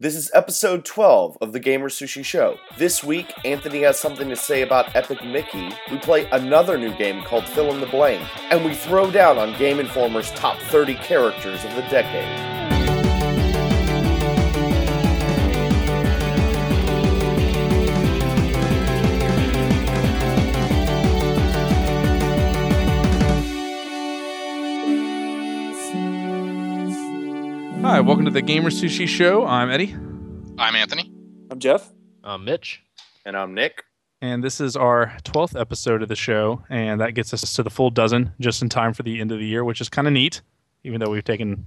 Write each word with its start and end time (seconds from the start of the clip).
This 0.00 0.16
is 0.16 0.28
episode 0.34 0.84
12 0.84 1.38
of 1.40 1.52
the 1.52 1.60
GamerSushi 1.60 2.24
Show. 2.24 2.58
This 2.76 3.04
week, 3.04 3.32
Anthony 3.44 3.82
has 3.82 3.96
something 3.96 4.28
to 4.28 4.34
say 4.34 4.62
about 4.62 4.96
Epic 4.96 5.24
Mickey. 5.24 5.70
We 5.88 5.98
play 5.98 6.28
another 6.30 6.76
new 6.76 6.92
game 6.96 7.22
called 7.22 7.46
Fill 7.46 7.72
in 7.72 7.78
the 7.80 7.86
Blank, 7.86 8.28
and 8.50 8.64
we 8.64 8.74
throw 8.74 9.08
down 9.12 9.38
on 9.38 9.56
Game 9.56 9.78
Informer's 9.78 10.32
top 10.32 10.58
30 10.62 10.94
characters 10.94 11.64
of 11.64 11.76
the 11.76 11.82
decade. 11.82 12.73
Welcome 28.04 28.24
to 28.26 28.30
the 28.30 28.42
GamerSushi 28.42 29.08
Show. 29.08 29.46
I'm 29.46 29.70
Eddie, 29.70 29.94
I'm 30.58 30.76
Anthony. 30.76 31.10
I'm 31.50 31.58
Jeff. 31.58 31.90
I'm 32.22 32.44
Mitch. 32.44 32.82
And 33.24 33.36
I'm 33.36 33.54
Nick. 33.54 33.82
and 34.20 34.42
this 34.44 34.60
is 34.60 34.76
our 34.76 35.14
12th 35.24 35.58
episode 35.58 36.02
of 36.02 36.08
the 36.08 36.16
show, 36.16 36.62
and 36.68 37.00
that 37.00 37.14
gets 37.14 37.32
us 37.32 37.54
to 37.54 37.62
the 37.62 37.70
full 37.70 37.90
dozen 37.90 38.32
just 38.40 38.62
in 38.62 38.68
time 38.68 38.92
for 38.92 39.02
the 39.02 39.20
end 39.20 39.32
of 39.32 39.38
the 39.38 39.46
year, 39.46 39.64
which 39.64 39.80
is 39.80 39.88
kind 39.88 40.06
of 40.06 40.12
neat, 40.12 40.42
even 40.84 41.00
though 41.00 41.10
we've 41.10 41.24
taken 41.24 41.66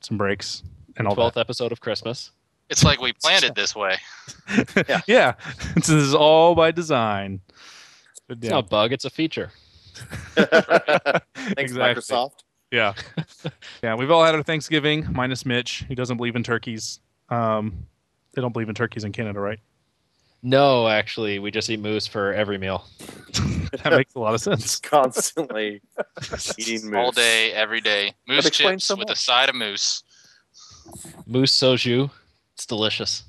some 0.00 0.16
breaks 0.18 0.62
and 0.96 1.06
all 1.08 1.14
Twelfth 1.14 1.36
episode 1.36 1.72
of 1.72 1.80
Christmas. 1.80 2.30
It's 2.68 2.84
like 2.84 3.00
we 3.00 3.12
planned 3.14 3.44
it 3.44 3.54
this 3.54 3.74
way. 3.74 3.96
Yeah, 4.88 5.00
yeah. 5.06 5.34
this 5.74 5.88
is 5.88 6.14
all 6.14 6.54
by 6.54 6.70
design. 6.70 7.40
But 8.28 8.38
It's 8.38 8.50
not 8.50 8.64
a 8.66 8.68
bug; 8.68 8.92
it's 8.92 9.04
a 9.04 9.10
feature. 9.10 9.50
Thanks, 10.34 11.22
Exactly. 11.56 12.02
Microsoft. 12.02 12.42
Yeah, 12.70 12.94
yeah. 13.82 13.94
We've 13.94 14.10
all 14.10 14.24
had 14.24 14.34
our 14.34 14.42
Thanksgiving, 14.42 15.06
minus 15.12 15.46
Mitch. 15.46 15.84
He 15.88 15.94
doesn't 15.94 16.16
believe 16.16 16.36
in 16.36 16.42
turkeys. 16.42 17.00
Um, 17.28 17.86
they 18.34 18.42
don't 18.42 18.52
believe 18.52 18.68
in 18.68 18.74
turkeys 18.74 19.04
in 19.04 19.12
Canada, 19.12 19.40
right? 19.40 19.58
No, 20.42 20.86
actually, 20.86 21.38
we 21.40 21.50
just 21.50 21.68
eat 21.68 21.80
moose 21.80 22.06
for 22.06 22.32
every 22.32 22.58
meal. 22.58 22.84
That 23.84 23.92
makes 23.92 24.14
a 24.14 24.18
lot 24.18 24.32
of 24.32 24.40
sense. 24.40 24.80
Constantly 24.80 25.82
eating 26.56 26.86
moose. 26.90 26.94
All 26.96 27.12
day, 27.12 27.52
every 27.52 27.82
day. 27.82 28.14
Moose 28.26 28.48
chips 28.48 28.86
so 28.86 28.96
with 28.96 29.10
a 29.10 29.14
side 29.14 29.50
of 29.50 29.54
moose. 29.54 30.02
Moose 31.26 31.52
soju. 31.54 32.10
It's 32.54 32.64
delicious. 32.64 33.24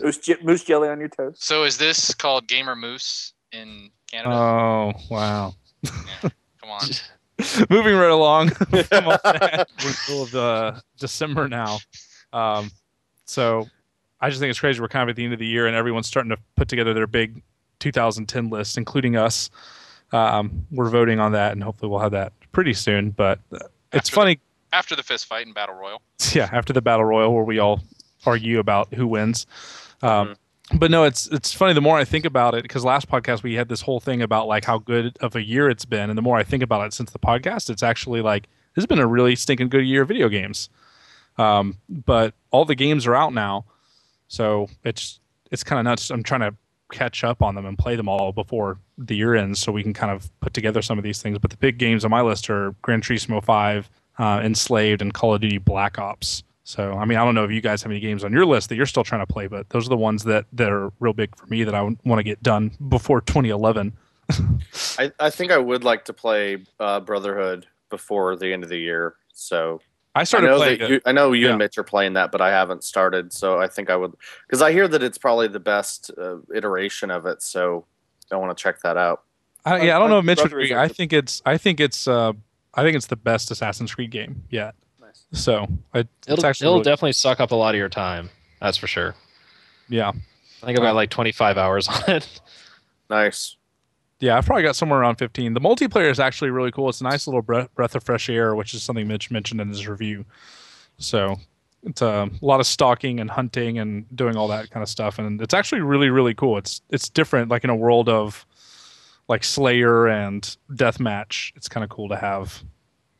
Moose, 0.00 0.18
je- 0.18 0.36
moose 0.44 0.62
jelly 0.62 0.88
on 0.88 1.00
your 1.00 1.08
toast. 1.08 1.42
So 1.44 1.64
is 1.64 1.76
this 1.76 2.14
called 2.14 2.46
Gamer 2.46 2.76
Moose 2.76 3.32
in 3.50 3.90
Canada? 4.10 4.32
Oh 4.32 4.92
wow. 5.10 5.54
Come 5.84 6.70
on. 6.70 6.88
Moving 7.70 7.96
right 7.96 8.10
along 8.10 8.50
from 8.50 9.06
all 9.06 9.18
that, 9.24 9.68
we're 9.82 9.88
in 9.88 9.94
the 10.08 10.22
of 10.22 10.30
the 10.30 10.82
December 10.98 11.48
now. 11.48 11.78
Um, 12.32 12.70
so 13.24 13.68
I 14.20 14.28
just 14.28 14.40
think 14.40 14.50
it's 14.50 14.60
crazy. 14.60 14.80
We're 14.80 14.88
kind 14.88 15.02
of 15.02 15.10
at 15.10 15.16
the 15.16 15.24
end 15.24 15.32
of 15.32 15.38
the 15.38 15.46
year, 15.46 15.66
and 15.66 15.74
everyone's 15.76 16.06
starting 16.06 16.30
to 16.30 16.38
put 16.56 16.68
together 16.68 16.94
their 16.94 17.06
big 17.06 17.42
2010 17.80 18.50
list, 18.50 18.78
including 18.78 19.16
us. 19.16 19.50
Um, 20.12 20.66
we're 20.70 20.90
voting 20.90 21.18
on 21.18 21.32
that, 21.32 21.52
and 21.52 21.62
hopefully 21.62 21.90
we'll 21.90 22.00
have 22.00 22.12
that 22.12 22.32
pretty 22.52 22.74
soon. 22.74 23.10
But 23.10 23.40
uh, 23.52 23.58
it's 23.92 24.08
After 24.08 24.14
funny, 24.14 24.40
After 24.72 24.94
the 24.94 25.02
fist 25.02 25.26
fight 25.26 25.46
in 25.46 25.52
Battle 25.52 25.74
Royal. 25.74 26.02
yeah. 26.32 26.48
After 26.52 26.72
the 26.72 26.82
battle 26.82 27.04
royal, 27.04 27.34
where 27.34 27.44
we 27.44 27.58
all 27.58 27.80
argue 28.24 28.58
about 28.58 28.92
who 28.94 29.06
wins. 29.06 29.46
Um, 30.02 30.36
But 30.74 30.90
no, 30.90 31.04
it's 31.04 31.26
it's 31.28 31.52
funny. 31.52 31.74
The 31.74 31.80
more 31.80 31.98
I 31.98 32.04
think 32.04 32.24
about 32.24 32.54
it, 32.54 32.62
because 32.62 32.84
last 32.84 33.08
podcast 33.08 33.42
we 33.42 33.54
had 33.54 33.68
this 33.68 33.82
whole 33.82 34.00
thing 34.00 34.22
about 34.22 34.46
like 34.48 34.64
how 34.64 34.78
good 34.78 35.16
of 35.20 35.36
a 35.36 35.42
year 35.42 35.68
it's 35.68 35.84
been, 35.84 36.08
and 36.08 36.16
the 36.16 36.22
more 36.22 36.36
I 36.38 36.44
think 36.44 36.62
about 36.62 36.86
it 36.86 36.92
since 36.92 37.10
the 37.10 37.18
podcast, 37.18 37.68
it's 37.70 37.82
actually 37.82 38.22
like 38.22 38.44
this 38.74 38.82
has 38.82 38.86
been 38.86 38.98
a 38.98 39.06
really 39.06 39.36
stinking 39.36 39.68
good 39.68 39.84
year 39.84 40.02
of 40.02 40.08
video 40.08 40.28
games. 40.28 40.70
Um, 41.38 41.78
but 41.88 42.34
all 42.50 42.64
the 42.64 42.74
games 42.74 43.06
are 43.06 43.14
out 43.14 43.32
now, 43.34 43.64
so 44.28 44.68
it's 44.84 45.20
it's 45.50 45.62
kind 45.62 45.78
of 45.78 45.84
nuts. 45.84 46.10
I'm 46.10 46.22
trying 46.22 46.40
to 46.40 46.54
catch 46.90 47.24
up 47.24 47.42
on 47.42 47.54
them 47.54 47.66
and 47.66 47.78
play 47.78 47.96
them 47.96 48.08
all 48.08 48.32
before 48.32 48.78
the 48.96 49.16
year 49.16 49.34
ends, 49.34 49.60
so 49.60 49.72
we 49.72 49.82
can 49.82 49.92
kind 49.94 50.12
of 50.12 50.30
put 50.40 50.54
together 50.54 50.80
some 50.82 50.98
of 50.98 51.04
these 51.04 51.20
things. 51.20 51.38
But 51.38 51.50
the 51.50 51.56
big 51.56 51.78
games 51.78 52.04
on 52.04 52.10
my 52.10 52.22
list 52.22 52.48
are 52.48 52.74
Gran 52.82 53.02
Turismo 53.02 53.42
Five, 53.44 53.90
uh, 54.18 54.40
Enslaved, 54.42 55.02
and 55.02 55.12
Call 55.12 55.34
of 55.34 55.40
Duty 55.40 55.58
Black 55.58 55.98
Ops. 55.98 56.42
So, 56.72 56.94
I 56.94 57.04
mean, 57.04 57.18
I 57.18 57.24
don't 57.24 57.34
know 57.34 57.44
if 57.44 57.50
you 57.50 57.60
guys 57.60 57.82
have 57.82 57.92
any 57.92 58.00
games 58.00 58.24
on 58.24 58.32
your 58.32 58.46
list 58.46 58.70
that 58.70 58.76
you're 58.76 58.86
still 58.86 59.04
trying 59.04 59.20
to 59.20 59.30
play, 59.30 59.46
but 59.46 59.68
those 59.68 59.86
are 59.86 59.90
the 59.90 59.96
ones 59.96 60.24
that, 60.24 60.46
that 60.54 60.70
are 60.72 60.90
real 61.00 61.12
big 61.12 61.36
for 61.36 61.46
me 61.46 61.64
that 61.64 61.74
I 61.74 61.82
want 61.82 62.18
to 62.18 62.22
get 62.22 62.42
done 62.42 62.70
before 62.88 63.20
2011. 63.20 63.92
I, 64.98 65.12
I 65.20 65.28
think 65.28 65.52
I 65.52 65.58
would 65.58 65.84
like 65.84 66.06
to 66.06 66.14
play 66.14 66.64
uh, 66.80 67.00
Brotherhood 67.00 67.66
before 67.90 68.36
the 68.36 68.50
end 68.54 68.62
of 68.62 68.70
the 68.70 68.78
year. 68.78 69.16
So 69.34 69.82
I 70.14 70.20
I 70.20 70.24
started 70.24 70.46
know 70.46 70.56
playing 70.56 70.80
you, 70.80 71.00
I 71.04 71.12
know 71.12 71.32
you 71.32 71.44
Yeah. 71.44 71.50
and 71.50 71.58
Mitch 71.58 71.76
are 71.76 71.82
playing 71.82 72.14
that, 72.14 72.32
but 72.32 72.40
I 72.40 72.48
haven't 72.48 72.84
started. 72.84 73.34
So 73.34 73.60
I 73.60 73.66
think 73.66 73.90
I 73.90 73.96
would 73.96 74.14
because 74.46 74.62
I 74.62 74.72
hear 74.72 74.88
that 74.88 75.02
it's 75.02 75.18
probably 75.18 75.48
the 75.48 75.60
best 75.60 76.10
uh, 76.16 76.38
iteration 76.54 77.10
of 77.10 77.26
it. 77.26 77.42
So 77.42 77.84
I 78.30 78.36
want 78.36 78.56
to 78.56 78.62
check 78.62 78.80
that 78.80 78.96
out. 78.96 79.24
I, 79.66 79.82
yeah, 79.82 79.96
I 79.96 79.98
don't 79.98 80.08
know 80.08 80.18
if 80.20 80.24
Mitch 80.24 80.38
would 80.38 80.46
agree. 80.46 80.74
I 80.74 80.88
think 80.88 81.12
it's 81.12 81.42
I 81.44 81.58
think 81.58 81.80
it's 81.80 82.08
uh 82.08 82.32
I 82.74 82.82
think 82.82 82.96
it's 82.96 83.08
the 83.08 83.16
best 83.16 83.50
Assassin's 83.50 83.94
Creed 83.94 84.10
game 84.10 84.44
yet. 84.48 84.74
Nice. 85.32 85.42
So 85.42 85.66
I, 85.94 86.00
it's 86.00 86.08
It'll, 86.28 86.44
it'll 86.44 86.72
really- 86.74 86.84
definitely 86.84 87.12
suck 87.12 87.40
up 87.40 87.50
a 87.50 87.54
lot 87.56 87.74
of 87.74 87.78
your 87.78 87.88
time. 87.88 88.30
That's 88.60 88.76
for 88.76 88.86
sure. 88.86 89.14
yeah 89.88 90.08
I 90.10 90.66
think 90.66 90.78
I've 90.78 90.84
got 90.84 90.94
like 90.94 91.10
25 91.10 91.58
hours 91.58 91.88
on 91.88 92.02
it. 92.06 92.40
Nice. 93.10 93.56
yeah 94.20 94.36
I've 94.38 94.46
probably 94.46 94.62
got 94.62 94.76
somewhere 94.76 95.00
around 95.00 95.16
15. 95.16 95.54
The 95.54 95.60
multiplayer 95.60 96.10
is 96.10 96.20
actually 96.20 96.50
really 96.50 96.70
cool. 96.70 96.88
It's 96.88 97.00
a 97.00 97.04
nice 97.04 97.26
little 97.26 97.42
breath, 97.42 97.74
breath 97.74 97.94
of 97.94 98.04
fresh 98.04 98.28
air, 98.28 98.54
which 98.54 98.72
is 98.74 98.82
something 98.82 99.08
Mitch 99.08 99.30
mentioned 99.30 99.60
in 99.60 99.68
his 99.68 99.88
review. 99.88 100.24
So 100.98 101.36
it's 101.82 102.00
uh, 102.00 102.28
a 102.40 102.44
lot 102.46 102.60
of 102.60 102.66
stalking 102.66 103.18
and 103.18 103.28
hunting 103.28 103.78
and 103.80 104.04
doing 104.16 104.36
all 104.36 104.46
that 104.48 104.70
kind 104.70 104.82
of 104.84 104.88
stuff, 104.88 105.18
and 105.18 105.40
it's 105.42 105.52
actually 105.54 105.80
really 105.80 106.10
really 106.10 106.32
cool. 106.34 106.56
It's 106.58 106.80
it's 106.90 107.08
different, 107.08 107.50
like 107.50 107.64
in 107.64 107.70
a 107.70 107.74
world 107.74 108.08
of 108.08 108.46
like 109.28 109.42
Slayer 109.42 110.06
and 110.06 110.56
Deathmatch. 110.70 111.52
It's 111.56 111.68
kind 111.68 111.82
of 111.82 111.90
cool 111.90 112.08
to 112.10 112.16
have 112.16 112.62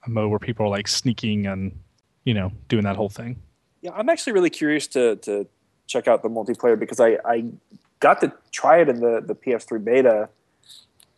a 0.06 0.10
mode 0.10 0.30
where 0.30 0.38
people 0.38 0.66
are 0.66 0.68
like 0.68 0.86
sneaking 0.86 1.46
and 1.48 1.76
you 2.24 2.34
know 2.34 2.52
doing 2.68 2.84
that 2.84 2.96
whole 2.96 3.08
thing. 3.08 3.36
Yeah, 3.80 3.92
I'm 3.94 4.08
actually 4.08 4.32
really 4.32 4.50
curious 4.50 4.86
to 4.88 5.16
to 5.16 5.46
check 5.86 6.08
out 6.08 6.22
the 6.22 6.30
multiplayer 6.30 6.78
because 6.78 7.00
I 7.00 7.18
I 7.24 7.44
got 8.00 8.20
to 8.20 8.32
try 8.50 8.80
it 8.80 8.88
in 8.88 9.00
the 9.00 9.22
the 9.24 9.34
PS3 9.34 9.84
beta, 9.84 10.28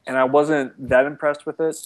and 0.06 0.16
I 0.16 0.25
wasn't 0.25 0.88
that 0.88 1.06
impressed 1.06 1.47
with 1.47 1.60
it. 1.60 1.76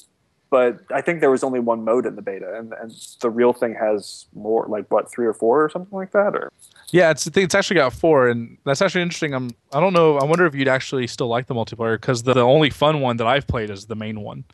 But 0.50 0.80
I 0.90 1.02
think 1.02 1.20
there 1.20 1.30
was 1.30 1.44
only 1.44 1.60
one 1.60 1.84
mode 1.84 2.06
in 2.06 2.16
the 2.16 2.22
beta, 2.22 2.56
and, 2.58 2.72
and 2.72 2.90
the 3.20 3.28
real 3.28 3.52
thing 3.52 3.74
has 3.74 4.24
more, 4.34 4.64
like 4.66 4.90
what 4.90 5.10
three 5.10 5.26
or 5.26 5.34
four 5.34 5.62
or 5.62 5.68
something 5.68 5.94
like 5.94 6.12
that, 6.12 6.34
or 6.34 6.50
Yeah, 6.90 7.10
it's 7.10 7.26
it's 7.26 7.54
actually 7.54 7.74
got 7.74 7.92
four, 7.92 8.28
and 8.28 8.56
that's 8.64 8.80
actually 8.80 9.02
interesting. 9.02 9.34
I'm 9.34 9.50
I 9.74 9.80
don't 9.80 9.92
know. 9.92 10.16
I 10.16 10.24
wonder 10.24 10.46
if 10.46 10.54
you'd 10.54 10.68
actually 10.68 11.06
still 11.06 11.28
like 11.28 11.48
the 11.48 11.54
multiplayer 11.54 11.96
because 12.00 12.22
the, 12.22 12.32
the 12.32 12.40
only 12.40 12.70
fun 12.70 13.00
one 13.00 13.18
that 13.18 13.26
I've 13.26 13.46
played 13.46 13.68
is 13.68 13.86
the 13.86 13.94
main 13.94 14.22
one. 14.22 14.44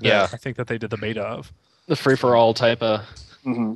Yeah. 0.00 0.28
I 0.32 0.36
think 0.36 0.56
that 0.56 0.66
they 0.68 0.78
did 0.78 0.90
the 0.90 0.96
beta 0.96 1.22
of. 1.22 1.52
The 1.86 1.96
free 1.96 2.16
for 2.16 2.34
all 2.36 2.54
type 2.54 2.82
of. 2.82 3.00
Mm-hmm. 3.44 3.74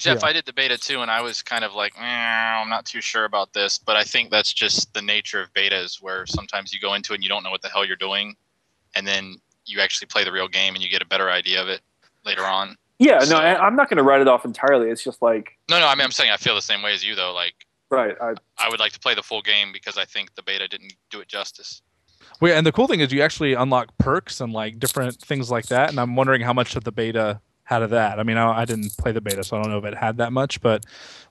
Jeff, 0.00 0.20
Yeah. 0.22 0.28
I 0.28 0.32
did 0.32 0.46
the 0.46 0.52
beta 0.52 0.78
too, 0.78 1.02
and 1.02 1.10
I 1.10 1.20
was 1.20 1.42
kind 1.42 1.62
of 1.64 1.74
like, 1.74 1.92
eh, 1.98 2.02
I'm 2.02 2.68
not 2.70 2.86
too 2.86 3.00
sure 3.00 3.24
about 3.24 3.52
this, 3.52 3.78
but 3.78 3.96
I 3.96 4.02
think 4.02 4.30
that's 4.30 4.52
just 4.52 4.92
the 4.94 5.02
nature 5.02 5.40
of 5.40 5.52
betas, 5.52 6.00
where 6.02 6.26
sometimes 6.26 6.72
you 6.72 6.80
go 6.80 6.94
into 6.94 7.12
it 7.12 7.16
and 7.16 7.22
you 7.24 7.28
don't 7.28 7.42
know 7.42 7.50
what 7.50 7.62
the 7.62 7.68
hell 7.68 7.84
you're 7.84 7.96
doing, 7.96 8.34
and 8.96 9.06
then 9.06 9.36
you 9.66 9.80
actually 9.80 10.06
play 10.06 10.24
the 10.24 10.32
real 10.32 10.48
game 10.48 10.74
and 10.74 10.82
you 10.82 10.90
get 10.90 11.02
a 11.02 11.06
better 11.06 11.30
idea 11.30 11.60
of 11.62 11.68
it 11.68 11.80
later 12.24 12.44
on. 12.44 12.76
yeah, 12.98 13.18
no, 13.18 13.24
So- 13.24 13.36
I, 13.38 13.54
I'm 13.64 13.76
not 13.76 13.88
going 13.88 13.98
to 13.98 14.02
write 14.02 14.20
it 14.20 14.28
off 14.28 14.44
entirely. 14.44 14.88
It's 14.90 15.04
just 15.04 15.20
like 15.22 15.56
No, 15.68 15.78
no, 15.78 15.86
I 15.86 15.94
mean 15.94 16.04
I'm 16.04 16.10
saying 16.12 16.30
I 16.30 16.36
feel 16.38 16.54
the 16.54 16.62
same 16.62 16.82
way 16.82 16.92
as 16.92 17.04
you 17.04 17.14
though. 17.14 17.32
Like 17.32 17.54
right, 17.90 18.16
I, 18.20 18.34
I 18.58 18.68
would 18.68 18.80
like 18.80 18.92
to 18.92 19.00
play 19.00 19.14
the 19.14 19.22
full 19.22 19.42
game 19.42 19.70
because 19.72 19.96
I 19.98 20.04
think 20.06 20.34
the 20.34 20.42
beta 20.42 20.66
didn't 20.66 20.94
do 21.10 21.20
it 21.20 21.28
justice. 21.28 21.82
Well, 22.40 22.56
and 22.56 22.66
the 22.66 22.72
cool 22.72 22.86
thing 22.88 23.00
is 23.00 23.12
you 23.12 23.22
actually 23.22 23.52
unlock 23.54 23.96
perks 23.98 24.40
and 24.40 24.52
like 24.52 24.78
different 24.78 25.20
things 25.20 25.50
like 25.50 25.66
that. 25.66 25.90
And 25.90 26.00
I'm 26.00 26.16
wondering 26.16 26.40
how 26.40 26.52
much 26.54 26.74
of 26.76 26.84
the 26.84 26.92
beta 26.92 27.40
had 27.70 27.82
of 27.82 27.90
that. 27.90 28.18
I 28.18 28.24
mean, 28.24 28.36
I, 28.36 28.62
I 28.62 28.64
didn't 28.64 28.96
play 28.96 29.12
the 29.12 29.20
beta, 29.20 29.44
so 29.44 29.56
I 29.56 29.62
don't 29.62 29.70
know 29.70 29.78
if 29.78 29.84
it 29.84 29.96
had 29.96 30.16
that 30.16 30.32
much. 30.32 30.60
But 30.60 30.84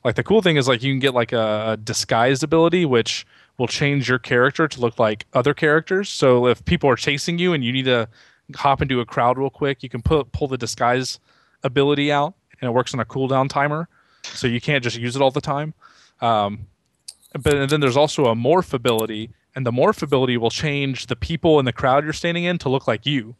like 0.06 0.16
the 0.16 0.24
cool 0.24 0.42
thing 0.42 0.56
is 0.56 0.70
like 0.70 0.82
you 0.82 0.92
can 0.92 1.00
get 1.00 1.14
like 1.14 1.34
a, 1.34 1.78
disguised 1.84 2.44
ability, 2.44 2.86
which 2.86 3.28
will 3.58 3.68
change 3.68 4.08
your 4.08 4.20
character 4.20 4.66
to 4.66 4.80
look 4.80 4.98
like 4.98 5.26
other 5.34 5.54
characters. 5.54 6.10
So 6.10 6.48
if 6.48 6.64
people 6.64 6.90
are 6.90 6.96
chasing 6.96 7.38
you 7.40 7.52
and 7.52 7.64
you 7.64 7.74
need 7.74 7.86
to 7.86 8.08
hop 8.56 8.82
into 8.82 9.02
a 9.02 9.06
crowd 9.06 9.38
real 9.38 9.50
quick, 9.50 9.84
you 9.84 9.90
can 9.90 10.02
pull 10.02 10.24
pull 10.24 10.48
the 10.48 10.58
disguise 10.58 11.20
ability 11.64 12.10
out, 12.10 12.36
and 12.62 12.70
it 12.70 12.72
works 12.72 12.94
on 12.94 13.02
a 13.02 13.06
cooldown 13.06 13.50
timer, 13.50 13.90
so 14.24 14.48
you 14.48 14.62
can't 14.62 14.82
just 14.82 14.98
use 14.98 15.18
it 15.18 15.22
all 15.22 15.32
the 15.32 15.42
time. 15.42 15.74
Um, 16.22 16.68
but 17.34 17.70
then 17.70 17.82
there's 17.82 17.98
also 17.98 18.26
a 18.26 18.36
morph 18.36 18.74
ability, 18.74 19.32
and 19.56 19.66
the 19.66 19.72
morph 19.72 20.02
ability 20.02 20.38
will 20.38 20.50
change 20.50 21.08
the 21.08 21.18
people 21.18 21.60
in 21.60 21.66
the 21.66 21.74
crowd 21.74 22.06
you're 22.06 22.14
standing 22.14 22.46
in 22.46 22.58
to 22.60 22.70
look 22.70 22.88
like 22.88 23.06
you. 23.06 23.36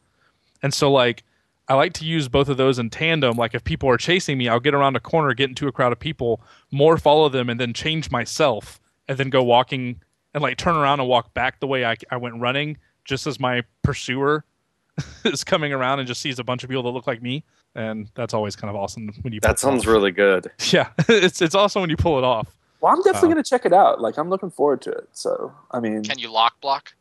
And 0.62 0.74
so 0.74 0.92
like 0.92 1.24
I 1.70 1.76
like 1.76 1.94
to 1.94 2.06
use 2.06 2.28
both 2.28 2.50
of 2.50 2.58
those 2.58 2.80
in 2.80 2.90
tandem. 2.90 3.38
Like 3.38 3.54
if 3.54 3.64
people 3.64 3.90
are 3.90 3.98
chasing 3.98 4.38
me, 4.38 4.50
I'll 4.50 4.60
get 4.60 4.74
around 4.74 4.96
a 4.96 5.00
corner, 5.00 5.34
get 5.34 5.50
into 5.50 5.68
a 5.68 5.72
crowd 5.72 5.92
of 5.92 6.00
people, 6.00 6.42
more 6.72 6.98
follow 6.98 7.30
them, 7.30 7.50
and 7.50 7.60
then 7.60 7.74
change 7.74 8.10
myself, 8.12 8.80
and 9.08 9.18
then 9.18 9.30
go 9.30 9.44
walking 9.44 10.02
and 10.34 10.42
like 10.42 10.58
turn 10.58 10.76
around 10.76 11.00
and 11.00 11.08
walk 11.08 11.34
back 11.34 11.60
the 11.60 11.68
way 11.68 11.86
I, 11.86 11.96
I 12.12 12.18
went 12.18 12.40
running, 12.42 12.78
just 13.06 13.28
as 13.28 13.40
my 13.40 13.62
pursuer 13.84 14.44
is 15.26 15.44
coming 15.44 15.72
around 15.72 16.00
and 16.00 16.08
just 16.08 16.22
sees 16.22 16.40
a 16.40 16.44
bunch 16.44 16.64
of 16.64 16.70
people 16.70 16.84
that 16.84 16.90
look 16.90 17.08
like 17.08 17.22
me. 17.22 17.44
And 17.76 18.10
that's 18.16 18.34
always 18.34 18.56
kind 18.56 18.70
of 18.70 18.76
awesome 18.76 19.10
when 19.22 19.32
you. 19.32 19.40
pull 19.40 19.48
That 19.50 19.60
sounds 19.60 19.84
off. 19.84 19.88
really 19.88 20.12
good. 20.12 20.50
Yeah, 20.72 20.90
it's 21.08 21.40
it's 21.42 21.54
awesome 21.56 21.82
when 21.82 21.90
you 21.92 21.98
pull 21.98 22.18
it 22.18 22.24
off. 22.24 22.56
Well, 22.82 22.92
I'm 22.94 23.02
definitely 23.04 23.30
Uh, 23.30 23.34
going 23.34 23.44
to 23.44 23.50
check 23.50 23.66
it 23.66 23.74
out. 23.74 24.02
Like, 24.02 24.18
I'm 24.18 24.30
looking 24.30 24.50
forward 24.50 24.82
to 24.84 24.92
it. 24.92 25.10
So, 25.12 25.54
I 25.72 25.80
mean, 25.82 26.02
Can 26.04 26.18
you 26.18 26.32
lock 26.32 26.60
block? 26.62 26.94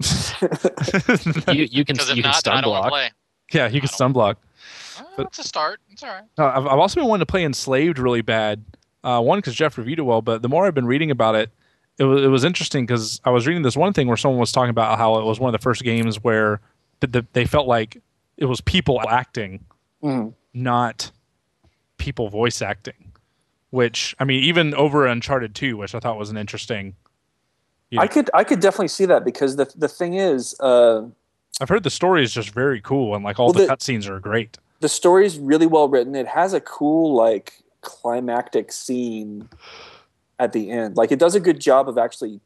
You 0.00 1.68
you 1.70 1.84
can 1.84 1.96
you 2.14 2.22
can 2.22 2.22
not, 2.22 2.22
then 2.22 2.24
I 2.26 2.32
stun 2.32 2.62
don't 2.62 2.70
block. 2.72 2.92
Play. 3.50 3.60
yeah, 3.60 3.68
you 3.68 3.80
can 3.80 3.88
stun 3.88 4.12
block. 4.12 4.38
Well, 4.98 5.08
But- 5.16 5.26
it's 5.28 5.38
a 5.38 5.44
start. 5.44 5.80
It's 5.90 6.02
all 6.02 6.10
right. 6.10 6.24
Uh, 6.38 6.46
I've, 6.46 6.66
I've 6.66 6.78
also 6.78 7.00
been 7.00 7.08
wanting 7.08 7.26
to 7.26 7.30
play 7.30 7.44
Enslaved 7.44 7.98
really 7.98 8.22
bad. 8.22 8.64
Uh, 9.04 9.20
one 9.20 9.38
because 9.38 9.54
Jeff 9.54 9.78
reviewed 9.78 9.98
it 10.00 10.02
well, 10.02 10.20
but 10.22 10.42
the 10.42 10.48
more 10.48 10.66
I've 10.66 10.74
been 10.74 10.86
reading 10.86 11.10
about 11.12 11.36
it, 11.36 11.50
it 11.98 12.04
was 12.04 12.22
it 12.22 12.26
was 12.26 12.44
interesting 12.44 12.84
because 12.84 13.20
I 13.24 13.30
was 13.30 13.46
reading 13.46 13.62
this 13.62 13.76
one 13.76 13.92
thing 13.92 14.08
where 14.08 14.16
someone 14.16 14.40
was 14.40 14.50
talking 14.52 14.70
about 14.70 14.98
how 14.98 15.16
it 15.18 15.24
was 15.24 15.38
one 15.38 15.54
of 15.54 15.58
the 15.58 15.62
first 15.62 15.82
games 15.84 16.22
where 16.24 16.60
th- 17.00 17.12
th- 17.12 17.24
they 17.32 17.44
felt 17.46 17.68
like 17.68 18.02
it 18.36 18.46
was 18.46 18.60
people 18.60 19.00
acting, 19.08 19.64
mhm. 20.02 20.34
not 20.52 21.10
people 21.98 22.28
voice 22.28 22.60
acting. 22.60 23.12
Which 23.70 24.14
I 24.18 24.24
mean, 24.24 24.42
even 24.44 24.74
over 24.74 25.06
Uncharted 25.06 25.54
Two, 25.54 25.76
which 25.76 25.94
I 25.94 26.00
thought 26.00 26.18
was 26.18 26.30
an 26.30 26.36
interesting. 26.36 26.96
Yeah. 27.90 28.00
I 28.00 28.08
could 28.08 28.28
I 28.34 28.42
could 28.44 28.58
definitely 28.60 28.88
see 28.88 29.06
that 29.06 29.24
because 29.24 29.54
the 29.56 29.70
the 29.76 29.88
thing 29.88 30.14
is, 30.14 30.58
uh, 30.60 31.02
I've 31.60 31.68
heard 31.68 31.82
the 31.84 31.90
story 31.90 32.22
is 32.22 32.32
just 32.32 32.50
very 32.50 32.80
cool 32.80 33.14
and 33.14 33.24
like 33.24 33.38
all 33.38 33.46
Well, 33.46 33.54
the 33.54 33.66
the- 33.66 33.72
cutscenes 33.76 34.08
are 34.08 34.20
great. 34.20 34.58
the 34.80 34.88
story's 34.88 35.38
really 35.38 35.66
well 35.66 35.88
written. 35.88 36.14
It 36.14 36.26
has 36.28 36.52
a 36.52 36.60
cool 36.60 37.14
like 37.14 37.62
climactic 37.80 38.72
scene 38.72 39.48
at 40.38 40.52
the 40.52 40.70
end. 40.70 40.96
Like 40.96 41.12
it 41.12 41.18
does 41.18 41.34
a 41.34 41.40
good 41.40 41.60
job 41.60 41.88
of 41.88 41.96
actually 41.98 42.40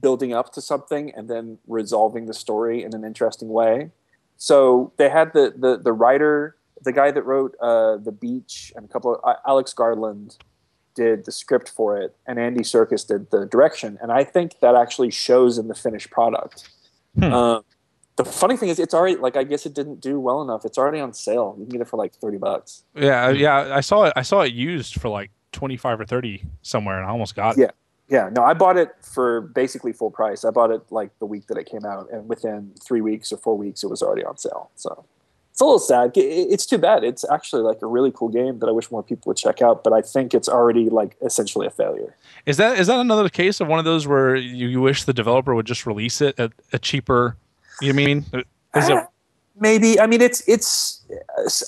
building 0.00 0.32
up 0.32 0.52
to 0.52 0.60
something 0.60 1.12
and 1.14 1.28
then 1.28 1.58
resolving 1.66 2.26
the 2.26 2.34
story 2.34 2.82
in 2.82 2.94
an 2.94 3.04
interesting 3.04 3.48
way. 3.48 3.90
So 4.36 4.92
they 4.96 5.08
had 5.10 5.32
the 5.32 5.52
the 5.56 5.76
the 5.78 5.92
writer, 5.92 6.56
the 6.82 6.92
guy 6.92 7.10
that 7.10 7.22
wrote 7.22 7.54
uh, 7.60 7.96
the 7.96 8.12
beach, 8.12 8.72
and 8.76 8.84
a 8.84 8.88
couple 8.88 9.16
of 9.16 9.20
uh, 9.24 9.34
Alex 9.46 9.74
Garland 9.74 10.38
did 10.94 11.24
the 11.24 11.32
script 11.32 11.68
for 11.68 12.00
it, 12.00 12.16
and 12.26 12.38
Andy 12.38 12.60
Serkis 12.62 13.06
did 13.06 13.30
the 13.30 13.46
direction. 13.46 13.98
And 14.00 14.10
I 14.12 14.22
think 14.24 14.60
that 14.60 14.74
actually 14.76 15.10
shows 15.10 15.58
in 15.58 15.66
the 15.68 15.74
finished 15.74 16.10
product. 16.10 16.70
Hmm. 17.18 17.32
Um, 17.32 17.64
the 18.18 18.24
funny 18.24 18.56
thing 18.56 18.68
is, 18.68 18.78
it's 18.78 18.92
already 18.92 19.16
like 19.16 19.36
I 19.36 19.44
guess 19.44 19.64
it 19.64 19.74
didn't 19.74 20.00
do 20.00 20.20
well 20.20 20.42
enough. 20.42 20.64
It's 20.64 20.76
already 20.76 21.00
on 21.00 21.14
sale. 21.14 21.54
You 21.56 21.64
can 21.64 21.72
get 21.72 21.80
it 21.80 21.88
for 21.88 21.96
like 21.96 22.12
thirty 22.14 22.36
bucks. 22.36 22.84
Yeah, 22.94 23.26
uh, 23.26 23.30
yeah, 23.30 23.74
I 23.74 23.80
saw 23.80 24.04
it. 24.04 24.12
I 24.16 24.22
saw 24.22 24.40
it 24.42 24.52
used 24.52 25.00
for 25.00 25.08
like 25.08 25.30
twenty 25.52 25.76
five 25.76 25.98
or 26.00 26.04
thirty 26.04 26.44
somewhere, 26.62 26.98
and 26.98 27.06
I 27.06 27.10
almost 27.10 27.34
got 27.34 27.56
it. 27.56 27.60
Yeah. 27.60 27.70
Yeah, 28.10 28.30
no, 28.32 28.42
I 28.42 28.54
bought 28.54 28.78
it 28.78 28.94
for 29.02 29.42
basically 29.42 29.92
full 29.92 30.10
price. 30.10 30.42
I 30.42 30.50
bought 30.50 30.70
it 30.70 30.80
like 30.90 31.10
the 31.18 31.26
week 31.26 31.46
that 31.48 31.58
it 31.58 31.64
came 31.66 31.84
out, 31.84 32.08
and 32.10 32.26
within 32.26 32.72
three 32.82 33.02
weeks 33.02 33.30
or 33.32 33.36
four 33.36 33.54
weeks, 33.54 33.84
it 33.84 33.90
was 33.90 34.00
already 34.00 34.24
on 34.24 34.38
sale. 34.38 34.70
So 34.76 35.04
it's 35.50 35.60
a 35.60 35.64
little 35.64 35.78
sad. 35.78 36.12
It's 36.14 36.64
too 36.64 36.78
bad. 36.78 37.04
It's 37.04 37.22
actually 37.30 37.60
like 37.62 37.82
a 37.82 37.86
really 37.86 38.10
cool 38.10 38.30
game 38.30 38.60
that 38.60 38.66
I 38.66 38.72
wish 38.72 38.90
more 38.90 39.02
people 39.02 39.24
would 39.26 39.36
check 39.36 39.60
out, 39.60 39.84
but 39.84 39.92
I 39.92 40.00
think 40.00 40.32
it's 40.32 40.48
already 40.48 40.88
like 40.88 41.16
essentially 41.20 41.66
a 41.66 41.70
failure. 41.70 42.16
Is 42.46 42.56
that 42.56 42.78
is 42.78 42.86
that 42.86 42.98
another 42.98 43.28
case 43.28 43.60
of 43.60 43.68
one 43.68 43.78
of 43.78 43.84
those 43.84 44.06
where 44.06 44.34
you, 44.36 44.68
you 44.68 44.80
wish 44.80 45.04
the 45.04 45.12
developer 45.12 45.54
would 45.54 45.66
just 45.66 45.84
release 45.84 46.22
it 46.22 46.40
at 46.40 46.52
a 46.72 46.78
cheaper? 46.78 47.36
You 47.80 47.94
mean? 47.94 48.24
Is 48.74 48.88
it? 48.88 48.96
Uh, 48.96 49.06
Maybe. 49.60 49.98
I 49.98 50.06
mean, 50.06 50.20
it's 50.20 50.46
it's. 50.48 51.04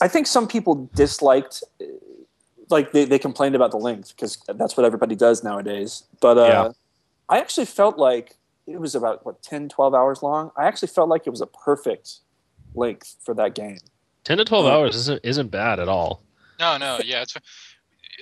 I 0.01 0.09
think 0.09 0.27
some 0.27 0.47
people 0.47 0.89
disliked, 0.95 1.65
uh, 1.81 1.85
like 2.69 2.93
they, 2.93 3.05
they 3.05 3.19
complained 3.19 3.57
about 3.57 3.73
the 3.73 3.79
length 3.79 4.15
because 4.15 4.39
that's 4.47 4.77
what 4.77 4.87
everybody 4.87 5.17
does 5.17 5.43
nowadays. 5.43 6.05
But 6.21 6.39
uh, 6.39 6.43
Yeah. 6.47 6.73
I 7.29 7.39
actually 7.39 7.67
felt 7.67 7.99
like 7.99 8.37
it 8.67 8.81
was 8.81 8.95
about 8.95 9.25
what 9.25 9.43
10, 9.43 9.69
12 9.69 9.95
hours 9.95 10.23
long. 10.23 10.51
I 10.57 10.67
actually 10.67 10.89
felt 10.89 11.09
like 11.09 11.27
it 11.27 11.31
was 11.31 11.41
a 11.41 11.47
perfect 11.47 12.19
length 12.75 13.17
for 13.21 13.35
that 13.35 13.55
game. 13.55 13.79
Ten 14.23 14.39
to 14.39 14.45
twelve 14.45 14.67
hours 14.67 14.95
isn't 14.95 15.21
isn't 15.25 15.49
bad 15.49 15.81
at 15.81 15.89
all. 15.89 16.23
No, 16.59 16.77
no, 16.77 17.01
yeah. 17.05 17.23
It's. 17.23 17.35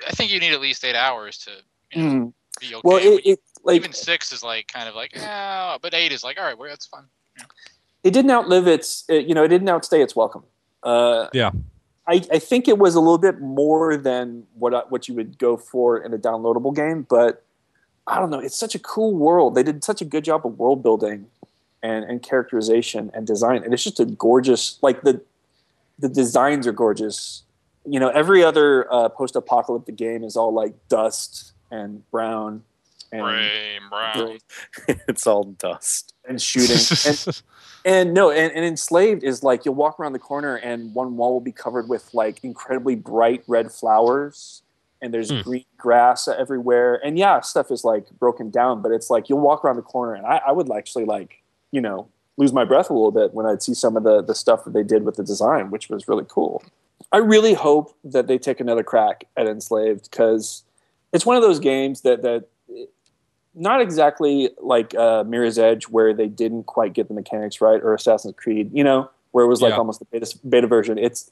I 0.07 0.13
think 0.13 0.31
you 0.31 0.39
need 0.39 0.53
at 0.53 0.61
least 0.61 0.85
eight 0.85 0.95
hours 0.95 1.39
to 1.39 1.51
you 1.93 2.03
know, 2.03 2.35
be 2.61 2.75
okay. 2.75 2.81
Well, 2.85 2.99
it, 2.99 3.11
But 3.11 3.27
it 3.27 3.41
like 3.65 3.77
even 3.77 3.93
six 3.93 4.31
is 4.31 4.45
like 4.45 4.69
kind 4.69 4.89
of 4.89 4.95
like 4.95 5.15
yeah, 5.15 5.77
but 5.83 5.93
eight 5.95 6.13
is 6.13 6.23
like 6.23 6.39
all 6.39 6.45
right, 6.45 6.57
well 6.57 6.71
that's 6.71 6.87
fun. 6.87 7.07
It 8.09 8.15
didn't 8.15 8.31
outlive 8.31 8.67
its 8.67 9.05
it, 9.09 9.27
you 9.27 9.35
know 9.35 9.45
it 9.45 9.49
didn't 9.49 9.69
outstay 9.69 10.03
its 10.03 10.17
welcome. 10.17 10.43
Uh, 10.83 11.29
Yeah. 11.33 11.51
I, 12.11 12.23
I 12.33 12.39
think 12.39 12.69
it 12.69 12.79
was 12.79 12.95
a 12.95 13.01
little 13.01 13.19
bit 13.19 13.39
more 13.43 13.95
than 13.99 14.47
what 14.55 14.91
what 14.91 15.09
you 15.09 15.15
would 15.15 15.39
go 15.39 15.59
for 15.59 15.99
in 15.99 16.15
a 16.15 16.19
downloadable 16.19 16.75
game 16.75 17.07
but 17.09 17.45
i 18.07 18.19
don't 18.19 18.31
know. 18.31 18.39
It's 18.39 18.57
such 18.57 18.75
a 18.75 18.79
cool 18.79 19.13
world. 19.15 19.55
They 19.55 19.63
did 19.63 19.85
such 19.85 20.01
a 20.01 20.07
good 20.07 20.25
job 20.25 20.47
of 20.47 20.59
world 20.59 20.83
building 20.83 21.27
and, 21.83 22.05
and 22.07 22.23
characterization 22.23 23.11
and 23.13 23.27
design. 23.27 23.63
And 23.63 23.75
it's 23.75 23.85
just 23.85 24.01
a 24.01 24.07
gorgeous 24.07 24.79
like 24.81 25.03
the 25.03 25.21
the 25.99 26.09
designs 26.09 26.67
are 26.67 26.73
gorgeous. 26.73 27.43
You 27.85 28.01
know 28.01 28.09
every 28.09 28.43
other 28.43 28.91
uh, 28.91 29.11
post-apocalyptic 29.11 29.97
game 29.97 30.25
is 30.25 30.35
all 30.35 30.53
like 30.63 30.75
dust 30.89 31.53
and 31.71 32.11
brown 32.11 32.63
and, 33.13 33.25
Ray 33.27 33.79
Brown. 33.89 34.39
it's 35.09 35.27
all 35.27 35.45
dust. 35.45 36.15
and 36.29 36.41
shooting. 36.41 36.77
And, 37.07 37.43
And 37.85 38.13
no, 38.13 38.31
and, 38.31 38.53
and 38.53 38.65
enslaved 38.65 39.23
is 39.23 39.43
like 39.43 39.65
you'll 39.65 39.75
walk 39.75 39.99
around 39.99 40.13
the 40.13 40.19
corner 40.19 40.57
and 40.57 40.95
one 40.95 41.17
wall 41.17 41.33
will 41.33 41.41
be 41.41 41.53
covered 41.53 41.89
with 41.89 42.13
like 42.13 42.43
incredibly 42.43 42.97
bright 42.97 43.45
red 43.47 43.71
flowers, 43.73 44.63
and 45.01 45.15
there's 45.15 45.31
Hmm. 45.31 45.41
green 45.43 45.65
grass 45.77 46.29
everywhere. 46.29 47.01
And 47.05 47.17
yeah, 47.19 47.41
stuff 47.41 47.71
is 47.71 47.85
like 47.85 48.11
broken 48.19 48.51
down, 48.51 48.83
but 48.83 48.93
it's 48.93 49.11
like 49.11 49.29
you'll 49.29 49.41
walk 49.41 49.65
around 49.65 49.77
the 49.77 49.83
corner, 49.83 50.15
and 50.15 50.27
I, 50.27 50.41
I 50.49 50.53
would 50.53 50.71
actually 50.71 51.05
like 51.05 51.43
you 51.71 51.81
know 51.81 52.09
lose 52.37 52.53
my 52.53 52.65
breath 52.65 52.91
a 52.91 52.93
little 52.93 53.11
bit 53.11 53.35
when 53.35 53.47
I'd 53.47 53.63
see 53.63 53.75
some 53.75 53.97
of 53.97 54.03
the 54.03 54.23
the 54.23 54.35
stuff 54.35 54.65
that 54.65 54.73
they 54.73 54.83
did 54.83 55.05
with 55.05 55.17
the 55.17 55.25
design, 55.25 55.71
which 55.71 55.89
was 55.89 56.09
really 56.09 56.27
cool. 56.29 56.63
I 57.13 57.19
really 57.19 57.55
hope 57.55 57.97
that 58.05 58.27
they 58.27 58.39
take 58.39 58.61
another 58.61 58.83
crack 58.83 59.25
at 59.37 59.47
enslaved 59.47 60.11
because 60.11 60.65
it's 61.13 61.25
one 61.25 61.37
of 61.37 61.43
those 61.43 61.59
games 61.61 62.03
that 62.03 62.23
that 62.23 62.49
not 63.59 63.81
exactly 63.81 64.51
like 64.61 64.95
uh, 64.95 65.25
Mirror's 65.27 65.59
Edge, 65.59 65.85
where 65.89 66.15
they 66.15 66.29
didn't 66.29 66.65
quite 66.65 66.93
get 66.93 67.09
the 67.09 67.15
mechanics 67.15 67.61
right, 67.61 67.81
or 67.83 67.95
Assassin's 67.95 68.35
Creed, 68.37 68.71
you 68.73 68.85
know, 68.85 69.11
where 69.33 69.45
it 69.45 69.49
was 69.49 69.61
like 69.61 69.71
Yeah. 69.73 69.79
almost 69.79 69.99
the 69.99 70.05
beta, 70.07 70.39
beta 70.49 70.67
version. 70.67 70.97
It's 70.99 71.31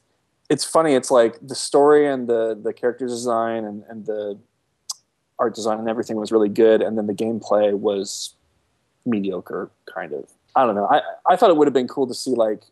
it's 0.49 0.63
funny. 0.63 0.93
It's 0.93 1.09
like 1.11 1.37
the 1.45 1.55
story 1.55 2.07
and 2.07 2.27
the 2.27 2.57
the 2.61 2.73
character 2.73 3.07
design 3.07 3.65
and, 3.65 3.83
and 3.89 4.05
the 4.05 4.37
art 5.39 5.55
design 5.55 5.79
and 5.79 5.89
everything 5.89 6.17
was 6.17 6.31
really 6.31 6.49
good, 6.49 6.81
and 6.81 6.97
then 6.97 7.07
the 7.07 7.13
gameplay 7.13 7.73
was 7.73 8.33
mediocre, 9.05 9.69
kind 9.93 10.13
of. 10.13 10.29
I 10.55 10.65
don't 10.65 10.75
know. 10.75 10.87
I 10.89 11.01
I 11.25 11.35
thought 11.35 11.49
it 11.49 11.57
would 11.57 11.67
have 11.67 11.73
been 11.73 11.87
cool 11.87 12.07
to 12.07 12.13
see 12.13 12.31
like 12.31 12.63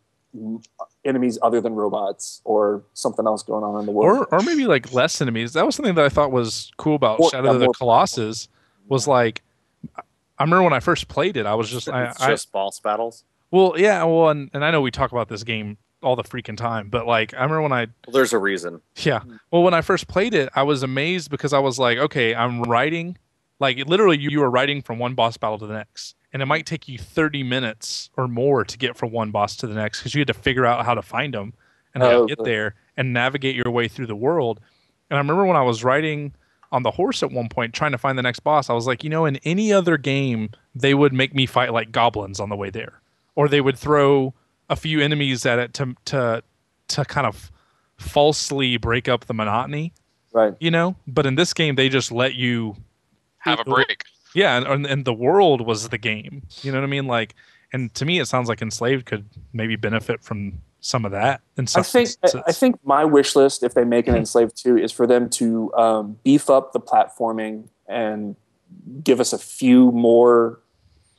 enemies 1.06 1.38
other 1.42 1.62
than 1.62 1.74
robots 1.76 2.42
or 2.44 2.84
something 2.94 3.26
else 3.26 3.42
going 3.44 3.64
on 3.64 3.80
in 3.80 3.86
the 3.86 3.92
world. 3.92 4.28
or 4.32 4.36
or 4.36 4.42
maybe 4.44 4.66
like 4.66 4.92
less 4.92 5.22
enemies. 5.22 5.54
That 5.54 5.66
was 5.66 5.76
something 5.76 5.96
that 5.96 6.04
I 6.06 6.10
thought 6.10 6.32
was 6.32 6.72
cool 6.78 6.96
about 6.96 7.20
More- 7.20 7.30
Shadow 7.30 7.50
yeah, 7.50 7.54
of 7.54 7.60
the 7.62 7.68
Colossus. 7.70 8.48
Was 8.88 9.08
like, 9.08 9.42
I 9.98 10.44
remember 10.44 10.64
when 10.64 10.74
I 10.74 10.80
first 10.80 11.08
played 11.08 11.38
it, 11.38 11.46
I 11.46 11.56
was 11.56 11.70
just, 11.70 11.90
I, 11.90 12.06
it's 12.10 12.22
I 12.22 12.30
just 12.30 12.52
boss 12.52 12.80
battles. 12.80 13.24
well, 13.52 13.74
yeah, 13.78 14.04
well, 14.04 14.30
and, 14.30 14.50
and 14.54 14.64
I 14.66 14.72
know 14.72 14.82
we 14.82 14.92
talk 14.92 15.12
about 15.12 15.30
this 15.30 15.44
game 15.44 15.78
all 16.04 16.16
the 16.16 16.24
freaking 16.24 16.58
time, 16.58 16.90
but 16.90 17.08
like, 17.08 17.34
I 17.34 17.38
remember 17.38 17.62
when 17.64 17.72
I 17.74 17.86
Well, 18.06 18.14
there's 18.14 18.34
a 18.34 18.38
reason. 18.38 18.82
Yeah. 18.98 19.20
Mm-hmm. 19.20 19.36
Well, 19.52 19.64
when 19.64 19.74
I 19.74 19.82
first 19.82 20.08
played 20.08 20.34
it, 20.34 20.50
I 20.56 20.64
was 20.64 20.84
amazed 20.84 21.32
because 21.32 21.54
I 21.54 21.60
was 21.60 21.80
like, 21.80 21.98
okay, 21.98 22.36
I'm 22.36 22.62
writing, 22.64 23.18
like 23.60 23.78
literally, 23.88 24.20
you, 24.20 24.30
you 24.30 24.44
are 24.44 24.50
writing 24.52 24.82
from 24.82 25.00
one 25.00 25.16
boss 25.16 25.38
battle 25.38 25.58
to 25.60 25.66
the 25.68 25.74
next, 25.74 26.16
and 26.32 26.42
it 26.42 26.46
might 26.46 26.66
take 26.66 26.88
you 26.88 26.98
30 27.00 27.42
minutes 27.44 28.10
or 28.18 28.28
more 28.28 28.64
to 28.66 28.78
get 28.78 28.96
from 28.98 29.12
one 29.12 29.32
boss 29.32 29.56
to 29.58 29.68
the 29.68 29.74
next 29.74 30.00
because 30.00 30.14
you 30.14 30.20
had 30.20 30.28
to 30.28 30.34
figure 30.34 30.66
out 30.66 30.86
how 30.86 30.94
to 30.94 31.02
find 31.02 31.34
them 31.34 31.54
and 31.94 32.04
how 32.04 32.10
Oh, 32.12 32.28
to 32.28 32.36
get 32.36 32.44
there 32.44 32.76
and 32.98 33.14
navigate 33.14 33.56
your 33.56 33.72
way 33.72 33.88
through 33.88 34.08
the 34.08 34.16
world. 34.16 34.60
And 35.10 35.18
I 35.18 35.22
remember 35.22 35.46
when 35.46 35.56
I 35.58 35.62
was 35.64 35.84
riding 35.84 36.34
on 36.76 36.84
the 36.84 36.92
horse 36.92 37.24
at 37.24 37.32
one 37.32 37.48
point 37.50 37.74
trying 37.74 37.94
to 37.94 37.98
find 37.98 38.18
the 38.18 38.22
next 38.22 38.42
boss, 38.42 38.70
I 38.70 38.74
was 38.74 38.86
like, 38.86 39.04
you 39.04 39.10
know, 39.10 39.26
in 39.26 39.38
any 39.38 39.72
other 39.74 39.98
game, 39.98 40.50
they 40.76 40.94
would 40.94 41.14
make 41.14 41.34
me 41.34 41.46
fight 41.46 41.72
like 41.74 41.92
goblins 41.92 42.40
on 42.40 42.50
the 42.50 42.56
way 42.56 42.70
there, 42.70 43.02
or 43.36 43.48
they 43.48 43.62
would 43.62 43.78
throw 43.78 44.34
a 44.70 44.76
few 44.76 45.00
enemies 45.00 45.46
at 45.46 45.58
it 45.58 45.74
to 45.76 45.96
to 46.06 46.44
to 46.90 47.06
kind 47.06 47.26
of 47.26 47.52
falsely 47.98 48.78
break 48.78 49.08
up 49.08 49.26
the 49.26 49.34
monotony, 49.34 49.94
right. 50.34 50.54
you 50.60 50.70
know. 50.72 50.96
But 51.08 51.26
in 51.26 51.36
this 51.36 51.54
game, 51.54 51.76
they 51.76 51.90
just 51.90 52.12
let 52.12 52.36
you, 52.36 52.76
Have 53.40 53.60
a 53.62 53.64
break. 53.64 54.04
yeah, 54.34 54.58
and- 54.58 54.68
and 54.68 54.86
and 54.86 55.06
the 55.06 55.14
world 55.14 55.62
was 55.66 55.90
the 55.90 55.98
game. 55.98 56.44
You 56.62 56.72
know 56.72 56.80
what 56.80 56.84
I 56.84 56.90
mean? 56.90 57.08
Like, 57.08 57.36
and 57.74 57.94
to 57.96 58.06
me, 58.06 58.20
it 58.20 58.26
sounds 58.26 58.50
like 58.50 58.62
Enslaved 58.62 59.06
could 59.06 59.26
maybe 59.54 59.76
benefit 59.76 60.22
from 60.24 60.62
some 60.86 61.04
of 61.04 61.12
that. 61.12 61.42
In 61.58 61.66
I 61.76 61.82
think 61.82 62.10
I, 62.46 62.52
think 62.52 62.76
my 62.86 63.04
wish 63.04 63.36
list, 63.36 63.64
if 63.64 63.74
they 63.74 63.84
make 63.84 64.08
an 64.08 64.16
Enslaved 64.16 64.56
two, 64.56 64.78
is 64.78 64.92
for 64.92 65.08
them 65.08 65.32
to 65.32 65.74
um, 65.74 66.20
beef 66.24 66.48
up 66.48 66.74
the 66.74 66.80
platforming 66.80 67.70
and 67.88 68.36
give 69.04 69.20
us 69.20 69.34
a 69.34 69.40
few 69.40 69.92
more, 69.94 70.60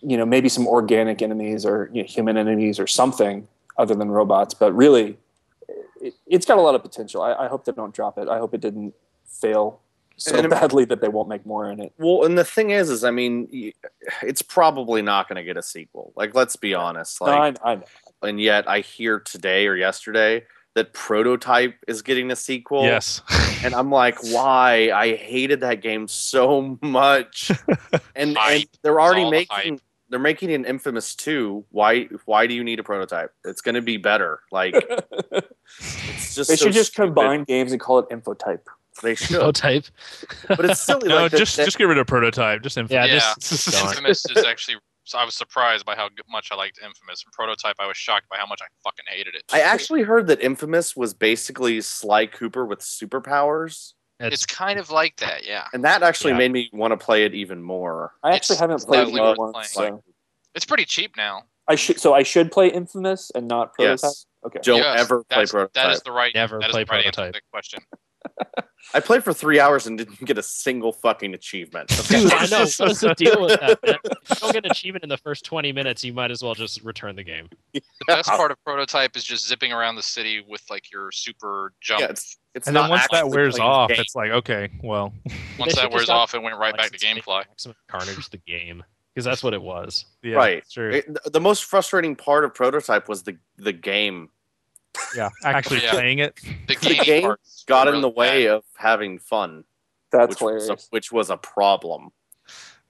you 0.02 0.16
know, 0.16 0.24
maybe 0.24 0.48
some 0.48 0.68
organic 0.68 1.20
enemies 1.20 1.66
or 1.66 1.90
you 1.92 2.02
know, 2.02 2.06
human 2.06 2.36
enemies 2.36 2.78
or 2.78 2.86
something 2.86 3.48
other 3.76 3.96
than 3.96 4.08
robots. 4.08 4.54
But 4.54 4.72
really, 4.72 5.18
it, 6.00 6.14
it's 6.28 6.46
got 6.46 6.58
a 6.58 6.62
lot 6.62 6.76
of 6.76 6.82
potential. 6.82 7.20
I, 7.20 7.32
I 7.34 7.48
hope 7.48 7.64
they 7.64 7.72
don't 7.72 7.92
drop 7.92 8.18
it. 8.18 8.28
I 8.28 8.38
hope 8.38 8.54
it 8.54 8.60
didn't 8.60 8.94
fail 9.26 9.80
so 10.16 10.36
And- 10.36 10.48
badly 10.50 10.84
that 10.84 11.00
they 11.00 11.08
won't 11.08 11.28
make 11.28 11.44
more 11.44 11.68
in 11.72 11.80
it. 11.80 11.92
Well, 11.98 12.24
and 12.24 12.38
the 12.38 12.44
thing 12.44 12.70
is, 12.70 12.88
is 12.88 13.02
I 13.02 13.10
mean, 13.10 13.72
it's 14.22 14.42
probably 14.42 15.02
not 15.02 15.28
going 15.28 15.36
to 15.36 15.44
get 15.44 15.56
a 15.56 15.62
sequel. 15.62 16.12
Like, 16.14 16.36
let's 16.36 16.54
be 16.54 16.72
honest. 16.72 17.20
No, 17.20 17.26
Like, 17.26 17.58
I, 17.64 17.72
I 17.72 17.74
know. 17.74 17.84
And 18.22 18.40
yet 18.40 18.68
I 18.68 18.80
hear 18.80 19.20
today 19.20 19.66
or 19.66 19.76
yesterday 19.76 20.44
that 20.74 20.92
Prototype 20.92 21.74
is 21.88 22.02
getting 22.02 22.30
a 22.30 22.36
sequel. 22.36 22.82
yes. 22.84 23.22
And 23.64 23.74
I'm 23.74 23.90
like, 23.90 24.22
why? 24.24 24.90
I 24.94 25.16
hated 25.16 25.60
that 25.60 25.80
game 25.80 26.06
so 26.08 26.78
much. 26.82 27.50
And, 28.14 28.36
and 28.38 28.64
they're 28.82 28.98
already 29.00 29.22
all 29.22 29.30
the 29.30 29.36
making 29.50 29.80
they're 30.08 30.18
making 30.18 30.52
an 30.52 30.64
Infamous 30.64 31.14
2. 31.16 31.64
Why 31.70 32.04
why 32.26 32.46
do 32.46 32.54
you 32.54 32.62
need 32.64 32.78
a 32.78 32.82
prototype? 32.82 33.32
It's 33.44 33.60
going 33.60 33.74
to 33.74 33.82
be 33.82 33.96
better. 33.98 34.40
Like 34.52 34.74
it's 35.78 36.34
just 36.34 36.48
they 36.50 36.56
so 36.56 36.66
should 36.66 36.72
just 36.74 36.92
stupid. 36.92 37.08
combine 37.14 37.44
games 37.44 37.72
and 37.72 37.80
call 37.80 37.98
it 37.98 38.08
Infotype. 38.10 38.60
They 39.02 39.14
should. 39.14 39.36
Prototype. 39.36 39.84
But 40.48 40.64
it's 40.64 40.80
silly 40.80 41.08
no, 41.08 41.16
like 41.22 41.32
that- 41.32 41.38
just 41.38 41.56
that- 41.56 41.64
just 41.66 41.76
get 41.78 41.84
rid 41.84 41.98
of 41.98 42.06
prototype. 42.06 42.62
Just 42.62 42.78
info. 42.78 42.94
Yeah, 42.94 43.04
Yeah. 43.06 43.34
just 43.38 43.70
gone. 43.72 43.90
Infamous 43.90 44.24
is 44.34 44.44
actually. 44.44 44.76
So 45.06 45.18
I 45.18 45.24
was 45.24 45.34
surprised 45.36 45.86
by 45.86 45.94
how 45.94 46.08
much 46.28 46.48
I 46.52 46.56
liked 46.56 46.78
Infamous. 46.84 47.22
And 47.24 47.32
Prototype, 47.32 47.76
I 47.78 47.86
was 47.86 47.96
shocked 47.96 48.28
by 48.28 48.36
how 48.38 48.46
much 48.46 48.60
I 48.60 48.66
fucking 48.84 49.04
hated 49.08 49.36
it. 49.36 49.44
I 49.52 49.60
actually 49.60 50.02
heard 50.02 50.26
that 50.26 50.40
Infamous 50.40 50.96
was 50.96 51.14
basically 51.14 51.80
Sly 51.80 52.26
Cooper 52.26 52.66
with 52.66 52.80
superpowers. 52.80 53.92
it's 54.18 54.46
kind 54.46 54.78
of 54.80 54.90
like 54.90 55.14
that, 55.18 55.46
yeah. 55.46 55.66
And 55.74 55.84
that 55.84 56.02
actually 56.02 56.32
Yeah. 56.32 56.38
made 56.38 56.50
me 56.52 56.70
want 56.72 56.90
to 56.92 56.96
play 56.96 57.24
it 57.24 57.34
even 57.34 57.62
more. 57.62 58.14
I 58.24 58.34
actually 58.34 58.54
It's 58.54 58.60
haven't 58.60 58.80
played 58.84 59.08
it 59.08 59.14
either 59.14 59.22
worth 59.22 59.38
one. 59.38 59.52
playing. 59.52 59.66
So. 59.68 60.04
It's 60.54 60.64
pretty 60.64 60.86
cheap 60.86 61.16
now. 61.16 61.42
I 61.68 61.74
should 61.74 62.00
so 62.00 62.14
I 62.14 62.22
should 62.22 62.50
play 62.50 62.68
Infamous 62.68 63.30
and 63.34 63.46
not 63.46 63.74
Prototype. 63.74 64.00
Yes. 64.02 64.26
Okay. 64.44 64.58
Don't 64.62 64.78
Yes, 64.78 65.00
ever 65.00 65.18
play 65.24 65.24
that's- 65.30 65.50
prototype. 65.50 65.72
That 65.74 65.90
is 65.92 66.00
the 66.02 66.12
right. 66.12 66.34
Never 66.34 66.58
that 66.60 66.68
is 66.70 66.72
play 66.72 66.84
the 66.84 66.90
right 66.92 66.98
answer 67.06 67.10
to 67.10 67.16
Prototype. 67.22 67.42
question. 67.52 67.80
I 68.94 69.00
played 69.00 69.24
for 69.24 69.32
three 69.32 69.58
hours 69.58 69.86
and 69.86 69.98
didn't 69.98 70.20
get 70.24 70.38
a 70.38 70.42
single 70.42 70.92
fucking 70.92 71.34
achievement. 71.34 71.88
Dude, 72.08 72.32
I 72.32 72.46
know. 72.46 72.60
What 72.60 72.90
is 72.90 73.00
the 73.00 73.14
deal 73.18 73.42
with 73.42 73.58
that? 73.60 73.78
man? 73.84 73.96
If 74.04 74.30
you 74.30 74.36
don't 74.36 74.52
get 74.52 74.64
an 74.64 74.70
achievement 74.70 75.02
in 75.02 75.08
the 75.08 75.16
first 75.18 75.44
20 75.44 75.72
minutes, 75.72 76.04
you 76.04 76.12
might 76.12 76.30
as 76.30 76.42
well 76.42 76.54
just 76.54 76.82
return 76.84 77.16
the 77.16 77.24
game. 77.24 77.48
The 77.74 77.82
best 78.06 78.28
part 78.28 78.50
of 78.52 78.62
Prototype 78.64 79.16
is 79.16 79.24
just 79.24 79.46
zipping 79.48 79.72
around 79.72 79.96
the 79.96 80.02
city 80.02 80.44
with 80.48 80.62
like 80.70 80.90
your 80.92 81.10
super 81.10 81.72
jump. 81.80 82.00
Yeah, 82.00 82.06
it's, 82.10 82.36
it's 82.54 82.68
And 82.68 82.74
not 82.74 82.82
then 82.82 82.90
once 82.90 83.06
that 83.10 83.28
wears 83.28 83.58
off, 83.58 83.90
it's 83.90 84.14
like 84.14 84.30
okay, 84.30 84.70
well, 84.82 85.12
Once 85.58 85.74
that 85.74 85.90
wears 85.90 86.08
off, 86.08 86.34
it 86.34 86.42
went 86.42 86.56
right 86.56 86.76
back 86.76 86.90
to 86.92 87.06
Licensing 87.06 87.22
GameFly. 87.22 87.74
Carnage 87.88 88.30
the 88.30 88.38
game 88.38 88.84
because 89.14 89.24
that's 89.24 89.42
what 89.42 89.52
it 89.54 89.62
was. 89.62 90.04
yeah, 90.22 90.36
Right. 90.36 90.64
true. 90.70 90.90
It- 90.90 91.32
the 91.32 91.40
most 91.40 91.64
frustrating 91.64 92.14
part 92.16 92.44
of 92.44 92.54
prototype 92.54 93.08
was 93.08 93.24
the 93.24 93.36
the 93.56 93.72
game 93.72 94.28
yeah, 95.16 95.28
actually 95.44 95.82
Yeah. 95.82 95.90
playing 95.92 96.18
it. 96.20 96.36
The 96.66 96.74
The 96.76 96.94
game, 96.94 97.04
game 97.04 97.34
got 97.66 97.86
were 97.86 97.94
in 97.94 98.00
the 98.00 98.08
way 98.08 98.44
bad. 98.46 98.54
of 98.56 98.64
having 98.76 99.18
fun, 99.18 99.64
That's 100.10 100.30
which 100.30 100.40
was, 100.40 100.68
a, 100.68 100.76
which 100.90 101.12
was 101.12 101.30
a 101.30 101.36
problem. 101.36 102.10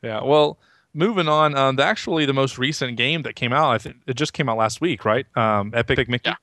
Yeah. 0.02 0.22
Well, 0.22 0.58
moving 0.94 1.28
on. 1.28 1.56
Um, 1.56 1.76
the, 1.76 1.84
actually, 1.84 2.26
the 2.26 2.32
most 2.34 2.58
recent 2.58 2.96
game 2.96 3.22
that 3.22 3.34
came 3.36 3.52
out, 3.52 3.70
I 3.70 3.78
think 3.78 3.96
it 4.06 4.14
just 4.14 4.32
came 4.32 4.48
out 4.48 4.56
last 4.58 4.80
week, 4.80 5.04
right? 5.04 5.26
Um, 5.36 5.72
Epic 5.74 6.08
Mickey. 6.08 6.30
Yeah. 6.30 6.34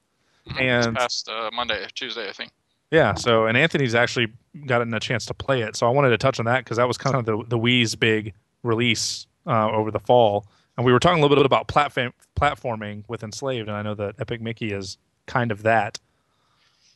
Mhm. 0.54 0.78
This 0.78 0.86
And- 0.88 0.96
past 0.98 1.30
uh, 1.30 1.50
Monday, 1.54 1.86
Tuesday, 1.96 2.28
I 2.30 2.34
think. 2.34 2.52
Yeah. 2.92 3.14
So, 3.16 3.46
and 3.46 3.58
Anthony's 3.58 3.96
actually 3.96 4.28
gotten 4.68 4.94
a 4.94 5.00
chance 5.00 5.26
to 5.28 5.34
play 5.34 5.62
it. 5.62 5.76
So 5.76 5.88
I 5.88 5.90
wanted 5.90 6.10
to 6.10 6.18
touch 6.18 6.40
on 6.40 6.46
that 6.46 6.64
because 6.64 6.78
that 6.78 6.88
was 6.88 6.98
kind 6.98 7.16
of 7.16 7.26
the 7.26 7.44
the 7.48 7.58
Wii's 7.58 7.96
big 7.96 8.34
release 8.62 9.26
uh, 9.48 9.70
over 9.72 9.90
the 9.90 10.00
fall, 10.00 10.46
and 10.78 10.86
we 10.86 10.92
were 10.94 11.00
talking 11.00 11.20
a 11.20 11.22
little 11.22 11.36
bit 11.38 11.46
about 11.46 11.68
platform 11.68 12.14
platforming 12.40 13.04
with 13.08 13.24
Enslaved, 13.24 13.68
and 13.68 13.76
I 13.76 13.82
know 13.82 13.96
that 13.96 14.16
Epic 14.20 14.42
Mickey 14.42 14.72
is 14.74 14.98
kind 15.26 15.52
of 15.52 15.64
that. 15.64 16.00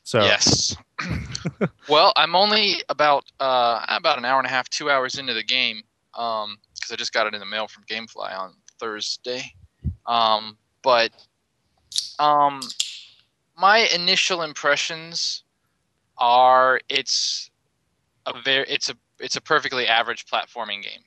So 0.03 0.21
Yes. 0.21 0.75
well, 1.89 2.13
I'm 2.15 2.35
only 2.35 2.75
about 2.89 3.25
uh, 3.39 3.85
about 3.89 4.17
an 4.17 4.25
hour 4.25 4.39
and 4.39 4.47
a 4.47 4.49
half, 4.49 4.69
two 4.69 4.89
hours 4.89 5.15
into 5.17 5.33
the 5.33 5.43
game, 5.43 5.81
because 6.11 6.91
I 6.91 6.95
just 6.95 7.13
got 7.13 7.27
it 7.27 7.33
in 7.33 7.39
the 7.39 7.45
mail 7.45 7.67
from 7.67 7.83
GameFly 7.83 8.37
on 8.37 8.53
Thursday. 8.79 9.53
Um, 10.05 10.57
but 10.81 11.11
um, 12.19 12.61
my 13.57 13.79
initial 13.93 14.43
impressions 14.43 15.43
are 16.17 16.79
it's 16.89 17.49
a 18.25 18.41
very 18.41 18.65
it's 18.69 18.89
a 18.89 18.95
it's 19.19 19.35
a 19.35 19.41
perfectly 19.41 19.87
average 19.87 20.25
platforming 20.25 20.83
game. 20.83 21.01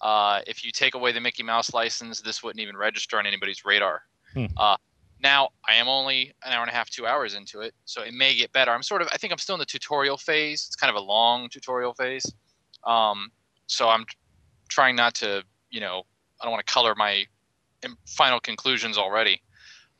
Uh, 0.00 0.40
if 0.46 0.64
you 0.64 0.70
take 0.70 0.94
away 0.94 1.10
the 1.10 1.20
Mickey 1.20 1.42
Mouse 1.42 1.72
license, 1.72 2.20
this 2.20 2.42
wouldn't 2.42 2.60
even 2.60 2.76
register 2.76 3.18
on 3.18 3.26
anybody's 3.26 3.64
radar. 3.64 4.02
Hmm. 4.34 4.46
Uh, 4.56 4.76
now 5.22 5.48
I 5.68 5.74
am 5.74 5.88
only 5.88 6.34
an 6.44 6.52
hour 6.52 6.62
and 6.62 6.70
a 6.70 6.74
half, 6.74 6.90
two 6.90 7.06
hours 7.06 7.34
into 7.34 7.60
it, 7.60 7.74
so 7.84 8.02
it 8.02 8.12
may 8.14 8.34
get 8.34 8.52
better. 8.52 8.70
I'm 8.70 8.82
sort 8.82 9.02
of 9.02 9.08
I 9.12 9.16
think 9.16 9.32
I'm 9.32 9.38
still 9.38 9.54
in 9.54 9.60
the 9.60 9.66
tutorial 9.66 10.16
phase. 10.16 10.64
It's 10.66 10.76
kind 10.76 10.90
of 10.90 10.96
a 10.96 11.04
long 11.04 11.48
tutorial 11.48 11.94
phase, 11.94 12.26
um, 12.84 13.30
so 13.66 13.88
I'm 13.88 14.04
trying 14.68 14.96
not 14.96 15.14
to 15.16 15.42
you 15.70 15.80
know 15.80 16.02
I 16.40 16.44
don't 16.44 16.52
want 16.52 16.66
to 16.66 16.72
color 16.72 16.94
my 16.94 17.24
final 18.06 18.40
conclusions 18.40 18.98
already. 18.98 19.42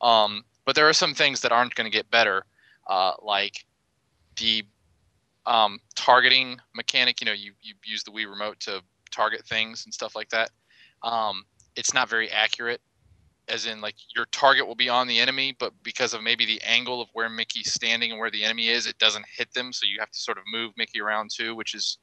Um, 0.01 0.43
but 0.65 0.75
there 0.75 0.87
are 0.87 0.93
some 0.93 1.13
things 1.13 1.41
that 1.41 1.51
aren't 1.51 1.75
going 1.75 1.89
to 1.89 1.95
get 1.95 2.09
better, 2.11 2.45
uh, 2.87 3.13
like 3.21 3.65
the 4.37 4.63
um, 5.45 5.79
targeting 5.95 6.59
mechanic. 6.75 7.21
You 7.21 7.25
know, 7.25 7.33
you, 7.33 7.53
you 7.61 7.73
use 7.85 8.03
the 8.03 8.11
Wii 8.11 8.29
remote 8.29 8.59
to 8.61 8.81
target 9.11 9.45
things 9.45 9.85
and 9.85 9.93
stuff 9.93 10.15
like 10.15 10.29
that. 10.29 10.51
Um, 11.03 11.43
it's 11.75 11.93
not 11.93 12.09
very 12.09 12.29
accurate, 12.29 12.81
as 13.49 13.65
in 13.65 13.81
like 13.81 13.95
your 14.15 14.25
target 14.25 14.67
will 14.67 14.75
be 14.75 14.89
on 14.89 15.07
the 15.07 15.19
enemy, 15.19 15.55
but 15.57 15.73
because 15.83 16.13
of 16.13 16.21
maybe 16.21 16.45
the 16.45 16.61
angle 16.63 17.01
of 17.01 17.09
where 17.13 17.29
Mickey's 17.29 17.73
standing 17.73 18.11
and 18.11 18.19
where 18.19 18.31
the 18.31 18.43
enemy 18.43 18.69
is, 18.69 18.87
it 18.87 18.97
doesn't 18.97 19.25
hit 19.37 19.53
them. 19.53 19.71
So 19.71 19.85
you 19.85 19.99
have 19.99 20.11
to 20.11 20.19
sort 20.19 20.37
of 20.37 20.43
move 20.51 20.73
Mickey 20.77 21.01
around 21.01 21.31
too, 21.33 21.55
which 21.55 21.73
is 21.73 21.97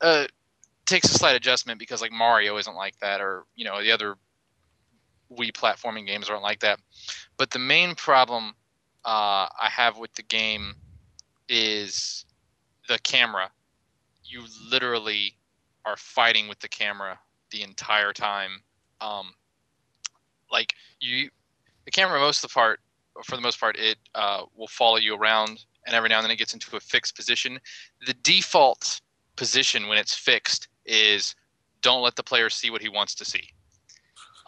uh, 0.00 0.26
takes 0.86 1.10
a 1.10 1.18
slight 1.18 1.36
adjustment 1.36 1.78
because 1.78 2.00
like 2.00 2.12
Mario 2.12 2.56
isn't 2.56 2.74
like 2.74 2.98
that, 3.00 3.20
or 3.20 3.44
you 3.56 3.64
know 3.64 3.82
the 3.82 3.92
other 3.92 4.16
Wii 5.32 5.52
platforming 5.52 6.06
games 6.06 6.28
aren't 6.28 6.42
like 6.42 6.60
that. 6.60 6.78
But 7.36 7.50
the 7.50 7.58
main 7.58 7.94
problem 7.94 8.54
uh, 9.04 9.48
I 9.60 9.68
have 9.70 9.98
with 9.98 10.12
the 10.14 10.22
game 10.22 10.74
is 11.48 12.24
the 12.88 12.98
camera. 12.98 13.50
You 14.24 14.44
literally 14.70 15.36
are 15.84 15.96
fighting 15.96 16.48
with 16.48 16.60
the 16.60 16.68
camera 16.68 17.18
the 17.50 17.62
entire 17.62 18.12
time. 18.12 18.62
Um, 19.00 19.32
like 20.50 20.74
you, 21.00 21.30
the 21.84 21.90
camera 21.90 22.18
most 22.18 22.44
of 22.44 22.50
the 22.50 22.54
part, 22.54 22.80
for 23.24 23.36
the 23.36 23.42
most 23.42 23.60
part, 23.60 23.76
it 23.78 23.98
uh, 24.14 24.44
will 24.56 24.68
follow 24.68 24.96
you 24.96 25.14
around, 25.14 25.64
and 25.86 25.94
every 25.94 26.08
now 26.08 26.16
and 26.16 26.24
then 26.24 26.30
it 26.30 26.36
gets 26.36 26.54
into 26.54 26.76
a 26.76 26.80
fixed 26.80 27.16
position. 27.16 27.58
The 28.06 28.14
default 28.14 29.00
position 29.36 29.88
when 29.88 29.98
it's 29.98 30.14
fixed 30.14 30.68
is 30.84 31.34
don't 31.82 32.02
let 32.02 32.16
the 32.16 32.22
player 32.22 32.50
see 32.50 32.70
what 32.70 32.82
he 32.82 32.88
wants 32.88 33.14
to 33.16 33.24
see. 33.24 33.48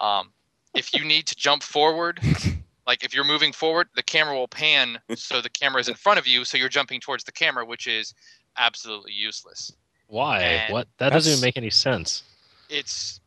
Um, 0.00 0.32
if 0.74 0.94
you 0.94 1.04
need 1.04 1.26
to 1.26 1.34
jump 1.34 1.62
forward, 1.62 2.20
like 2.86 3.04
if 3.04 3.14
you're 3.14 3.24
moving 3.24 3.52
forward, 3.52 3.88
the 3.94 4.02
camera 4.02 4.34
will 4.34 4.48
pan 4.48 4.98
so 5.14 5.40
the 5.40 5.50
camera 5.50 5.80
is 5.80 5.88
in 5.88 5.94
front 5.94 6.18
of 6.18 6.26
you, 6.26 6.44
so 6.44 6.56
you're 6.56 6.68
jumping 6.68 7.00
towards 7.00 7.24
the 7.24 7.32
camera, 7.32 7.64
which 7.64 7.86
is 7.86 8.14
absolutely 8.58 9.12
useless. 9.12 9.72
Why? 10.08 10.40
And 10.40 10.72
what? 10.72 10.88
That 10.98 11.10
doesn't 11.10 11.32
even 11.32 11.42
make 11.42 11.56
any 11.56 11.70
sense. 11.70 12.22
It's 12.68 13.20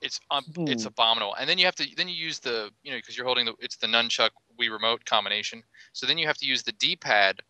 it's 0.00 0.20
um, 0.30 0.44
it's 0.58 0.82
Hmm. 0.84 0.88
abominable. 0.88 1.34
And 1.36 1.48
then 1.48 1.58
you 1.58 1.64
have 1.64 1.74
to 1.76 1.86
then 1.96 2.08
you 2.08 2.14
use 2.14 2.38
the 2.38 2.70
you 2.82 2.90
know 2.92 2.98
because 2.98 3.16
you're 3.16 3.26
holding 3.26 3.46
the 3.46 3.54
it's 3.60 3.76
the 3.76 3.86
nunchuck 3.86 4.30
Wii 4.60 4.70
remote 4.70 5.04
combination. 5.04 5.62
So 5.92 6.06
then 6.06 6.18
you 6.18 6.26
have 6.26 6.36
to 6.38 6.46
use 6.46 6.62
the 6.62 6.72
D-pad 6.72 7.40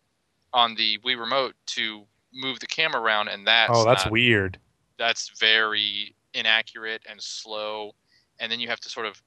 on 0.53 0.75
the 0.75 0.97
Wii 0.99 1.19
remote 1.19 1.55
to 1.67 2.05
move 2.33 2.59
the 2.59 2.67
camera 2.67 3.01
around, 3.01 3.27
and 3.29 3.45
that's 3.45 3.71
oh, 3.73 3.85
that's 3.85 4.05
not- 4.05 4.11
weird. 4.11 4.59
that's 4.97 5.29
very 5.39 6.15
inaccurate 6.33 7.01
and 7.09 7.21
slow. 7.21 7.93
And 8.39 8.51
then 8.51 8.59
you 8.59 8.67
have 8.67 8.79
to 8.81 8.89
sort 8.89 9.05
of. 9.05 9.21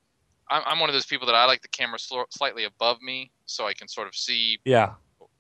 I'm, 0.49 0.63
I'm 0.67 0.81
one 0.81 0.89
of 0.89 0.95
those 0.95 1.07
people 1.07 1.27
that 1.27 1.35
I 1.35 1.45
like 1.45 1.63
the 1.63 1.69
camera 1.69 1.99
sl- 1.99 2.23
slightly 2.31 2.65
above 2.65 3.01
me 3.03 3.31
so 3.47 3.67
I 3.67 3.73
can 3.75 3.87
sort 3.89 4.09
of 4.09 4.15
see 4.17 4.59
Yeah. 4.65 4.95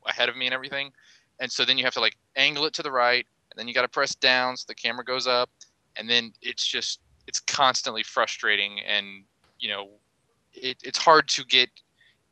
ahead 0.07 0.29
of 0.29 0.37
me 0.37 0.47
and 0.47 0.55
everything. 0.55 0.93
And 1.41 1.51
so 1.51 1.65
then 1.65 1.79
you 1.79 1.85
have 1.85 1.95
to 1.95 2.01
like 2.01 2.17
angle 2.37 2.65
it 2.67 2.73
to 2.75 2.83
the 2.83 2.93
right, 2.93 3.27
and 3.51 3.59
then 3.59 3.67
you 3.67 3.75
got 3.75 3.83
to 3.83 3.89
press 3.89 4.15
down 4.15 4.57
so 4.57 4.65
the 4.69 4.75
camera 4.75 5.05
goes 5.05 5.27
up, 5.27 5.51
and 5.97 6.09
then 6.09 6.33
it's 6.43 6.65
just 6.67 7.01
it's 7.31 7.39
constantly 7.39 8.03
frustrating, 8.03 8.81
and 8.81 9.07
you 9.61 9.69
know, 9.69 9.89
it, 10.53 10.77
it's 10.83 10.99
hard 10.99 11.29
to 11.29 11.45
get 11.45 11.69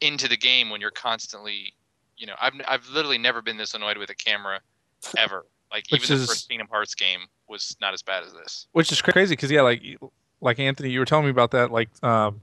into 0.00 0.26
the 0.28 0.36
game 0.36 0.70
when 0.70 0.80
you're 0.80 0.90
constantly, 0.90 1.72
you 2.16 2.26
know, 2.26 2.34
I've 2.40 2.54
I've 2.66 2.88
literally 2.88 3.18
never 3.18 3.40
been 3.40 3.56
this 3.56 3.74
annoyed 3.74 3.96
with 3.96 4.10
a 4.10 4.14
camera 4.16 4.58
ever. 5.16 5.46
Like 5.70 5.84
Which 5.90 6.04
even 6.04 6.16
the 6.16 6.22
is- 6.24 6.28
first 6.28 6.48
Kingdom 6.48 6.66
Hearts 6.68 6.96
game 6.96 7.20
was 7.46 7.76
not 7.80 7.94
as 7.94 8.02
bad 8.02 8.24
as 8.24 8.32
this. 8.32 8.66
which 8.72 8.90
is 8.90 9.00
crazy 9.00 9.34
because 9.36 9.50
yeah 9.50 9.62
like 9.62 9.82
like 10.42 10.58
anthony 10.58 10.90
you 10.90 10.98
were 10.98 11.06
telling 11.06 11.24
me 11.24 11.30
about 11.30 11.50
that 11.52 11.70
like 11.70 11.88
um 12.04 12.40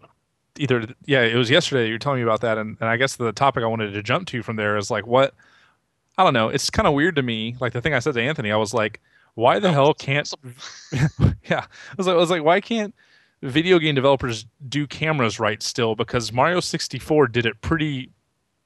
either 0.57 0.88
yeah 1.05 1.21
it 1.21 1.35
was 1.35 1.50
yesterday 1.50 1.85
you 1.88 1.93
were 1.93 2.00
telling 2.00 2.17
me 2.19 2.24
about 2.24 2.41
that 2.41 2.57
and, 2.57 2.75
and 2.79 2.89
i 2.89 2.97
guess 2.97 3.15
the 3.17 3.31
topic 3.31 3.63
i 3.63 3.67
wanted 3.67 3.91
to 3.93 4.01
jump 4.01 4.25
to 4.27 4.41
from 4.41 4.55
there 4.55 4.77
is 4.77 4.89
like 4.89 5.05
what 5.05 5.33
i 6.17 6.24
don't 6.24 6.33
know 6.33 6.50
it's 6.50 6.71
kind 6.71 6.88
of 6.88 6.93
weird 6.95 7.15
to 7.15 7.21
me 7.21 7.55
like 7.59 7.71
the 7.74 7.81
thing 7.81 7.93
i 7.93 8.00
said 8.00 8.15
to 8.15 8.21
anthony 8.21 8.51
i 8.51 8.55
was 8.55 8.74
like 8.74 9.00
why 9.36 9.60
the 9.60 9.72
hell 9.72 9.94
can't 9.94 10.34
yeah 11.50 11.65
i 11.65 11.94
was 11.98 12.08
like 12.08 12.15
i 12.15 12.18
was 12.18 12.30
like 12.30 12.44
why 12.44 12.60
can't 12.60 12.94
video 13.42 13.77
game 13.80 13.94
developers 13.96 14.46
do 14.68 14.88
cameras 14.88 15.39
right 15.39 15.62
still 15.62 15.96
because 15.96 16.32
mario 16.34 16.60
64 16.60 17.27
did 17.27 17.46
it 17.46 17.60
pretty 17.62 18.10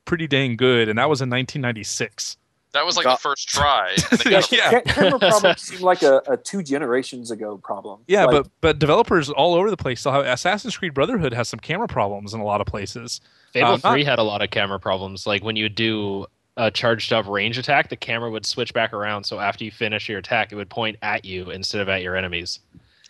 pretty 0.06 0.28
dang 0.28 0.56
good 0.56 0.88
and 0.90 0.98
that 0.98 1.10
was 1.10 1.22
in 1.22 1.30
1996 1.30 2.38
That 2.74 2.86
was 2.86 2.96
like 2.98 3.04
Got- 3.06 3.18
the 3.18 3.22
first 3.22 3.50
try. 3.50 3.96
and 4.12 4.20
they 4.20 4.30
got- 4.36 4.52
Yeah. 4.52 4.70
Ca- 4.72 4.82
Camera 4.94 5.20
problems 5.30 5.62
seem 5.62 5.82
like 5.82 6.04
a, 6.04 6.22
a 6.28 6.38
two 6.38 6.62
generations 6.64 7.32
ago 7.32 7.58
problem. 7.58 8.02
Yeah, 8.08 8.26
Like, 8.26 8.32
but 8.44 8.52
but 8.62 8.80
developers 8.80 9.30
all 9.32 9.56
over 9.56 9.70
the 9.72 9.78
place 9.78 10.00
still 10.02 10.12
have 10.12 10.26
Assassin's 10.26 10.78
Creed 10.78 10.94
Brotherhood 10.94 11.34
has 11.34 11.50
some 11.50 11.60
camera 11.60 11.88
problems 11.88 12.34
in 12.36 12.40
a 12.40 12.44
lot 12.46 12.62
of 12.62 12.68
places. 12.68 13.22
Fable 13.54 13.70
Uh, 13.74 13.80
not- 13.84 13.94
3 13.94 14.04
had 14.04 14.20
a 14.20 14.24
lot 14.24 14.42
of 14.44 14.52
camera 14.52 14.80
problems. 14.80 15.26
Like 15.26 15.44
when 15.44 15.56
you 15.56 15.68
do 15.68 16.28
a 16.60 16.70
charged 16.70 17.14
up 17.14 17.26
range 17.28 17.58
attack, 17.58 17.90
the 17.90 17.96
camera 17.96 18.30
would 18.30 18.46
switch 18.46 18.74
back 18.74 18.94
around. 18.94 19.24
So 19.24 19.40
after 19.40 19.64
you 19.64 19.72
finish 19.72 20.10
your 20.10 20.20
attack, 20.20 20.52
it 20.52 20.56
would 20.56 20.70
point 20.70 20.98
at 21.02 21.24
you 21.24 21.50
instead 21.52 21.82
of 21.82 21.88
at 21.90 22.02
your 22.02 22.16
enemies. 22.16 22.60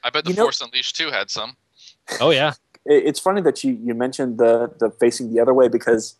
I 0.03 0.09
bet 0.11 0.23
the 0.23 0.31
You 0.31 0.35
know- 0.37 0.43
Force 0.43 0.61
Unleashed 0.61 0.95
2 0.95 1.09
had 1.09 1.29
some. 1.29 1.57
Oh 2.21 2.29
yeah, 2.29 2.53
It's 2.85 3.19
funny 3.19 3.41
that 3.41 3.63
you, 3.63 3.77
you 3.83 3.93
mentioned 3.93 4.37
the 4.39 4.71
the 4.79 4.89
facing 4.89 5.33
the 5.33 5.39
other 5.41 5.53
way 5.53 5.67
because 5.67 6.15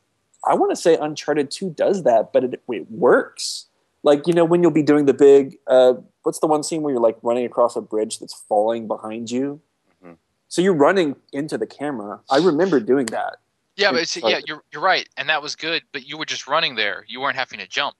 I 0.48 0.54
want 0.56 0.72
to 0.72 0.76
say 0.76 0.96
Uncharted 0.98 1.50
Two 1.52 1.70
does 1.72 2.04
that, 2.04 2.32
but 2.34 2.44
it, 2.44 2.62
it 2.70 2.92
works. 2.92 3.66
Like 4.04 4.28
you 4.28 4.34
know 4.34 4.46
when 4.46 4.62
you'll 4.62 4.72
be 4.72 4.84
doing 4.84 5.06
the 5.06 5.14
big 5.14 5.58
uh, 5.68 5.94
what's 6.24 6.40
the 6.40 6.48
one 6.48 6.64
scene 6.64 6.82
where 6.82 6.94
you're 6.94 7.02
like 7.02 7.18
running 7.24 7.46
across 7.46 7.76
a 7.76 7.82
bridge 7.82 8.20
that's 8.20 8.34
falling 8.48 8.88
behind 8.88 9.32
you. 9.32 9.62
Mhm. 10.06 10.18
So 10.48 10.62
you're 10.62 10.74
running 10.76 11.16
into 11.34 11.58
the 11.58 11.66
camera. 11.68 12.20
I 12.30 12.38
remember 12.38 12.80
doing 12.80 13.08
that. 13.08 13.38
Yeah, 13.80 13.92
but 13.92 14.02
It's 14.02 14.16
it's, 14.18 14.24
like- 14.24 14.34
yeah, 14.36 14.42
you're 14.48 14.64
you're 14.72 14.82
right, 14.82 15.08
and 15.18 15.30
that 15.30 15.42
was 15.42 15.56
good. 15.56 15.84
But 15.94 16.06
you 16.06 16.18
were 16.18 16.26
just 16.26 16.48
running 16.48 16.76
there. 16.76 17.06
You 17.08 17.22
weren't 17.22 17.36
having 17.38 17.60
to 17.60 17.68
jump. 17.68 17.96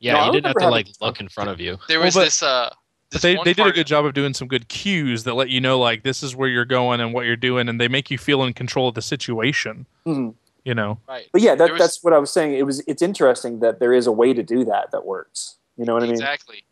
yeah. 0.00 0.14
No, 0.14 0.18
I 0.20 0.26
you 0.26 0.32
didn't 0.32 0.46
have 0.46 0.56
to 0.56 0.68
like 0.70 0.88
look 1.00 1.20
in 1.20 1.28
front 1.28 1.50
of 1.50 1.60
you. 1.60 1.76
There 1.88 1.98
Well, 1.98 2.06
was 2.06 2.14
but- 2.14 2.24
this. 2.24 2.42
Uh, 2.42 2.70
But 3.10 3.14
this 3.14 3.22
they, 3.22 3.36
they 3.44 3.54
did 3.54 3.66
a 3.66 3.72
good 3.72 3.86
job 3.86 4.04
of 4.04 4.12
doing 4.14 4.34
some 4.34 4.48
good 4.48 4.68
cues 4.68 5.24
that 5.24 5.34
let 5.34 5.48
you 5.48 5.60
know 5.62 5.78
like 5.78 6.02
this 6.02 6.22
is 6.22 6.36
where 6.36 6.48
you're 6.48 6.66
going 6.66 7.00
and 7.00 7.14
what 7.14 7.24
you're 7.26 7.36
doing, 7.36 7.68
and 7.68 7.80
they 7.80 7.88
make 7.88 8.10
you 8.10 8.18
feel 8.18 8.42
in 8.44 8.52
control 8.52 8.88
of 8.88 8.94
the 8.94 9.02
situation. 9.02 9.86
Mhm. 10.06 10.34
You 10.64 10.74
know, 10.74 10.98
Right. 11.08 11.26
But 11.32 11.40
yeah, 11.40 11.54
that, 11.54 11.70
was- 11.70 11.78
that's 11.80 12.04
what 12.04 12.12
I 12.12 12.18
was 12.18 12.30
saying. 12.30 12.52
It 12.54 12.64
was 12.66 12.80
it's 12.86 13.00
interesting 13.02 13.60
that 13.60 13.80
there 13.80 13.92
is 13.94 14.06
a 14.06 14.12
way 14.12 14.34
to 14.34 14.42
do 14.42 14.64
that 14.66 14.90
that 14.92 15.04
works. 15.06 15.56
You 15.78 15.84
know 15.86 15.94
what 15.94 16.02
I 16.02 16.06
mean? 16.06 16.14
Exactly. 16.14 16.64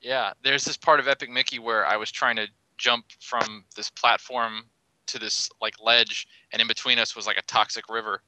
Yeah, 0.00 0.32
there's 0.42 0.64
this 0.64 0.76
part 0.78 1.00
of 1.00 1.08
Epic 1.08 1.30
Mickey 1.30 1.58
where 1.58 1.86
I 1.86 1.96
was 1.96 2.10
trying 2.10 2.36
to 2.36 2.46
jump 2.78 3.04
from 3.20 3.64
this 3.76 3.88
platform 3.90 4.64
to 5.06 5.18
this 5.18 5.50
like 5.60 5.74
ledge, 5.82 6.26
and 6.52 6.60
in 6.60 6.68
between 6.68 6.98
us 6.98 7.14
was 7.16 7.26
like 7.26 7.38
a 7.38 7.42
toxic 7.42 7.88
river, 7.88 8.22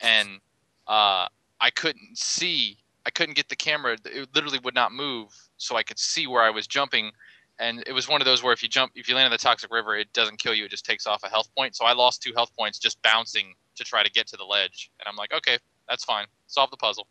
and 0.00 0.40
uh, 0.86 1.26
I 1.60 1.70
couldn't 1.74 2.18
see. 2.18 2.78
I 3.06 3.10
couldn't 3.10 3.36
get 3.36 3.48
the 3.48 3.56
camera. 3.56 3.96
It 4.04 4.28
literally 4.34 4.58
would 4.64 4.74
not 4.74 4.92
move, 4.92 5.28
so 5.56 5.76
I 5.76 5.82
could 5.82 5.98
see 5.98 6.26
where 6.26 6.42
I 6.42 6.50
was 6.50 6.66
jumping. 6.66 7.12
And 7.58 7.82
it 7.86 7.92
was 7.92 8.08
one 8.08 8.20
of 8.20 8.26
those 8.26 8.42
where 8.42 8.52
if 8.52 8.62
you 8.62 8.68
jump, 8.68 8.92
if 8.94 9.08
you 9.08 9.14
land 9.14 9.26
in 9.26 9.32
the 9.32 9.38
toxic 9.38 9.72
river, 9.72 9.96
it 9.96 10.12
doesn't 10.12 10.38
kill 10.38 10.54
you. 10.54 10.66
It 10.66 10.70
just 10.70 10.84
takes 10.84 11.06
off 11.06 11.22
a 11.22 11.28
health 11.28 11.48
point. 11.56 11.74
So 11.74 11.86
I 11.86 11.92
lost 11.92 12.20
two 12.20 12.32
health 12.34 12.50
points 12.56 12.78
just 12.78 13.00
bouncing 13.02 13.54
to 13.76 13.84
try 13.84 14.02
to 14.02 14.10
get 14.10 14.26
to 14.28 14.36
the 14.36 14.44
ledge. 14.44 14.90
And 15.00 15.08
I'm 15.08 15.16
like, 15.16 15.32
okay, 15.32 15.58
that's 15.88 16.04
fine. 16.04 16.26
Solve 16.48 16.70
the 16.70 16.76
puzzle. 16.76 17.06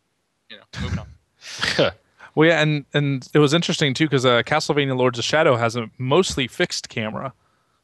You 0.50 0.58
know, 0.58 0.64
moving 0.82 1.00
on. 1.00 1.08
well, 2.36 2.48
yeah, 2.48 2.62
and 2.62 2.86
and 2.94 3.28
it 3.34 3.40
was 3.40 3.54
interesting 3.54 3.94
too 3.94 4.06
because 4.06 4.26
uh, 4.26 4.44
Castlevania 4.44 4.96
Lords 4.96 5.18
of 5.18 5.26
Shadow 5.26 5.56
has 5.56 5.76
a 5.76 5.90
mostly 5.98 6.48
fixed 6.48 6.90
camera, 6.90 7.34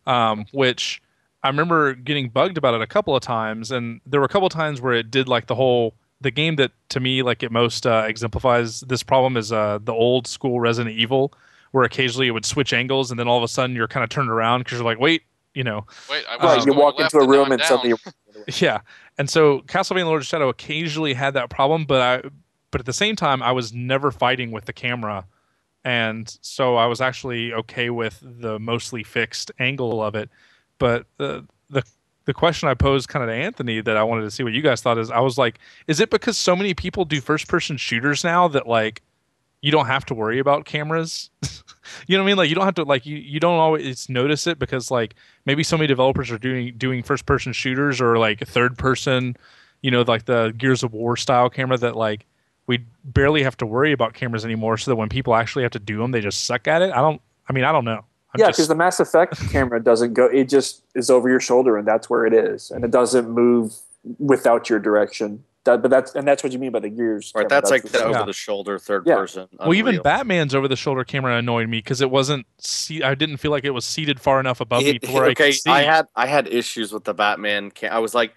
um, 0.05 0.45
which 0.51 1.01
I 1.43 1.47
remember 1.47 1.93
getting 1.93 2.29
bugged 2.29 2.57
about 2.57 2.73
it 2.75 2.81
a 2.81 2.87
couple 2.87 3.15
of 3.15 3.21
times, 3.21 3.71
and 3.71 4.01
there 4.05 4.19
were 4.19 4.25
a 4.25 4.29
couple 4.29 4.47
of 4.47 4.53
times 4.53 4.79
where 4.81 4.93
it 4.93 5.09
did 5.09 5.27
like 5.27 5.47
the 5.47 5.55
whole 5.55 5.95
the 6.21 6.31
game 6.31 6.55
that 6.57 6.71
to 6.89 6.99
me 6.99 7.23
like 7.23 7.41
it 7.41 7.51
most 7.51 7.87
uh, 7.87 8.05
exemplifies 8.07 8.81
this 8.81 9.01
problem 9.01 9.35
is 9.37 9.51
uh, 9.51 9.79
the 9.83 9.93
old 9.93 10.27
school 10.27 10.59
Resident 10.59 10.95
Evil, 10.95 11.33
where 11.71 11.83
occasionally 11.83 12.27
it 12.27 12.31
would 12.31 12.45
switch 12.45 12.73
angles 12.73 13.09
and 13.11 13.19
then 13.19 13.27
all 13.27 13.37
of 13.37 13.43
a 13.43 13.47
sudden 13.47 13.75
you're 13.75 13.87
kind 13.87 14.03
of 14.03 14.09
turned 14.09 14.29
around 14.29 14.59
because 14.61 14.77
you're 14.77 14.85
like, 14.85 14.99
wait, 14.99 15.23
you 15.55 15.63
know, 15.63 15.85
Wait, 16.09 16.23
I 16.29 16.35
Right, 16.37 16.57
was 16.57 16.65
you 16.65 16.73
walk 16.73 16.99
into 16.99 17.17
a 17.17 17.27
room 17.27 17.45
I'm 17.47 17.53
and 17.53 17.59
down. 17.61 17.67
suddenly 17.67 17.89
you're 17.89 17.97
yeah, 18.59 18.81
and 19.17 19.29
so 19.29 19.61
Castlevania 19.61 20.05
Lord 20.05 20.21
of 20.21 20.27
Shadow 20.27 20.49
occasionally 20.49 21.13
had 21.13 21.33
that 21.33 21.49
problem, 21.49 21.85
but 21.85 22.01
I, 22.01 22.29
but 22.71 22.79
at 22.81 22.85
the 22.85 22.93
same 22.93 23.15
time, 23.15 23.43
I 23.43 23.51
was 23.51 23.73
never 23.73 24.11
fighting 24.11 24.51
with 24.51 24.65
the 24.65 24.73
camera, 24.73 25.25
and 25.83 26.37
so 26.41 26.75
I 26.75 26.85
was 26.85 27.01
actually 27.01 27.51
okay 27.53 27.89
with 27.89 28.19
the 28.21 28.59
mostly 28.59 29.03
fixed 29.03 29.51
angle 29.59 30.01
of 30.03 30.15
it. 30.15 30.29
But 30.81 31.05
the 31.17 31.45
the 31.69 31.83
the 32.25 32.33
question 32.33 32.67
I 32.67 32.73
posed 32.73 33.07
kind 33.07 33.21
of 33.21 33.29
to 33.29 33.35
Anthony 33.35 33.81
that 33.81 33.95
I 33.95 34.03
wanted 34.03 34.23
to 34.23 34.31
see 34.31 34.41
what 34.41 34.51
you 34.51 34.63
guys 34.63 34.81
thought 34.81 34.97
is 34.97 35.11
I 35.11 35.19
was 35.19 35.37
like, 35.37 35.59
is 35.85 35.99
it 35.99 36.09
because 36.09 36.39
so 36.39 36.55
many 36.55 36.73
people 36.73 37.05
do 37.05 37.21
first 37.21 37.47
person 37.47 37.77
shooters 37.77 38.23
now 38.23 38.47
that 38.47 38.67
like 38.67 39.03
you 39.61 39.71
don't 39.71 39.85
have 39.85 40.05
to 40.07 40.15
worry 40.15 40.39
about 40.39 40.65
cameras? 40.65 41.29
you 42.07 42.17
know 42.17 42.23
what 42.23 42.29
I 42.29 42.31
mean? 42.31 42.37
Like 42.37 42.49
you 42.49 42.55
don't 42.55 42.65
have 42.65 42.73
to 42.75 42.83
like 42.83 43.05
you, 43.05 43.15
you 43.15 43.39
don't 43.39 43.59
always 43.59 44.09
notice 44.09 44.47
it 44.47 44.57
because 44.57 44.89
like 44.89 45.13
maybe 45.45 45.61
so 45.61 45.77
many 45.77 45.85
developers 45.85 46.31
are 46.31 46.39
doing 46.39 46.73
doing 46.79 47.03
first 47.03 47.27
person 47.27 47.53
shooters 47.53 48.01
or 48.01 48.17
like 48.17 48.39
third 48.39 48.75
person, 48.75 49.37
you 49.83 49.91
know, 49.91 50.01
like 50.01 50.25
the 50.25 50.51
Gears 50.57 50.81
of 50.81 50.93
War 50.93 51.15
style 51.15 51.51
camera 51.51 51.77
that 51.77 51.95
like 51.95 52.25
we 52.65 52.79
barely 53.03 53.43
have 53.43 53.57
to 53.57 53.67
worry 53.67 53.91
about 53.91 54.15
cameras 54.15 54.45
anymore. 54.45 54.79
So 54.79 54.89
that 54.89 54.95
when 54.95 55.09
people 55.09 55.35
actually 55.35 55.61
have 55.61 55.73
to 55.73 55.79
do 55.79 55.99
them, 55.99 56.09
they 56.09 56.21
just 56.21 56.45
suck 56.45 56.67
at 56.67 56.81
it. 56.81 56.91
I 56.91 57.01
don't. 57.01 57.21
I 57.47 57.53
mean, 57.53 57.65
I 57.65 57.71
don't 57.71 57.85
know. 57.85 58.03
I'm 58.33 58.39
yeah, 58.39 58.47
just- 58.47 58.57
because 58.57 58.67
the 58.69 58.75
Mass 58.75 58.99
Effect 58.99 59.37
camera 59.51 59.83
doesn't 59.83 60.13
go; 60.13 60.25
it 60.25 60.45
just 60.49 60.83
is 60.95 61.09
over 61.09 61.29
your 61.29 61.39
shoulder, 61.39 61.77
and 61.77 61.87
that's 61.87 62.09
where 62.09 62.25
it 62.25 62.33
is, 62.33 62.71
and 62.71 62.83
it 62.85 62.91
doesn't 62.91 63.29
move 63.29 63.73
without 64.19 64.69
your 64.69 64.79
direction. 64.79 65.43
That, 65.63 65.83
but 65.83 65.91
that's 65.91 66.15
and 66.15 66.27
that's 66.27 66.43
what 66.43 66.51
you 66.53 66.57
mean 66.57 66.71
by 66.71 66.79
the 66.79 66.89
gears. 66.89 67.31
Right, 67.35 67.41
camera. 67.43 67.49
that's 67.49 67.69
like 67.69 67.83
the 67.83 67.99
Yeah. 67.99 68.05
over 68.21 68.25
the 68.25 68.33
shoulder 68.33 68.79
third 68.79 69.03
Yeah. 69.05 69.15
person. 69.15 69.47
well, 69.59 69.75
even 69.75 70.01
Batman's 70.01 70.55
over 70.55 70.67
the 70.67 70.75
shoulder 70.75 71.03
camera 71.03 71.35
annoyed 71.37 71.69
me 71.69 71.77
because 71.77 72.01
it 72.01 72.09
wasn't. 72.09 72.47
See, 72.57 73.03
I 73.03 73.13
didn't 73.13 73.37
feel 73.37 73.51
like 73.51 73.63
it 73.63 73.69
was 73.69 73.85
seated 73.85 74.19
far 74.19 74.39
enough 74.39 74.59
above 74.59 74.83
me 74.83 74.97
to 74.97 75.11
where 75.11 75.25
I 75.25 75.29
okay, 75.29 75.51
could 75.51 75.55
see. 75.61 75.69
I 75.69 75.83
had 75.83 76.07
I 76.15 76.25
had 76.25 76.47
issues 76.47 76.91
with 76.91 77.03
the 77.03 77.13
Batman. 77.13 77.69
Cam- 77.69 77.93
I 77.93 77.99
was 77.99 78.15
like, 78.15 78.33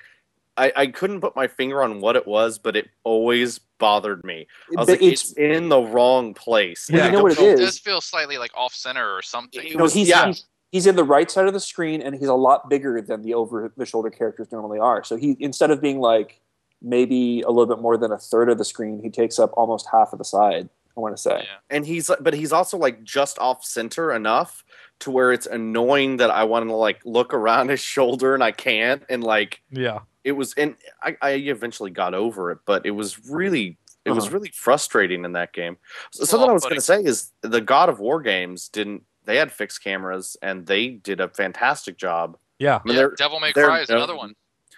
I, 0.57 0.73
I 0.77 0.87
couldn't 0.87 1.21
put 1.21 1.35
my 1.35 1.47
finger 1.49 1.83
on 1.83 2.01
what 2.01 2.15
it 2.17 2.27
was, 2.27 2.59
but 2.59 2.77
it 2.77 2.89
always 3.03 3.59
bothered 3.79 4.23
me. 4.25 4.47
I 4.77 4.81
was 4.81 4.87
But 4.87 5.01
like, 5.01 5.03
it's, 5.13 5.33
in 5.33 5.69
the 5.69 5.81
wrong 5.81 6.33
place. 6.35 6.89
Yeah, 6.89 7.07
you 7.07 7.13
know 7.13 7.13
don't 7.19 7.23
what 7.25 7.33
it 7.33 7.39
It 7.41 7.53
is? 7.55 7.61
does 7.61 7.79
feel 7.79 8.01
slightly 8.01 8.39
like 8.39 8.53
off 8.57 8.73
center 8.75 9.15
or 9.15 9.21
something. 9.23 9.67
It 9.67 9.77
no, 9.77 9.83
was- 9.85 9.95
he's, 9.95 10.09
yeah. 10.09 10.27
he's 10.27 10.45
he's 10.71 10.87
in 10.87 10.97
the 10.97 11.05
right 11.05 11.31
side 11.31 11.47
of 11.47 11.53
the 11.55 11.61
screen, 11.61 12.01
and 12.03 12.15
he's 12.15 12.29
a 12.29 12.35
lot 12.35 12.69
bigger 12.71 13.01
than 13.01 13.23
the 13.23 13.35
over 13.35 13.73
the 13.77 13.87
shoulder 13.87 14.11
characters 14.11 14.51
normally 14.53 14.79
are. 14.79 15.03
So 15.05 15.17
he 15.17 15.37
instead 15.41 15.71
of 15.73 15.81
being 15.81 15.99
like 16.01 16.41
maybe 16.83 17.41
a 17.43 17.49
little 17.51 17.67
bit 17.75 17.81
more 17.83 17.97
than 17.97 18.13
a 18.13 18.19
third 18.19 18.49
of 18.49 18.59
the 18.59 18.65
screen, 18.65 19.01
he 19.03 19.11
takes 19.11 19.39
up 19.39 19.51
almost 19.57 19.89
half 19.91 20.13
of 20.13 20.19
the 20.19 20.25
side. 20.25 20.69
I 20.97 21.01
want 21.01 21.17
to 21.17 21.21
say. 21.21 21.39
Yeah. 21.41 21.47
and 21.71 21.85
he's 21.85 22.09
but 22.21 22.35
he's 22.35 22.53
also 22.53 22.79
like 22.79 23.03
just 23.03 23.37
off 23.41 23.65
center 23.65 24.13
enough 24.13 24.65
to 25.01 25.11
where 25.11 25.33
it's 25.33 25.47
annoying 25.47 26.19
that 26.19 26.31
I 26.31 26.45
want 26.45 26.69
to 26.69 26.75
like 26.77 27.01
look 27.05 27.35
around 27.35 27.71
his 27.71 27.81
shoulder 27.81 28.33
and 28.33 28.45
I 28.45 28.53
can't 28.53 29.03
and 29.09 29.25
like 29.25 29.61
yeah, 29.73 30.01
it 30.25 30.33
was 30.33 30.55
and 30.55 30.75
I, 31.03 31.17
I 31.23 31.31
eventually 31.33 31.91
got 31.91 32.15
over 32.15 32.51
it 32.51 32.59
but 32.67 32.85
it 32.87 32.91
was 32.93 33.29
really 33.29 33.77
it 34.05 34.11
was 34.11 34.25
Uh-huh. 34.27 34.35
really 34.35 34.51
frustrating 34.55 35.25
in 35.25 35.33
that 35.33 35.53
game 35.53 35.77
so, 36.11 36.23
It's 36.23 36.31
something 36.31 36.49
i 36.51 36.53
was 36.53 36.65
going 36.65 36.75
to 36.77 36.81
say 36.81 37.03
is 37.03 37.31
the 37.43 37.61
god 37.61 37.89
of 37.89 38.01
war 38.01 38.21
games 38.23 38.69
didn't 38.69 39.03
they 39.25 39.37
had 39.37 39.51
fixed 39.53 39.83
cameras 39.83 40.37
and 40.43 40.67
they 40.67 40.89
did 40.89 41.21
a 41.21 41.29
fantastic 41.29 41.97
job 41.97 42.37
yeah. 42.59 42.77
I 42.77 42.81
mean, 42.89 42.95
Yeah, 42.95 43.01
they're- 43.03 43.15
Devil 43.17 43.41
May 43.41 43.53
Cry 43.53 43.81
is 43.81 43.91
another 43.91 44.17
one. 44.17 44.35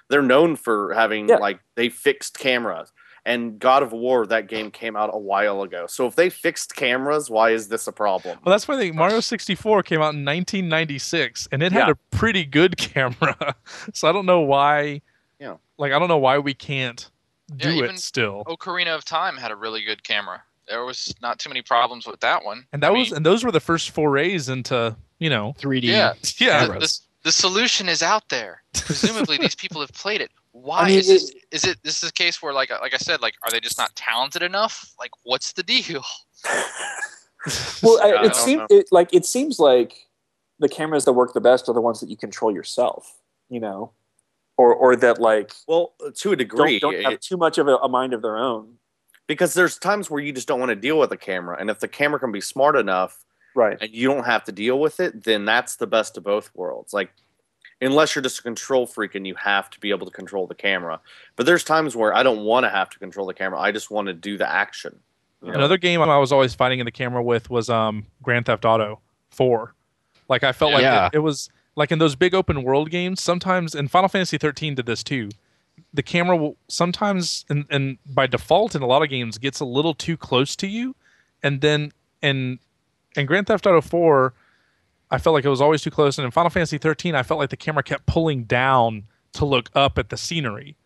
they're 0.09 0.23
known 0.23 0.57
for 0.57 0.95
having 0.95 1.29
Yeah. 1.29 1.37
like 1.37 1.61
they 1.75 1.89
fixed 1.89 2.39
cameras 2.39 2.93
and 3.25 3.59
god 3.59 3.83
of 3.83 3.91
war 3.93 4.25
that 4.27 4.47
game 4.49 4.71
came 4.71 4.95
out 4.97 5.11
a 5.13 5.19
while 5.19 5.63
ago 5.63 5.87
so 5.89 6.07
if 6.07 6.15
they 6.15 6.31
fixed 6.31 6.77
cameras 6.77 7.29
why 7.29 7.51
is 7.51 7.67
this 7.69 7.87
a 7.89 7.93
problem 7.93 8.39
Well, 8.45 8.53
that's 8.53 8.67
why 8.69 8.77
I 8.77 8.79
think 8.79 8.95
Mario 8.95 9.19
64 9.21 9.83
came 9.83 10.01
out 10.01 10.15
in 10.15 10.25
1996, 10.25 11.49
and 11.53 11.63
it 11.63 11.73
had 11.73 11.89
Yeah. 11.89 11.93
a 11.93 12.17
pretty 12.17 12.45
good 12.45 12.77
camera. 12.89 13.57
so 13.93 14.09
I 14.09 14.13
don't 14.13 14.27
know 14.27 14.41
why. 14.41 15.03
Yeah. 15.39 15.57
Like 15.79 15.93
I 15.93 15.99
don't 15.99 16.09
know 16.09 16.19
why 16.19 16.39
we 16.39 16.55
can't 16.55 17.09
do 17.57 17.75
Yeah, 17.75 17.85
it 17.85 17.99
still. 17.99 18.45
Ocarina 18.47 18.95
of 18.95 19.05
Time 19.05 19.37
had 19.37 19.51
a 19.51 19.57
really 19.57 19.83
good 19.83 20.03
camera. 20.03 20.43
There 20.69 20.85
was 20.85 21.15
not 21.23 21.39
too 21.39 21.49
many 21.49 21.63
problems 21.63 22.07
with 22.07 22.21
that 22.21 22.45
one. 22.45 22.67
and 22.73 22.83
that 22.83 22.89
I 22.89 22.91
was 22.91 23.11
mean, 23.11 23.19
and 23.19 23.27
those 23.27 23.45
were 23.45 23.53
the 23.53 23.61
first 23.61 23.91
forays 23.91 24.49
into 24.49 24.97
you 25.19 25.31
know 25.31 25.55
3D. 25.59 25.85
Yeah. 25.85 26.15
yeah 26.39 26.67
the, 26.67 26.73
the, 26.81 26.99
the 27.25 27.33
solution 27.33 27.89
is 27.89 28.03
out 28.03 28.29
there. 28.29 28.63
Presumably, 28.75 29.37
these 29.41 29.55
people 29.55 29.81
have 29.81 29.93
played 29.93 30.21
it. 30.21 30.31
Why 30.53 30.89
mean, 30.89 30.99
is 30.99 31.07
this? 31.07 31.35
Is 31.53 31.65
it 31.65 31.79
this 31.83 32.03
is 32.03 32.11
a 32.11 32.13
case 32.13 32.43
where 32.43 32.53
like 32.53 32.71
like 32.71 32.95
I 32.95 32.99
said 32.99 33.21
like 33.21 33.35
are 33.43 33.51
they 33.51 33.61
just 33.61 33.79
not 33.79 33.95
talented 33.95 34.43
enough? 34.43 34.93
Like 34.99 35.11
what's 35.23 35.53
the 35.53 35.63
deal? 35.63 36.05
Well, 37.83 38.01
I, 38.03 38.25
it 38.25 38.35
seems 38.35 38.63
it, 38.71 38.87
like 38.91 39.15
it 39.15 39.25
seems 39.25 39.61
like 39.61 40.09
the 40.59 40.69
cameras 40.69 41.05
that 41.05 41.13
work 41.13 41.33
the 41.33 41.41
best 41.41 41.69
are 41.69 41.75
the 41.75 41.81
ones 41.81 42.01
that 42.01 42.11
you 42.11 42.17
control 42.17 42.53
yourself. 42.53 43.19
You 43.49 43.61
know, 43.61 43.93
or 44.57 44.75
or 44.75 44.97
that 44.97 45.21
like 45.21 45.53
well 45.69 45.93
to 46.15 46.33
a 46.33 46.37
don't, 46.37 46.39
degree 46.39 46.79
don't 46.81 47.03
have 47.03 47.13
it- 47.15 47.21
too 47.23 47.37
much 47.37 47.59
of 47.59 47.69
a, 47.69 47.77
a 47.77 47.89
mind 47.89 48.13
of 48.15 48.23
their 48.23 48.37
own. 48.39 48.75
because 49.27 49.55
there's 49.55 49.79
times 49.79 50.11
where 50.11 50.21
you 50.23 50.33
just 50.33 50.49
don't 50.49 50.61
want 50.61 50.71
to 50.71 50.77
deal 50.77 50.99
with 50.99 51.13
a 51.13 51.17
camera 51.17 51.57
and 51.61 51.69
if 51.71 51.81
the 51.81 51.89
camera 51.89 52.19
can 52.21 52.33
be 52.33 52.41
smart 52.41 52.77
enough 52.77 53.23
Right. 53.55 53.79
and 53.81 53.91
you 53.91 54.07
don't 54.09 54.25
have 54.25 54.45
to 54.45 54.53
deal 54.53 54.79
with 54.79 55.01
it 55.01 55.25
then 55.25 55.45
that's 55.47 55.77
the 55.77 55.87
best 55.87 56.17
of 56.19 56.25
both 56.25 56.51
worlds 56.55 56.93
like 56.93 57.11
unless 57.81 58.15
you're 58.15 58.23
just 58.23 58.39
a 58.41 58.43
control 58.43 58.87
freak 58.87 59.15
and 59.15 59.27
you 59.27 59.35
have 59.35 59.71
to 59.71 59.81
be 59.81 59.91
able 59.91 60.07
to 60.07 60.13
control 60.13 60.47
the 60.47 60.55
camera 60.55 61.01
but 61.37 61.47
there's 61.47 61.65
times 61.65 61.97
where 61.97 62.15
i 62.15 62.23
don't 62.23 62.45
want 62.45 62.65
to 62.65 62.71
have 62.71 62.91
to 62.91 62.99
control 62.99 63.27
the 63.27 63.33
camera 63.35 63.59
i 63.59 63.73
just 63.73 63.91
want 63.91 64.09
to 64.09 64.13
do 64.15 64.37
the 64.39 64.51
action 64.51 64.99
you 65.43 65.49
know? 65.53 65.59
Another 65.59 65.77
game 65.77 66.01
I 66.01 66.19
was 66.19 66.33
always 66.33 66.55
fighting 66.55 66.81
in 66.81 66.87
the 66.87 66.91
camera 66.91 67.23
with 67.23 67.51
was 67.51 67.69
um 67.71 68.07
Grand 68.23 68.47
Theft 68.47 68.65
Auto 68.65 69.01
4. 69.31 69.75
Like 70.31 70.43
I 70.45 70.53
felt 70.53 70.73
like 70.73 70.83
it, 71.13 71.17
it 71.17 71.19
was 71.21 71.51
like 71.77 71.93
in 71.93 71.99
those 71.99 72.17
big 72.17 72.35
open 72.35 72.63
world 72.63 72.91
games. 72.91 73.23
Sometimes, 73.23 73.75
and 73.75 73.91
Final 73.91 74.09
Fantasy 74.09 74.39
13 74.39 74.75
did 74.75 74.87
this 74.87 75.03
too. 75.05 75.29
The 75.95 76.03
camera 76.03 76.37
will 76.37 76.57
sometimes, 76.69 77.45
and, 77.49 77.67
and 77.71 77.99
by 78.07 78.27
default 78.27 78.75
in 78.75 78.83
a 78.83 78.87
lot 78.87 79.03
of 79.03 79.09
games, 79.11 79.39
gets 79.39 79.61
a 79.61 79.65
little 79.65 79.95
too 79.95 80.17
close 80.17 80.57
to 80.57 80.67
you, 80.67 80.95
and 81.43 81.61
then 81.61 81.93
in 82.23 82.59
in 83.15 83.25
Grand 83.27 83.47
Theft 83.47 83.67
Auto 83.67 83.81
4, 83.81 84.35
I 85.11 85.19
felt 85.19 85.33
like 85.35 85.45
it 85.45 85.49
was 85.49 85.61
always 85.61 85.83
too 85.83 85.91
close, 85.91 86.19
and 86.19 86.25
in 86.25 86.31
Final 86.31 86.51
Fantasy 86.51 86.77
13, 86.79 87.15
I 87.15 87.23
felt 87.23 87.39
like 87.39 87.51
the 87.51 87.57
camera 87.57 87.83
kept 87.83 88.05
pulling 88.07 88.45
down 88.45 89.05
to 89.35 89.45
look 89.45 89.71
up 89.75 89.99
at 89.99 90.09
the 90.11 90.17
scenery. 90.17 90.77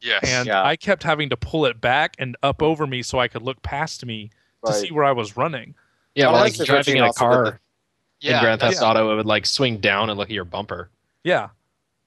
Yes. 0.00 0.24
and 0.24 0.46
Yeah. 0.46 0.62
I 0.62 0.76
kept 0.76 1.02
having 1.02 1.28
to 1.30 1.36
pull 1.36 1.64
it 1.66 1.80
back 1.80 2.14
and 2.18 2.36
up 2.42 2.62
over 2.62 2.86
me 2.86 3.02
so 3.02 3.18
I 3.18 3.28
could 3.28 3.42
look 3.42 3.62
past 3.62 4.04
me 4.04 4.30
to 4.64 4.72
see 4.72 4.90
where 4.92 5.04
I 5.04 5.12
was 5.12 5.36
running. 5.36 5.74
Yeah, 6.14 6.26
Final 6.26 6.34
well, 6.40 6.44
like 6.44 6.54
driving 6.66 6.96
in 6.98 7.04
a 7.04 7.12
car 7.12 7.44
the- 7.44 7.58
yeah. 8.26 8.38
in 8.38 8.44
Grand 8.44 8.60
Theft. 8.60 8.82
Auto, 8.82 9.12
it 9.12 9.16
would 9.16 9.26
like 9.26 9.46
swing 9.46 9.78
down 9.78 10.10
and 10.10 10.18
look 10.18 10.28
at 10.28 10.34
your 10.34 10.44
bumper. 10.44 10.90
Yeah, 11.24 11.48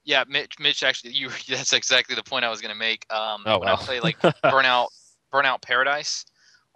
Yeah, 0.06 0.24
Mitch, 0.28 0.54
Mitch 0.60 0.84
actually, 0.84 1.14
you 1.14 1.30
that's 1.50 1.74
exactly 1.74 2.16
the 2.16 2.24
point 2.24 2.46
I 2.46 2.50
was 2.50 2.62
going 2.62 2.74
to 2.74 2.80
make. 2.80 3.06
Um, 3.12 3.44
Oh, 3.46 3.60
when 3.60 3.68
wow. 3.68 3.74
I 3.74 3.78
play 3.78 4.00
like 4.00 4.20
Burnout, 4.44 4.88
Burnout 5.34 5.62
Paradise, 5.62 6.26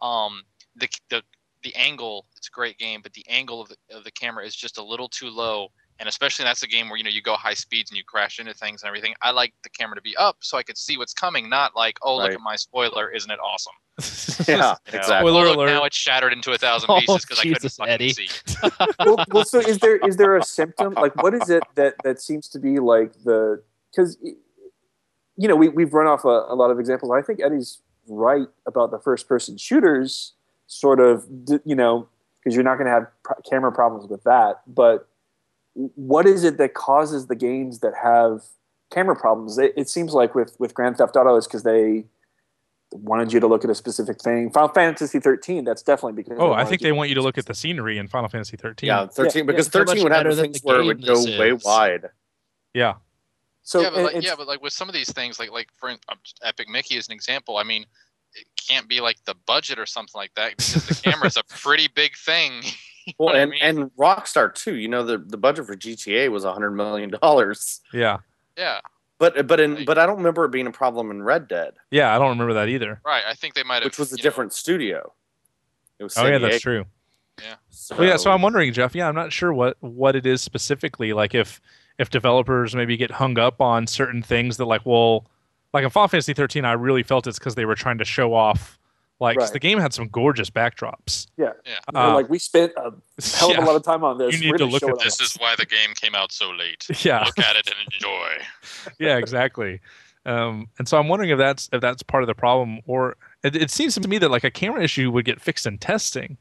um, 0.02 0.44
the 0.76 0.88
the 1.10 1.24
the 1.64 1.74
angle, 1.76 2.26
it's 2.36 2.50
a 2.50 2.52
great 2.52 2.78
game, 2.78 3.02
but 3.02 3.14
the 3.14 3.26
angle 3.30 3.62
of 3.62 3.70
the 3.70 3.78
of 3.92 4.04
the 4.04 4.12
camera 4.12 4.46
is 4.46 4.56
just 4.56 4.78
a 4.78 4.84
little 4.84 5.08
too 5.08 5.30
low, 5.30 5.70
and 6.00 6.10
especially 6.10 6.44
that's 6.46 6.64
a 6.64 6.68
game 6.68 6.90
where 6.90 6.98
you 6.98 7.04
know 7.04 7.10
you 7.10 7.22
go 7.22 7.36
high 7.36 7.54
speeds 7.54 7.92
and 7.92 7.98
you 7.98 8.04
crash 8.04 8.40
into 8.40 8.54
things 8.54 8.82
and 8.82 8.88
everything. 8.88 9.14
I 9.22 9.32
like 9.32 9.54
the 9.64 9.70
camera 9.70 9.96
to 9.96 10.02
be 10.02 10.16
up 10.18 10.38
so 10.42 10.58
I 10.58 10.64
could 10.64 10.78
see 10.78 10.98
what's 10.98 11.14
coming, 11.14 11.50
not 11.50 11.76
like 11.76 11.98
oh 12.02 12.18
look 12.18 12.32
at 12.32 12.42
my 12.42 12.56
spoiler, 12.56 13.10
isn't 13.12 13.30
it 13.32 13.40
awesome? 13.40 13.74
Yeah, 14.48 14.56
You 14.56 14.58
know? 14.58 14.76
exactly. 14.88 15.04
Spoiler 15.30 15.42
Oh, 15.42 15.50
look, 15.50 15.58
alert. 15.58 15.66
now 15.68 15.84
it's 15.86 15.96
shattered 15.96 16.34
into 16.34 16.52
a 16.52 16.58
thousand 16.58 16.90
Oh, 16.90 17.00
pieces 17.00 17.22
because 17.24 17.40
I 17.40 17.44
couldn't 17.44 17.62
Jesus, 17.62 17.78
fucking 17.78 17.94
Eddie. 17.94 18.10
see. 18.10 18.28
well, 19.06 19.24
well, 19.32 19.46
so 19.46 19.60
is 19.60 19.78
there 19.80 19.98
is 19.98 20.18
there 20.18 20.36
a 20.36 20.44
symptom 20.44 20.94
like 20.96 21.16
what 21.22 21.34
is 21.36 21.50
it 21.50 21.64
that 21.76 21.96
that 22.04 22.20
seems 22.22 22.48
to 22.50 22.60
be 22.60 22.80
like 22.80 23.14
the 23.24 23.62
because 23.92 24.18
you 25.38 25.48
know 25.48 25.56
we 25.56 25.70
we've 25.70 25.94
run 25.94 26.08
off 26.08 26.26
a, 26.26 26.28
a 26.28 26.56
lot 26.56 26.72
of 26.72 26.80
examples. 26.80 27.12
I 27.12 27.22
think 27.22 27.40
Eddie's 27.42 27.82
right 28.08 28.48
about 28.66 28.92
the 28.92 29.00
first 29.00 29.28
person 29.28 29.58
shooters, 29.58 30.34
sort 30.68 31.00
of 31.00 31.26
you 31.64 31.76
know 31.76 32.08
because 32.40 32.56
you're 32.56 32.64
not 32.64 32.76
going 32.76 32.86
to 32.88 32.92
have 32.92 33.08
pr- 33.24 33.42
camera 33.50 33.72
problems 33.72 34.10
with 34.10 34.24
that. 34.24 34.62
But 34.68 35.08
what 35.76 36.26
is 36.26 36.44
it 36.44 36.58
that 36.58 36.74
causes 36.74 37.28
the 37.28 37.36
games 37.36 37.80
that 37.80 37.94
have 38.02 38.42
camera 38.92 39.16
problems? 39.16 39.58
It, 39.58 39.74
it 39.76 39.90
seems 39.90 40.14
like 40.14 40.36
with 40.36 40.56
with 40.60 40.74
Grand 40.74 40.98
Theft 40.98 41.16
Auto, 41.16 41.36
it's 41.36 41.48
because 41.48 41.64
they 41.64 42.06
wanted 42.92 43.34
you 43.34 43.40
to 43.40 43.48
look 43.48 43.64
at 43.64 43.72
a 43.72 43.76
specific 43.76 44.22
thing. 44.22 44.52
Final 44.52 44.70
Fantasy 44.70 45.20
13, 45.20 45.64
that's 45.64 45.82
definitely 45.82 46.22
because 46.22 46.38
Oh, 46.40 46.54
I 46.54 46.64
think 46.64 46.82
they 46.82 46.92
want 46.92 47.10
you 47.10 47.16
to 47.16 47.24
look 47.24 47.40
at 47.40 47.48
the 47.48 47.56
scenery 47.56 47.98
in 47.98 48.08
Final 48.08 48.30
Fantasy 48.30 48.56
13. 48.56 48.88
Yeah, 48.88 49.08
thirteen 49.08 49.48
because 49.48 49.66
Yeah, 49.66 49.72
so 49.72 49.86
thirteen 49.86 50.04
would 50.04 50.12
have 50.12 50.20
better 50.20 50.36
the 50.36 50.42
than 50.44 50.52
things 50.52 50.64
where 50.64 50.80
it 50.80 50.86
would 50.86 51.04
go 51.04 51.16
this 51.16 51.40
way 51.40 51.54
wide. 51.54 52.10
yeah, 52.76 52.96
So 53.64 53.82
yeah, 53.82 53.90
but 53.90 54.14
like, 54.14 54.24
yeah, 54.24 54.36
but 54.38 54.48
like 54.48 54.62
with 54.62 54.74
some 54.74 54.90
of 54.90 54.94
these 54.94 55.12
things, 55.12 55.40
like 55.40 55.52
like 55.52 55.70
for 55.76 55.90
um, 55.90 55.98
Epic 56.44 56.70
Mickey 56.70 56.98
as 56.98 57.08
an 57.08 57.14
example, 57.14 57.58
I 57.58 57.64
mean, 57.64 57.86
it 58.36 58.46
can't 58.68 58.88
be 58.88 59.02
like 59.02 59.18
the 59.26 59.36
budget 59.48 59.80
or 59.80 59.88
something 59.88 60.14
like 60.20 60.34
that 60.36 60.58
because 60.58 60.86
the 60.86 60.96
camera's 61.04 61.38
a 61.38 61.44
pretty 61.46 61.88
big 61.88 62.16
thing. 62.16 62.62
You 63.06 63.14
know 63.20 63.26
Well, 63.26 63.28
what 63.28 63.36
I 63.36 63.40
and 63.40 63.52
mean? 63.52 63.62
and 63.62 63.92
Rockstar 63.96 64.54
too. 64.54 64.76
You 64.76 64.88
know 64.88 65.04
the 65.04 65.18
the 65.18 65.38
budget 65.38 65.66
for 65.66 65.76
GTA 65.76 66.30
was 66.30 66.44
hundred 66.44 66.72
million 66.72 67.10
dollars. 67.22 67.82
yeah, 67.94 68.18
yeah, 68.58 68.80
But 69.18 69.48
but 69.48 69.60
in 69.60 69.86
but 69.86 69.98
I 69.98 70.06
don't 70.06 70.18
remember 70.18 70.46
it 70.46 70.52
being 70.52 70.68
a 70.68 70.72
problem 70.72 71.12
in 71.12 71.22
Red 71.24 71.48
Dead, 71.48 71.74
yeah. 71.92 72.16
I 72.16 72.20
don't 72.20 72.30
remember 72.30 72.54
that 72.54 72.70
either. 72.70 73.02
right. 73.06 73.24
I 73.28 73.34
think 73.34 73.54
they 73.56 73.64
might 73.64 73.76
have. 73.76 73.86
which 73.86 73.98
was 74.00 74.12
a 74.14 74.16
you 74.16 74.18
know, 74.18 74.24
different 74.24 74.54
studio. 74.54 75.14
It 76.00 76.04
was 76.04 76.18
Oh 76.18 76.24
San 76.24 76.32
yeah, 76.34 76.38
that's 76.40 76.62
Diego, 76.64 76.84
true. 76.84 76.86
So, 77.70 77.96
Well, 77.98 78.08
yeah, 78.08 78.16
so 78.18 78.32
I'm 78.32 78.42
wondering, 78.42 78.72
Jeff. 78.74 78.96
Yeah, 78.96 79.08
I'm 79.08 79.16
not 79.16 79.34
sure 79.34 79.54
what 79.54 79.76
what 79.82 80.16
it 80.16 80.26
is 80.26 80.42
specifically. 80.42 81.14
Like 81.14 81.34
if 81.36 81.60
if 81.98 82.10
developers 82.10 82.76
maybe 82.76 82.96
get 82.98 83.12
hung 83.12 83.38
up 83.38 83.60
on 83.62 83.86
certain 83.88 84.22
things 84.24 84.58
that 84.58 84.66
like, 84.66 84.86
well, 84.86 85.26
like 85.74 85.84
in 85.84 85.90
Final 85.90 86.08
Fantasy 86.08 86.34
13, 86.34 86.66
I 86.66 86.74
really 86.74 87.04
felt 87.04 87.28
it's 87.28 87.38
because 87.40 87.56
they 87.56 87.66
were 87.66 87.76
trying 87.76 87.98
to 87.98 88.06
show 88.06 88.34
off. 88.34 88.80
Like 89.24 89.38
'cause 89.38 89.48
Right. 89.50 89.54
the 89.54 89.60
game 89.60 89.80
had 89.80 89.94
some 89.94 90.08
gorgeous 90.10 90.50
backdrops. 90.50 91.28
Yeah. 91.38 91.54
Yeah. 91.66 91.80
Uh, 91.96 92.14
like 92.14 92.30
we 92.30 92.38
spent 92.40 92.74
a 92.78 92.92
hell 93.38 93.52
of 93.52 93.58
yeah. 93.58 93.64
a 93.64 93.66
lot 93.66 93.76
of 93.76 93.84
time 93.84 94.04
on 94.04 94.18
this. 94.18 94.34
You 94.40 94.52
need 94.52 94.58
to 94.58 94.66
look 94.66 94.84
at 94.84 95.00
This 95.00 95.20
off. 95.22 95.26
is 95.28 95.36
why 95.40 95.56
the 95.58 95.66
game 95.66 95.92
came 95.96 96.14
out 96.14 96.32
so 96.32 96.52
late. 96.52 96.86
Yeah. 97.06 97.24
Look 97.24 97.40
at 97.40 97.56
it 97.56 97.68
and 97.68 97.94
enjoy. 97.94 98.30
yeah, 99.00 99.18
exactly. 99.18 99.80
Um, 100.26 100.68
and 100.78 100.88
so 100.88 100.98
I'm 100.98 101.08
wondering 101.08 101.30
if 101.32 101.38
that's 101.38 101.70
if 101.74 101.82
that's 101.82 102.04
part 102.04 102.24
of 102.24 102.28
the 102.28 102.36
problem, 102.36 102.80
or 102.86 103.16
it, 103.44 103.56
it 103.56 103.72
seems 103.72 103.96
to 103.96 104.08
me 104.08 104.18
that 104.20 104.30
like 104.32 104.44
a 104.44 104.52
camera 104.52 104.84
issue 104.84 105.10
would 105.12 105.26
get 105.26 105.42
fixed 105.42 105.66
in 105.66 105.78
testing. 105.78 106.38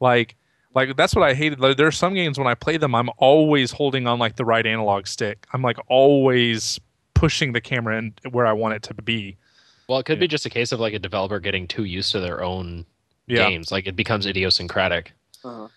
Like, 0.00 0.36
like 0.74 0.96
that's 0.96 1.14
what 1.14 1.22
I 1.28 1.34
hated. 1.34 1.60
Like, 1.60 1.76
there 1.76 1.86
are 1.86 1.92
some 1.92 2.14
games 2.14 2.38
when 2.38 2.46
I 2.46 2.54
play 2.54 2.76
them, 2.78 2.94
I'm 2.94 3.10
always 3.18 3.70
holding 3.72 4.06
on 4.06 4.18
like 4.18 4.36
the 4.36 4.44
right 4.44 4.66
analog 4.66 5.06
stick. 5.06 5.46
I'm 5.52 5.62
like 5.62 5.76
always 5.88 6.80
pushing 7.14 7.52
the 7.52 7.60
camera 7.60 7.98
in 7.98 8.14
where 8.30 8.46
I 8.46 8.52
want 8.52 8.74
it 8.74 8.82
to 8.84 8.94
be. 8.94 9.36
Well, 9.88 9.98
it 9.98 10.04
could 10.04 10.18
Yeah. 10.18 10.20
be 10.20 10.28
just 10.28 10.46
a 10.46 10.50
case 10.50 10.72
of 10.72 10.80
like 10.80 10.94
a 10.94 10.98
developer 10.98 11.38
getting 11.40 11.66
too 11.68 11.84
used 11.84 12.12
to 12.12 12.20
their 12.20 12.42
own 12.42 12.86
Yeah, 13.26 13.48
games. 13.48 13.70
Like 13.72 13.86
it 13.86 13.96
becomes 13.96 14.26
idiosyncratic. 14.26 15.12
Uh-huh. 15.44 15.68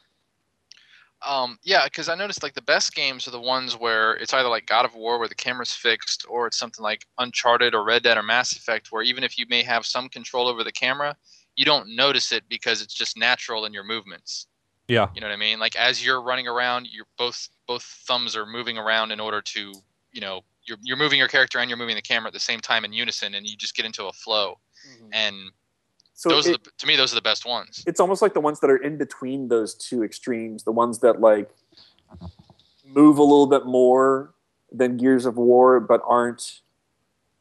Um, 1.21 1.57
yeah, 1.63 1.85
because 1.85 2.07
I 2.07 2.15
noticed 2.15 2.43
like 2.43 2.53
the 2.53 2.61
best 2.61 2.93
games 2.93 3.27
are 3.27 3.31
the 3.31 3.39
ones 3.39 3.75
where 3.75 4.13
it's 4.15 4.33
either 4.33 4.49
like 4.49 4.67
God 4.67 4.85
of 4.85 4.93
War 4.93 5.17
where 5.17 5.27
the 5.27 5.33
camera's 5.33 5.71
fixed, 5.73 6.25
or 6.29 6.45
it's 6.45 6.57
something 6.57 6.83
like 6.83 7.07
Uncharted 7.17 7.73
or 7.73 7.83
Red 7.83 8.03
Dead 8.03 8.17
or 8.17 8.23
Mass 8.23 8.51
Effect 8.51 8.91
where 8.91 9.01
even 9.01 9.23
if 9.23 9.37
you 9.39 9.45
may 9.49 9.63
have 9.63 9.85
some 9.87 10.07
control 10.07 10.47
over 10.47 10.63
the 10.63 10.71
camera, 10.71 11.15
you 11.55 11.65
don't 11.65 11.95
notice 11.95 12.31
it 12.31 12.43
because 12.47 12.81
it's 12.81 12.93
just 12.93 13.17
natural 13.17 13.65
in 13.65 13.73
your 13.73 13.83
movements. 13.83 14.47
yeah, 14.87 15.07
You 15.15 15.21
know 15.21 15.27
what 15.27 15.33
I 15.33 15.37
mean? 15.37 15.57
Like 15.57 15.75
as 15.77 16.05
you're 16.05 16.21
running 16.21 16.47
around, 16.47 16.87
your 16.91 17.05
both 17.17 17.49
both 17.65 17.83
thumbs 17.83 18.35
are 18.35 18.45
moving 18.45 18.77
around 18.77 19.11
in 19.11 19.19
order 19.19 19.41
to, 19.41 19.73
you 20.11 20.21
know, 20.21 20.41
you're 20.65 20.77
you're 20.81 20.97
moving 20.97 21.19
your 21.19 21.27
character 21.27 21.59
and 21.59 21.69
you're 21.69 21.77
moving 21.77 21.95
the 21.95 22.01
camera 22.01 22.27
at 22.27 22.33
the 22.33 22.39
same 22.39 22.59
time 22.59 22.85
in 22.85 22.93
unison, 22.93 23.35
and 23.35 23.45
you 23.47 23.55
just 23.55 23.75
get 23.75 23.85
into 23.85 24.05
a 24.05 24.13
flow. 24.13 24.59
Mm-hmm. 24.89 25.09
And 25.13 25.35
So 26.13 26.29
those 26.29 26.47
it- 26.47 26.55
are 26.55 26.57
the, 26.63 26.71
to 26.77 26.87
me, 26.87 26.95
those 26.95 27.11
are 27.11 27.15
the 27.15 27.21
best 27.21 27.45
ones. 27.45 27.83
it's 27.87 27.99
almost 27.99 28.21
like 28.21 28.33
the 28.33 28.41
ones 28.41 28.59
that 28.61 28.69
are 28.69 28.77
in 28.77 28.97
between 28.97 29.47
those 29.49 29.75
two 29.75 30.03
extremes, 30.03 30.63
the 30.63 30.71
ones 30.71 30.99
that 30.99 31.19
like 31.21 31.49
move 32.85 33.17
a 33.17 33.23
little 33.23 33.47
bit 33.47 33.65
more 33.65 34.33
than 34.71 34.97
Gears 34.97 35.25
of 35.25 35.37
War, 35.37 35.79
but 35.79 36.01
aren't 36.07 36.61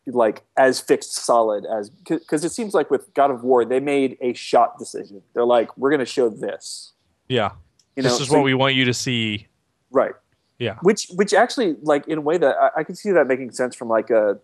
like 0.07 0.43
as 0.59 0.81
fixed 0.81 1.15
solid 1.15 1.65
as 1.65 1.89
because 1.89 2.45
it 2.45 2.51
seems 2.53 2.75
like 2.75 2.91
with 2.91 3.13
God 3.15 3.31
of 3.31 3.43
War 3.43 3.65
they 3.65 3.81
made 3.81 4.19
a 4.21 4.35
shot 4.35 4.79
decision. 4.79 5.23
They're 5.33 5.47
like, 5.47 5.75
we're 5.79 5.91
going 5.91 6.01
to 6.01 6.05
show 6.07 6.29
this. 6.29 6.93
yeah. 7.29 7.53
You 7.97 8.03
know, 8.03 8.09
this 8.11 8.21
is 8.23 8.29
so- 8.29 8.35
what 8.35 8.43
we 8.45 8.55
want 8.55 8.75
you 8.75 8.85
to 8.87 8.95
see. 8.95 9.47
right. 9.91 10.13
Yeah. 10.59 10.77
Which 10.83 11.09
which 11.15 11.35
actually 11.35 11.77
like 11.83 12.07
in 12.07 12.19
a 12.19 12.21
way 12.21 12.39
that 12.39 12.57
I, 12.57 12.81
I 12.81 12.85
can 12.85 12.95
see 12.95 13.11
that 13.11 13.27
making 13.27 13.51
sense 13.53 13.75
from 13.75 13.89
like 13.89 14.11
a 14.11 14.39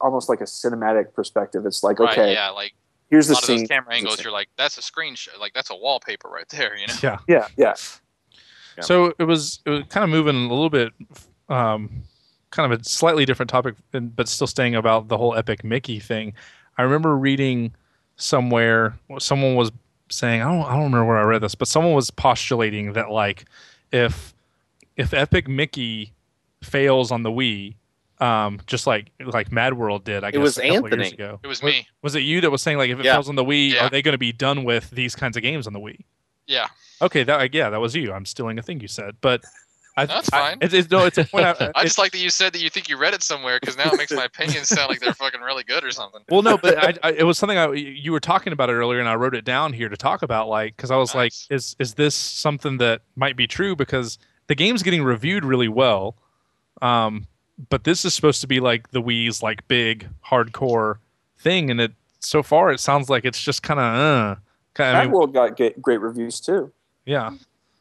almost 0.00 0.28
like 0.28 0.40
a 0.40 0.44
cinematic 0.44 1.12
perspective. 1.12 1.66
It's 1.66 1.82
like 1.82 1.98
Right? 1.98 2.16
okay, 2.16 2.32
Yeah, 2.34 2.50
like 2.50 2.72
here's 3.10 3.26
a 3.26 3.30
the 3.30 3.34
lot 3.34 3.42
of 3.42 3.46
scene. 3.46 3.58
those 3.60 3.68
camera 3.68 3.94
angles, 3.94 4.16
scene. 4.16 4.24
you're 4.24 4.32
like, 4.32 4.48
that's 4.56 4.78
a 4.78 4.80
screenshot, 4.80 5.38
like 5.40 5.54
that's 5.54 5.70
a 5.70 5.74
wallpaper 5.76 6.28
right 6.28 6.48
there. 6.50 6.76
You 6.76 6.86
know? 6.86 6.94
Yeah. 7.02 7.18
yeah, 7.28 7.48
yeah. 7.56 7.74
Yeah. 8.76 8.82
So 8.82 9.14
it 9.18 9.24
was 9.24 9.60
it 9.64 9.70
was 9.70 9.82
kind 9.88 10.04
of 10.04 10.10
moving 10.10 10.36
a 10.36 10.48
little 10.48 10.70
bit, 10.70 10.92
um, 11.48 12.02
kind 12.50 12.72
of 12.72 12.80
a 12.80 12.84
slightly 12.84 13.24
different 13.24 13.48
topic, 13.50 13.74
but 13.92 14.28
still 14.28 14.46
staying 14.46 14.74
about 14.76 15.08
the 15.08 15.16
whole 15.16 15.34
Epic 15.34 15.64
Mickey 15.64 15.98
thing. 15.98 16.32
I 16.78 16.82
remember 16.82 17.16
reading 17.16 17.74
somewhere 18.16 18.94
someone 19.18 19.54
was 19.56 19.72
saying 20.10 20.42
I 20.42 20.44
don't 20.44 20.62
I 20.64 20.72
don't 20.74 20.84
remember 20.84 21.06
where 21.06 21.18
I 21.18 21.22
read 21.24 21.42
this, 21.42 21.54
but 21.54 21.68
someone 21.68 21.94
was 21.94 22.10
postulating 22.10 22.92
that 22.92 23.10
like 23.10 23.46
if 23.92 24.32
if 24.96 25.12
Epic 25.14 25.48
Mickey 25.48 26.12
fails 26.62 27.10
on 27.10 27.22
the 27.22 27.30
Wii, 27.30 27.74
um, 28.18 28.60
just 28.66 28.86
like 28.86 29.10
like 29.20 29.52
Mad 29.52 29.74
World 29.74 30.04
did, 30.04 30.24
I 30.24 30.30
guess 30.30 30.40
was 30.40 30.58
a 30.58 30.62
couple 30.62 30.84
Anthony. 30.86 31.02
years 31.04 31.12
ago. 31.12 31.40
It 31.42 31.46
was 31.46 31.62
Was- 31.62 31.72
me. 31.72 31.88
Was 32.02 32.14
it 32.14 32.20
you 32.20 32.40
that 32.40 32.50
was 32.50 32.62
saying 32.62 32.78
like 32.78 32.90
if 32.90 32.98
it 32.98 33.04
Yeah. 33.04 33.14
fails 33.14 33.28
on 33.28 33.34
the 33.36 33.44
Wii, 33.44 33.72
Yeah. 33.72 33.86
are 33.86 33.90
they 33.90 34.02
going 34.02 34.14
to 34.14 34.18
be 34.18 34.32
done 34.32 34.64
with 34.64 34.90
these 34.90 35.14
kinds 35.14 35.36
of 35.36 35.42
games 35.42 35.66
on 35.66 35.72
the 35.72 35.80
Wii? 35.80 36.04
Yeah. 36.46 36.68
Okay, 37.02 37.24
that 37.24 37.52
yeah, 37.52 37.68
that 37.70 37.80
was 37.80 37.94
you. 37.94 38.12
I'm 38.12 38.24
stealing 38.24 38.58
a 38.58 38.62
thing 38.62 38.80
you 38.80 38.88
said, 38.88 39.16
but 39.20 39.44
I, 39.98 40.04
That's 40.06 40.30
I- 40.32 40.38
fine. 40.50 40.58
it's, 40.62 40.72
it's 40.74 40.90
no, 40.90 41.04
it's 41.06 41.18
a 41.18 41.24
point. 41.24 41.44
I, 41.46 41.72
I 41.74 41.82
just 41.82 41.98
like 41.98 42.12
that 42.12 42.18
you 42.18 42.30
said 42.30 42.52
that 42.54 42.60
you 42.62 42.70
think 42.70 42.88
you 42.88 42.96
read 42.98 43.12
it 43.14 43.22
somewhere 43.22 43.58
because 43.60 43.76
now 43.76 43.90
it 43.90 43.96
makes 43.98 44.12
my 44.12 44.24
opinions 44.24 44.68
sound 44.68 44.88
like 44.90 45.00
they're 45.00 45.12
fucking 45.14 45.40
really 45.42 45.64
good 45.64 45.84
or 45.84 45.90
something. 45.90 46.20
well, 46.30 46.42
no, 46.42 46.56
but 46.58 46.78
I, 46.78 46.94
I, 47.08 47.12
it 47.12 47.22
was 47.24 47.38
something 47.38 47.58
I 47.58 47.70
you 47.72 48.12
were 48.12 48.20
talking 48.20 48.52
about 48.54 48.70
it 48.70 48.74
earlier, 48.74 49.00
and 49.00 49.08
I 49.08 49.14
wrote 49.16 49.34
it 49.34 49.44
down 49.44 49.72
here 49.74 49.88
to 49.90 49.96
talk 49.96 50.22
about, 50.22 50.48
like, 50.48 50.76
because 50.76 50.90
I 50.90 50.96
was 50.96 51.14
like, 51.14 51.32
is 51.50 51.76
is 51.78 51.94
this 51.94 52.14
something 52.14 52.78
that 52.78 53.02
might 53.14 53.36
be 53.36 53.46
true? 53.46 53.74
Because 53.76 54.18
the 54.46 54.54
game's 54.54 54.82
getting 54.82 55.02
reviewed 55.02 55.44
really 55.44 55.68
well, 55.68 56.16
um, 56.82 57.26
but 57.68 57.84
this 57.84 58.04
is 58.04 58.14
supposed 58.14 58.40
to 58.42 58.46
be 58.46 58.60
like 58.60 58.90
the 58.90 59.02
Wii's 59.02 59.42
like 59.42 59.66
big 59.68 60.08
hardcore 60.26 60.98
thing, 61.38 61.70
and 61.70 61.80
it 61.80 61.92
so 62.20 62.42
far 62.42 62.70
it 62.70 62.80
sounds 62.80 63.08
like 63.08 63.24
it's 63.24 63.42
just 63.42 63.62
kind 63.62 63.80
of 63.80 63.84
uh, 63.86 64.34
kind 64.74 64.92
Mad 64.92 65.00
I 65.00 65.02
mean, 65.04 65.12
World 65.12 65.32
got 65.32 65.56
get 65.56 65.80
great 65.80 66.00
reviews 66.00 66.40
too. 66.40 66.72
yeah, 67.04 67.30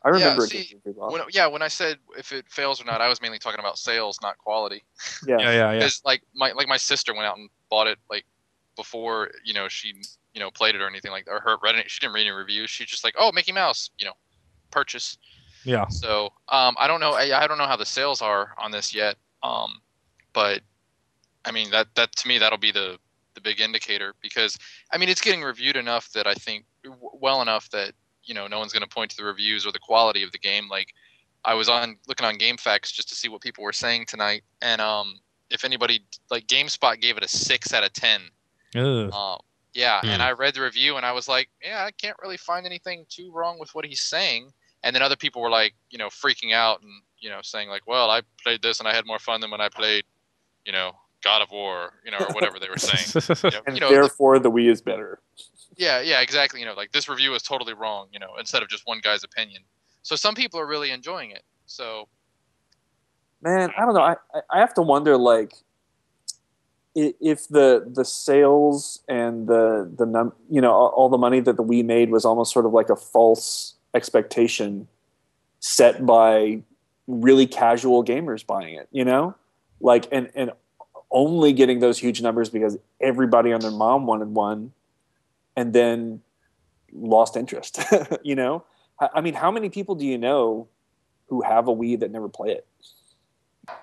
I 0.03 0.09
remember 0.09 0.43
Yeah, 0.43 0.47
see, 0.49 0.75
getting 0.85 0.99
well. 0.99 1.11
When, 1.11 1.21
yeah, 1.31 1.47
when 1.47 1.63
I 1.63 1.67
said 1.67 1.97
if 2.17 2.31
it 2.31 2.45
fails 2.47 2.79
or 2.79 2.85
not, 2.85 3.01
I 3.01 3.09
was 3.09 3.21
mainly 3.21 3.39
talking 3.39 3.59
about 3.59 3.79
sales, 3.79 4.19
not 4.21 4.37
quality. 4.37 4.83
yeah. 5.27 5.37
yeah, 5.39 5.43
yeah, 5.43 5.53
yeah. 5.53 5.73
Because 5.73 6.01
like 6.05 6.21
my 6.35 6.51
like 6.51 6.67
my 6.67 6.77
sister 6.77 7.13
went 7.13 7.25
out 7.25 7.37
and 7.37 7.49
bought 7.69 7.87
it 7.87 7.97
like 8.09 8.23
before 8.75 9.31
you 9.43 9.53
know 9.53 9.67
she 9.67 9.93
you 10.33 10.39
know 10.39 10.51
played 10.51 10.75
it 10.75 10.81
or 10.81 10.87
anything 10.87 11.11
like 11.11 11.27
or 11.27 11.39
her 11.39 11.57
read 11.63 11.75
it. 11.75 11.89
She 11.89 11.99
didn't 11.99 12.13
read 12.13 12.21
any 12.21 12.31
reviews. 12.31 12.69
She's 12.69 12.87
just 12.87 13.03
like, 13.03 13.15
oh, 13.17 13.31
Mickey 13.31 13.51
Mouse, 13.51 13.89
you 13.97 14.05
know, 14.05 14.13
purchase. 14.69 15.17
Yeah. 15.65 15.87
So 15.87 16.25
um, 16.49 16.75
I 16.79 16.87
don't 16.87 16.99
know. 16.99 17.11
I, 17.11 17.43
I 17.43 17.47
don't 17.47 17.57
know 17.57 17.67
how 17.67 17.75
the 17.75 17.85
sales 17.85 18.21
are 18.21 18.53
on 18.57 18.71
this 18.71 18.95
yet. 18.95 19.17
Um, 19.43 19.81
but 20.33 20.61
I 21.43 21.51
mean 21.51 21.69
that 21.71 21.87
that 21.95 22.15
to 22.15 22.27
me 22.27 22.37
that'll 22.37 22.57
be 22.57 22.71
the 22.71 22.97
the 23.33 23.41
big 23.41 23.59
indicator 23.59 24.13
because 24.21 24.57
I 24.91 24.97
mean 24.97 25.09
it's 25.09 25.21
getting 25.21 25.43
reviewed 25.43 25.75
enough 25.75 26.11
that 26.13 26.25
I 26.27 26.33
think 26.33 26.65
w- 26.83 27.09
well 27.13 27.41
enough 27.41 27.69
that 27.71 27.93
you 28.23 28.33
know 28.33 28.47
no 28.47 28.59
one's 28.59 28.73
going 28.73 28.87
to 28.87 28.89
point 28.89 29.11
to 29.11 29.17
the 29.17 29.25
reviews 29.25 29.65
or 29.65 29.71
the 29.71 29.79
quality 29.79 30.23
of 30.23 30.31
the 30.31 30.39
game. 30.39 30.69
Like 30.69 30.93
I 31.43 31.53
was 31.53 31.69
on 31.69 31.97
looking 32.07 32.25
on 32.25 32.35
GameFAQs 32.37 32.93
just 32.93 33.09
to 33.09 33.15
see 33.15 33.29
what 33.29 33.41
people 33.41 33.63
were 33.63 33.73
saying 33.73 34.05
tonight, 34.07 34.43
and 34.61 34.81
um, 34.81 35.19
if 35.49 35.63
anybody 35.63 36.05
like 36.31 36.47
GameSpot 36.47 36.99
gave 36.99 37.17
it 37.17 37.25
a 37.25 37.27
six 37.27 37.73
out 37.73 37.83
of 37.83 37.93
ten. 37.93 38.21
Ugh. 38.75 39.11
Um, 39.13 39.39
yeah, 39.73 39.99
and 40.03 40.21
Hmm. 40.21 40.27
I 40.27 40.31
read 40.31 40.55
the 40.55 40.61
review 40.61 40.95
and 40.97 41.05
I 41.05 41.11
was 41.11 41.27
like, 41.27 41.49
yeah, 41.61 41.83
I 41.85 41.91
can't 41.91 42.17
really 42.21 42.37
find 42.37 42.65
anything 42.65 43.05
too 43.09 43.31
wrong 43.31 43.59
with 43.59 43.75
what 43.75 43.85
he's 43.85 44.01
saying. 44.01 44.51
And 44.85 44.95
then 44.95 45.01
other 45.03 45.17
people 45.17 45.41
were 45.41 45.49
like, 45.49 45.73
you 45.89 45.97
know, 45.97 46.07
freaking 46.07 46.53
out 46.53 46.81
and 46.81 46.91
you 47.19 47.29
know 47.29 47.39
saying 47.41 47.67
like, 47.69 47.85
well, 47.87 48.09
I 48.09 48.21
played 48.41 48.61
this 48.61 48.79
and 48.79 48.87
I 48.87 48.93
had 48.95 49.05
more 49.05 49.19
fun 49.19 49.41
than 49.41 49.51
when 49.51 49.59
I 49.59 49.67
played, 49.67 50.05
you 50.65 50.71
know, 50.71 50.93
God 51.23 51.41
of 51.41 51.51
War, 51.51 51.93
you 52.05 52.11
know, 52.11 52.19
or 52.19 52.27
whatever 52.33 52.59
they 52.59 52.69
were 52.69 52.77
saying. 52.77 53.07
You 53.43 53.49
know, 53.51 53.61
And 53.67 53.75
you 53.75 53.81
know, 53.81 53.89
therefore, 53.89 54.39
the 54.39 54.49
Wii 54.51 54.69
is 54.71 54.81
better. 54.81 55.19
yeah, 55.75 55.99
yeah, 56.01 56.21
exactly. 56.21 56.59
You 56.61 56.67
know, 56.67 56.75
like 56.75 56.91
this 56.93 57.09
review 57.09 57.33
is 57.33 57.41
totally 57.43 57.73
wrong. 57.73 58.07
You 58.13 58.19
know, 58.19 58.35
instead 58.39 58.61
of 58.63 58.69
just 58.69 58.85
one 58.87 58.99
guy's 59.03 59.23
opinion. 59.25 59.63
So 60.03 60.15
some 60.15 60.35
people 60.35 60.59
are 60.59 60.67
really 60.67 60.91
enjoying 60.91 61.31
it. 61.31 61.43
So 61.65 62.07
Man, 63.41 63.71
I 63.77 63.81
don't 63.85 63.93
know. 63.95 64.01
I, 64.01 64.15
I- 64.33 64.41
I 64.53 64.59
have 64.59 64.73
to 64.75 64.81
wonder, 64.81 65.17
like, 65.17 65.53
if 66.95 67.47
the 67.49 67.91
the 67.93 68.05
sales 68.05 69.01
and 69.09 69.47
the 69.47 69.91
the 69.97 70.05
num 70.05 70.31
you 70.49 70.61
know 70.61 70.71
all 70.71 70.87
all 70.95 71.09
the 71.09 71.17
money 71.17 71.41
that 71.41 71.57
the 71.57 71.63
Wii 71.63 71.83
made 71.83 72.09
was 72.09 72.23
almost 72.23 72.53
sort 72.53 72.65
of 72.65 72.71
like 72.71 72.89
a 72.89 72.95
false 72.95 73.75
expectation 73.95 74.87
set 75.59 76.05
by 76.05 76.61
really 77.07 77.47
casual 77.47 78.03
gamers 78.03 78.45
buying 78.45 78.75
it. 78.75 78.87
You 78.91 79.05
know, 79.05 79.35
like 79.79 80.07
and 80.11 80.29
and 80.35 80.51
only 81.09 81.53
getting 81.53 81.79
those 81.79 81.97
huge 81.97 82.21
numbers 82.21 82.49
because 82.49 82.77
everybody 83.01 83.53
on 83.53 83.61
their 83.61 83.71
mom 83.71 84.05
wanted 84.05 84.27
one, 84.29 84.73
and 85.55 85.73
then 85.73 86.21
lost 86.91 87.35
interest. 87.35 87.79
you 88.23 88.35
know, 88.35 88.63
I, 88.99 89.21
mean, 89.21 89.33
how 89.33 89.51
many 89.51 89.69
people 89.69 89.95
do 89.95 90.05
you 90.05 90.17
know 90.17 90.67
who 91.27 91.41
have 91.41 91.67
a 91.67 91.75
Wii 91.75 91.99
that 91.99 92.11
never 92.11 92.29
play 92.29 92.51
it? 92.51 92.67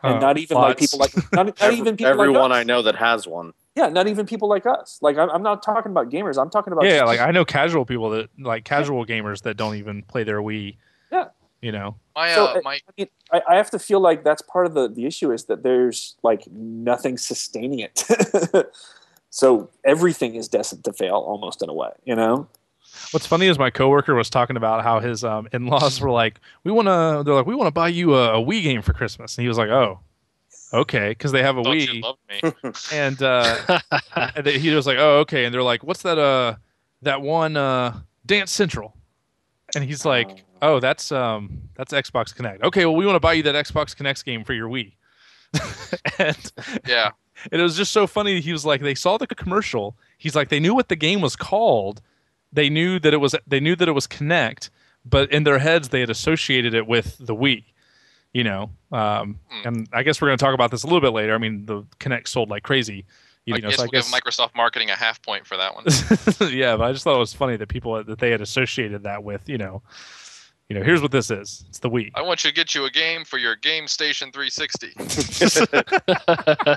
and 0.02 0.16
Uh, 0.16 0.18
not 0.18 0.38
even 0.38 0.56
like 0.56 0.78
people 0.78 0.98
like 0.98 1.14
not, 1.32 1.46
not 1.60 1.60
even 1.72 1.96
people 1.96 2.12
everyone 2.12 2.50
like. 2.50 2.60
I 2.60 2.62
know 2.64 2.82
that 2.82 2.96
has 2.96 3.26
one. 3.26 3.52
Yeah, 3.74 3.88
not 3.88 4.06
even 4.06 4.26
people 4.26 4.48
like 4.48 4.66
us. 4.66 4.98
Like 5.00 5.16
I'm, 5.16 5.30
I'm 5.30 5.42
not 5.42 5.62
talking 5.62 5.90
about 5.90 6.10
gamers. 6.10 6.40
I'm 6.40 6.50
talking 6.50 6.72
about 6.72 6.84
yeah, 6.84 7.00
just- 7.00 7.06
like 7.06 7.20
I 7.20 7.30
know 7.30 7.44
casual 7.44 7.84
people 7.84 8.10
that 8.10 8.28
like 8.38 8.64
casual 8.64 9.06
gamers 9.06 9.42
that 9.42 9.56
don't 9.56 9.76
even 9.76 10.02
play 10.02 10.24
their 10.24 10.40
Wii. 10.40 10.76
Yeah. 11.10 11.28
You 11.60 11.72
know. 11.72 11.96
my 12.14 12.34
So, 12.34 12.46
uh, 12.46 12.48
uh, 12.48 12.60
my 12.64 12.74
I 12.74 12.92
mean, 12.98 13.08
I, 13.32 13.42
I 13.48 13.56
have 13.56 13.70
to 13.70 13.78
feel 13.78 14.00
like 14.00 14.24
that's 14.24 14.42
part 14.42 14.66
of 14.66 14.74
the 14.74 14.88
the 14.88 15.06
issue 15.06 15.32
is 15.32 15.44
that 15.46 15.62
there's 15.62 16.16
like 16.22 16.46
nothing 16.50 17.16
sustaining 17.16 17.78
it. 17.78 18.04
so 19.30 19.70
everything 19.84 20.34
is 20.34 20.48
destined 20.48 20.84
to 20.84 20.92
fail 20.92 21.14
almost 21.14 21.62
in 21.62 21.68
a 21.68 21.74
way. 21.74 21.90
You 22.04 22.16
know? 22.16 22.48
What's 23.12 23.26
funny 23.26 23.46
is 23.46 23.58
my 23.58 23.70
coworker 23.70 24.14
was 24.14 24.28
talking 24.28 24.56
about 24.56 24.82
how 24.82 25.00
his 25.00 25.24
um, 25.24 25.48
in-laws 25.52 26.00
were 26.00 26.10
like, 26.10 26.40
"We 26.64 26.72
want 26.72 26.88
to." 26.88 27.22
They're 27.24 27.34
like, 27.34 27.46
"We 27.46 27.54
want 27.54 27.68
to 27.68 27.72
buy 27.72 27.88
you 27.88 28.14
a, 28.16 28.38
a 28.38 28.44
Wii 28.44 28.62
game 28.62 28.82
for 28.82 28.92
Christmas," 28.92 29.38
and 29.38 29.42
he 29.42 29.48
was 29.48 29.56
like, 29.56 29.70
"Oh, 29.70 30.00
okay," 30.72 31.10
because 31.10 31.32
they 31.32 31.42
have 31.42 31.56
a 31.56 31.62
Wii, 31.62 32.02
loved 32.02 32.18
me. 32.28 32.72
and 32.92 33.22
uh, 33.22 33.80
and 34.34 34.44
they- 34.46 34.58
he 34.58 34.70
was 34.74 34.86
like, 34.86 34.98
"Oh, 34.98 35.18
okay," 35.20 35.44
and 35.44 35.54
they're 35.54 35.62
like, 35.62 35.82
"What's 35.84 36.02
that? 36.02 36.18
Uh, 36.18 36.56
that 37.02 37.20
one 37.22 37.56
uh, 37.56 37.98
Dance 38.26 38.50
Central," 38.52 38.94
and 39.74 39.84
he's 39.84 40.04
like, 40.04 40.44
"Oh, 40.60 40.80
that's 40.80 41.10
um, 41.12 41.62
that's 41.74 41.92
Xbox 41.92 42.34
Kinect." 42.34 42.62
Okay, 42.62 42.84
well, 42.86 42.96
we 42.96 43.06
want 43.06 43.16
to 43.16 43.20
buy 43.20 43.32
you 43.34 43.42
that 43.44 43.54
Xbox 43.54 43.96
Kinect 43.96 44.24
game 44.24 44.44
for 44.44 44.52
your 44.54 44.68
Wii. 44.68 44.92
and 46.18 46.52
yeah, 46.86 47.10
and 47.50 47.60
it 47.60 47.62
was 47.64 47.76
just 47.76 47.92
so 47.92 48.06
funny. 48.06 48.40
He 48.40 48.52
was 48.52 48.64
like, 48.64 48.80
they 48.80 48.94
saw 48.94 49.18
the 49.18 49.26
commercial. 49.26 49.96
He's 50.18 50.34
like, 50.34 50.48
they 50.48 50.60
knew 50.60 50.74
what 50.74 50.88
the 50.88 50.96
game 50.96 51.20
was 51.20 51.36
called. 51.36 52.00
They 52.52 52.68
knew 52.70 52.98
that 53.00 53.12
it 53.12 53.18
was. 53.18 53.34
They 53.46 53.60
knew 53.60 53.76
that 53.76 53.88
it 53.88 53.92
was 53.92 54.06
Kinect, 54.06 54.70
but 55.04 55.30
in 55.32 55.44
their 55.44 55.58
heads 55.58 55.88
they 55.90 56.00
had 56.00 56.10
associated 56.10 56.72
it 56.74 56.86
with 56.86 57.16
the 57.18 57.34
Wii. 57.34 57.64
You 58.32 58.44
know, 58.44 58.70
um, 58.92 59.38
Hmm. 59.50 59.68
and 59.68 59.88
I 59.92 60.02
guess 60.02 60.20
we're 60.22 60.28
going 60.28 60.38
to 60.38 60.44
talk 60.44 60.54
about 60.54 60.70
this 60.70 60.84
a 60.84 60.86
little 60.86 61.00
bit 61.02 61.12
later. 61.12 61.34
I 61.34 61.38
mean, 61.38 61.66
the 61.66 61.82
Kinect 62.00 62.28
sold 62.28 62.48
like 62.48 62.62
crazy. 62.62 63.04
You 63.44 63.54
I 63.54 63.58
know, 63.58 63.68
guess 63.68 63.76
so 63.76 63.82
I 63.82 63.84
we'll 63.86 63.90
guess 63.90 64.10
give 64.10 64.20
Microsoft 64.22 64.54
marketing 64.54 64.88
a 64.90 64.94
half 64.96 65.20
point 65.22 65.46
for 65.46 65.56
that 65.56 65.74
one. 65.74 65.84
yeah, 66.52 66.76
but 66.76 66.84
I 66.84 66.92
just 66.92 67.04
thought 67.04 67.16
it 67.16 67.18
was 67.18 67.34
funny 67.34 67.56
that 67.56 67.68
people 67.68 68.02
that 68.04 68.18
they 68.18 68.30
had 68.30 68.40
associated 68.40 69.02
that 69.02 69.22
with. 69.24 69.48
You 69.48 69.58
know, 69.58 69.82
you 70.68 70.78
know, 70.78 70.82
here's 70.84 71.02
what 71.02 71.10
this 71.10 71.30
is. 71.30 71.64
It's 71.68 71.80
the 71.80 71.90
Wii. 71.90 72.12
I 72.14 72.22
want 72.22 72.44
you 72.44 72.50
to 72.50 72.54
get 72.54 72.74
you 72.74 72.84
a 72.86 72.90
game 72.90 73.24
for 73.24 73.36
your 73.38 73.56
Game 73.56 73.86
Station 73.88 74.30
360. 74.32 74.92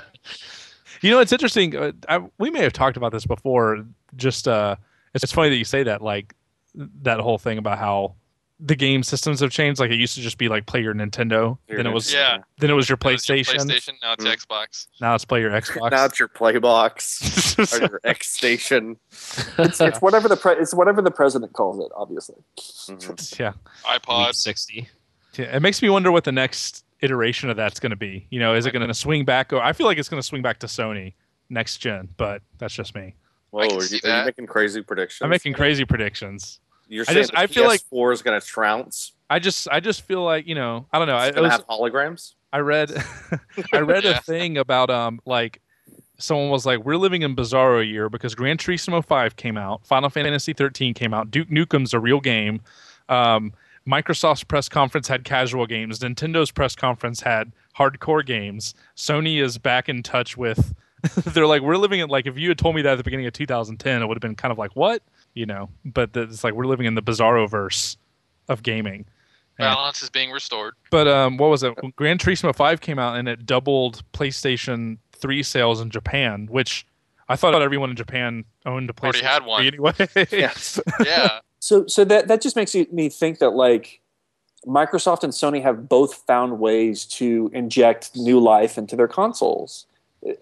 You 1.02 1.10
know, 1.10 1.20
it's 1.20 1.30
interesting. 1.32 1.76
Uh, 1.76 1.92
I, 2.08 2.22
we 2.38 2.48
may 2.48 2.62
have 2.62 2.72
talked 2.72 2.96
about 2.96 3.12
this 3.12 3.26
before. 3.26 3.84
Just 4.16 4.48
uh, 4.48 4.76
it's, 5.14 5.22
it's 5.24 5.32
funny 5.32 5.50
that 5.50 5.56
you 5.56 5.64
say 5.64 5.82
that. 5.82 6.00
Like 6.00 6.34
that 6.74 7.20
whole 7.20 7.36
thing 7.36 7.58
about 7.58 7.78
how 7.78 8.14
the 8.58 8.74
game 8.74 9.02
systems 9.02 9.40
have 9.40 9.50
changed. 9.50 9.78
Like 9.80 9.90
it 9.90 9.96
used 9.98 10.14
to 10.14 10.20
just 10.22 10.38
be 10.38 10.48
like 10.48 10.64
play 10.66 10.80
your 10.80 10.94
Nintendo. 10.94 11.58
Your 11.68 11.76
then 11.76 11.86
it 11.86 11.92
was 11.92 12.12
Yeah. 12.12 12.38
then 12.58 12.70
it 12.70 12.72
was 12.72 12.88
your 12.88 12.96
It 13.00 13.04
was 13.04 13.28
your 13.28 13.36
PlayStation. 13.36 13.54
PlayStation. 13.66 13.92
Now 14.02 14.12
it's 14.14 14.24
Mm. 14.24 14.36
Xbox. 14.36 14.86
Now 15.00 15.14
it's 15.14 15.24
play 15.26 15.40
your 15.40 15.50
Xbox. 15.50 15.90
Now 15.90 16.04
it's 16.06 16.18
your 16.18 16.28
Playbox 16.28 17.74
or 17.80 17.80
your 17.86 18.00
X 18.04 18.28
station. 18.28 18.96
It's, 19.10 19.80
it's 19.80 20.00
whatever 20.00 20.28
the 20.28 20.36
pre- 20.36 20.54
it's 20.56 20.72
whatever 20.74 21.02
the 21.02 21.10
president 21.10 21.52
calls 21.52 21.78
it. 21.84 21.92
Obviously. 21.96 22.36
Mhm. 22.58 23.38
yeah. 23.38 23.52
Week 23.90 24.02
iPod. 24.02 24.34
60. 24.34 24.88
Yeah, 25.34 25.54
it 25.56 25.60
makes 25.60 25.82
me 25.82 25.90
wonder 25.90 26.10
what 26.10 26.24
the 26.24 26.32
next 26.32 26.84
iteration 27.02 27.50
of 27.50 27.56
that's 27.58 27.78
going 27.78 27.90
to 27.90 27.96
be. 27.96 28.26
You 28.30 28.40
know, 28.40 28.54
is 28.54 28.64
it 28.64 28.70
going 28.72 28.86
to 28.88 28.94
swing 28.94 29.26
back? 29.26 29.52
Or 29.52 29.60
I 29.62 29.74
feel 29.74 29.86
like 29.86 29.98
it's 29.98 30.08
going 30.08 30.20
to 30.22 30.26
swing 30.26 30.40
back 30.40 30.60
to 30.60 30.66
Sony 30.66 31.12
next 31.50 31.76
gen, 31.76 32.08
but 32.16 32.40
that's 32.58 32.72
just 32.72 32.94
me. 32.94 33.14
Whoa, 33.50 33.60
are 33.60 33.66
you, 33.84 34.00
are 34.04 34.18
you 34.20 34.24
making 34.24 34.46
crazy 34.46 34.82
predictions? 34.82 35.22
I'm 35.22 35.28
making 35.30 35.52
crazy 35.52 35.84
predictions. 35.84 36.60
You're 36.88 37.04
I 37.08 37.12
saying 37.12 37.18
just- 37.18 37.32
the 37.32 37.38
I 37.38 37.46
feel 37.46 37.64
like- 37.66 37.80
PS4 37.92 38.12
is 38.12 38.22
going 38.22 38.40
to 38.40 38.46
trounce. 38.46 39.12
I 39.28 39.38
just 39.40 39.66
I 39.72 39.80
just 39.80 40.02
feel 40.02 40.22
like 40.22 40.46
you 40.46 40.54
know 40.54 40.86
I 40.92 40.98
don't 40.98 41.08
know. 41.08 41.16
I, 41.16 41.26
It's 41.26 41.36
it 41.36 41.40
going 41.40 41.50
to 41.50 41.56
was- 41.56 41.64
have 41.66 41.66
holograms. 41.66 42.34
I 42.52 42.58
read 42.60 42.90
I 43.72 43.78
read 43.80 44.04
Yeah. 44.04 44.18
a 44.18 44.20
thing 44.20 44.56
about 44.58 44.88
um 44.90 45.20
like 45.26 45.60
someone 46.18 46.48
was 46.48 46.64
like 46.64 46.84
we're 46.84 46.96
living 46.96 47.22
in 47.22 47.34
bizarro 47.36 47.86
year 47.86 48.08
because 48.08 48.34
Gran 48.34 48.56
Turismo 48.56 49.04
5 49.04 49.36
came 49.36 49.56
out, 49.58 49.84
Final 49.86 50.08
Fantasy 50.10 50.52
13 50.52 50.94
came 50.94 51.12
out, 51.12 51.30
Duke 51.30 51.48
Nukem's 51.48 51.92
a 51.92 52.00
real 52.00 52.20
game. 52.20 52.60
Um 53.08 53.52
Microsoft's 53.86 54.42
press 54.44 54.68
conference 54.68 55.06
had 55.08 55.24
casual 55.24 55.66
games, 55.66 55.98
Nintendo's 56.00 56.50
press 56.50 56.74
conference 56.74 57.20
had 57.20 57.52
hardcore 57.76 58.24
games. 58.24 58.74
Sony 58.96 59.40
is 59.42 59.58
back 59.58 59.88
in 59.88 60.02
touch 60.02 60.36
with 60.36 60.74
they're 61.34 61.46
like 61.46 61.62
we're 61.62 61.76
living 61.76 62.00
in 62.00 62.08
like 62.08 62.26
if 62.26 62.38
you 62.38 62.48
had 62.48 62.58
told 62.58 62.74
me 62.74 62.82
that 62.82 62.92
at 62.92 62.96
the 62.98 63.04
beginning 63.04 63.26
of 63.26 63.32
2010 63.32 64.02
it 64.02 64.06
would 64.06 64.16
have 64.16 64.22
been 64.22 64.34
kind 64.36 64.50
of 64.52 64.58
like 64.58 64.74
what, 64.74 65.02
you 65.36 65.46
know, 65.46 65.68
but 65.84 66.14
the, 66.14 66.22
it's 66.22 66.42
like 66.42 66.54
we're 66.54 66.66
living 66.66 66.86
in 66.86 66.96
the 66.96 67.02
bizarro 67.02 67.48
verse 67.48 67.96
of 68.48 68.62
gaming. 68.64 69.04
Yeah. 69.60 69.74
Balance 69.74 70.02
is 70.02 70.10
being 70.10 70.30
restored. 70.32 70.74
But 70.90 71.06
um, 71.06 71.36
what 71.36 71.50
was 71.50 71.62
it? 71.62 71.74
Gran 71.94 72.18
Turismo 72.18 72.54
Five 72.54 72.80
came 72.80 72.98
out 72.98 73.16
and 73.16 73.28
it 73.28 73.46
doubled 73.46 74.02
PlayStation 74.12 74.98
Three 75.12 75.42
sales 75.42 75.80
in 75.80 75.90
Japan, 75.90 76.46
which 76.50 76.86
I 77.28 77.36
thought 77.36 77.60
everyone 77.60 77.90
in 77.90 77.96
Japan 77.96 78.44
owned 78.64 78.90
a 78.90 78.92
PlayStation. 78.92 79.02
Already 79.02 79.22
had 79.22 79.46
one. 79.46 79.60
3 79.60 79.68
anyway. 79.68 80.26
Yes. 80.30 80.80
Yeah. 81.04 81.40
So 81.58 81.86
so 81.86 82.04
that 82.04 82.28
that 82.28 82.42
just 82.42 82.54
makes 82.54 82.74
me 82.74 83.08
think 83.08 83.38
that 83.38 83.50
like 83.50 84.00
Microsoft 84.66 85.22
and 85.22 85.32
Sony 85.32 85.62
have 85.62 85.88
both 85.88 86.14
found 86.26 86.58
ways 86.60 87.04
to 87.06 87.50
inject 87.52 88.14
new 88.14 88.38
life 88.40 88.78
into 88.78 88.94
their 88.96 89.08
consoles. 89.08 89.86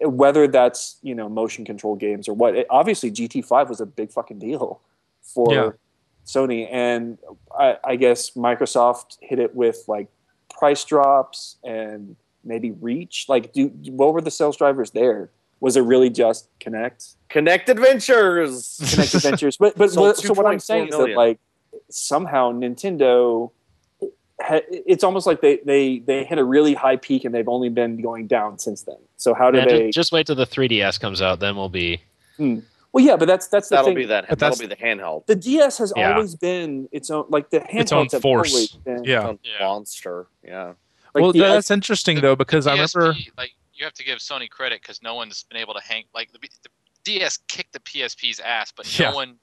Whether 0.01 0.47
that's 0.47 0.97
you 1.01 1.13
know 1.15 1.29
motion 1.29 1.65
control 1.65 1.95
games 1.95 2.27
or 2.27 2.33
what. 2.33 2.55
It- 2.55 2.67
obviously, 2.69 3.11
GT5 3.11 3.69
was 3.69 3.79
a 3.81 3.85
big 3.85 4.11
fucking 4.11 4.39
deal 4.39 4.81
for 5.21 5.53
Yeah. 5.53 5.69
Sony, 6.25 6.67
and 6.71 7.17
I, 7.57 7.77
I 7.83 7.95
guess 7.95 8.31
Microsoft 8.31 9.17
hit 9.21 9.37
it 9.39 9.53
with 9.55 9.83
like 9.87 10.07
price 10.49 10.83
drops 10.85 11.57
and 11.63 12.15
maybe 12.43 12.71
reach. 12.71 13.25
Like, 13.29 13.53
do 13.53 13.67
what 13.91 14.13
were 14.13 14.21
the 14.21 14.31
sales 14.31 14.57
drivers 14.57 14.91
there? 14.91 15.29
Was 15.59 15.77
it 15.77 15.81
really 15.81 16.09
just 16.09 16.49
Kinect? 16.59 17.15
Kinect 17.29 17.69
Adventures. 17.69 18.77
Kinect 18.81 19.15
Adventures. 19.15 19.57
But 19.57 19.77
but 19.77 19.91
Sold 19.91 20.07
what- 20.07 20.17
so 20.17 20.33
what 20.33 20.45
I'm 20.47 20.57
2.4 20.57 20.61
saying 20.61 20.87
is 20.89 20.97
that 20.97 21.09
like 21.15 21.39
somehow 21.89 22.51
Nintendo, 22.51 23.51
ha- 23.51 23.51
it's 24.49 25.03
almost 25.03 25.25
like 25.27 25.41
they 25.41 25.57
they 25.65 25.99
they 25.99 26.23
hit 26.23 26.37
a 26.37 26.43
really 26.43 26.73
high 26.73 26.95
peak 26.97 27.25
and 27.25 27.33
they've 27.33 27.47
only 27.47 27.69
been 27.69 28.01
going 28.01 28.27
down 28.27 28.59
since 28.59 28.83
then. 28.83 28.97
So 29.17 29.33
how 29.33 29.51
do 29.51 29.57
Yeah, 29.59 29.65
they? 29.65 29.85
just, 29.87 29.95
just 29.95 30.11
wait 30.11 30.27
till 30.27 30.35
the 30.35 30.45
3DS 30.45 30.99
comes 30.99 31.21
out, 31.21 31.39
then 31.39 31.55
we'll 31.55 31.69
be. 31.69 32.01
Hmm. 32.37 32.59
well, 32.91 33.03
yeah, 33.03 33.15
but 33.15 33.27
that's 33.27 33.47
that's 33.47 33.69
the 33.69 33.75
That'll 33.75 33.89
thing. 33.89 33.95
be 33.95 34.05
that. 34.05 34.27
But 34.29 34.39
That'll 34.39 34.57
be 34.57 34.65
the 34.67 34.75
handheld. 34.75 35.25
the 35.25 35.35
DS 35.35 35.77
has 35.79 35.93
Yeah. 35.95 36.13
always 36.13 36.35
been 36.35 36.89
its 36.91 37.09
own 37.09 37.25
like 37.29 37.49
the 37.49 37.59
handhelds 37.61 37.79
Its 37.81 37.91
own 37.93 38.07
have 38.11 38.21
force. 38.21 38.67
been- 38.85 39.03
yeah. 39.03 39.21
Some 39.23 39.39
Yeah. 39.43 39.65
Monster. 39.65 40.27
Yeah. 40.43 40.73
like 41.13 41.21
well, 41.21 41.31
the- 41.31 41.39
that's 41.39 41.71
interesting 41.71 42.19
though 42.21 42.35
because 42.35 42.67
I 42.67 42.71
remember. 42.73 43.15
Like 43.37 43.51
you 43.73 43.83
have 43.85 43.93
to 43.93 44.03
give 44.03 44.19
Sony 44.19 44.49
credit 44.49 44.81
because 44.81 45.01
no 45.01 45.15
one's 45.15 45.43
been 45.43 45.57
able 45.59 45.73
to 45.73 45.81
hang 45.81 46.05
like 46.13 46.31
the, 46.31 46.39
the 46.39 46.69
DS 47.03 47.37
kicked 47.47 47.73
the 47.73 47.79
PSP's 47.81 48.39
ass, 48.39 48.71
but 48.75 48.99
Yeah. 48.99 49.09
no 49.09 49.15
one 49.15 49.35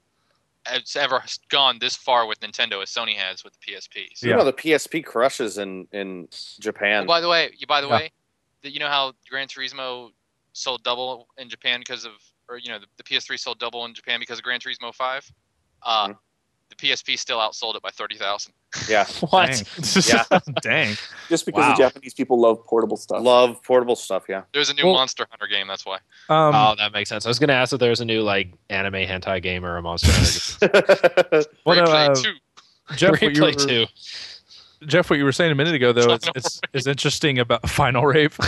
has 0.66 0.96
ever 0.96 1.22
gone 1.48 1.78
this 1.80 1.96
far 1.96 2.26
with 2.26 2.40
Nintendo 2.40 2.82
as 2.82 2.90
Sony 2.90 3.14
has 3.16 3.42
with 3.44 3.54
the 3.54 3.72
PSP. 3.72 4.08
So, 4.14 4.26
Yeah. 4.26 4.32
You 4.32 4.38
know 4.38 4.44
the 4.44 4.52
PSP 4.52 5.04
crushes 5.04 5.58
in 5.58 5.86
in 5.92 6.28
Japan. 6.60 7.04
Oh, 7.04 7.06
by 7.06 7.20
the 7.20 7.28
way, 7.28 7.50
you 7.56 7.66
by 7.66 7.80
the 7.80 7.88
Yeah. 7.88 7.94
way, 7.96 8.12
that 8.62 8.72
you 8.72 8.78
know 8.78 8.88
how 8.88 9.12
Gran 9.28 9.48
Turismo 9.48 10.12
sold 10.52 10.82
double 10.84 11.28
in 11.38 11.48
Japan 11.48 11.80
because 11.80 12.04
of, 12.04 12.12
or 12.48 12.58
you 12.58 12.68
know, 12.68 12.78
the, 12.78 12.86
the 12.96 13.02
PS3 13.02 13.38
sold 13.38 13.58
double 13.58 13.84
in 13.86 13.94
Japan 13.94 14.20
because 14.20 14.38
of 14.38 14.44
Gran 14.44 14.60
Turismo 14.60 14.94
Five. 14.94 15.28
Uh, 15.82 16.08
Mhm. 16.08 16.18
The 16.76 16.88
PSP 16.88 17.18
still 17.18 17.38
outsold 17.38 17.76
it 17.76 17.82
by 17.82 17.90
thirty 17.90 18.16
thousand. 18.16 18.52
Yeah, 18.88 19.04
What? 19.30 19.62
Yeah. 20.08 20.24
Dang. 20.62 20.96
Just 21.28 21.44
because 21.46 21.60
Wow. 21.62 21.74
the 21.74 21.78
Japanese 21.82 22.14
people 22.14 22.40
love 22.40 22.64
portable 22.64 22.96
stuff. 22.96 23.22
love 23.22 23.62
portable 23.62 23.96
stuff. 23.96 24.24
Yeah. 24.28 24.42
There's 24.52 24.70
a 24.70 24.74
new 24.74 24.86
Well- 24.86 24.94
Monster 24.94 25.26
Hunter 25.30 25.46
game. 25.46 25.66
That's 25.68 25.84
why. 25.84 25.96
Um, 26.28 26.54
oh, 26.54 26.74
that 26.78 26.92
makes 26.92 27.08
sense. 27.08 27.26
I 27.26 27.28
was 27.28 27.38
gonna 27.38 27.52
ask 27.52 27.72
if 27.72 27.80
there 27.80 27.90
was 27.90 28.00
a 28.00 28.04
new 28.04 28.22
like 28.22 28.52
anime 28.70 28.94
hentai 28.94 29.42
game 29.42 29.64
or 29.64 29.76
a 29.76 29.82
Monster 29.82 30.10
Hunter 30.12 31.44
well, 31.66 31.76
no, 31.76 31.84
Replay 31.84 32.08
uh, 32.10 32.14
two. 32.14 32.32
Jeff, 32.96 33.10
what 33.12 33.22
you 33.22 33.28
Replay 33.30 33.54
were, 33.60 33.66
two. 33.68 33.86
Jeff, 34.86 35.10
what 35.10 35.18
you 35.18 35.24
were 35.24 35.32
saying 35.32 35.52
a 35.52 35.54
minute 35.54 35.74
ago, 35.74 35.92
though, 35.92 36.00
is, 36.14 36.24
Final 36.24 36.32
it's, 36.34 36.60
it's 36.72 36.86
interesting 36.86 37.38
about 37.38 37.68
Final 37.70 38.04
Rave. 38.06 38.36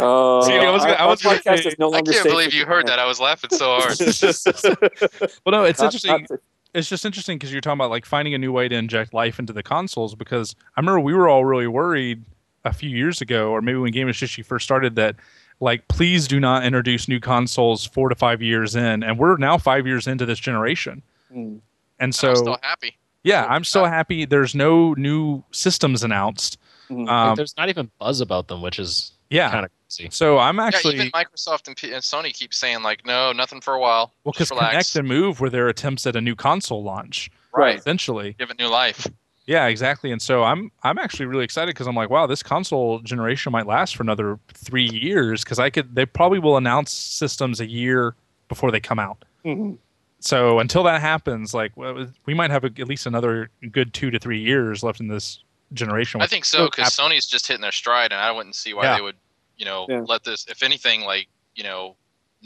Uh, 0.00 0.42
See, 0.42 0.54
I 0.56 0.70
was 0.70 0.82
gonna- 0.84 0.94
I 0.94 1.06
was 1.06 1.24
our 1.26 1.34
podcast 1.34 1.66
is 1.66 1.78
no 1.78 1.92
I 1.92 2.02
can't 2.02 2.24
believe 2.24 2.52
you 2.54 2.64
heard 2.66 2.86
that. 2.86 2.98
I 2.98 3.06
was 3.06 3.20
laughing 3.20 3.50
so 3.52 3.78
hard. 3.80 3.98
well, 5.44 5.52
no, 5.52 5.64
it's 5.64 5.80
Not- 5.80 5.86
interesting. 5.86 6.10
not 6.12 6.28
safe. 6.28 6.38
it's 6.74 6.88
just 6.88 7.04
interesting 7.04 7.36
because 7.38 7.52
you're 7.52 7.60
talking 7.60 7.78
about 7.80 7.90
like 7.90 8.06
finding 8.06 8.34
a 8.34 8.38
new 8.38 8.52
way 8.52 8.68
to 8.68 8.74
inject 8.76 9.12
life 9.12 9.38
into 9.38 9.52
the 9.52 9.62
consoles 9.62 10.14
because 10.14 10.54
I 10.76 10.80
remember 10.80 11.00
we 11.00 11.14
were 11.14 11.28
all 11.28 11.44
really 11.44 11.66
worried 11.66 12.24
a 12.64 12.72
few 12.72 12.90
years 12.90 13.20
ago, 13.20 13.50
or 13.50 13.60
maybe 13.60 13.78
when 13.78 13.92
GamerSushi 13.92 14.44
first 14.46 14.64
started, 14.64 14.94
that 14.96 15.16
like 15.60 15.86
please 15.88 16.28
do 16.28 16.38
not 16.40 16.64
introduce 16.64 17.08
new 17.08 17.20
consoles 17.20 17.84
four 17.86 18.08
to 18.08 18.14
five 18.14 18.40
years 18.42 18.76
in, 18.76 19.02
and 19.02 19.18
we're 19.18 19.36
now 19.36 19.58
five 19.58 19.86
years 19.86 20.06
into 20.06 20.24
this 20.26 20.38
generation, 20.38 21.02
Mm. 21.34 21.60
And 22.02 22.14
So, 22.14 22.30
I'm 22.30 22.36
still 22.36 22.58
happy. 22.62 22.96
yeah, 23.22 23.46
I'm 23.48 23.64
so 23.64 23.84
happy. 23.84 24.20
happy. 24.20 24.24
There's 24.26 24.54
no 24.54 24.92
new 24.94 25.42
systems 25.52 26.02
announced. 26.02 26.58
Mhm. 26.90 27.06
Like, 27.06 27.10
Um, 27.14 27.34
there's 27.36 27.56
not 27.56 27.68
even 27.68 27.90
buzz 27.98 28.20
about 28.20 28.48
them, 28.48 28.60
which 28.60 28.78
is 28.78 29.12
yeah, 29.30 29.50
kind 29.50 29.64
of 29.64 29.70
crazy. 29.88 30.08
so 30.10 30.38
I'm 30.38 30.58
actually 30.58 30.96
yeah, 30.96 31.02
actually 31.04 31.22
even 31.22 31.30
Microsoft 31.36 31.68
and, 31.68 31.76
P- 31.76 31.92
and 31.92 32.02
Sony 32.02 32.34
keep 32.34 32.52
saying 32.52 32.82
like, 32.82 33.06
no, 33.06 33.32
nothing 33.32 33.60
for 33.60 33.74
a 33.74 33.78
while. 33.80 34.12
well 34.24 34.32
because 34.32 34.50
relax. 34.50 34.90
Kinect 34.90 34.96
and 34.98 35.08
Move 35.08 35.40
were 35.40 35.48
their 35.48 35.68
attempts 35.68 36.06
at 36.06 36.16
a 36.16 36.20
new 36.20 36.34
console 36.34 36.82
launch, 36.82 37.30
Right. 37.54 37.78
essentially. 37.78 38.34
Give 38.38 38.50
it 38.50 38.58
new 38.58 38.66
life. 38.68 39.06
Yeah, 39.46 39.66
exactly. 39.66 40.10
And 40.12 40.20
so 40.20 40.42
I'm 40.44 40.70
I'm 40.82 40.98
actually 40.98 41.26
really 41.26 41.44
excited 41.44 41.68
because 41.74 41.86
I'm 41.86 41.94
like, 41.96 42.10
wow, 42.10 42.26
this 42.26 42.42
console 42.42 42.98
generation 43.00 43.52
might 43.52 43.66
last 43.66 43.96
for 43.96 44.02
another 44.02 44.38
three 44.54 44.88
years 44.88 45.42
because 45.44 45.58
I 45.58 45.70
could 45.70 45.94
they 45.94 46.04
probably 46.06 46.38
will 46.40 46.56
announce 46.56 46.92
systems 46.92 47.60
a 47.60 47.66
year 47.68 48.14
before 48.48 48.70
they 48.70 48.80
come 48.80 48.98
out. 48.98 49.24
Mhm. 49.44 49.78
So 50.24 50.58
until 50.60 50.82
that 50.84 51.00
happens, 51.00 51.52
like 51.52 51.72
we 51.76 52.34
might 52.34 52.50
have 52.50 52.64
a, 52.64 52.68
at 52.78 52.88
least 52.88 53.06
another 53.06 53.50
good 53.70 53.92
two 53.92 54.10
to 54.10 54.18
three 54.18 54.40
years 54.40 54.82
left 54.82 55.00
in 55.00 55.08
this 55.08 55.42
generation. 55.72 56.20
I 56.22 56.26
think 56.26 56.44
so 56.44 56.66
because 56.66 56.96
Sony's 56.96 57.26
just 57.26 57.46
hitting 57.48 57.62
their 57.62 57.72
stride, 57.72 58.12
and 58.12 58.20
I 58.20 58.30
wouldn't 58.30 58.54
see 58.54 58.72
why 58.74 58.84
Yeah. 58.84 58.96
they 58.96 59.02
would, 59.02 59.16
you 59.56 59.64
know, 59.64 59.86
Yeah. 59.88 60.00
let 60.06 60.22
this. 60.24 60.46
If 60.48 60.62
anything, 60.62 61.02
like 61.02 61.28
you 61.54 61.64
know, 61.64 61.96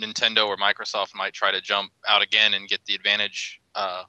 Nintendo 0.01 0.47
or 0.49 0.57
Microsoft 0.57 1.15
might 1.15 1.33
try 1.33 1.51
to 1.53 1.61
jump 1.61 1.93
out 2.09 2.23
again 2.23 2.55
and 2.55 2.69
get 2.69 2.85
the 2.87 2.95
advantage 2.95 3.61
uh, 3.75 4.05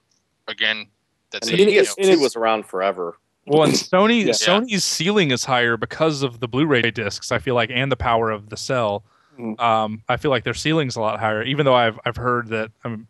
again. 0.47 0.87
That's 1.31 1.47
And 1.49 1.59
it, 1.59 1.65
the 1.65 1.71
you 1.71 1.75
know. 1.77 1.81
it 1.81 1.99
is- 2.09 2.17
PS2 2.17 2.21
was 2.21 2.35
around 2.35 2.65
forever. 2.65 3.17
Well, 3.45 3.63
and 3.63 3.73
Sony 3.73 4.25
Yeah. 4.25 4.31
Sony's 4.31 4.83
ceiling 4.83 5.31
is 5.31 5.45
higher 5.45 5.77
because 5.77 6.21
of 6.23 6.39
the 6.41 6.47
Blu-ray 6.49 6.91
discs. 6.91 7.31
I 7.31 7.39
feel 7.39 7.55
like, 7.55 7.69
and 7.71 7.89
the 7.91 7.95
power 7.95 8.29
of 8.31 8.49
the 8.49 8.57
cell. 8.57 9.03
Mhm. 9.39 9.57
Um, 9.59 10.03
I 10.09 10.17
feel 10.17 10.31
like 10.31 10.43
their 10.43 10.53
ceiling's 10.53 10.95
a 10.97 11.01
lot 11.01 11.19
higher. 11.19 11.43
Even 11.43 11.65
though 11.65 11.75
I've 11.75 11.99
I've 12.05 12.17
heard 12.17 12.47
that 12.47 12.71
um, 12.83 13.07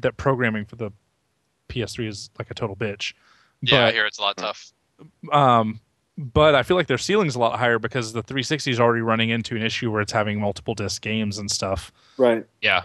that 0.00 0.16
programming 0.16 0.64
for 0.64 0.76
the 0.76 0.90
PS3 1.68 2.08
is 2.08 2.30
like 2.38 2.50
a 2.50 2.54
total 2.54 2.76
bitch. 2.76 3.14
Yeah, 3.62 3.78
I 3.78 3.84
But, 3.86 3.94
hear 3.94 4.06
it's 4.06 4.18
a 4.18 4.22
lot 4.22 4.36
tough. 4.36 4.72
um, 5.32 5.80
but 6.18 6.54
I 6.54 6.62
feel 6.62 6.76
like 6.76 6.86
their 6.86 6.98
ceiling's 6.98 7.34
a 7.34 7.38
lot 7.38 7.58
higher 7.58 7.78
because 7.78 8.12
the 8.12 8.22
360 8.22 8.70
is 8.70 8.80
already 8.80 9.02
running 9.02 9.30
into 9.30 9.54
an 9.56 9.62
issue 9.62 9.90
where 9.90 10.00
it's 10.00 10.12
having 10.12 10.40
multiple 10.40 10.74
disc 10.74 11.02
games 11.02 11.38
and 11.38 11.50
stuff. 11.50 11.92
Right. 12.16 12.46
Yeah. 12.62 12.84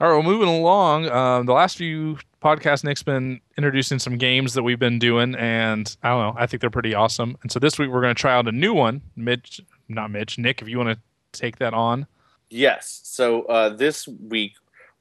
All 0.00 0.08
right, 0.08 0.14
well, 0.14 0.22
moving 0.24 0.48
along. 0.48 1.08
Um, 1.08 1.46
the 1.46 1.52
last 1.52 1.76
few 1.76 2.18
podcasts, 2.42 2.82
Nick's 2.82 3.04
been 3.04 3.40
introducing 3.56 4.00
some 4.00 4.18
games 4.18 4.54
that 4.54 4.64
we've 4.64 4.78
been 4.78 4.98
doing, 4.98 5.36
and 5.36 5.96
I 6.02 6.08
don't 6.10 6.34
know, 6.34 6.40
I 6.40 6.46
think 6.46 6.60
they're 6.60 6.68
pretty 6.68 6.94
awesome. 6.94 7.36
And 7.42 7.52
so 7.52 7.60
this 7.60 7.78
week 7.78 7.90
we're 7.90 8.00
going 8.02 8.14
to 8.14 8.20
try 8.20 8.34
out 8.34 8.48
a 8.48 8.52
new 8.52 8.74
one. 8.74 9.02
Mitch, 9.14 9.60
not 9.88 10.10
Mitch, 10.10 10.36
Nick, 10.36 10.60
if 10.60 10.68
you 10.68 10.78
want 10.78 10.90
to 10.98 10.98
take 11.40 11.58
that 11.58 11.74
on. 11.74 12.08
Yes. 12.50 13.00
So 13.04 13.42
uh, 13.44 13.68
this 13.70 14.08
week 14.08 14.54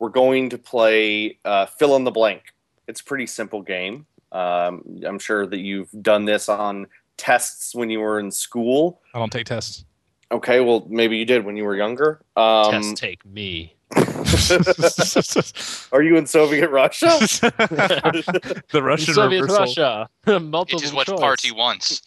we're 0.04 0.10
going 0.10 0.50
to 0.50 0.58
play 0.58 1.38
uh, 1.46 1.66
fill 1.66 1.96
in 1.96 2.04
the 2.04 2.12
blank. 2.12 2.54
It's 2.89 3.00
a 3.00 3.04
pretty 3.06 3.26
simple 3.26 3.62
game. 3.62 4.06
Um, 4.34 5.00
I'm 5.08 5.18
sure 5.18 5.48
that 5.48 5.60
you've 5.60 5.89
done 6.02 6.26
this 6.26 6.50
on 6.50 6.88
tests 7.16 7.74
when 7.74 7.89
you 7.89 8.02
were 8.02 8.20
in 8.20 8.30
school. 8.30 9.00
I 9.13 9.20
don't 9.20 9.32
take 9.32 9.46
tests. 9.46 9.86
Okay, 10.30 10.60
well 10.60 10.86
maybe 10.89 11.16
you 11.16 11.24
did 11.24 11.46
when 11.46 11.56
you 11.56 11.63
were 11.63 11.78
younger. 11.78 12.22
Um, 12.36 12.72
Test 12.72 12.98
take 12.98 13.26
me. 13.26 13.76
are 15.94 16.04
you 16.04 16.18
in 16.18 16.28
Soviet 16.28 16.70
Russia? 16.70 17.08
the 18.72 18.82
Russian 18.84 19.13
Soviet 19.13 19.44
reversal. 19.44 19.63
Russia. 19.63 20.10
You 20.28 20.39
Multiple 20.42 20.80
just 20.80 20.94
watch 20.94 21.08
choice. 21.08 21.20
party 21.22 21.52
once. 21.52 22.02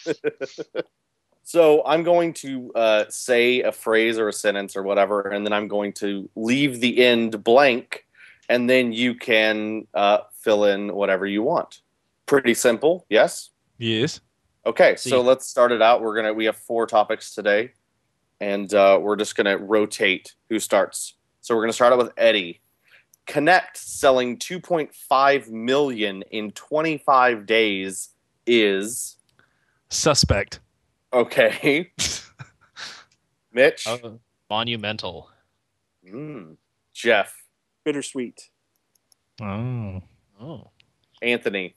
So 1.46 1.84
I'm 1.86 2.02
going 2.02 2.32
to 2.34 2.72
uh, 2.74 3.04
say 3.08 3.62
a 3.62 3.70
phrase 3.70 4.18
or 4.18 4.26
a 4.26 4.32
sentence 4.32 4.76
or 4.76 4.82
whatever, 4.82 5.20
and 5.20 5.46
then 5.46 5.52
I'm 5.52 5.68
going 5.68 5.92
to 5.92 6.28
leave 6.34 6.80
the 6.80 7.04
end 7.04 7.44
blank, 7.44 8.04
and 8.48 8.68
then 8.68 8.92
you 8.92 9.14
can 9.14 9.86
uh, 9.94 10.18
fill 10.40 10.64
in 10.64 10.92
whatever 10.92 11.24
you 11.24 11.44
want. 11.44 11.82
Pretty 12.26 12.52
simple, 12.52 13.06
yes. 13.08 13.50
Yes. 13.78 14.20
Okay, 14.66 14.96
so 14.96 15.20
let's 15.20 15.46
start 15.46 15.70
it 15.70 15.80
out. 15.80 16.02
We're 16.02 16.16
gonna 16.16 16.34
we 16.34 16.46
have 16.46 16.56
four 16.56 16.84
topics 16.84 17.32
today, 17.32 17.70
and 18.40 18.74
uh, 18.74 18.98
we're 19.00 19.14
just 19.14 19.36
gonna 19.36 19.56
rotate 19.56 20.34
who 20.48 20.58
starts. 20.58 21.14
So 21.42 21.54
we're 21.54 21.62
gonna 21.62 21.72
start 21.74 21.92
out 21.92 21.98
with 21.98 22.10
Eddie. 22.16 22.60
Kinect 23.28 23.76
selling 23.76 24.36
2.5 24.38 25.48
million 25.48 26.22
in 26.32 26.50
25 26.50 27.46
days 27.46 28.08
is 28.48 29.16
Suspect. 29.90 30.58
Okay. 31.12 31.90
Mitch, 33.52 33.86
Oh, 33.86 34.18
monumental. 34.50 35.30
Mm. 36.06 36.56
Jeff, 36.94 37.42
Bittersweet. 37.84 38.50
Oh. 39.40 40.02
Oh. 40.40 40.70
Anthony. 41.22 41.74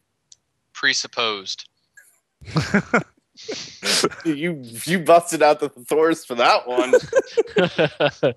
Presupposed. 0.73 1.67
You 4.25 4.61
you 4.83 4.99
busted 4.99 5.41
out 5.41 5.61
the 5.61 5.69
thesaurus 5.69 6.25
for 6.25 6.35
that 6.35 6.67
one. 6.67 6.93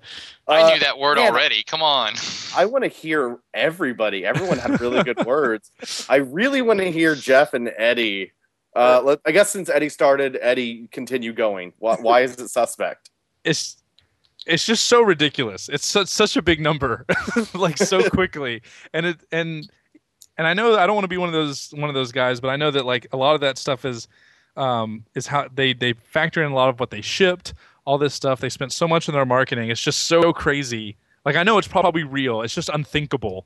I 0.47 0.61
Uh, 0.61 0.69
knew 0.73 0.79
that 0.79 0.97
word 0.97 1.17
man, 1.17 1.29
already. 1.29 1.61
Come 1.63 1.81
on. 1.83 2.13
I 2.55 2.63
want 2.65 2.85
to 2.85 2.87
hear 2.89 3.37
everybody. 3.53 4.25
Everyone 4.25 4.59
had 4.59 4.79
really 4.79 5.03
good 5.03 5.25
words. 5.25 5.71
I 6.07 6.17
really 6.17 6.61
want 6.61 6.79
to 6.79 6.89
hear 6.89 7.15
Jeff 7.15 7.53
and 7.53 7.69
Eddie. 7.77 8.31
Uh, 8.75 9.01
let, 9.03 9.19
I 9.25 9.31
guess 9.31 9.49
since 9.49 9.69
Eddie 9.69 9.89
started, 9.89 10.37
Eddie 10.41 10.87
continue 10.91 11.33
going. 11.33 11.73
Why, 11.79 11.95
why 11.95 12.21
is 12.21 12.35
it 12.39 12.49
suspect? 12.49 13.09
it's 13.43 13.77
it's 14.45 14.65
just 14.65 14.87
so 14.87 15.01
ridiculous. 15.01 15.69
It's 15.69 15.85
such 15.85 16.07
such 16.07 16.35
a 16.37 16.41
big 16.41 16.59
number, 16.59 17.05
like 17.53 17.77
so 17.77 18.09
quickly, 18.09 18.61
and 18.93 19.05
it 19.05 19.17
and 19.31 19.69
and 20.37 20.47
I 20.47 20.53
know 20.53 20.77
I 20.77 20.85
don't 20.85 20.95
want 20.95 21.05
to 21.05 21.09
be 21.09 21.17
one 21.17 21.29
of 21.29 21.33
those 21.33 21.69
one 21.75 21.89
of 21.89 21.95
those 21.95 22.11
guys, 22.11 22.39
but 22.39 22.49
I 22.49 22.55
know 22.55 22.71
that 22.71 22.85
like 22.85 23.07
a 23.13 23.17
lot 23.17 23.35
of 23.35 23.41
that 23.41 23.57
stuff 23.57 23.85
is 23.85 24.07
um 24.55 25.05
is 25.15 25.27
how 25.27 25.47
they 25.53 25.73
they 25.73 25.93
factor 25.93 26.43
in 26.43 26.51
a 26.51 26.55
lot 26.55 26.69
of 26.69 26.79
what 26.79 26.89
they 26.89 27.01
shipped, 27.01 27.53
all 27.85 27.97
this 27.97 28.13
stuff. 28.13 28.39
They 28.39 28.49
spent 28.49 28.71
so 28.71 28.87
much 28.87 29.07
in 29.07 29.13
their 29.13 29.25
marketing. 29.25 29.69
It's 29.69 29.81
just 29.81 30.03
so 30.03 30.33
crazy. 30.33 30.97
Like 31.25 31.35
I 31.35 31.43
know 31.43 31.57
it's 31.57 31.67
probably 31.67 32.03
real. 32.03 32.41
It's 32.41 32.55
just 32.55 32.69
unthinkable. 32.69 33.45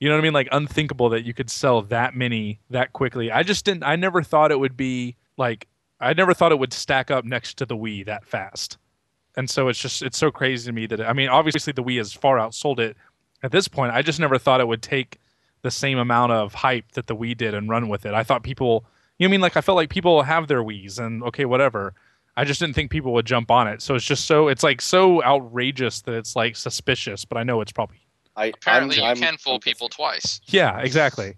You 0.00 0.08
know 0.08 0.14
what 0.14 0.20
I 0.20 0.22
mean? 0.22 0.32
Like 0.32 0.48
unthinkable 0.52 1.08
that 1.10 1.24
you 1.24 1.34
could 1.34 1.50
sell 1.50 1.82
that 1.82 2.14
many 2.14 2.60
that 2.70 2.92
quickly. 2.92 3.32
I 3.32 3.42
just 3.42 3.64
didn't. 3.64 3.82
I 3.82 3.96
never 3.96 4.22
thought 4.22 4.52
it 4.52 4.60
would 4.60 4.76
be 4.76 5.16
like. 5.36 5.66
I 6.00 6.12
never 6.12 6.32
thought 6.32 6.52
it 6.52 6.58
would 6.60 6.72
stack 6.72 7.10
up 7.10 7.24
next 7.24 7.58
to 7.58 7.66
the 7.66 7.76
Wii 7.76 8.06
that 8.06 8.24
fast 8.24 8.78
and 9.38 9.48
so 9.48 9.68
it's 9.68 9.78
just 9.78 10.02
it's 10.02 10.18
so 10.18 10.32
crazy 10.32 10.66
to 10.66 10.72
me 10.72 10.86
that 10.86 11.00
I 11.00 11.12
mean 11.12 11.28
obviously 11.28 11.72
the 11.72 11.82
Wii 11.82 11.98
has 11.98 12.12
far 12.12 12.38
outsold 12.38 12.80
it 12.80 12.96
at 13.42 13.52
this 13.52 13.68
point. 13.68 13.94
I 13.94 14.02
just 14.02 14.18
never 14.18 14.36
thought 14.36 14.60
it 14.60 14.66
would 14.66 14.82
take 14.82 15.18
the 15.62 15.70
same 15.70 15.96
amount 15.96 16.32
of 16.32 16.54
hype 16.54 16.92
that 16.92 17.06
the 17.06 17.14
Wii 17.14 17.36
did 17.36 17.54
and 17.54 17.68
run 17.68 17.88
with 17.88 18.04
it. 18.04 18.14
I 18.14 18.24
thought 18.24 18.42
people, 18.42 18.84
you 19.16 19.26
know, 19.26 19.30
I 19.30 19.32
mean, 19.32 19.40
like 19.40 19.56
I 19.56 19.60
felt 19.60 19.76
like 19.76 19.90
people 19.90 20.22
have 20.22 20.48
their 20.48 20.62
Wii's 20.62 20.98
and 20.98 21.22
okay, 21.22 21.44
whatever. 21.44 21.94
I 22.36 22.44
just 22.44 22.58
didn't 22.58 22.74
think 22.74 22.90
people 22.90 23.12
would 23.14 23.26
jump 23.26 23.48
on 23.50 23.68
it. 23.68 23.80
So 23.80 23.94
it's 23.94 24.04
just 24.04 24.24
so 24.24 24.48
it's 24.48 24.64
like 24.64 24.80
so 24.80 25.22
outrageous 25.22 26.00
that 26.02 26.14
it's 26.14 26.34
like 26.34 26.56
suspicious. 26.56 27.24
But 27.24 27.38
I 27.38 27.44
know 27.44 27.60
it's 27.60 27.72
probably 27.72 28.00
I 28.38 28.46
Apparently, 28.46 29.02
I'm, 29.02 29.16
you 29.16 29.22
can 29.22 29.36
fool 29.36 29.54
I'm 29.54 29.60
people 29.60 29.88
twice. 29.88 30.40
yeah, 30.46 30.78
exactly. 30.80 31.34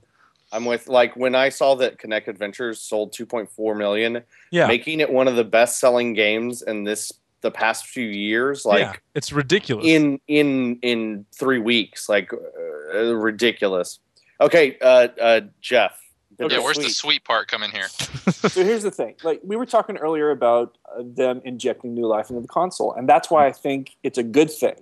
I'm 0.52 0.64
with 0.64 0.88
like 0.88 1.16
when 1.16 1.34
I 1.34 1.48
saw 1.48 1.74
that 1.76 1.98
Kinect 1.98 2.28
Adventures 2.28 2.80
sold 2.80 3.12
2.4 3.12 3.76
million, 3.76 4.22
Yeah, 4.50 4.66
making 4.66 5.00
it 5.00 5.10
one 5.12 5.28
of 5.28 5.36
the 5.36 5.44
best-selling 5.44 6.12
games 6.14 6.62
in 6.62 6.84
this 6.84 7.12
the 7.40 7.50
past 7.50 7.86
few 7.86 8.06
years. 8.06 8.64
Like 8.66 8.80
yeah, 8.80 8.92
it's 9.14 9.32
ridiculous. 9.32 9.86
in 9.86 10.20
in 10.28 10.78
in 10.82 11.24
three 11.32 11.58
weeks 11.58 12.08
like 12.08 12.32
uh, 12.32 13.14
ridiculous 13.14 13.98
okay 14.40 14.76
uh 14.82 15.08
uh 15.20 15.40
jeff 15.60 15.96
Okay, 16.42 16.56
yeah, 16.56 16.62
where's 16.62 16.76
the 16.78 16.84
sweet. 16.84 16.94
sweet 16.96 17.24
part 17.24 17.48
coming 17.48 17.70
here? 17.70 17.88
so 18.30 18.64
here's 18.64 18.82
the 18.82 18.90
thing 18.90 19.14
like 19.22 19.40
we 19.44 19.56
were 19.56 19.66
talking 19.66 19.96
earlier 19.98 20.30
about 20.30 20.78
uh, 20.90 21.02
them 21.04 21.42
injecting 21.44 21.92
new 21.94 22.06
life 22.06 22.30
into 22.30 22.40
the 22.42 22.48
console 22.48 22.92
and 22.94 23.06
that's 23.08 23.30
why 23.30 23.46
i 23.46 23.52
think 23.52 23.96
it's 24.02 24.16
a 24.18 24.22
good 24.22 24.50
thing 24.50 24.76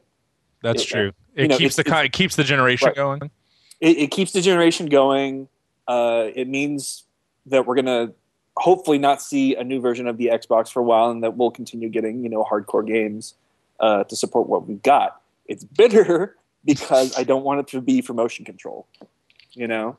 That's 0.62 0.82
It- 0.82 0.86
true. 0.86 1.12
It 1.34 1.48
know, 1.48 1.56
keeps 1.56 1.76
the 1.76 1.84
it 2.04 2.12
keeps 2.12 2.34
the 2.36 2.42
generation 2.44 2.86
Right. 2.88 2.96
going. 2.96 3.30
it, 3.80 3.96
it 3.98 4.10
keeps 4.10 4.32
the 4.32 4.40
generation 4.40 4.86
going. 4.86 5.48
Uh, 5.86 6.28
it 6.34 6.48
means 6.48 7.04
that 7.46 7.64
we're 7.66 7.76
gonna 7.76 8.12
hopefully 8.56 8.98
not 8.98 9.22
see 9.22 9.54
a 9.54 9.62
new 9.62 9.80
version 9.80 10.08
of 10.08 10.16
the 10.18 10.26
Xbox 10.26 10.70
for 10.72 10.80
a 10.80 10.82
while, 10.82 11.10
and 11.10 11.22
that 11.22 11.36
we'll 11.36 11.52
continue 11.52 11.88
getting 11.88 12.22
you 12.24 12.28
know 12.28 12.44
hardcore 12.44 12.84
games 12.86 13.34
uh, 13.80 14.02
to 14.04 14.16
support 14.16 14.48
what 14.48 14.66
we've 14.66 14.82
got. 14.82 15.20
It's 15.46 15.62
bitter 15.64 16.36
because 16.64 17.16
I 17.16 17.22
don't 17.22 17.44
want 17.44 17.60
it 17.60 17.68
to 17.68 17.80
be 17.80 18.00
for 18.02 18.12
motion 18.14 18.44
control. 18.44 18.86
You 19.52 19.68
know, 19.68 19.96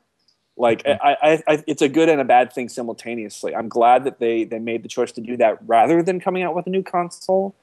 like 0.58 0.86
I, 0.86 1.16
I, 1.22 1.42
I, 1.54 1.64
it's 1.66 1.80
a 1.82 1.88
good 1.88 2.08
and 2.10 2.20
a 2.20 2.24
bad 2.24 2.52
thing 2.52 2.68
simultaneously. 2.68 3.54
I'm 3.56 3.68
glad 3.70 4.04
that 4.04 4.18
they 4.20 4.44
they 4.44 4.58
made 4.58 4.82
the 4.82 4.88
choice 4.88 5.10
to 5.12 5.22
do 5.22 5.38
that 5.38 5.58
rather 5.66 6.02
than 6.02 6.20
coming 6.20 6.42
out 6.42 6.54
with 6.54 6.66
a 6.66 6.70
new 6.70 6.82
console, 6.82 7.54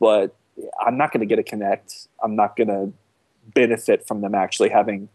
but 0.00 0.34
I'm 0.84 0.96
not 0.96 1.12
going 1.12 1.20
to 1.20 1.26
get 1.26 1.38
a 1.38 1.42
Kinect. 1.42 2.08
I'm 2.22 2.34
not 2.36 2.56
going 2.56 2.68
to 2.68 2.92
benefit 3.54 4.06
from 4.06 4.20
them 4.22 4.34
actually 4.34 4.68
having 4.70 5.08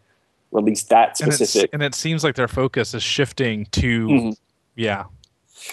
released 0.50 0.88
that 0.90 1.20
And, 1.20 1.32
specific. 1.32 1.70
and 1.72 1.82
it 1.82 1.94
seems 1.94 2.22
like 2.24 2.34
their 2.34 2.48
focus 2.48 2.94
is 2.94 3.02
shifting 3.02 3.66
to 3.72 4.06
Mhm. 4.08 4.36
yeah. 4.76 5.04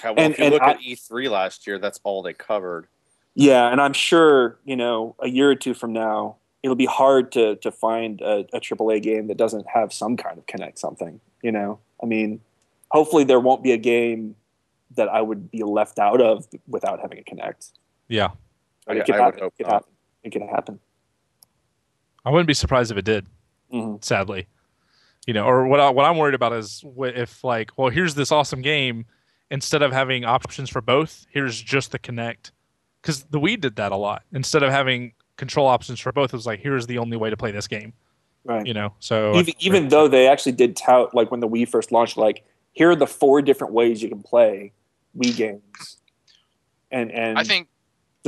Yeah, 0.04 0.12
well, 0.12 0.20
And- 0.26 0.34
if 0.34 0.40
you 0.40 0.46
and 0.46 0.54
look 0.54 0.62
I- 0.62 0.72
at 0.72 0.82
E3 0.82 1.30
last 1.30 1.68
year, 1.68 1.80
that's 1.80 2.00
all 2.04 2.22
they 2.22 2.34
covered. 2.34 2.88
Yeah, 3.36 3.72
and 3.72 3.80
I'm 3.82 3.94
sure 3.94 4.58
you 4.66 4.76
know 4.76 5.16
a 5.20 5.28
year 5.30 5.50
or 5.50 5.56
two 5.56 5.74
from 5.74 5.94
now, 5.94 6.36
it'll 6.64 6.76
be 6.76 6.86
hard 6.86 7.32
to 7.34 7.56
to 7.58 7.72
find 7.72 8.22
a, 8.22 8.46
a 8.54 8.60
AAA 8.60 9.00
game 9.02 9.28
that 9.28 9.38
doesn't 9.38 9.66
have 9.68 9.94
some 9.94 10.18
kind 10.18 10.38
of 10.38 10.46
Kinect 10.46 10.78
something. 10.80 11.20
You 11.42 11.52
know, 11.54 11.80
I 12.04 12.06
mean, 12.06 12.42
hopefully 12.92 13.24
there 13.24 13.40
won't 13.40 13.64
be 13.64 13.72
a 13.72 13.78
game 13.78 14.36
that 14.96 15.08
I 15.10 15.22
would 15.22 15.52
be 15.52 15.64
left 15.64 16.00
out 16.00 16.20
of 16.22 16.48
without 16.68 17.00
having 17.00 17.20
a 17.20 17.22
Kinect. 17.24 17.72
Yeah. 18.08 18.30
But 18.90 18.98
I- 18.98 19.00
it 19.02 19.06
could 19.06 19.16
I 19.16 19.18
would 19.20 19.24
happen. 19.26 19.40
hope 19.44 19.54
it 19.54 19.58
could 19.58 19.68
not. 19.68 19.74
happen. 19.74 19.92
It 20.24 20.30
could 20.32 20.42
happen. 20.42 20.80
I 22.26 22.32
wouldn't 22.32 22.48
be 22.48 22.54
surprised 22.54 22.92
if 22.92 22.98
it 22.98 23.06
did. 23.06 23.28
Mhm. 23.74 24.04
Sadly, 24.04 24.48
you 25.28 25.34
know, 25.34 25.46
or 25.46 25.68
what 25.68 25.80
I, 25.80 25.90
what 25.92 26.06
I'm 26.06 26.18
worried 26.18 26.34
about 26.34 26.54
is 26.54 26.84
wh- 26.98 27.06
if 27.16 27.44
like, 27.44 27.72
well, 27.78 27.90
here's 27.90 28.16
this 28.16 28.32
awesome 28.32 28.62
game, 28.64 29.06
instead 29.52 29.84
of 29.84 29.92
having 29.94 30.26
options 30.26 30.70
for 30.72 30.82
both, 30.82 31.28
here's 31.30 31.62
just 31.62 31.92
the 31.92 32.00
Kinect, 32.00 32.52
because 33.02 33.24
the 33.26 33.40
Wii 33.40 33.62
did 33.62 33.76
that 33.76 33.92
a 33.92 33.96
lot. 33.96 34.24
Instead 34.34 34.64
of 34.64 34.72
having 34.72 35.14
control 35.38 35.68
options 35.68 36.00
for 36.00 36.12
both, 36.12 36.34
it 36.34 36.36
was 36.36 36.48
like, 36.48 36.60
here's 36.60 36.88
the 36.88 36.98
only 36.98 37.16
way 37.16 37.30
to 37.30 37.38
play 37.38 37.52
this 37.52 37.68
game. 37.68 37.94
Right. 38.44 38.66
You 38.66 38.74
know, 38.74 38.96
so 39.00 39.36
even, 39.36 39.54
even 39.60 39.88
though 39.90 40.08
they 40.08 40.28
actually 40.28 40.54
did 40.54 40.76
tout 40.76 41.14
like 41.14 41.30
when 41.30 41.40
the 41.42 41.48
Wii 41.48 41.68
first 41.70 41.92
launched, 41.92 42.18
like 42.18 42.44
here 42.74 42.90
are 42.90 42.96
the 42.96 43.06
four 43.08 43.42
different 43.44 43.72
ways 43.74 44.02
you 44.02 44.10
can 44.10 44.24
play 44.24 44.74
Wii 45.16 45.36
games, 45.36 45.98
and 46.90 47.12
and 47.12 47.38
I 47.38 47.44
think 47.44 47.68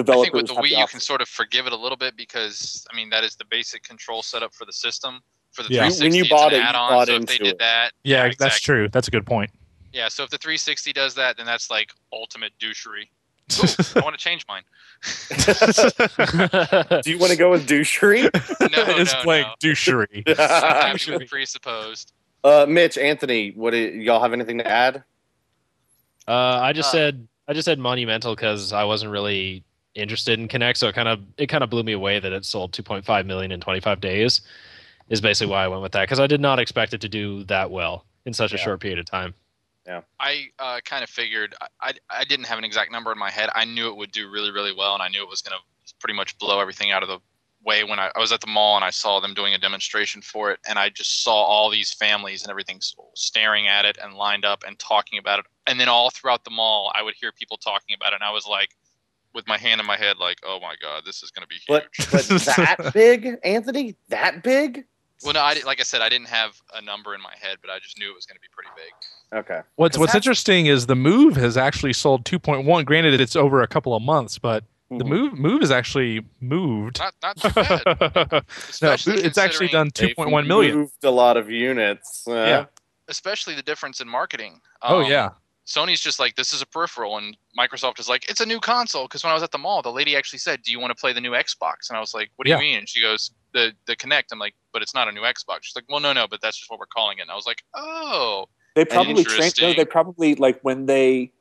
I 0.10 0.14
think 0.22 0.34
with 0.34 0.48
the 0.48 0.54
Wii 0.56 0.78
you 0.78 0.88
can 0.88 1.00
sort 1.00 1.22
of 1.22 1.28
forgive 1.30 1.68
it 1.68 1.74
a 1.74 1.78
little 1.78 1.98
bit 1.98 2.16
because 2.18 2.86
I 2.92 2.96
mean 2.96 3.10
that 3.10 3.24
is 3.24 3.36
the 3.36 3.46
basic 3.46 3.84
control 3.84 4.22
setup 4.24 4.54
for 4.54 4.66
the 4.66 4.74
system. 4.74 5.22
For 5.52 5.64
the 5.64 5.70
Yeah. 5.74 5.86
You- 5.88 5.92
360, 5.92 6.04
when 6.06 6.16
you 6.16 6.22
it's 6.22 6.30
bought 6.30 6.54
an 6.54 6.62
it, 6.62 6.64
add-on. 6.64 6.90
bought 6.92 7.08
so 7.08 7.16
if 7.16 7.26
they 7.26 7.38
did 7.38 7.48
it. 7.48 7.60
that, 7.60 7.92
yeah, 8.04 8.24
that's 8.24 8.36
exactly. 8.36 8.60
true. 8.62 8.88
That's 8.90 9.08
a 9.10 9.12
good 9.12 9.26
point. 9.26 9.52
Yeah, 9.94 10.08
so 10.08 10.24
if 10.24 10.30
the 10.30 10.38
360 10.38 10.94
does 10.94 11.14
that, 11.16 11.36
then 11.36 11.46
that's 11.46 11.70
like 11.70 11.92
ultimate 12.14 12.54
douchery. 12.60 13.10
Ooh, 13.62 13.68
I 14.00 14.04
want 14.04 14.18
to 14.18 14.24
change 14.24 14.46
mine. 14.48 14.64
Do 17.04 17.12
you 17.12 17.18
want 17.18 17.32
to 17.32 17.38
go 17.38 17.52
with 17.52 17.68
douchery? 17.68 18.24
No, 18.62 18.98
it's 18.98 19.14
no, 19.14 19.22
playing 19.24 19.48
no. 19.48 19.54
douchery. 19.70 20.24
I'm 20.40 20.98
happy 20.98 21.26
presupposed. 21.26 22.14
uh, 22.46 22.66
Mitch, 22.70 22.98
Anthony, 22.98 23.52
what 23.52 23.72
do 23.72 23.78
y'all 23.78 24.22
have 24.22 24.32
anything 24.34 24.58
to 24.60 24.68
add? 24.68 25.04
Uh, 26.28 26.60
I 26.62 26.72
just 26.74 26.90
Uh, 26.90 26.92
said 26.94 27.28
I 27.48 27.54
just 27.54 27.66
said 27.66 27.80
monumental 27.80 28.34
because 28.36 28.72
I 28.72 28.84
wasn't 28.86 29.12
really 29.12 29.64
interested 29.96 30.40
in 30.40 30.48
Kinect, 30.48 30.78
so 30.78 30.88
it 30.88 30.96
kind 30.96 31.08
of 31.08 31.20
it 31.38 31.48
kind 31.48 31.64
of 31.64 31.70
blew 31.70 31.84
me 31.84 31.92
away 31.92 32.20
that 32.20 32.32
it 32.32 32.46
sold 32.46 32.72
2.5 32.74 33.26
million 33.26 33.52
in 33.52 33.60
25 33.60 34.02
days. 34.02 34.42
Is 35.10 35.20
basically 35.20 35.52
why 35.52 35.66
I 35.66 35.68
went 35.68 35.82
with 35.82 35.92
that 35.92 36.04
because 36.04 36.22
I 36.22 36.28
did 36.28 36.40
not 36.40 36.58
expect 36.58 36.94
it 36.94 37.02
to 37.02 37.10
do 37.10 37.44
that 37.46 37.70
well 37.70 38.06
in 38.26 38.34
such 38.34 38.54
a 38.54 38.58
short 38.58 38.80
period 38.80 38.98
of 38.98 39.06
time. 39.06 39.34
Yeah, 39.86 40.02
I 40.20 40.46
uh, 40.60 40.80
kind 40.86 41.04
of 41.04 41.10
figured 41.10 41.56
I, 41.60 41.68
I 41.82 41.94
I 42.10 42.24
didn't 42.24 42.46
have 42.46 42.58
an 42.58 42.64
exact 42.64 42.92
number 42.92 43.12
in 43.12 43.18
my 43.18 43.32
head. 43.32 43.50
I 43.54 43.66
knew 43.66 43.88
it 43.90 43.98
would 43.98 44.12
do 44.12 44.30
really 44.30 44.52
really 44.52 44.74
well, 44.74 44.94
and 44.94 45.04
I 45.04 45.10
knew 45.10 45.22
it 45.22 45.30
was 45.30 45.42
going 45.42 45.58
to 45.58 45.94
pretty 46.00 46.14
much 46.16 46.38
blow 46.38 46.60
everything 46.60 46.92
out 46.92 47.04
of 47.04 47.10
the 47.10 47.20
way 47.64 47.84
when 47.84 48.00
I, 48.00 48.10
I 48.16 48.20
was 48.20 48.32
at 48.32 48.42
the 48.42 48.48
mall 48.48 48.76
and 48.76 48.86
I 48.86 48.90
saw 48.90 49.20
them 49.20 49.34
doing 49.34 49.54
a 49.54 49.58
demonstration 49.58 50.22
for 50.22 50.52
it, 50.52 50.60
and 50.68 50.80
I 50.80 50.90
just 50.90 51.24
saw 51.24 51.34
all 51.34 51.70
these 51.70 51.94
families 51.94 52.44
and 52.44 52.50
everything 52.50 52.80
staring 53.16 53.68
at 53.68 53.86
it 53.86 53.98
and 54.02 54.14
lined 54.14 54.46
up 54.46 54.64
and 54.66 54.78
talking 54.80 55.20
about 55.20 55.40
it, 55.40 55.46
and 55.68 55.80
then 55.80 55.90
all 55.90 56.10
throughout 56.10 56.44
the 56.44 56.52
mall 56.52 56.92
I 56.96 57.02
would 57.02 57.16
hear 57.20 57.32
people 57.32 57.58
talking 57.58 57.96
about 57.96 58.14
it, 58.14 58.16
and 58.16 58.24
I 58.24 58.32
was 58.32 58.46
like, 58.48 58.76
with 59.34 59.48
my 59.48 59.58
hand 59.58 59.80
in 59.82 59.88
my 59.88 59.98
head, 59.98 60.18
like, 60.18 60.38
oh 60.46 60.60
my 60.62 60.76
god, 60.82 61.04
this 61.06 61.24
is 61.24 61.32
going 61.32 61.44
to 61.44 61.48
be 61.48 61.56
huge. 61.56 62.12
but 62.12 62.24
that 62.46 62.92
big, 62.94 63.38
Anthony? 63.44 63.96
That 64.10 64.44
big? 64.44 64.86
well, 65.24 65.34
no, 65.34 65.40
I 65.42 65.56
like 65.66 65.80
I 65.80 65.84
said, 65.84 66.02
I 66.02 66.10
didn't 66.10 66.28
have 66.30 66.56
a 66.74 66.82
number 66.82 67.14
in 67.16 67.22
my 67.22 67.34
head, 67.40 67.58
but 67.62 67.70
I 67.70 67.80
just 67.80 67.98
knew 68.00 68.10
it 68.12 68.16
was 68.16 68.26
going 68.26 68.36
to 68.38 68.42
be 68.42 68.48
pretty 68.52 68.70
big. 68.76 69.38
Okay. 69.40 69.62
What's 69.76 69.96
'Cause 69.96 70.00
What's 70.00 70.16
interesting 70.16 70.66
is 70.66 70.88
the 70.88 70.96
Move 70.96 71.36
has 71.38 71.56
actually 71.58 71.94
sold 71.94 72.26
2.1. 72.26 72.84
Granted, 72.86 73.20
it's 73.22 73.36
over 73.36 73.62
a 73.62 73.68
couple 73.68 73.96
of 73.96 74.02
months, 74.02 74.38
but 74.40 74.64
the 74.90 75.06
Mhm. 75.06 75.08
Move 75.08 75.34
Move 75.40 75.62
is 75.64 75.72
actually 75.72 76.26
moved. 76.42 77.00
Not 77.00 77.14
not 77.24 77.38
too 77.38 77.50
bad. 77.52 77.82
no, 78.82 78.92
it's 78.98 79.38
actually 79.38 79.70
done 79.70 79.92
2.1 79.92 80.48
million. 80.48 80.76
Moved 80.80 81.04
a 81.04 81.12
lot 81.12 81.38
of 81.38 81.50
units. 81.50 82.28
Uh, 82.28 82.34
Yeah. 82.34 82.66
especially 83.08 83.56
the 83.56 83.62
difference 83.64 84.02
in 84.02 84.10
marketing. 84.10 84.60
Oh 84.82 85.02
Um, 85.04 85.10
yeah, 85.10 85.30
Sony's 85.68 86.02
just 86.02 86.20
like 86.20 86.36
this 86.36 86.54
is 86.54 86.62
a 86.62 86.66
peripheral, 86.66 87.18
and 87.18 87.38
Microsoft 87.58 88.00
is 88.00 88.10
like 88.10 88.28
it's 88.30 88.42
a 88.42 88.46
new 88.46 88.60
console. 88.60 89.06
Because 89.06 89.24
when 89.24 89.32
I 89.32 89.34
was 89.34 89.44
at 89.44 89.52
the 89.52 89.58
mall, 89.58 89.82
the 89.82 89.92
lady 89.92 90.16
actually 90.16 90.40
said, 90.40 90.62
"Do 90.64 90.72
you 90.72 90.80
want 90.80 90.92
to 90.92 91.00
play 91.00 91.14
the 91.14 91.22
new 91.22 91.32
Xbox?" 91.32 91.90
And 91.90 91.98
I 91.98 92.00
was 92.00 92.14
like, 92.14 92.30
"What 92.36 92.46
do 92.46 92.50
Yeah. 92.50 92.58
you 92.58 92.62
mean?" 92.64 92.80
And 92.80 92.90
she 92.90 93.02
goes, 93.02 93.32
"The 93.54 93.74
the 93.86 93.96
Kinect." 93.96 94.26
I'm 94.32 94.40
like, 94.40 94.56
"But 94.74 94.82
it's 94.82 94.94
not 94.94 95.08
a 95.08 95.12
new 95.12 95.22
Xbox." 95.22 95.60
She's 95.64 95.76
like, 95.76 95.86
"Well, 95.88 96.00
no, 96.00 96.14
no, 96.14 96.28
but 96.28 96.42
that's 96.42 96.58
just 96.58 96.70
what 96.70 96.80
we're 96.80 96.88
calling 96.88 97.20
it." 97.20 97.24
And 97.24 97.32
I 97.32 97.36
was 97.36 97.46
like, 97.46 97.64
"Oh, 97.76 98.46
They 98.76 98.86
probably 98.86 99.24
trained. 99.24 99.54
No, 99.62 99.74
they 99.74 99.86
probably 99.86 100.36
like 100.36 100.60
when 100.62 100.88
they 100.88 101.32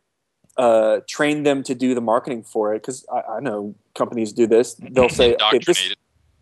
uh, 0.56 1.00
trained 1.08 1.46
them 1.46 1.62
to 1.62 1.74
do 1.74 1.94
the 1.94 2.00
marketing 2.00 2.42
for 2.42 2.74
it. 2.74 2.82
Because 2.82 3.06
I, 3.12 3.36
I 3.36 3.40
know 3.40 3.74
companies 3.94 4.32
do 4.32 4.46
this. 4.46 4.74
They'll 4.74 5.08
say, 5.08 5.34
okay, 5.40 5.58
this, 5.66 5.94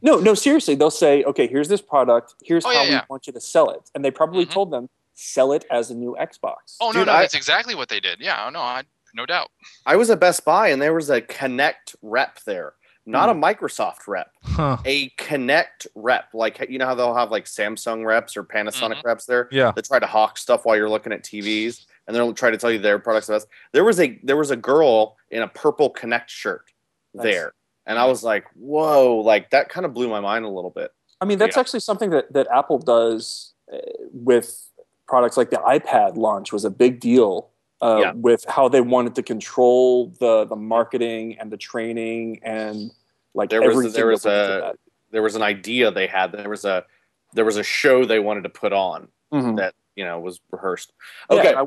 no, 0.03 0.19
no, 0.19 0.35
seriously. 0.35 0.75
They'll 0.75 0.91
say, 0.91 1.23
okay, 1.25 1.47
here's 1.47 1.69
this 1.69 1.81
product. 1.81 2.35
Here's 2.43 2.65
Oh, 2.65 2.71
how 2.71 2.83
yeah, 2.83 2.83
we 2.83 2.91
yeah. 2.91 3.05
want 3.09 3.27
you 3.27 3.33
to 3.33 3.41
sell 3.41 3.71
it. 3.71 3.91
And 3.95 4.05
they 4.05 4.11
probably 4.11 4.47
Mhm. 4.47 4.51
told 4.51 4.73
them 4.73 4.89
sell 5.21 5.53
it 5.53 5.65
as 5.71 5.91
a 5.91 5.95
new 5.95 6.17
Xbox. 6.21 6.77
Oh 6.81 6.89
no, 6.93 7.01
Dude, 7.01 7.07
no, 7.09 7.13
I- 7.15 7.23
that's 7.23 7.35
exactly 7.35 7.75
what 7.75 7.89
they 7.89 7.99
did. 8.01 8.21
Yeah, 8.21 8.45
oh, 8.47 8.51
no, 8.51 8.61
I 8.61 8.85
no 9.15 9.27
doubt. 9.27 9.49
I 9.85 9.97
was 9.97 10.11
at 10.11 10.21
Best 10.21 10.45
Buy 10.45 10.69
and 10.69 10.81
there 10.81 10.95
was 10.95 11.11
a 11.11 11.21
Kinect 11.21 11.97
rep 12.03 12.41
there. 12.45 12.75
Not 13.07 13.31
a 13.31 13.33
Microsoft 13.35 14.07
rep, 14.07 14.31
huh? 14.45 14.77
a 14.85 15.09
Kinect 15.11 15.87
rep. 15.95 16.27
Like 16.35 16.65
you 16.69 16.79
know 16.79 16.85
how 16.87 16.95
they'll 16.95 17.15
have 17.15 17.31
like 17.31 17.47
Samsung 17.47 18.05
reps 18.05 18.37
or 18.37 18.45
Panasonic 18.45 19.03
reps 19.03 19.25
there 19.25 19.49
Yeah, 19.51 19.73
that 19.75 19.87
try 19.87 19.99
to 19.99 20.07
hawk 20.07 20.37
stuff 20.37 20.67
while 20.67 20.77
you're 20.77 20.91
looking 20.91 21.13
at 21.15 21.25
TVs 21.25 21.87
and 22.07 22.15
they'll 22.15 22.35
try 22.35 22.51
to 22.51 22.59
tell 22.59 22.71
you 22.71 22.79
their 22.79 22.99
products 22.99 23.29
are 23.31 23.33
the 23.33 23.37
best. 23.39 23.49
There 23.73 23.85
was 23.85 23.99
a 23.99 24.21
there 24.23 24.37
was 24.37 24.51
a 24.51 24.57
girl 24.57 25.17
in 25.31 25.41
a 25.43 25.49
purple 25.49 25.91
Kinect 25.93 26.29
shirt 26.29 26.67
Nice. 27.15 27.25
there. 27.25 27.53
And 27.87 27.99
I 27.99 28.05
was 28.05 28.23
like, 28.23 28.45
whoa, 28.55 29.17
like 29.17 29.49
that 29.51 29.71
kind 29.71 29.87
of 29.87 29.95
blew 29.95 30.09
my 30.11 30.21
mind 30.21 30.45
a 30.45 30.49
little 30.51 30.71
bit. 30.71 30.91
I 31.23 31.25
mean, 31.25 31.39
that's 31.39 31.57
Yeah. 31.57 31.61
actually 31.61 31.81
something 31.81 32.11
that, 32.11 32.31
that 32.35 32.47
Apple 32.55 32.79
does 32.79 33.55
uh, 33.73 33.79
with 34.13 34.68
products 35.09 35.37
like 35.37 35.51
the 35.51 35.57
iPad 35.57 36.17
launch 36.17 36.53
was 36.53 36.65
a 36.65 36.71
big 36.71 37.01
deal 37.01 37.51
uh, 37.81 37.99
Yeah. 38.01 38.13
with 38.15 38.45
how 38.49 38.69
they 38.69 38.81
wanted 38.81 39.15
to 39.17 39.23
control 39.23 40.13
the 40.21 40.45
the 40.45 40.57
marketing 40.57 41.37
and 41.39 41.51
the 41.51 41.57
training 41.57 42.41
and 42.43 42.91
like 43.35 43.51
There 43.51 43.61
was- 43.63 43.71
everything 43.71 43.93
there 43.93 44.07
was 44.07 44.27
a- 44.27 44.75
There 45.11 45.23
was 45.23 45.37
an 45.37 45.43
idea 45.43 45.91
they 45.91 46.07
had. 46.07 46.33
There 46.33 46.51
was 46.51 46.65
a 46.67 46.85
there 47.33 47.45
was 47.47 47.57
a 47.57 47.63
show 47.63 48.05
they 48.05 48.19
wanted 48.19 48.43
to 48.43 48.49
put 48.51 48.73
on 48.75 49.09
Mhm. 49.33 49.57
that, 49.57 49.75
you 49.97 50.05
know, 50.05 50.19
was 50.21 50.41
rehearsed. 50.51 50.93
Yeah, 51.31 51.37
Okay. 51.39 51.55
I- 51.55 51.67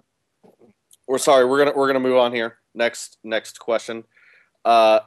we're 1.07 1.17
sorry 1.17 1.45
we're 1.45 1.57
gonna 1.57 1.73
we're 1.75 1.87
gonna 1.87 1.99
move 1.99 2.17
on 2.17 2.31
here 2.33 2.59
next 2.73 3.17
next 3.23 3.59
question 3.59 4.03
uh 4.63 4.99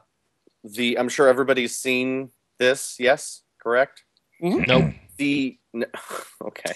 the 0.64 0.98
i'm 0.98 1.08
sure 1.08 1.28
everybody's 1.28 1.74
seen 1.76 2.30
this 2.58 2.96
yes 2.98 3.42
correct 3.62 4.02
Nope. 4.40 4.92
the 5.16 5.56
n- 5.74 5.86
okay 6.42 6.74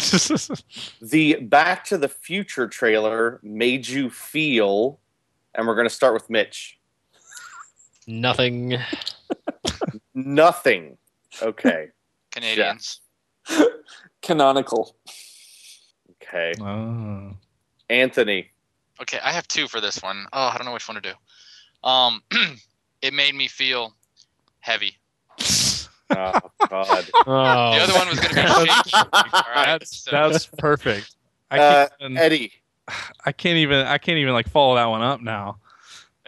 the 1.02 1.36
back 1.42 1.84
to 1.84 1.98
the 1.98 2.08
future 2.08 2.66
trailer 2.66 3.40
made 3.42 3.86
you 3.86 4.10
feel 4.10 5.00
and 5.54 5.66
we're 5.66 5.76
gonna 5.76 5.90
start 5.90 6.14
with 6.14 6.28
mitch 6.30 6.78
Nothing. 8.06 8.78
nothing 10.14 10.96
okay 11.42 11.88
Canadians. 12.32 13.00
canonical. 14.22 14.96
okay 16.22 16.52
Oh. 16.60 17.32
anthony 17.88 18.50
Okay, 19.02 19.18
I 19.24 19.32
have 19.32 19.48
two 19.48 19.66
for 19.66 19.80
this 19.80 20.02
one. 20.02 20.26
Oh, 20.32 20.50
I 20.52 20.56
don't 20.58 20.66
know 20.66 20.74
which 20.74 20.86
one 20.86 21.00
to 21.00 21.00
do. 21.00 21.88
Um, 21.88 22.22
it 23.02 23.14
made 23.14 23.34
me 23.34 23.48
feel 23.48 23.94
heavy. 24.60 24.96
Oh 26.10 26.40
god 26.68 27.10
Oh, 27.26 27.74
The 27.74 27.80
other 27.82 27.94
one 27.94 28.08
was 28.08 28.20
going 28.20 28.34
to 28.34 28.64
be 28.64 28.72
shaky. 28.90 28.90
All 29.12 29.22
right, 29.54 29.66
That's 29.66 29.96
so- 30.04 30.10
that's 30.10 30.46
perfect. 30.46 31.14
I 31.50 31.58
Uh, 31.58 31.88
can't, 31.88 31.92
even, 32.00 32.16
eddie 32.16 32.52
I 33.24 33.32
can't 33.32 33.56
even 33.58 33.86
I 33.86 33.98
can't 33.98 34.18
even 34.18 34.32
like 34.32 34.48
follow 34.48 34.74
that 34.76 34.86
one 34.86 35.02
up 35.02 35.20
now. 35.20 35.58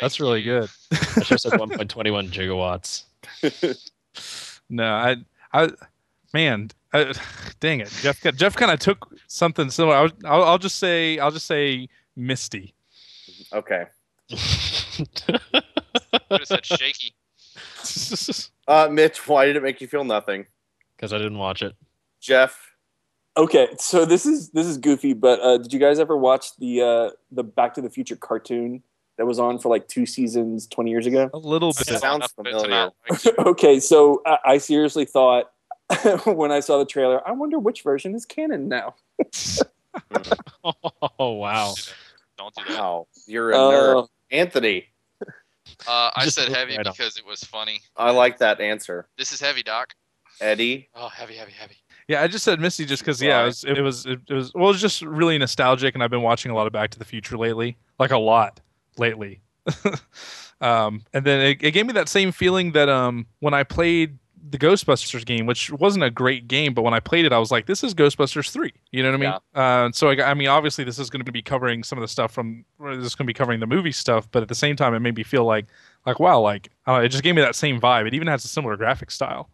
That's 0.00 0.18
really 0.20 0.40
you. 0.40 0.60
good. 0.60 0.70
I 0.92 0.96
should 1.22 1.26
have 1.28 1.40
said 1.40 1.52
1.21 1.52 2.30
gigawatts. 2.30 3.04
No, 4.68 4.84
I, 4.84 5.16
I, 5.52 5.68
man, 6.32 6.70
I, 6.94 7.12
dang 7.60 7.80
it, 7.80 7.90
Jeff. 8.00 8.22
Jeff 8.36 8.56
kind 8.56 8.70
of 8.70 8.78
took 8.80 9.06
something 9.26 9.70
similar. 9.70 9.96
I 9.96 10.02
was, 10.02 10.12
I'll, 10.24 10.42
I'll 10.44 10.58
just 10.58 10.76
say, 10.78 11.18
I'll 11.18 11.30
just 11.30 11.44
say 11.46 11.88
Misty. 12.16 12.72
Okay. 13.52 13.84
Could 14.30 15.40
have 16.30 16.44
said 16.44 16.64
shaky. 16.64 17.14
Uh, 18.68 18.88
Mitch, 18.88 19.26
why 19.26 19.44
did 19.44 19.56
it 19.56 19.62
make 19.62 19.80
you 19.80 19.88
feel 19.88 20.04
nothing? 20.04 20.46
Because 20.94 21.12
I 21.12 21.18
didn't 21.18 21.38
watch 21.38 21.62
it. 21.62 21.74
Jeff, 22.20 22.72
Okay, 23.36 23.68
so 23.78 24.04
this 24.04 24.26
is 24.26 24.50
this 24.50 24.66
is 24.66 24.76
goofy, 24.76 25.14
but 25.14 25.40
uh, 25.40 25.56
did 25.56 25.72
you 25.72 25.78
guys 25.78 25.98
ever 25.98 26.16
watch 26.16 26.54
the 26.56 26.82
uh, 26.82 27.10
the 27.30 27.42
Back 27.42 27.72
to 27.74 27.80
the 27.80 27.88
Future 27.88 28.16
cartoon 28.16 28.82
that 29.16 29.24
was 29.24 29.38
on 29.38 29.58
for 29.58 29.70
like 29.70 29.88
two 29.88 30.04
seasons 30.04 30.66
twenty 30.66 30.90
years 30.90 31.06
ago? 31.06 31.30
a 31.32 31.38
little 31.38 31.72
bit. 31.72 31.86
Sounds 31.98 32.26
it 32.26 32.28
to 32.28 32.50
familiar. 32.50 32.90
okay, 33.38 33.80
so 33.80 34.20
I, 34.26 34.38
I 34.44 34.58
seriously 34.58 35.06
thought 35.06 35.50
when 36.26 36.52
I 36.52 36.60
saw 36.60 36.78
the 36.78 36.84
trailer, 36.84 37.26
I 37.26 37.32
wonder 37.32 37.58
which 37.58 37.82
version 37.82 38.14
is 38.14 38.26
canon 38.26 38.68
now. 38.68 38.96
Oh 41.18 41.32
wow! 41.32 41.74
Don't 42.36 42.54
do 42.54 42.64
that. 42.68 42.78
wow, 42.78 43.06
you're 43.26 43.52
a 43.52 43.54
nerd. 43.54 44.04
Uh, 44.04 44.06
Anthony, 44.30 44.88
Uh, 45.86 46.10
I 46.14 46.28
said 46.28 46.48
heavy 46.48 46.76
right 46.76 46.86
up. 46.86 46.96
because 46.96 47.16
it 47.16 47.26
was 47.26 47.40
funny. 47.44 47.80
I 47.96 48.10
like 48.10 48.38
that 48.38 48.60
answer. 48.60 49.08
This 49.16 49.32
is 49.32 49.40
heavy, 49.40 49.62
Doc. 49.62 49.94
Eddie, 50.40 50.88
Oh, 50.94 51.08
heavy, 51.08 51.34
heavy, 51.34 51.52
heavy. 51.52 51.76
Yeah, 52.08 52.22
I 52.22 52.26
just 52.26 52.44
said 52.44 52.58
Misty 52.58 52.84
just 52.84 53.02
because 53.02 53.22
yeah, 53.22 53.42
it 53.42 53.46
was, 53.46 53.64
it 53.64 53.80
was 53.80 54.06
it 54.06 54.30
was 54.30 54.52
well, 54.54 54.64
it 54.64 54.72
was 54.72 54.80
just 54.80 55.02
really 55.02 55.38
nostalgic, 55.38 55.94
and 55.94 56.02
I've 56.02 56.10
been 56.10 56.22
watching 56.22 56.50
a 56.50 56.54
lot 56.54 56.66
of 56.66 56.72
Back 56.72 56.90
to 56.90 56.98
the 56.98 57.04
Future 57.04 57.38
lately, 57.38 57.76
like 57.98 58.10
a 58.10 58.18
lot 58.18 58.60
lately. 58.98 59.40
um, 60.60 61.02
and 61.12 61.24
then 61.24 61.40
it, 61.40 61.62
it 61.62 61.70
gave 61.72 61.86
me 61.86 61.92
that 61.92 62.08
same 62.08 62.32
feeling 62.32 62.72
that 62.72 62.88
um 62.88 63.26
when 63.40 63.54
I 63.54 63.62
played 63.62 64.18
the 64.50 64.58
Ghostbusters 64.58 65.24
game, 65.24 65.46
which 65.46 65.70
wasn't 65.70 66.04
a 66.04 66.10
great 66.10 66.48
game, 66.48 66.74
but 66.74 66.82
when 66.82 66.94
I 66.94 67.00
played 67.00 67.24
it, 67.24 67.32
I 67.32 67.38
was 67.38 67.50
like, 67.50 67.66
this 67.66 67.84
is 67.84 67.94
Ghostbusters 67.94 68.50
three. 68.50 68.72
You 68.90 69.02
know 69.02 69.10
what 69.10 69.14
I 69.14 69.30
mean? 69.30 69.40
Uh, 69.54 69.92
so 69.92 70.10
I, 70.10 70.30
I 70.30 70.34
mean, 70.34 70.48
obviously, 70.48 70.84
this 70.84 70.98
is 70.98 71.10
going 71.10 71.24
to 71.24 71.32
be 71.32 71.42
covering 71.42 71.84
some 71.84 71.98
of 71.98 72.02
the 72.02 72.08
stuff 72.08 72.32
from 72.32 72.64
this 72.80 73.04
is 73.04 73.14
going 73.14 73.24
to 73.24 73.28
be 73.28 73.34
covering 73.34 73.60
the 73.60 73.66
movie 73.66 73.92
stuff, 73.92 74.28
but 74.32 74.42
at 74.42 74.48
the 74.48 74.54
same 74.54 74.76
time, 74.76 74.94
it 74.94 75.00
made 75.00 75.16
me 75.16 75.22
feel 75.22 75.44
like 75.44 75.66
like 76.06 76.18
wow, 76.18 76.40
like 76.40 76.70
uh, 76.88 76.94
it 76.94 77.08
just 77.08 77.22
gave 77.22 77.34
me 77.34 77.42
that 77.42 77.54
same 77.54 77.80
vibe. 77.80 78.06
It 78.06 78.14
even 78.14 78.28
has 78.28 78.44
a 78.44 78.48
similar 78.48 78.76
graphic 78.76 79.10
style. 79.10 79.48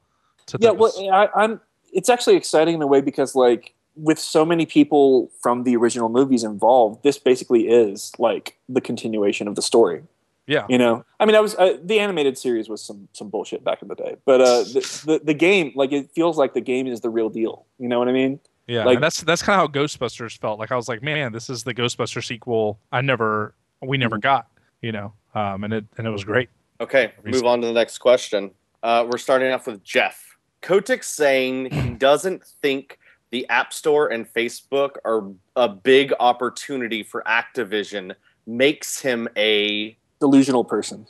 To 0.47 0.59
yeah, 0.61 0.70
those. 0.70 0.95
well, 0.97 1.11
I, 1.12 1.28
I'm. 1.34 1.61
It's 1.93 2.09
actually 2.09 2.36
exciting 2.36 2.74
in 2.74 2.82
a 2.82 2.86
way 2.86 3.01
because, 3.01 3.34
like, 3.34 3.74
with 3.97 4.18
so 4.18 4.45
many 4.45 4.66
people 4.66 5.30
from 5.41 5.64
the 5.64 5.76
original 5.76 6.09
movies 6.09 6.45
involved, 6.45 7.03
this 7.03 7.18
basically 7.18 7.68
is 7.68 8.12
like 8.18 8.57
the 8.68 8.80
continuation 8.80 9.49
of 9.49 9.55
the 9.55 9.62
story. 9.62 10.03
Yeah. 10.49 10.66
You 10.68 10.78
know, 10.78 11.05
I 11.20 11.26
mean, 11.26 11.36
I 11.36 11.40
was 11.40 11.55
uh, 11.55 11.76
the 11.84 12.01
animated 12.01 12.36
series 12.36 12.68
was 12.68 12.82
some 12.82 13.07
some 13.12 13.28
bullshit 13.28 13.62
back 13.62 13.82
in 13.82 13.88
the 13.88 13.94
day, 13.94 14.16
but 14.24 14.40
uh, 14.40 14.62
the, 14.64 15.03
the 15.07 15.20
the 15.22 15.34
game, 15.34 15.72
like, 15.76 15.92
it 15.92 16.11
feels 16.14 16.36
like 16.38 16.55
the 16.55 16.61
game 16.61 16.86
is 16.88 17.01
the 17.03 17.11
real 17.11 17.28
deal. 17.28 17.66
You 17.78 17.88
know 17.88 17.99
what 18.01 18.09
I 18.09 18.12
mean? 18.12 18.40
Yeah, 18.66 18.84
Like- 18.84 18.96
and 18.96 19.03
that's 19.05 19.20
that's 19.22 19.42
kind 19.42 19.61
of 19.61 19.68
how 19.72 19.80
Ghostbusters 19.80 20.36
felt. 20.38 20.59
Like 20.59 20.72
I 20.72 20.76
was 20.76 20.88
like, 20.88 21.03
man, 21.03 21.32
this 21.32 21.49
is 21.49 21.62
the 21.64 21.72
Ghostbuster 21.74 22.24
sequel 22.24 22.78
I 22.90 23.03
never 23.03 23.55
we 23.82 23.96
never 23.99 24.16
Mm-hmm. 24.16 24.20
got, 24.22 24.49
you 24.82 24.90
know. 24.92 25.12
Um, 25.34 25.64
and 25.64 25.72
it 25.72 25.84
and 25.99 26.07
it 26.07 26.11
was 26.11 26.24
great. 26.24 26.49
Okay, 26.80 27.12
move 27.24 27.44
on 27.44 27.61
to 27.61 27.66
the 27.66 27.72
next 27.72 27.99
question. 27.99 28.51
Uh, 28.82 29.07
we're 29.11 29.18
starting 29.18 29.53
off 29.53 29.66
with 29.66 29.84
Jeff. 29.84 30.24
Kotick's 30.62 31.09
saying 31.09 31.70
he 31.72 31.90
doesn't 31.99 32.44
think 32.62 32.99
the 33.30 33.46
App 33.51 33.72
Store 33.72 34.09
and 34.09 34.26
Facebook 34.32 34.92
are 35.05 35.28
a 35.57 35.68
big 35.68 36.12
opportunity 36.20 37.03
for 37.03 37.22
Activision. 37.26 38.14
Makes 38.46 39.01
him 39.01 39.28
a 39.36 39.96
Delusional 40.20 40.64
person. 40.64 41.06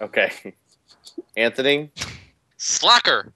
okay. 0.00 0.54
Anthony, 1.36 1.90
Slacker. 2.56 3.32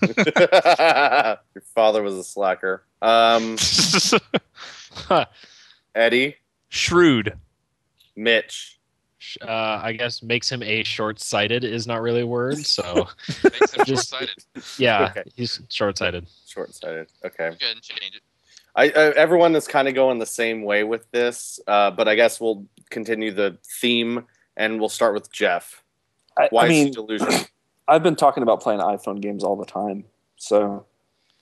your 0.02 1.62
father 1.74 2.02
was 2.02 2.14
a 2.14 2.24
slacker. 2.24 2.84
Um, 3.00 3.56
Eddie, 5.94 6.36
Shrewd. 6.68 7.38
Mitch, 8.16 8.78
uh, 9.40 9.80
I 9.82 9.92
guess 9.92 10.22
makes 10.22 10.50
him 10.50 10.62
a 10.62 10.82
short-sighted 10.82 11.64
is 11.64 11.86
not 11.86 12.02
really 12.02 12.20
a 12.22 12.26
word. 12.26 12.58
So 12.64 13.08
Makes 13.42 13.74
him 13.74 13.84
Just- 13.86 14.10
short-sighted. 14.10 14.44
yeah, 14.78 15.04
Okay. 15.16 15.22
he's 15.34 15.60
short-sighted. 15.70 16.26
short-sighted. 16.46 17.06
Okay. 17.24 17.36
Go 17.38 17.44
ahead 17.44 17.76
and 17.76 17.82
change 17.82 18.16
it. 18.16 18.22
I, 18.74 18.84
I 18.84 19.10
everyone 19.16 19.54
is 19.54 19.66
kind 19.66 19.88
of 19.88 19.94
going 19.94 20.18
the 20.18 20.26
same 20.26 20.62
way 20.62 20.84
with 20.84 21.10
this, 21.10 21.60
uh, 21.66 21.90
but 21.90 22.08
I 22.08 22.14
guess 22.14 22.40
we'll 22.40 22.66
continue 22.90 23.32
the 23.32 23.58
theme 23.80 24.24
and 24.56 24.80
we'll 24.80 24.88
start 24.88 25.14
with 25.14 25.30
Jeff. 25.32 25.82
I, 26.38 26.48
Why 26.50 26.62
I 26.62 26.66
is 26.66 26.70
he 26.70 26.84
mean, 26.84 26.92
delusional? 26.92 27.40
I've 27.88 28.02
been 28.02 28.16
talking 28.16 28.42
about 28.42 28.60
playing 28.60 28.80
iPhone 28.80 29.20
games 29.20 29.44
all 29.44 29.56
the 29.56 29.66
time, 29.66 30.04
so 30.36 30.86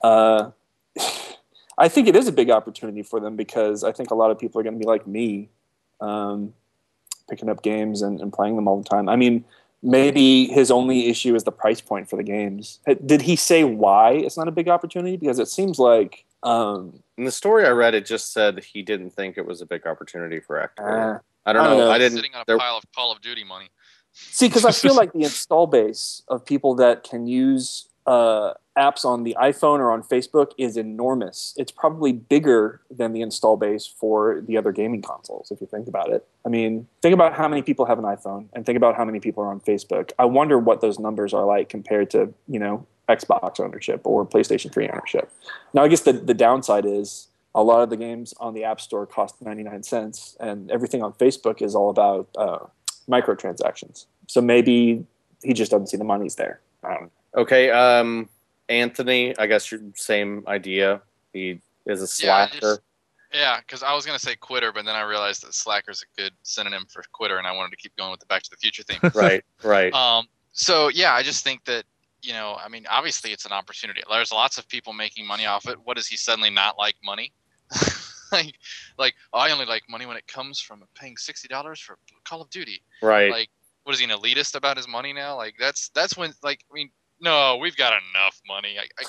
uh, 0.03 0.51
I 1.77 1.87
think 1.87 2.07
it 2.07 2.15
is 2.15 2.27
a 2.27 2.31
big 2.31 2.49
opportunity 2.49 3.03
for 3.03 3.19
them 3.19 3.35
because 3.35 3.83
I 3.83 3.91
think 3.91 4.11
a 4.11 4.15
lot 4.15 4.31
of 4.31 4.37
people 4.37 4.59
are 4.59 4.63
going 4.63 4.73
to 4.73 4.79
be 4.79 4.85
like 4.85 5.07
me, 5.07 5.49
um, 6.01 6.53
picking 7.29 7.49
up 7.49 7.63
games 7.63 8.01
and, 8.01 8.19
and 8.19 8.33
playing 8.33 8.55
them 8.57 8.67
all 8.67 8.77
the 8.77 8.87
time. 8.87 9.07
I 9.07 9.15
mean, 9.15 9.45
maybe 9.81 10.47
his 10.47 10.69
only 10.69 11.07
issue 11.07 11.33
is 11.33 11.43
the 11.43 11.51
price 11.51 11.79
point 11.81 12.09
for 12.09 12.17
the 12.17 12.23
games. 12.23 12.79
Did 13.05 13.21
he 13.21 13.35
say 13.35 13.63
why 13.63 14.11
it's 14.11 14.37
not 14.37 14.47
a 14.47 14.51
big 14.51 14.67
opportunity? 14.67 15.15
Because 15.15 15.39
it 15.39 15.47
seems 15.47 15.79
like 15.79 16.25
um, 16.43 17.01
In 17.17 17.25
the 17.25 17.31
story 17.31 17.65
I 17.65 17.69
read, 17.71 17.93
it 17.93 18.05
just 18.05 18.33
said 18.33 18.63
he 18.63 18.81
didn't 18.81 19.11
think 19.11 19.37
it 19.37 19.45
was 19.45 19.61
a 19.61 19.65
big 19.65 19.85
opportunity 19.87 20.39
for 20.39 20.57
Activision. 20.57 21.15
uh, 21.15 21.19
I 21.45 21.53
don't 21.53 21.61
I 21.61 21.65
know. 21.65 21.69
don't 21.77 21.79
know. 21.87 21.91
I 21.91 21.97
didn't. 21.97 22.17
Sitting 22.17 22.35
on 22.35 22.41
a 22.41 22.45
there- 22.45 22.57
pile 22.57 22.77
of 22.77 22.83
Call 22.95 23.11
of 23.11 23.21
Duty 23.21 23.43
money. 23.43 23.69
See, 24.13 24.47
because 24.47 24.65
I 24.65 24.71
feel 24.71 24.95
like 25.01 25.11
the 25.13 25.23
install 25.23 25.67
base 25.67 26.21
of 26.27 26.45
people 26.45 26.75
that 26.75 27.03
can 27.03 27.25
use 27.27 27.87
uh, 28.05 28.53
apps 28.77 29.05
on 29.05 29.23
the 29.23 29.35
iPhone 29.39 29.79
or 29.79 29.91
on 29.91 30.03
Facebook 30.03 30.51
is 30.57 30.75
enormous. 30.77 31.53
It's 31.57 31.71
probably 31.71 32.11
bigger 32.13 32.81
than 32.89 33.13
the 33.13 33.21
install 33.21 33.57
base 33.57 33.85
for 33.87 34.41
the 34.47 34.57
other 34.57 34.71
gaming 34.71 35.01
consoles, 35.01 35.49
if 35.51 35.61
you 35.61 35.67
think 35.67 35.87
about 35.87 36.09
it. 36.11 36.27
I 36.45 36.49
mean, 36.49 36.87
think 37.01 37.13
about 37.13 37.33
how 37.33 37.47
many 37.47 37.61
people 37.61 37.85
have 37.85 37.99
an 37.99 38.05
iPhone 38.05 38.47
and 38.53 38.65
think 38.65 38.75
about 38.77 38.95
how 38.95 39.05
many 39.05 39.19
people 39.19 39.43
are 39.43 39.49
on 39.49 39.59
Facebook. 39.61 40.11
I 40.19 40.25
wonder 40.25 40.57
what 40.59 40.81
those 40.81 40.99
numbers 40.99 41.33
are 41.33 41.45
like 41.45 41.69
compared 41.69 42.09
to, 42.11 42.33
you 42.47 42.59
know, 42.59 42.85
Xbox 43.15 43.59
ownership 43.59 44.01
or 44.03 44.25
PlayStation 44.25 44.71
3 44.71 44.89
ownership. 44.89 45.31
Now, 45.73 45.83
I 45.83 45.87
guess 45.87 46.01
the, 46.01 46.13
the 46.13 46.33
downside 46.33 46.85
is 46.85 47.27
a 47.53 47.63
lot 47.63 47.81
of 47.81 47.89
the 47.89 47.97
games 47.97 48.33
on 48.39 48.53
the 48.53 48.63
App 48.63 48.79
Store 48.79 49.05
cost 49.05 49.41
99 49.41 49.83
cents, 49.83 50.37
and 50.39 50.71
everything 50.71 51.03
on 51.03 51.13
Facebook 51.13 51.61
is 51.61 51.75
all 51.75 51.89
about 51.89 52.29
uh, 52.37 52.59
microtransactions. 53.09 54.05
So 54.27 54.41
maybe 54.41 55.05
he 55.43 55.53
just 55.53 55.71
doesn't 55.71 55.87
see 55.87 55.97
the 55.97 56.03
money's 56.03 56.35
there. 56.35 56.61
I 56.83 56.93
don't 56.93 57.01
know. 57.03 57.11
Okay. 57.41 57.69
Um, 57.69 58.29
Anthony, 58.69 59.37
I 59.37 59.47
guess 59.47 59.71
your 59.71 59.81
same 59.95 60.43
idea. 60.47 61.01
He 61.33 61.59
is 61.85 62.01
a 62.01 62.07
slacker. 62.07 62.79
Yeah, 63.33 63.59
because 63.59 63.81
I 63.81 63.93
was 63.93 64.05
gonna 64.05 64.19
say 64.19 64.35
quitter, 64.35 64.71
but 64.73 64.85
then 64.85 64.95
I 64.95 65.03
realized 65.03 65.43
that 65.43 65.53
slacker 65.53 65.91
is 65.91 66.03
a 66.03 66.21
good 66.21 66.33
synonym 66.43 66.85
for 66.89 67.03
quitter, 67.11 67.37
and 67.37 67.47
I 67.47 67.53
wanted 67.53 67.71
to 67.71 67.77
keep 67.77 67.95
going 67.95 68.11
with 68.11 68.19
the 68.19 68.25
Back 68.25 68.43
to 68.43 68.49
the 68.49 68.57
Future 68.57 68.83
theme. 68.83 69.11
right. 69.15 69.43
Right. 69.63 69.93
Um, 69.93 70.27
so 70.53 70.89
yeah, 70.89 71.13
I 71.13 71.23
just 71.23 71.43
think 71.43 71.63
that 71.65 71.83
you 72.21 72.33
know, 72.33 72.57
I 72.63 72.69
mean, 72.69 72.85
obviously 72.89 73.31
it's 73.31 73.45
an 73.45 73.51
opportunity. 73.51 74.01
There's 74.09 74.31
lots 74.31 74.57
of 74.57 74.67
people 74.67 74.93
making 74.93 75.25
money 75.25 75.45
off 75.45 75.67
it. 75.67 75.77
What 75.83 75.97
does 75.97 76.07
he 76.07 76.17
suddenly 76.17 76.49
not 76.49 76.77
like 76.77 76.95
money? 77.03 77.33
like, 78.31 78.55
like 78.97 79.15
oh, 79.33 79.39
I 79.39 79.51
only 79.51 79.65
like 79.65 79.83
money 79.89 80.05
when 80.05 80.17
it 80.17 80.27
comes 80.27 80.59
from 80.59 80.83
paying 80.95 81.17
sixty 81.17 81.47
dollars 81.47 81.79
for 81.79 81.97
Call 82.23 82.41
of 82.41 82.49
Duty. 82.49 82.81
right. 83.01 83.31
Like, 83.31 83.49
what 83.83 83.93
is 83.93 83.99
he 83.99 84.05
an 84.05 84.11
elitist 84.11 84.55
about 84.55 84.77
his 84.77 84.87
money 84.87 85.13
now? 85.13 85.35
Like, 85.35 85.55
that's 85.59 85.89
that's 85.89 86.15
when 86.15 86.33
like 86.43 86.61
I 86.71 86.73
mean, 86.73 86.91
no, 87.19 87.57
we've 87.57 87.75
got 87.75 87.93
enough 87.93 88.41
money. 88.47 88.77
I, 88.79 88.83
I, 88.99 89.05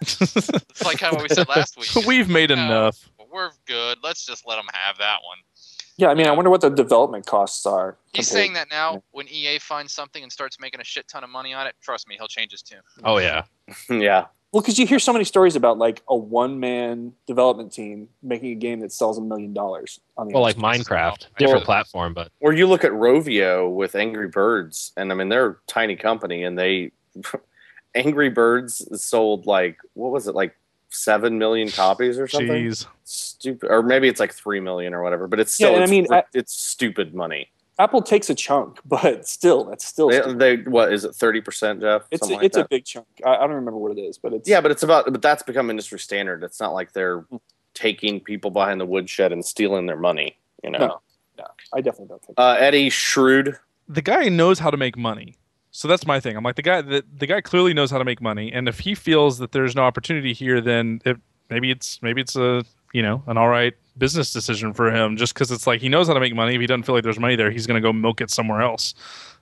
it's 0.02 0.84
like 0.84 1.00
how 1.00 1.20
we 1.20 1.28
said 1.28 1.48
last 1.48 1.76
week. 1.78 2.06
We've 2.06 2.28
made 2.28 2.50
enough. 2.50 3.08
We're 3.30 3.50
good. 3.66 3.98
Let's 4.02 4.26
just 4.26 4.46
let 4.46 4.56
them 4.56 4.66
have 4.72 4.98
that 4.98 5.18
one. 5.24 5.38
Yeah, 6.00 6.08
I 6.08 6.14
mean, 6.14 6.26
I 6.26 6.30
wonder 6.32 6.50
what 6.50 6.62
the 6.62 6.70
development 6.70 7.26
costs 7.26 7.66
are. 7.66 7.98
He's 8.14 8.26
compared- 8.26 8.40
saying 8.42 8.52
that 8.54 8.70
now. 8.70 9.02
When 9.12 9.28
EA 9.28 9.58
finds 9.58 9.92
something 9.92 10.22
and 10.22 10.32
starts 10.32 10.58
making 10.58 10.80
a 10.80 10.84
shit 10.84 11.06
ton 11.08 11.22
of 11.24 11.28
money 11.28 11.52
on 11.52 11.66
it, 11.66 11.74
trust 11.82 12.08
me, 12.08 12.16
he'll 12.18 12.26
change 12.26 12.52
his 12.52 12.62
tune. 12.62 12.80
Oh 13.04 13.18
yeah, 13.18 13.44
yeah. 13.90 14.26
Well, 14.52 14.62
because 14.62 14.78
you 14.78 14.86
hear 14.86 14.98
so 14.98 15.12
many 15.12 15.24
stories 15.26 15.54
about 15.56 15.76
like 15.78 16.02
a 16.08 16.16
one-man 16.16 17.12
development 17.26 17.70
team 17.72 18.08
making 18.22 18.50
a 18.50 18.54
game 18.54 18.80
that 18.80 18.92
sells 18.92 19.18
a 19.18 19.20
million 19.20 19.52
dollars 19.52 20.00
on 20.16 20.26
the 20.28 20.32
well, 20.34 20.42
like 20.42 20.56
Store. 20.56 20.70
Minecraft, 20.72 21.26
different 21.38 21.58
Well- 21.60 21.64
platform, 21.66 22.14
but 22.14 22.32
Or 22.40 22.54
you 22.54 22.66
look 22.66 22.82
at 22.82 22.92
Rovio 22.92 23.70
with 23.72 23.94
Angry 23.94 24.28
Birds, 24.28 24.92
and 24.96 25.12
I 25.12 25.14
mean 25.14 25.28
they're 25.28 25.46
a 25.50 25.56
tiny 25.66 25.96
company, 25.96 26.42
and 26.44 26.58
they 26.58 26.92
Angry 27.94 28.30
Birds 28.30 28.88
sold 29.04 29.44
like 29.46 29.76
what 29.92 30.12
was 30.12 30.26
it 30.26 30.34
like 30.34 30.56
seven 30.88 31.38
million 31.38 31.68
copies 31.68 32.18
or 32.18 32.26
something? 32.26 32.50
Jeez. 32.50 33.29
Stupid, 33.40 33.70
or 33.70 33.82
maybe 33.82 34.06
it's 34.06 34.20
like 34.20 34.32
three 34.34 34.60
million 34.60 34.92
or 34.94 35.02
whatever. 35.02 35.26
But 35.26 35.40
it's 35.40 35.58
Yeah, 35.58 35.68
still, 35.68 35.74
and 35.76 35.84
I 35.84 35.86
mean, 35.88 36.06
fr- 36.06 36.14
I- 36.16 36.24
it's 36.34 36.52
stupid 36.52 37.14
money. 37.14 37.48
Apple 37.78 38.02
takes 38.02 38.28
a 38.28 38.34
chunk, 38.34 38.78
but 38.84 39.26
still, 39.26 39.64
that's 39.64 39.86
still 39.86 40.08
They, 40.08 40.20
they 40.34 40.56
what 40.70 40.92
is 40.92 41.04
it 41.06 41.14
thirty 41.14 41.40
percent, 41.40 41.80
Jeff? 41.80 42.02
it's 42.10 42.28
a, 42.28 42.34
like 42.34 42.44
it's 42.44 42.56
that. 42.56 42.66
a 42.66 42.68
big 42.68 42.84
chunk. 42.84 43.06
I, 43.24 43.36
I 43.36 43.40
don't 43.46 43.52
remember 43.56 43.78
what 43.78 43.96
it 43.96 44.00
is, 44.00 44.18
but 44.18 44.34
it's 44.34 44.46
Yeah, 44.48 44.60
but 44.60 44.70
it's 44.70 44.82
about 44.82 45.10
but 45.10 45.22
that's 45.22 45.42
become 45.42 45.70
industry 45.70 45.98
standard. 45.98 46.44
It's 46.44 46.60
not 46.60 46.74
like 46.74 46.92
they're 46.92 47.24
taking 47.72 48.20
people 48.20 48.50
behind 48.50 48.78
the 48.80 48.84
woodshed 48.86 49.32
and 49.32 49.42
stealing 49.44 49.86
their 49.86 49.96
money. 49.96 50.36
You 50.62 50.70
know, 50.72 51.00
No. 51.38 51.46
I 51.72 51.80
definitely 51.80 52.08
don't 52.08 52.22
think. 52.22 52.38
uh, 52.38 52.56
Eddie 52.58 52.90
Shrewd. 52.90 53.56
The 53.88 54.02
guy 54.02 54.28
knows 54.28 54.58
how 54.58 54.70
to 54.70 54.76
make 54.76 54.98
money. 54.98 55.36
so 55.70 55.88
that's 55.88 56.06
my 56.06 56.20
thing. 56.20 56.36
I'm 56.36 56.44
like 56.44 56.56
the 56.56 56.62
guy 56.62 56.82
that 56.82 57.04
the 57.18 57.26
guy 57.26 57.40
clearly 57.40 57.72
knows 57.72 57.90
how 57.90 57.96
to 57.96 58.04
make 58.04 58.20
money, 58.20 58.52
and 58.52 58.68
if 58.68 58.80
he 58.80 58.94
feels 58.94 59.38
that 59.38 59.52
there's 59.52 59.74
no 59.74 59.82
opportunity 59.84 60.34
here, 60.34 60.60
then 60.60 61.00
it, 61.06 61.16
maybe 61.48 61.70
it's 61.70 62.02
maybe 62.02 62.20
it's 62.20 62.36
a 62.36 62.62
you 62.92 63.02
know 63.02 63.22
an 63.26 63.36
all 63.36 63.48
right 63.48 63.74
business 63.98 64.32
decision 64.32 64.72
for 64.72 64.90
him. 64.90 65.16
Just 65.16 65.34
because 65.34 65.50
it's 65.50 65.66
like 65.66 65.80
he 65.80 65.88
knows 65.88 66.08
how 66.08 66.14
to 66.14 66.20
make 66.20 66.34
money. 66.34 66.54
If 66.54 66.60
he 66.60 66.66
doesn't 66.66 66.84
feel 66.84 66.94
like 66.94 67.04
there's 67.04 67.18
money 67.18 67.36
there, 67.36 67.50
he's 67.50 67.66
going 67.66 67.80
to 67.80 67.86
go 67.86 67.92
milk 67.92 68.20
it 68.20 68.30
somewhere 68.30 68.62
else. 68.62 68.94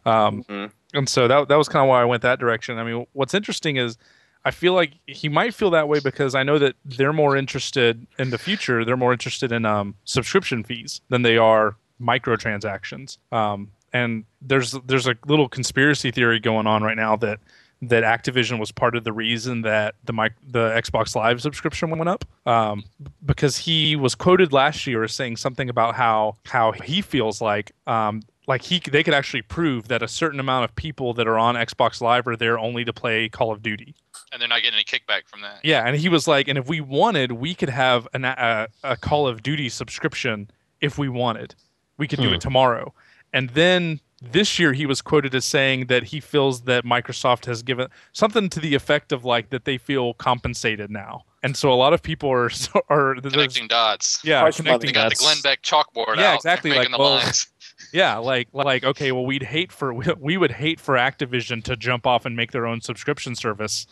Um, 0.04 0.42
Mhm. 0.44 0.70
And 0.94 1.08
so 1.08 1.28
that 1.28 1.48
that 1.48 1.56
was 1.56 1.68
kind 1.68 1.82
of 1.84 1.88
why 1.88 2.00
I 2.00 2.04
went 2.04 2.22
that 2.22 2.38
direction. 2.38 2.78
I 2.78 2.84
mean, 2.84 3.06
what's 3.12 3.34
interesting 3.34 3.76
is 3.76 3.98
I 4.44 4.50
feel 4.50 4.72
like 4.72 4.92
he 5.06 5.28
might 5.28 5.52
feel 5.52 5.70
that 5.70 5.88
way 5.88 6.00
because 6.00 6.34
I 6.34 6.42
know 6.42 6.58
that 6.58 6.76
they're 6.84 7.12
more 7.12 7.36
interested 7.36 8.06
in 8.18 8.30
the 8.30 8.38
future. 8.38 8.84
They're 8.84 8.96
more 8.96 9.12
interested 9.12 9.52
in 9.52 9.66
um, 9.66 9.96
subscription 10.04 10.64
fees 10.64 11.00
than 11.10 11.22
they 11.22 11.36
are 11.36 11.76
microtransactions. 12.00 13.18
Um, 13.32 13.70
and 13.92 14.24
there's 14.40 14.72
there's 14.86 15.06
a 15.06 15.16
little 15.26 15.48
conspiracy 15.48 16.10
theory 16.10 16.40
going 16.40 16.66
on 16.66 16.82
right 16.82 16.96
now 16.96 17.16
that 17.16 17.40
that 17.82 18.02
Activision 18.02 18.58
was 18.58 18.72
part 18.72 18.96
of 18.96 19.04
the 19.04 19.12
reason 19.12 19.62
that 19.62 19.94
the 20.04 20.12
mic- 20.12 20.34
the 20.46 20.70
Xbox 20.70 21.14
Live 21.14 21.40
subscription 21.40 21.90
went 21.90 22.08
up 22.08 22.24
um, 22.46 22.84
because 23.24 23.56
he 23.58 23.94
was 23.96 24.14
quoted 24.14 24.52
last 24.52 24.86
year 24.86 25.04
as 25.04 25.14
saying 25.14 25.36
something 25.36 25.68
about 25.70 25.94
how 25.94 26.36
how 26.46 26.72
he 26.72 27.00
feels 27.02 27.40
like 27.40 27.70
um, 27.86 28.22
like 28.48 28.62
he 28.62 28.80
they 28.80 29.02
could 29.04 29.14
actually 29.14 29.42
prove 29.42 29.88
that 29.88 30.02
a 30.02 30.08
certain 30.08 30.40
amount 30.40 30.64
of 30.64 30.74
people 30.74 31.14
that 31.14 31.28
are 31.28 31.38
on 31.38 31.54
Xbox 31.54 32.00
Live 32.00 32.26
are 32.26 32.36
there 32.36 32.58
only 32.58 32.84
to 32.84 32.92
play 32.92 33.28
Call 33.28 33.52
of 33.52 33.62
Duty. 33.62 33.94
and 34.32 34.40
they're 34.40 34.48
not 34.48 34.62
getting 34.62 34.74
any 34.74 34.84
kickback 34.84 35.28
from 35.28 35.42
that. 35.42 35.60
Yeah, 35.62 35.86
and 35.86 35.94
he 35.96 36.08
was 36.08 36.26
like, 36.26 36.48
and 36.48 36.58
if 36.58 36.66
we 36.68 36.80
wanted, 36.80 37.32
we 37.32 37.54
could 37.54 37.68
have 37.70 38.08
an, 38.12 38.24
a, 38.24 38.66
a 38.82 38.96
Call 38.96 39.28
of 39.28 39.42
Duty 39.42 39.68
subscription 39.68 40.50
if 40.80 40.98
we 40.98 41.08
wanted. 41.08 41.54
We 41.96 42.08
could 42.08 42.20
do 42.20 42.28
Hmm. 42.28 42.34
it 42.34 42.40
tomorrow. 42.40 42.92
And 43.32 43.50
then 43.50 44.00
this 44.20 44.58
year, 44.58 44.72
he 44.72 44.84
was 44.86 45.00
quoted 45.00 45.34
as 45.34 45.44
saying 45.44 45.86
that 45.86 46.04
he 46.04 46.18
feels 46.20 46.62
that 46.62 46.84
Microsoft 46.84 47.44
has 47.46 47.62
given 47.62 47.88
something 48.12 48.48
to 48.50 48.60
the 48.60 48.74
effect 48.74 49.12
of 49.12 49.24
like 49.24 49.50
that 49.50 49.64
they 49.64 49.78
feel 49.78 50.14
compensated 50.14 50.90
now. 50.90 51.22
And 51.44 51.56
so 51.56 51.72
a 51.72 51.74
lot 51.76 51.92
of 51.92 52.02
people 52.02 52.28
are 52.30 52.50
are 52.88 53.14
Connecting 53.14 53.68
dots. 53.68 54.20
yeah 54.24 54.40
Price 54.40 54.56
connecting 54.56 54.88
They 54.88 54.92
got 54.92 55.04
the 55.10 55.14
That's- 55.14 55.20
Glenn 55.20 55.40
Beck 55.42 55.62
chalkboard 55.62 56.16
Yeah, 56.16 56.32
out. 56.32 56.36
exactly, 56.36 56.72
like, 56.72 56.90
the 56.90 56.98
well, 56.98 57.16
lines. 57.16 57.46
Yeah, 57.92 58.16
like 58.18 58.48
like 58.52 58.82
okay, 58.82 59.12
well 59.12 59.24
we'd 59.24 59.44
hate 59.44 59.70
for 59.70 59.94
we 59.94 60.36
would 60.36 60.50
hate 60.50 60.80
for 60.80 60.96
Activision 60.96 61.62
to 61.64 61.76
jump 61.76 62.06
off 62.08 62.26
and 62.26 62.34
make 62.34 62.50
their 62.50 62.66
own 62.66 62.80
subscription 62.80 63.36
service. 63.36 63.86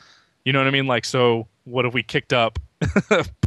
You 0.45 0.53
know 0.53 0.59
what 0.59 0.67
I 0.67 0.73
mean? 0.73 0.89
Like 0.89 1.05
so 1.05 1.47
what 1.65 1.87
if 1.87 1.95
we 1.95 2.03
kicked 2.03 2.33
up 2.33 2.59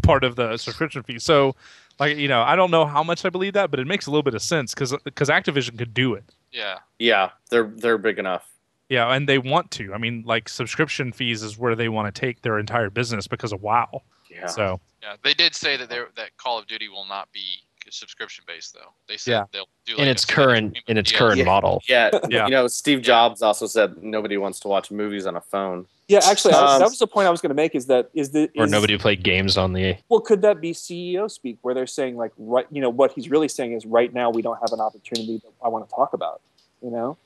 part 0.01 0.23
of 0.23 0.37
the 0.37 0.55
subscription 0.55 1.03
fee? 1.03 1.19
So 1.19 1.55
like 1.99 2.15
you 2.15 2.29
know, 2.29 2.41
I 2.41 2.55
don't 2.55 2.71
know 2.71 2.85
how 2.85 3.03
much 3.03 3.25
I 3.25 3.29
believe 3.29 3.51
that, 3.53 3.69
but 3.69 3.81
it 3.81 3.85
makes 3.87 4.05
a 4.07 4.11
little 4.11 4.23
bit 4.23 4.33
of 4.33 4.41
sense 4.41 4.73
cuz 4.73 4.93
cuz 5.13 5.27
Activision 5.27 5.77
could 5.77 5.93
do 5.93 6.13
it. 6.13 6.23
Yeah. 6.51 6.79
Yeah, 6.97 7.29
they're 7.49 7.71
they're 7.75 7.97
big 7.97 8.19
enough. 8.19 8.51
Yeah, 8.89 9.13
and 9.13 9.29
they 9.29 9.37
want 9.37 9.69
to. 9.71 9.93
I 9.93 9.97
mean, 9.99 10.23
like 10.25 10.49
subscription 10.49 11.11
fees 11.11 11.43
is 11.43 11.57
where 11.57 11.75
they 11.75 11.89
want 11.89 12.13
to 12.13 12.19
take 12.19 12.41
their 12.41 12.57
entire 12.57 12.89
business 12.89 13.27
because 13.27 13.53
of 13.53 13.61
WoW. 13.61 14.01
Yeah. 14.31 14.47
So, 14.47 14.79
Yeah. 15.01 15.15
They 15.23 15.33
did 15.33 15.55
say 15.55 15.77
that 15.77 15.89
they 15.89 15.99
that 16.15 16.37
Call 16.37 16.57
of 16.59 16.67
Duty 16.67 16.89
will 16.89 17.05
not 17.05 17.31
be 17.31 17.63
subscription 17.93 18.43
based 18.47 18.73
though. 18.73 18.91
They 19.07 19.17
said 19.17 19.31
Yeah. 19.31 19.43
they'll 19.51 19.67
do 19.85 19.95
in 20.01 20.07
its 20.07 20.25
current 20.25 20.77
in 20.87 20.97
its 20.97 21.11
DLC. 21.11 21.17
current 21.17 21.37
Yeah. 21.39 21.43
model. 21.45 21.81
Yeah, 21.87 22.09
Yeah. 22.29 22.45
you 22.45 22.51
know, 22.51 22.67
Steve 22.67 23.01
Jobs 23.01 23.41
also 23.41 23.65
said 23.67 24.01
nobody 24.03 24.37
wants 24.37 24.59
to 24.61 24.67
watch 24.67 24.91
movies 24.91 25.25
on 25.25 25.35
a 25.35 25.41
phone. 25.41 25.87
Yeah, 26.07 26.21
actually, 26.23 26.53
I- 26.55 26.73
Um, 26.75 26.79
that 26.79 26.89
was 26.89 26.97
the 26.99 27.05
point 27.07 27.27
I 27.27 27.29
was 27.31 27.39
going 27.41 27.49
to 27.51 27.55
make. 27.55 27.75
Is 27.75 27.85
that 27.87 28.09
is 28.13 28.31
the 28.31 28.49
Or 28.57 28.65
is- 28.65 28.71
nobody 28.71 28.97
played 28.97 29.23
games 29.23 29.57
on 29.57 29.73
the 29.73 29.95
Well, 30.09 30.21
could 30.21 30.41
that 30.41 30.59
be 30.59 30.73
CEO 30.73 31.27
speak, 31.29 31.57
where 31.61 31.73
they're 31.75 31.85
saying 31.87 32.17
like, 32.17 32.31
right, 32.37 32.65
you 32.71 32.81
know, 32.81 32.89
what 32.89 33.11
he's 33.11 33.29
really 33.29 33.47
saying 33.47 33.73
is, 33.73 33.85
right 33.85 34.11
now 34.13 34.29
we 34.31 34.41
don't 34.41 34.57
have 34.59 34.71
an 34.73 34.79
opportunity 34.79 35.37
that 35.43 35.51
I 35.63 35.67
want 35.69 35.87
to 35.87 35.93
talk 35.95 36.13
about, 36.13 36.41
you 36.81 36.89
know, 36.89 37.17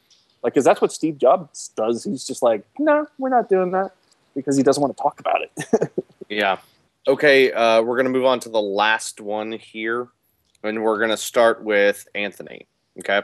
like 0.43 0.53
because 0.53 0.65
that's 0.65 0.81
what 0.81 0.91
Steve 0.91 1.17
Jobs 1.17 1.69
does. 1.77 2.03
He's 2.03 2.25
just 2.27 2.41
like, 2.43 2.63
no, 2.77 3.07
we're 3.17 3.29
not 3.29 3.47
doing 3.47 3.71
that 3.71 3.91
because 4.35 4.57
he 4.57 4.63
doesn't 4.63 4.81
want 4.81 4.95
to 4.97 5.01
talk 5.01 5.19
about 5.19 5.41
it. 5.41 5.91
Yeah. 6.29 6.57
Okay, 7.07 7.51
uh, 7.51 7.81
we're 7.83 7.97
gonna 7.97 8.09
move 8.09 8.25
on 8.25 8.39
to 8.39 8.49
the 8.49 8.61
last 8.61 9.19
one 9.21 9.51
here, 9.51 10.07
and 10.63 10.83
we're 10.83 10.99
gonna 10.99 11.17
start 11.17 11.63
with 11.63 12.07
Anthony. 12.15 12.67
Okay. 12.99 13.21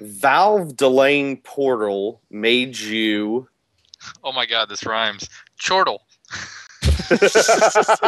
Valve 0.00 0.76
delaying 0.76 1.38
Portal 1.38 2.20
made 2.30 2.78
you. 2.78 3.48
Oh 4.22 4.32
my 4.32 4.46
god, 4.46 4.68
this 4.68 4.86
rhymes. 4.86 5.28
Chortle. 5.58 6.02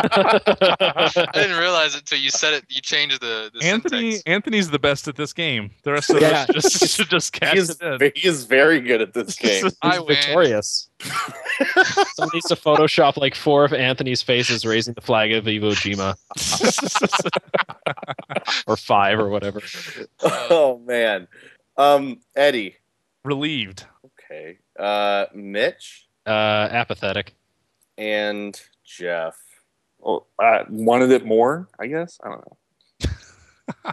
I 0.02 1.26
didn't 1.34 1.58
realize 1.58 1.94
it 1.94 2.00
until 2.00 2.18
you 2.18 2.30
said 2.30 2.54
it. 2.54 2.64
You 2.68 2.80
changed 2.80 3.20
the, 3.20 3.50
the 3.54 3.64
Anthony 3.64 4.12
syntax. 4.12 4.22
Anthony's 4.26 4.70
the 4.70 4.78
best 4.78 5.08
at 5.08 5.16
this 5.16 5.32
game. 5.32 5.70
The 5.82 5.92
rest 5.92 6.10
of 6.10 6.20
Yeah. 6.20 6.46
us 6.54 6.72
just 6.72 6.96
should 6.96 7.08
just 7.10 7.36
he, 7.42 7.58
is, 7.58 7.70
it 7.80 8.02
in. 8.02 8.12
he 8.14 8.28
is 8.28 8.44
very 8.44 8.80
good 8.80 9.00
at 9.00 9.12
this 9.14 9.36
game. 9.40 9.68
I 9.82 9.92
He's 9.92 9.98
win. 10.00 10.06
victorious. 10.16 10.88
Someone 11.00 12.30
needs 12.34 12.46
to 12.48 12.56
Photoshop 12.56 13.16
like 13.16 13.34
four 13.34 13.64
of 13.64 13.72
Anthony's 13.72 14.22
faces 14.22 14.64
raising 14.66 14.94
the 14.94 15.00
flag 15.00 15.32
of 15.32 15.44
Iwo 15.44 15.72
Jima, 15.72 16.16
or 18.66 18.76
five, 18.76 19.18
or 19.18 19.28
whatever. 19.28 19.60
oh 20.22 20.78
man. 20.86 21.26
Um, 21.76 22.20
Eddie. 22.36 22.76
Relieved. 23.24 23.84
Okay. 24.04 24.58
Uh, 24.78 25.26
Mitch 25.34 26.06
Uh, 26.26 26.30
apathetic. 26.70 27.34
and 27.98 28.60
Jeff. 28.98 29.36
well, 29.98 30.26
I 30.38 30.64
wanted 30.68 31.10
it 31.12 31.24
more, 31.24 31.68
I 31.78 31.86
guess. 31.86 32.18
I 32.24 32.28
don't 32.30 32.44
know. 33.86 33.92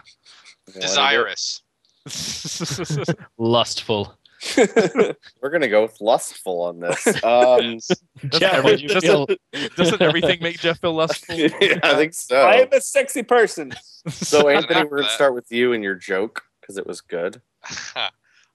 Desirous. 0.74 1.62
Lustful. 3.38 4.18
We're 4.58 5.50
gonna 5.52 5.68
go 5.68 5.82
with 5.84 6.00
lustful 6.00 6.62
on 6.62 6.80
this. 6.80 7.08
Um, 7.24 7.80
Yeah, 8.40 8.60
would 8.62 8.80
you 8.80 8.90
feel- 9.00 9.28
Doesn't 9.76 10.02
everything 10.02 10.40
make 10.42 10.60
Jeff 10.60 10.80
feel 10.80 10.94
lustful? 10.94 11.36
yeah, 11.36 11.80
I 11.84 11.96
think 11.96 12.14
so. 12.14 12.38
I 12.42 12.56
am 12.58 12.68
a 12.72 12.80
sexy 12.82 13.24
person. 13.24 13.74
So 14.10 14.48
Anthony, 14.50 14.84
we're 14.86 14.98
gonna 15.02 15.10
start 15.10 15.34
with 15.34 15.52
you 15.52 15.74
and 15.74 15.84
your 15.84 15.96
joke 15.96 16.44
because 16.62 16.78
it 16.78 16.86
was 16.88 17.02
good. 17.02 17.42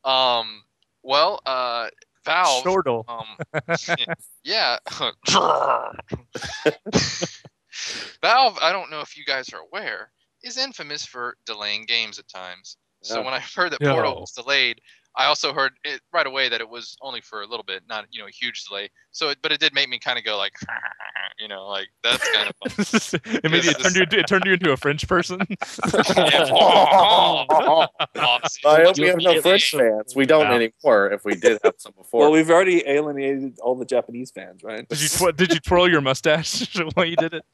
um. 0.04 0.62
Well, 1.04 1.40
uh, 1.44 1.88
Valve. 2.24 2.62
Shortle. 2.62 3.04
Um, 3.08 3.36
yeah. 4.44 4.78
Valve, 8.22 8.58
I 8.60 8.72
don't 8.72 8.90
know 8.90 9.00
if 9.00 9.16
you 9.16 9.24
guys 9.24 9.48
are 9.52 9.60
aware, 9.60 10.12
is 10.42 10.56
infamous 10.58 11.04
for 11.04 11.36
delaying 11.46 11.84
games 11.86 12.18
at 12.18 12.28
times. 12.28 12.76
So 13.02 13.22
when 13.22 13.34
I 13.34 13.40
heard 13.40 13.72
that. 13.72 13.80
Portal 13.80 14.20
was 14.20 14.30
delayed, 14.32 14.80
I 15.16 15.26
also 15.26 15.52
heard 15.52 15.72
it 15.84 16.00
right 16.12 16.26
away 16.26 16.48
that 16.48 16.60
it 16.62 16.68
was 16.68 16.96
only 17.02 17.20
for 17.20 17.42
a 17.42 17.46
little 17.46 17.64
bit, 17.64 17.82
not 17.88 18.06
you 18.10 18.20
know 18.20 18.26
a 18.26 18.30
huge 18.30 18.64
delay. 18.64 18.88
So, 19.10 19.28
it, 19.28 19.38
but 19.42 19.52
it 19.52 19.60
did 19.60 19.74
make 19.74 19.88
me 19.90 19.98
kind 19.98 20.18
of 20.18 20.24
go 20.24 20.38
like, 20.38 20.52
you 21.38 21.48
know, 21.48 21.66
like 21.68 21.88
that's 22.02 22.26
kind 22.32 22.48
of 22.48 22.72
fun. 22.72 23.20
it, 23.44 23.50
made 23.50 23.64
you, 23.64 23.70
it, 23.70 23.78
turned 23.78 23.96
you, 23.96 24.02
into- 24.02 24.18
it 24.18 24.26
turned 24.26 24.44
you 24.46 24.52
into 24.54 24.72
a 24.72 24.76
French 24.76 25.06
person. 25.06 25.40
I 28.64 28.82
hope 28.84 28.98
we 28.98 29.06
have 29.08 29.18
no 29.18 29.40
French 29.42 29.70
fans. 29.70 30.14
We 30.16 30.26
don't 30.26 30.48
Wow. 30.48 30.54
anymore. 30.56 31.12
If 31.12 31.24
we 31.24 31.34
did 31.34 31.58
have 31.64 31.74
some 31.78 31.92
before. 31.96 32.22
Well, 32.22 32.32
we've 32.32 32.50
already 32.50 32.82
alienated 32.86 33.58
all 33.60 33.74
the 33.74 33.84
Japanese 33.84 34.30
fans, 34.30 34.62
right? 34.62 34.88
Did 34.88 35.00
you 35.02 35.08
tw- 35.08 35.36
did 35.36 35.52
you 35.52 35.60
twirl 35.60 35.88
your 35.90 36.00
mustache 36.00 36.74
while 36.94 37.06
you 37.06 37.16
did 37.16 37.34
it? 37.34 37.44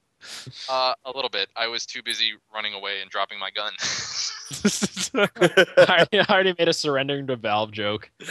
Uh, 0.68 0.94
a 1.04 1.10
little 1.14 1.30
bit. 1.30 1.48
I 1.56 1.66
was 1.66 1.86
too 1.86 2.02
busy 2.02 2.32
running 2.54 2.74
away 2.74 3.00
and 3.00 3.10
dropping 3.10 3.38
my 3.38 3.50
gun. 3.50 3.72
I 5.88 6.06
already- 6.30 6.54
made 6.58 6.68
a 6.68 6.72
surrendering 6.72 7.26
to 7.28 7.36
Valve 7.36 7.72
joke. 7.72 8.10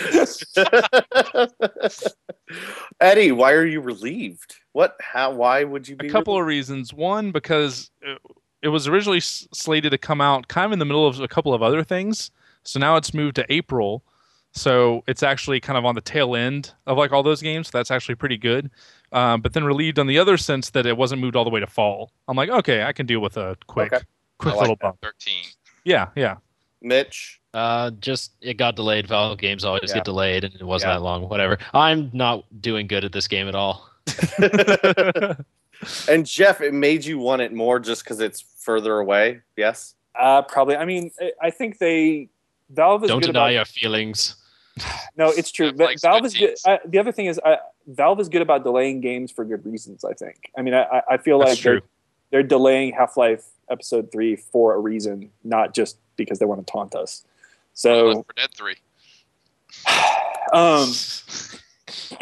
Eddie, 3.00 3.32
why 3.32 3.52
are 3.54 3.66
you 3.66 3.82
relieved? 3.82 4.56
What? 4.74 4.96
How? 5.02 5.32
Why 5.32 5.64
would 5.64 5.88
you 5.88 5.96
be? 5.96 6.08
a 6.08 6.12
couple 6.12 6.38
of 6.38 6.46
reasons. 6.46 6.94
One, 6.94 7.32
because 7.32 7.90
it, 8.02 8.20
it 8.62 8.70
was 8.70 8.88
originally 8.88 9.20
slated 9.20 9.92
to 9.92 9.98
come 9.98 10.22
out 10.22 10.48
kind 10.48 10.68
of 10.68 10.72
in 10.74 10.80
the 10.80 10.86
middle 10.86 11.08
of 11.08 11.20
a 11.20 11.28
couple 11.28 11.54
of 11.54 11.62
other 11.62 11.84
things. 11.84 12.32
So 12.64 12.80
now 12.80 12.96
it's 12.96 13.14
moved 13.14 13.36
to 13.38 13.46
April. 13.52 14.04
So 14.58 15.04
it's 15.08 15.24
actually 15.24 15.60
kind 15.60 15.78
of 15.78 15.86
on 15.86 15.96
the 15.96 16.02
tail 16.02 16.36
end 16.36 16.74
of 16.88 16.98
like 16.98 17.12
all 17.12 17.24
those 17.24 17.42
games. 17.42 17.68
So 17.70 17.78
that's 17.78 17.92
actually 17.92 18.16
pretty 18.16 18.38
good. 18.38 18.70
Um, 19.12 19.42
but 19.42 19.54
then 19.54 19.64
relieved 19.64 20.00
on 20.00 20.08
the 20.08 20.18
other 20.20 20.36
sense 20.38 20.72
that 20.72 20.86
it 20.86 20.98
wasn't 20.98 21.22
moved 21.22 21.36
all 21.36 21.44
the 21.44 21.50
way 21.50 21.60
to 21.60 21.68
fall. 21.68 22.12
I'm 22.28 22.36
like, 22.36 22.50
okay, 22.50 22.84
I 22.84 22.92
can 22.92 23.06
deal 23.06 23.20
with 23.20 23.38
a 23.38 23.56
quick, 23.68 23.94
Okay. 23.94 24.04
quick 24.40 24.54
I 24.54 24.58
like 24.58 24.62
little 24.64 24.76
bump. 24.76 24.98
Thirteen. 25.02 25.44
Yeah, 25.86 26.08
yeah. 26.16 26.38
Mitch. 26.82 27.40
Uh, 27.54 27.92
just 28.02 28.34
it 28.42 28.56
got 28.56 28.76
delayed. 28.76 29.08
Valve 29.08 29.38
games 29.40 29.64
always 29.64 29.90
Yeah. 29.90 29.96
get 29.96 30.04
delayed, 30.06 30.44
and 30.44 30.54
it 30.56 30.64
wasn't 30.64 30.90
Yeah. 30.90 30.96
that 30.96 31.02
long. 31.04 31.30
Whatever. 31.30 31.58
I'm 31.74 32.10
not 32.14 32.44
doing 32.62 32.88
good 32.88 33.04
at 33.06 33.12
this 33.12 33.28
game 33.28 33.48
at 33.48 33.56
all. 33.56 33.90
and 36.10 36.26
Jeff, 36.26 36.62
it 36.62 36.74
made 36.74 37.06
you 37.06 37.18
want 37.20 37.42
it 37.42 37.54
more 37.54 37.80
just 37.80 38.04
because 38.04 38.20
it's 38.20 38.42
further 38.60 39.00
away. 39.00 39.42
Yes. 39.56 39.96
Uh, 40.20 40.42
probably. 40.42 40.76
I 40.76 40.86
mean, 40.86 41.12
I- 41.22 41.32
I 41.44 41.50
think 41.52 41.78
they 41.78 42.30
Valve 42.70 43.04
is 43.06 43.08
Don't 43.10 43.22
good 43.22 43.28
deny 43.28 43.52
about, 43.52 43.54
your 43.54 43.66
feelings. 43.66 44.36
No, 45.16 45.30
it's 45.30 45.52
true. 45.52 45.72
Jeff 45.72 46.02
Valve 46.02 46.26
is 46.26 46.34
good. 46.36 46.56
I, 46.66 46.80
the 46.86 47.00
other 47.00 47.12
thing 47.12 47.26
is, 47.28 47.40
I, 47.44 47.58
Valve 47.88 48.20
is 48.20 48.30
good 48.30 48.42
about 48.42 48.64
delaying 48.64 49.02
games 49.02 49.32
for 49.32 49.46
good 49.46 49.66
reasons. 49.66 50.04
I 50.06 50.14
think. 50.14 50.52
I 50.58 50.62
mean, 50.62 50.74
I, 50.74 50.84
I- 50.84 51.02
I 51.12 51.18
feel 51.18 51.40
That's 51.40 51.52
like 51.52 51.64
they're, 51.64 51.82
they're 52.32 52.44
delaying 52.44 52.94
Half 52.94 53.18
Life 53.18 53.46
Episode 53.70 54.12
Three 54.12 54.36
for 54.36 54.76
a 54.76 54.80
reason, 54.80 55.32
not 55.44 55.74
just 55.74 55.98
because 56.16 56.40
they 56.40 56.46
want 56.46 56.66
to 56.66 56.72
taunt 56.72 56.96
us. 56.96 57.24
So, 57.74 58.14
4 58.14 58.26
Dead 58.36 58.50
Three. 58.56 58.76
Um, 60.54 60.90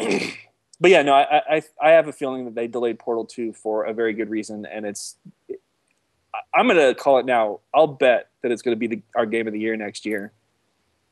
but 0.80 0.90
yeah, 0.90 1.02
no, 1.02 1.14
I, 1.14 1.42
I 1.56 1.62
I 1.80 1.90
have 1.92 2.08
a 2.08 2.12
feeling 2.12 2.44
that 2.46 2.54
they 2.56 2.66
delayed 2.66 2.98
Portal 2.98 3.24
Two 3.24 3.52
for 3.52 3.84
a 3.84 3.92
very 3.92 4.14
good 4.14 4.28
reason, 4.30 4.66
and 4.66 4.84
it's. 4.84 5.16
I- 5.48 6.40
I'm 6.54 6.66
gonna 6.66 6.92
call 6.94 7.18
it 7.18 7.26
now. 7.26 7.60
I'll 7.72 7.86
bet 7.86 8.30
that 8.42 8.50
it's 8.50 8.62
gonna 8.62 8.74
be 8.76 8.88
the, 8.88 9.02
our 9.14 9.26
game 9.26 9.46
of 9.46 9.52
the 9.52 9.60
year 9.60 9.76
next 9.76 10.04
year. 10.04 10.32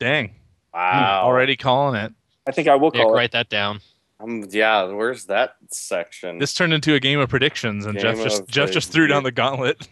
Dang. 0.00 0.34
Wow. 0.74 1.22
Already 1.24 1.56
calling 1.56 1.94
it. 2.00 2.12
I 2.46 2.50
think 2.50 2.68
I 2.68 2.74
will 2.74 2.90
Nick, 2.90 3.02
call 3.02 3.12
it. 3.12 3.16
write 3.16 3.32
that 3.32 3.48
down. 3.48 3.80
Um, 4.20 4.46
yeah, 4.50 4.84
where's 4.84 5.26
that 5.26 5.56
section? 5.70 6.38
This 6.38 6.54
turned 6.54 6.72
into 6.72 6.94
a 6.94 7.00
game 7.00 7.20
of 7.20 7.28
predictions, 7.28 7.86
and 7.86 7.94
Game 7.94 8.02
Jeff 8.02 8.22
just 8.22 8.42
of 8.42 8.48
Jeff 8.48 8.70
just 8.70 8.92
threw 8.92 9.06
down 9.06 9.22
the 9.22 9.32
gauntlet. 9.32 9.88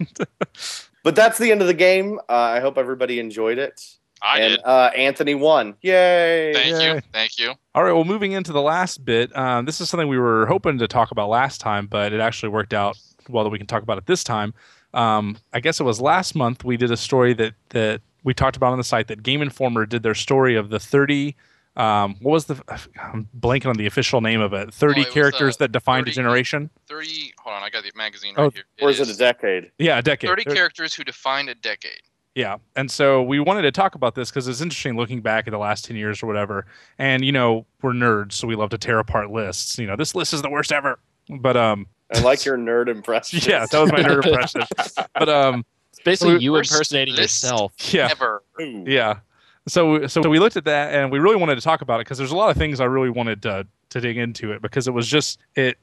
but 1.03 1.15
that's 1.15 1.39
the 1.39 1.51
end 1.51 1.61
of 1.61 1.67
the 1.67 1.75
game. 1.75 2.19
Uh, 2.29 2.33
I 2.33 2.61
hope 2.61 2.79
everybody 2.79 3.19
enjoyed 3.19 3.59
it. 3.59 3.81
I 4.23 4.39
and 4.41 4.57
did. 4.57 4.65
Uh, 4.65 4.91
Anthony 4.97 5.35
won. 5.35 5.75
Yay! 5.83 6.53
Thank 6.55 6.81
Yay. 6.81 6.95
you. 6.95 7.01
Thank 7.13 7.39
you. 7.39 7.55
All 7.75 7.83
right, 7.83 7.93
well, 7.93 8.05
moving 8.05 8.33
into 8.33 8.53
the 8.53 8.63
last 8.63 9.05
bit, 9.05 9.37
um, 9.37 9.65
this 9.65 9.81
is 9.81 9.91
something 9.91 10.09
we 10.09 10.19
were 10.19 10.47
hoping 10.47 10.79
to 10.79 10.87
talk 10.87 11.11
about 11.11 11.29
last 11.29 11.61
time, 11.61 11.87
but 11.87 12.13
it 12.13 12.21
actually 12.21 12.51
worked 12.51 12.73
out 12.73 12.97
well 13.29 13.45
that 13.45 13.51
we 13.51 13.59
can 13.59 13.67
talk 13.67 13.83
about 13.83 13.99
it 13.99 14.07
this 14.07 14.23
time. 14.23 14.55
Um, 14.95 15.39
I 15.53 15.61
guess 15.61 15.81
it 15.81 15.85
was 15.85 16.01
last 16.01 16.35
month 16.35 16.65
we 16.65 16.77
did 16.77 16.91
a 16.91 16.97
story 16.97 17.35
that 17.35 17.55
that 17.71 18.03
we 18.25 18.35
talked 18.35 18.57
about 18.57 18.73
on 18.73 18.79
the 18.79 18.85
site 18.85 19.09
that 19.09 19.23
Game 19.23 19.43
Informer 19.43 19.87
did 19.87 20.03
their 20.03 20.15
story 20.15 20.57
of 20.57 20.71
the 20.71 20.79
30. 20.79 21.37
Um, 21.75 22.17
what 22.21 22.33
was 22.33 22.45
the? 22.47 22.63
I'm 23.03 23.29
blanking 23.39 23.67
on 23.67 23.77
the 23.77 23.87
official 23.87 24.21
name 24.21 24.41
of 24.41 24.53
it. 24.53 24.75
30 24.75 24.93
Oh, 24.93 25.03
it 25.03 25.07
was, 25.07 25.15
characters 25.15 25.55
uh, 25.57 25.59
that 25.61 25.73
defined 25.73 26.07
a 26.07 26.11
generation. 26.11 26.69
30. 26.89 27.33
Hold 27.39 27.57
on, 27.57 27.63
I 27.63 27.71
got 27.71 27.83
the 27.83 27.91
magazine 27.97 28.35
Oh, 28.37 28.45
right 28.45 28.53
here. 28.53 28.65
Or 28.83 28.91
is 28.91 29.01
it 29.01 29.09
a 29.09 29.17
decade? 29.17 29.71
Yeah, 29.79 29.99
a 29.99 30.03
decade. 30.03 30.29
30 30.29 30.45
There- 30.45 30.55
characters 30.55 30.95
who 30.95 31.03
defined 31.05 31.49
a 31.49 31.55
decade. 31.55 32.01
Yeah. 32.35 32.57
And 32.77 32.91
so 32.91 33.23
we 33.23 33.41
wanted 33.41 33.63
to 33.63 33.71
talk 33.73 33.95
about 33.95 34.15
this 34.15 34.31
because 34.31 34.49
it's 34.49 34.63
interesting 34.63 34.97
looking 34.97 35.21
back 35.21 35.47
at 35.47 35.51
the 35.51 35.59
last 35.59 35.85
10 35.85 35.97
years 35.97 36.23
or 36.23 36.27
whatever. 36.27 36.65
And, 36.99 37.23
you 37.25 37.33
know, 37.33 37.67
we're 37.83 37.93
nerds, 37.93 38.33
so 38.33 38.47
we 38.47 38.55
love 38.55 38.71
to 38.71 38.79
tear 38.79 38.99
apart 38.99 39.31
lists. 39.31 39.79
You 39.79 39.87
know, 39.87 39.97
this 39.97 40.15
list 40.15 40.33
is 40.33 40.41
the 40.41 40.49
worst 40.49 40.73
ever. 40.73 40.99
But, 41.29 41.59
um, 41.59 41.87
I 42.15 42.21
like 42.21 42.45
your 42.47 42.57
nerd 42.57 42.89
impression. 42.89 43.41
yeah, 43.51 43.67
that 43.71 43.79
was 43.79 43.93
my 43.93 43.99
nerd 44.01 44.27
impression. 44.27 44.63
But, 45.15 45.29
um, 45.29 45.67
It's 45.93 46.01
basically 46.05 46.35
We- 46.35 46.45
you 46.45 46.53
Worst 46.53 46.73
impersonating 46.73 47.17
yourself. 47.17 47.73
yeah. 47.93 48.09
Ever. 48.11 48.43
Yeah. 48.59 49.21
So, 49.69 50.07
so 50.09 50.29
we 50.29 50.41
looked 50.41 50.57
at 50.57 50.65
that 50.65 50.93
and 50.93 51.13
we 51.13 51.21
really 51.21 51.37
wanted 51.37 51.55
to 51.55 51.61
talk 51.61 51.83
about 51.83 52.01
it 52.01 52.05
because 52.07 52.19
there's 52.19 52.33
a 52.33 52.37
lot 52.37 52.51
of 52.51 52.57
things 52.57 52.81
I 52.81 52.85
really 52.87 53.11
wanted 53.11 53.43
to, 53.43 53.67
to 53.91 54.01
dig 54.01 54.17
into 54.17 54.51
it 54.53 54.61
because 54.61 54.89
it 54.89 54.91
was 54.91 55.07
just, 55.07 55.39
it, 55.55 55.79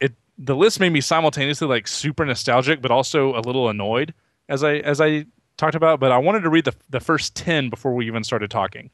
it, 0.00 0.12
the 0.36 0.54
list 0.54 0.80
made 0.80 0.90
me 0.90 1.00
simultaneously 1.00 1.66
like 1.66 1.88
super 1.88 2.26
nostalgic, 2.26 2.82
but 2.82 2.90
also 2.90 3.34
a 3.34 3.40
little 3.40 3.70
annoyed 3.70 4.12
as 4.50 4.62
I, 4.62 4.74
as 4.76 5.00
I 5.00 5.24
talked 5.56 5.74
about. 5.74 5.98
But 5.98 6.12
I 6.12 6.18
wanted 6.18 6.40
to 6.40 6.50
read 6.50 6.66
the, 6.66 6.74
the 6.90 7.00
first 7.00 7.34
10 7.36 7.70
before 7.70 7.94
we 7.94 8.06
even 8.06 8.22
started 8.22 8.50
talking. 8.50 8.90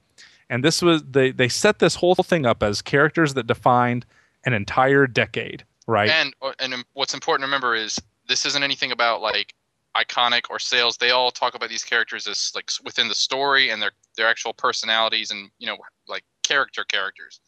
And 0.48 0.62
this 0.62 0.82
was, 0.82 1.02
they, 1.02 1.32
they 1.32 1.48
set 1.48 1.80
this 1.80 1.96
whole 1.96 2.14
thing 2.14 2.46
up 2.46 2.62
as 2.62 2.80
characters 2.80 3.34
that 3.34 3.48
defined 3.48 4.06
an 4.44 4.52
entire 4.52 5.06
decade, 5.08 5.64
right? 5.86 6.10
And 6.10 6.34
uh, 6.42 6.52
and 6.58 6.84
what's 6.92 7.14
important 7.14 7.42
to 7.42 7.46
remember 7.46 7.74
is 7.74 8.00
this 8.28 8.44
isn't 8.46 8.62
anything 8.62 8.92
about 8.92 9.20
like 9.22 9.54
iconic 9.96 10.42
or 10.50 10.58
sales. 10.58 10.96
They 10.96 11.10
all 11.10 11.30
talk 11.30 11.54
about 11.54 11.68
these 11.68 11.84
characters 11.84 12.26
as 12.26 12.52
like 12.54 12.70
within 12.84 13.08
the 13.08 13.14
story 13.14 13.70
and 13.70 13.80
their 13.80 13.92
their 14.16 14.28
actual 14.28 14.52
personalities 14.52 15.30
and 15.30 15.50
you 15.58 15.66
know 15.66 15.76
like 16.08 16.24
character 16.42 16.84
characters. 16.84 17.40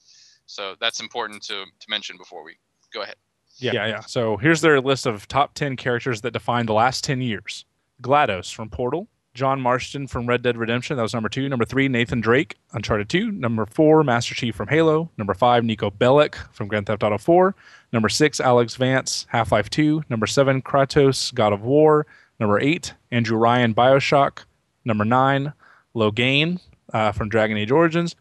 So 0.47 0.75
that's 0.81 1.01
important 1.01 1.43
to 1.45 1.65
to 1.65 1.87
mention 1.89 2.17
before 2.17 2.45
we 2.45 2.57
go 2.93 3.03
ahead. 3.03 3.17
Yeah, 3.57 3.73
yeah, 3.73 3.87
yeah. 3.87 4.01
So 4.01 4.37
here's 4.37 4.61
their 4.61 4.81
list 4.81 5.07
of 5.07 5.29
top 5.29 5.55
10 5.55 5.77
characters 5.77 6.21
that 6.23 6.33
define 6.33 6.67
the 6.67 6.73
last 6.75 7.05
10 7.05 7.21
years 7.21 7.65
GLaDOS 8.03 8.53
from 8.53 8.69
Portal, 8.69 9.07
John 9.35 9.61
Marston 9.61 10.07
from 10.07 10.27
Red 10.27 10.43
Dead 10.43 10.57
Redemption. 10.57 10.97
That 10.97 11.03
was 11.03 11.15
number 11.15 11.29
two. 11.29 11.49
Number 11.49 11.65
three, 11.65 11.89
Nathan 11.89 12.21
Drake, 12.21 12.57
Uncharted 12.73 13.09
2. 13.09 13.33
Number 13.33 13.67
four, 13.67 14.05
Master 14.05 14.35
Chief 14.35 14.55
from 14.55 14.69
Halo. 14.69 15.11
Number 15.17 15.35
five, 15.35 15.65
Niko 15.65 15.91
Bellic 15.91 16.37
from 16.53 16.69
Grand 16.69 16.87
Theft 16.87 17.03
Auto 17.03 17.19
4. 17.19 17.55
Number 17.93 18.09
six, 18.09 18.41
Alyx 18.41 18.77
Vance, 18.77 19.27
Half 19.29 19.53
Life 19.53 19.71
2. 19.71 20.05
Number 20.09 20.27
seven, 20.27 20.63
Kratos, 20.63 21.35
God 21.35 21.53
of 21.53 21.63
War. 21.63 22.07
Number 22.41 22.59
eight, 22.61 22.95
Andrew 23.11 23.37
Ryan, 23.39 23.75
Bioshock. 23.75 24.41
Number 24.85 25.05
nine, 25.05 25.53
Loghain 25.95 26.61
uh, 26.93 27.13
from 27.13 27.29
Dragon 27.29 27.57
Age 27.57 27.71
Origins. 27.71 28.17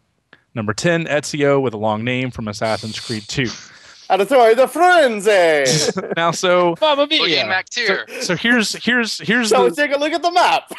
Number 0.54 0.72
10, 0.72 1.06
Ezio 1.06 1.60
with 1.60 1.74
a 1.74 1.76
long 1.78 2.04
name 2.04 2.30
from 2.30 2.46
Assassin's 2.46 2.98
Creed 3.00 3.24
2. 3.26 3.42
Auditore 4.10 4.54
da 4.54 4.66
Firenze. 4.66 6.14
now, 6.16 6.30
so 6.30 6.74
Mamma 6.80 7.02
Look 7.02 7.10
mia! 7.10 7.40
at 7.40 7.48
Mac 7.48 7.68
Tier. 7.70 8.04
so 8.20 8.36
here's 8.36 8.72
here's 8.84 9.18
here's 9.18 9.48
so 9.48 9.68
the, 9.70 9.74
take 9.74 9.92
a 9.94 9.98
look 9.98 10.12
at 10.12 10.20
the 10.22 10.30
map. 10.30 10.70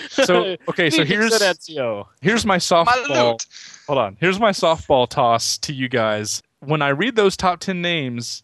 so 0.10 0.56
okay 0.68 0.90
so 0.90 1.04
here's 1.04 1.32
and 1.32 1.42
Ezio. 1.56 2.06
here's 2.20 2.44
my 2.44 2.54
My 2.54 2.58
softball 2.58 3.30
loot. 3.32 3.46
hold 3.86 3.98
on 4.00 4.16
here's 4.20 4.40
my 4.40 4.50
softball 4.50 5.08
toss 5.08 5.56
to 5.58 5.72
you 5.72 5.88
guys 5.88 6.42
when 6.58 6.82
i 6.82 6.88
read 6.88 7.14
those 7.16 7.36
top 7.36 7.60
10 7.60 7.80
names 7.80 8.42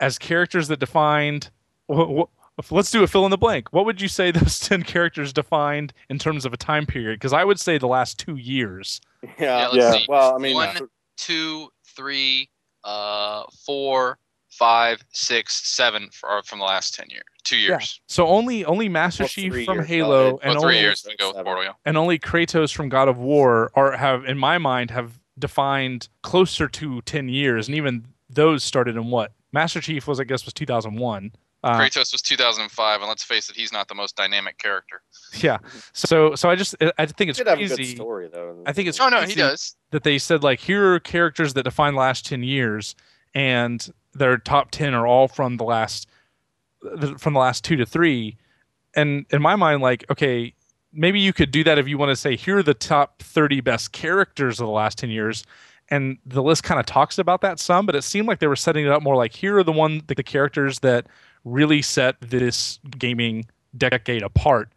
as 0.00 0.18
characters 0.18 0.66
that 0.68 0.80
defined 0.80 1.50
wh- 1.88 2.22
wh- 2.22 2.43
let's 2.70 2.90
do 2.90 3.02
a 3.02 3.06
fill 3.06 3.24
in 3.24 3.30
the 3.30 3.38
blank 3.38 3.72
what 3.72 3.84
would 3.84 4.00
you 4.00 4.08
say 4.08 4.30
those 4.32 4.60
10 4.60 4.82
characters 4.84 5.32
defined 5.32 5.92
in 6.08 6.18
terms 6.18 6.44
of 6.44 6.52
a 6.52 6.56
time 6.56 6.86
period 6.86 7.18
because 7.18 7.32
i 7.32 7.44
would 7.44 7.58
say 7.60 7.78
the 7.78 7.86
last 7.88 8.18
two 8.18 8.36
years 8.36 9.00
yeah. 9.38 9.68
let's 9.68 9.76
Yeah. 9.76 9.92
see. 9.92 10.04
Well, 10.08 10.34
I 10.34 10.38
mean, 10.38 10.54
One, 10.54 10.76
two, 11.16 11.68
three, 11.96 12.50
uh, 12.84 13.44
four, 13.64 14.18
five, 14.50 15.02
six, 15.12 15.66
seven 15.66 16.10
for, 16.12 16.42
from 16.44 16.58
the 16.58 16.64
last 16.66 16.94
ten 16.94 17.06
years, 17.08 17.24
two 17.42 17.56
years. 17.56 18.00
so 18.06 18.26
only 18.26 18.64
only 18.66 18.88
master 18.90 19.22
Well, 19.24 19.28
chief 19.28 19.64
from 19.64 19.76
years, 19.78 19.86
halo 19.86 20.30
no, 20.32 20.40
and 20.42 20.52
three 20.60 20.74
only, 20.74 20.80
years. 20.80 21.06
Go 21.18 21.28
with 21.28 21.36
Seven. 21.36 21.56
Yeah. 21.64 21.72
and 21.86 21.96
only 21.96 22.18
kratos 22.18 22.72
from 22.74 22.90
god 22.90 23.08
of 23.08 23.16
war 23.16 23.70
are 23.74 23.96
have 23.96 24.24
in 24.26 24.36
my 24.36 24.58
mind 24.58 24.90
have 24.90 25.18
defined 25.38 26.08
closer 26.22 26.68
to 26.68 27.00
10 27.02 27.28
years 27.30 27.66
and 27.66 27.76
even 27.76 28.04
those 28.28 28.62
started 28.62 28.94
in 28.96 29.06
what 29.10 29.32
master 29.52 29.80
chief 29.80 30.06
was 30.06 30.20
i 30.20 30.24
guess 30.24 30.44
was 30.44 30.52
2001 30.54 31.32
uh, 31.64 31.78
Kratos 31.80 32.12
was 32.12 32.22
2005, 32.22 33.00
and 33.00 33.08
let's 33.08 33.24
face 33.24 33.48
it, 33.48 33.56
he's 33.56 33.72
not 33.72 33.88
the 33.88 33.94
most 33.94 34.16
dynamic 34.16 34.58
character. 34.58 35.02
yeah 35.34 35.58
so 35.92 36.34
so 36.34 36.48
i 36.48 36.54
just 36.54 36.76
i 36.98 37.06
think 37.06 37.30
it's 37.30 37.38
Did 37.38 37.48
have 37.48 37.58
a 37.58 37.62
good 37.66 37.74
crazy 37.76 37.94
story 37.96 38.28
though. 38.32 38.62
i 38.66 38.72
think 38.72 38.88
it's 38.88 39.00
Oh 39.00 39.08
no, 39.08 39.22
he 39.22 39.34
does. 39.34 39.74
that 39.90 40.04
they 40.04 40.18
said 40.18 40.42
like 40.44 40.60
here 40.60 40.94
are 40.94 41.00
characters 41.00 41.54
that 41.54 41.64
define 41.64 41.94
the 41.94 42.00
last 42.00 42.24
10 42.26 42.42
years 42.44 42.94
and 43.34 43.88
their 44.12 44.36
top 44.38 44.70
10 44.70 44.94
are 44.94 45.06
all 45.06 45.26
from 45.26 45.56
the 45.56 45.64
last 45.64 46.06
from 47.18 47.32
the 47.32 47.40
last 47.40 47.64
two 47.64 47.76
to 47.76 47.86
three 47.86 48.36
and 48.94 49.24
in 49.30 49.40
my 49.40 49.56
mind 49.56 49.80
like 49.82 50.04
okay 50.10 50.52
maybe 50.92 51.18
you 51.18 51.32
could 51.32 51.50
do 51.50 51.64
that 51.64 51.78
if 51.78 51.88
you 51.88 51.96
want 51.98 52.10
to 52.10 52.16
say 52.16 52.36
here 52.36 52.58
are 52.58 52.62
the 52.62 52.74
top 52.74 53.22
30 53.22 53.60
best 53.62 53.90
characters 53.92 54.60
of 54.60 54.66
the 54.66 54.72
last 54.72 54.98
10 54.98 55.10
years 55.10 55.44
and 55.88 56.18
the 56.26 56.42
list 56.42 56.62
kind 56.62 56.78
of 56.78 56.86
talks 56.86 57.18
about 57.18 57.40
that 57.40 57.58
some 57.58 57.86
but 57.86 57.94
it 57.96 58.02
seemed 58.02 58.28
like 58.28 58.38
they 58.38 58.46
were 58.46 58.54
setting 58.56 58.84
it 58.84 58.90
up 58.92 59.02
more 59.02 59.16
like 59.16 59.34
here 59.34 59.58
are 59.58 59.64
the 59.64 59.72
one 59.72 60.02
the, 60.06 60.14
the 60.14 60.22
characters 60.22 60.78
that 60.80 61.06
really 61.44 61.82
set 61.82 62.16
this 62.20 62.78
gaming 62.98 63.44
decade 63.76 64.22
apart 64.22 64.70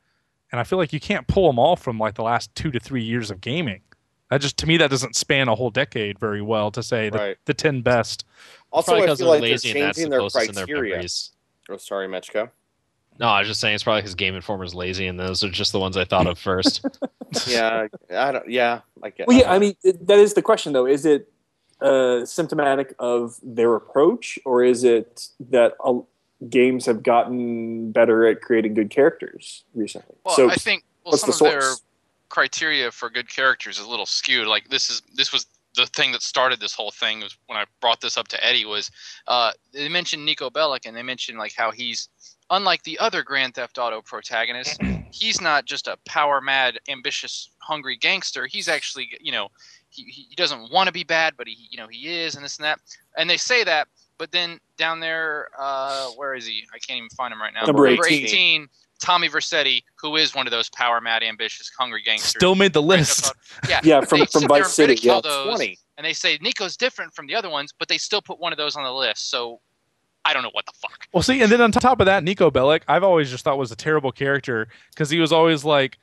and 0.51 0.59
i 0.59 0.63
feel 0.63 0.77
like 0.79 0.91
you 0.91 0.99
can't 0.99 1.27
pull 1.27 1.47
them 1.47 1.57
all 1.59 1.75
from 1.75 1.97
like 1.99 2.15
the 2.15 2.23
last 2.23 2.53
two 2.55 2.71
to 2.71 2.79
three 2.79 3.03
years 3.03 3.29
of 3.31 3.39
gaming 3.41 3.81
that 4.29 4.41
just 4.41 4.57
to 4.57 4.65
me 4.67 4.75
that 4.77 4.89
doesn't 4.89 5.15
span 5.15 5.47
a 5.47 5.55
whole 5.55 5.69
decade 5.69 6.19
very 6.19 6.41
well 6.41 6.69
to 6.71 6.83
say 6.83 7.09
the, 7.09 7.17
Right. 7.17 7.37
the 7.45 7.53
10 7.53 7.81
best 7.81 8.25
Also, 8.71 8.93
I 8.95 8.99
feel 8.99 9.07
like 9.07 9.17
they're 9.17 9.27
lazy 9.27 9.71
and 9.71 9.81
that's 9.81 9.97
changing 9.97 10.09
their 10.11 10.19
closest 10.19 10.53
their 10.53 10.65
criteria. 10.65 10.91
memories. 10.95 11.31
Oh, 11.69 11.77
sorry, 11.77 12.07
Mechko. 12.07 12.49
No, 13.19 13.27
I 13.27 13.39
was 13.39 13.47
just 13.47 13.59
saying 13.61 13.75
it's 13.75 13.83
probably 13.83 14.01
because 14.01 14.15
Game 14.15 14.35
Informer's 14.35 14.75
lazy, 14.75 15.07
and 15.07 15.17
those 15.19 15.43
are 15.43 15.49
just 15.49 15.71
the 15.71 15.79
ones 15.79 15.95
I 15.97 16.03
thought 16.05 16.27
of 16.27 16.37
first. 16.37 16.85
Yeah, 17.45 17.87
I 18.09 18.31
don't. 18.31 18.49
Yeah, 18.49 18.81
I 19.03 19.09
get. 19.09 19.27
Well, 19.27 19.37
yeah, 19.37 19.51
I 19.51 19.59
mean, 19.59 19.75
that 19.83 20.17
is 20.17 20.33
the 20.33 20.41
question, 20.41 20.71
though. 20.71 20.85
Is 20.85 21.05
it 21.05 21.29
uh, 21.81 22.25
symptomatic 22.25 22.93
of 22.99 23.37
their 23.43 23.75
approach, 23.75 24.39
or 24.45 24.63
is 24.63 24.85
it 24.85 25.27
that 25.49 25.73
uh, 25.83 25.95
games 26.49 26.85
have 26.85 27.03
gotten 27.03 27.91
better 27.91 28.27
at 28.27 28.41
creating 28.41 28.73
good 28.73 28.89
characters 28.89 29.63
recently? 29.73 30.15
Well, 30.23 30.35
so, 30.35 30.49
I 30.49 30.55
think 30.55 30.83
well, 31.03 31.11
what's 31.11 31.21
some 31.21 31.49
the 31.49 31.55
of 31.55 31.61
their 31.61 31.73
criteria 32.29 32.91
for 32.91 33.09
good 33.09 33.29
characters 33.29 33.79
is 33.79 33.85
a 33.85 33.89
little 33.89 34.05
skewed. 34.05 34.47
Like 34.47 34.69
this 34.69 34.89
is 34.89 35.01
this 35.15 35.31
was 35.31 35.47
the 35.75 35.85
thing 35.87 36.11
that 36.11 36.21
started 36.21 36.59
this 36.59 36.73
whole 36.73 36.91
thing 36.91 37.19
was 37.21 37.37
when 37.45 37.57
I 37.57 37.65
brought 37.81 38.01
this 38.01 38.17
up 38.17 38.27
to 38.29 38.43
Eddie 38.43 38.65
was 38.65 38.91
uh, 39.27 39.51
they 39.73 39.89
mentioned 39.89 40.27
Niko 40.27 40.51
Bellic 40.51 40.85
and 40.85 40.95
they 40.95 41.03
mentioned 41.03 41.37
like 41.37 41.53
how 41.53 41.71
he's 41.71 42.09
unlike 42.49 42.83
the 42.83 42.97
other 42.99 43.23
Grand 43.23 43.55
Theft 43.55 43.77
Auto 43.77 44.01
protagonists, 44.01 44.77
he's 45.11 45.41
not 45.41 45.65
just 45.65 45.87
a 45.87 45.97
power 46.05 46.41
mad, 46.41 46.79
ambitious, 46.89 47.49
hungry 47.59 47.97
gangster. 47.97 48.47
He's 48.47 48.67
actually 48.67 49.09
you 49.21 49.31
know 49.31 49.49
he, 49.89 50.03
he 50.03 50.35
doesn't 50.35 50.71
want 50.71 50.87
to 50.87 50.93
be 50.93 51.03
bad, 51.03 51.35
but 51.37 51.47
he 51.47 51.67
you 51.69 51.77
know 51.77 51.87
he 51.87 52.07
is 52.07 52.35
and 52.35 52.43
this 52.43 52.57
and 52.57 52.65
that. 52.65 52.79
And 53.17 53.29
they 53.29 53.37
say 53.37 53.63
that, 53.63 53.87
but 54.17 54.31
then 54.31 54.59
down 54.77 54.99
there, 54.99 55.49
uh, 55.59 56.07
where 56.11 56.33
is 56.35 56.45
he? 56.45 56.63
I 56.73 56.79
can't 56.79 56.97
even 56.97 57.09
find 57.09 57.33
him 57.33 57.41
right 57.41 57.53
now. 57.53 57.65
Number 57.65 57.87
18. 57.87 58.25
18. 58.25 58.67
Tommy 58.99 59.29
Vercetti, 59.29 59.83
who 60.01 60.15
is 60.15 60.33
one 60.33 60.47
of 60.47 60.51
those 60.51 60.69
power 60.69 60.99
mad, 60.99 61.23
ambitious, 61.23 61.71
hungry 61.77 62.01
gangsters. 62.01 62.29
still 62.29 62.55
made 62.55 62.73
the 62.73 62.81
list 62.81 63.31
Yeah, 63.69 63.79
yeah, 63.83 64.01
from, 64.01 64.25
from 64.25 64.47
Vice 64.47 64.73
City. 64.73 64.95
Yeah. 64.95 65.21
those, 65.21 65.45
twenty. 65.45 65.77
and 65.97 66.05
they 66.05 66.13
say 66.13 66.37
Niko's 66.39 66.77
different 66.77 67.13
from 67.13 67.27
the 67.27 67.35
other 67.35 67.49
ones, 67.49 67.73
but 67.77 67.87
they 67.87 67.97
still 67.97 68.21
put 68.21 68.39
one 68.39 68.51
of 68.51 68.57
those 68.57 68.75
on 68.75 68.83
the 68.83 68.91
list. 68.91 69.29
So 69.29 69.61
I 70.25 70.33
don't 70.33 70.43
know 70.43 70.49
what 70.51 70.65
the 70.65 70.73
fuck. 70.81 71.07
Well, 71.13 71.23
see, 71.23 71.41
and 71.41 71.51
then 71.51 71.61
on 71.61 71.71
top 71.71 71.99
of 71.99 72.05
that, 72.05 72.23
Niko 72.23 72.51
Bellic, 72.51 72.81
I've 72.87 73.03
always 73.03 73.29
just 73.29 73.43
thought 73.43 73.57
was 73.57 73.71
a 73.71 73.75
terrible 73.75 74.11
character 74.11 74.67
because 74.89 75.09
he 75.09 75.19
was 75.19 75.31
always 75.31 75.63
like, 75.63 75.97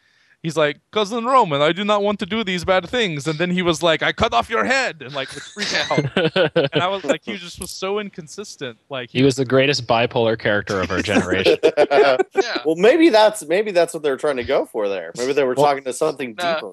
he's 0.45 0.57
like, 0.57 0.79
cousin 0.93 1.25
Roman, 1.25 1.61
I 1.61 1.73
do 1.73 1.85
not 1.85 2.03
want 2.05 2.21
to 2.21 2.27
do 2.27 2.45
these 2.45 2.65
bad 2.65 2.89
things, 2.89 3.27
and 3.27 3.37
then 3.39 3.51
he 3.51 3.63
was 3.63 3.83
like, 3.83 4.01
I 4.05 4.13
cut 4.13 4.33
off 4.33 4.49
your 4.49 4.63
head, 4.65 5.03
and 5.03 5.13
like 5.13 5.33
would 5.35 5.43
freak 5.43 5.75
out. 5.91 6.63
and 6.73 6.81
I 6.83 6.87
was 6.87 7.03
like, 7.03 7.23
he 7.25 7.37
just 7.37 7.59
was 7.61 7.73
so 7.73 7.99
inconsistent. 7.99 8.79
Like 8.89 9.11
he 9.11 9.25
was 9.25 9.35
the 9.35 9.45
greatest 9.45 9.87
bipolar 9.89 10.39
character 10.39 10.81
of 10.81 10.91
our 10.93 11.03
generation. 11.13 11.57
Yeah. 11.77 12.19
well, 12.65 12.77
maybe 12.77 13.09
that's 13.09 13.45
maybe 13.47 13.73
that's 13.73 13.93
what 13.93 14.05
they 14.05 14.11
were 14.11 14.17
trying 14.17 14.37
to 14.37 14.45
go 14.45 14.65
for 14.67 14.89
there. 14.89 15.11
Maybe 15.17 15.33
they 15.33 15.43
were 15.43 15.55
Well- 15.55 15.67
talking 15.67 15.83
to 15.85 15.93
something 15.93 16.37
Nah. 16.39 16.55
deeper. 16.55 16.73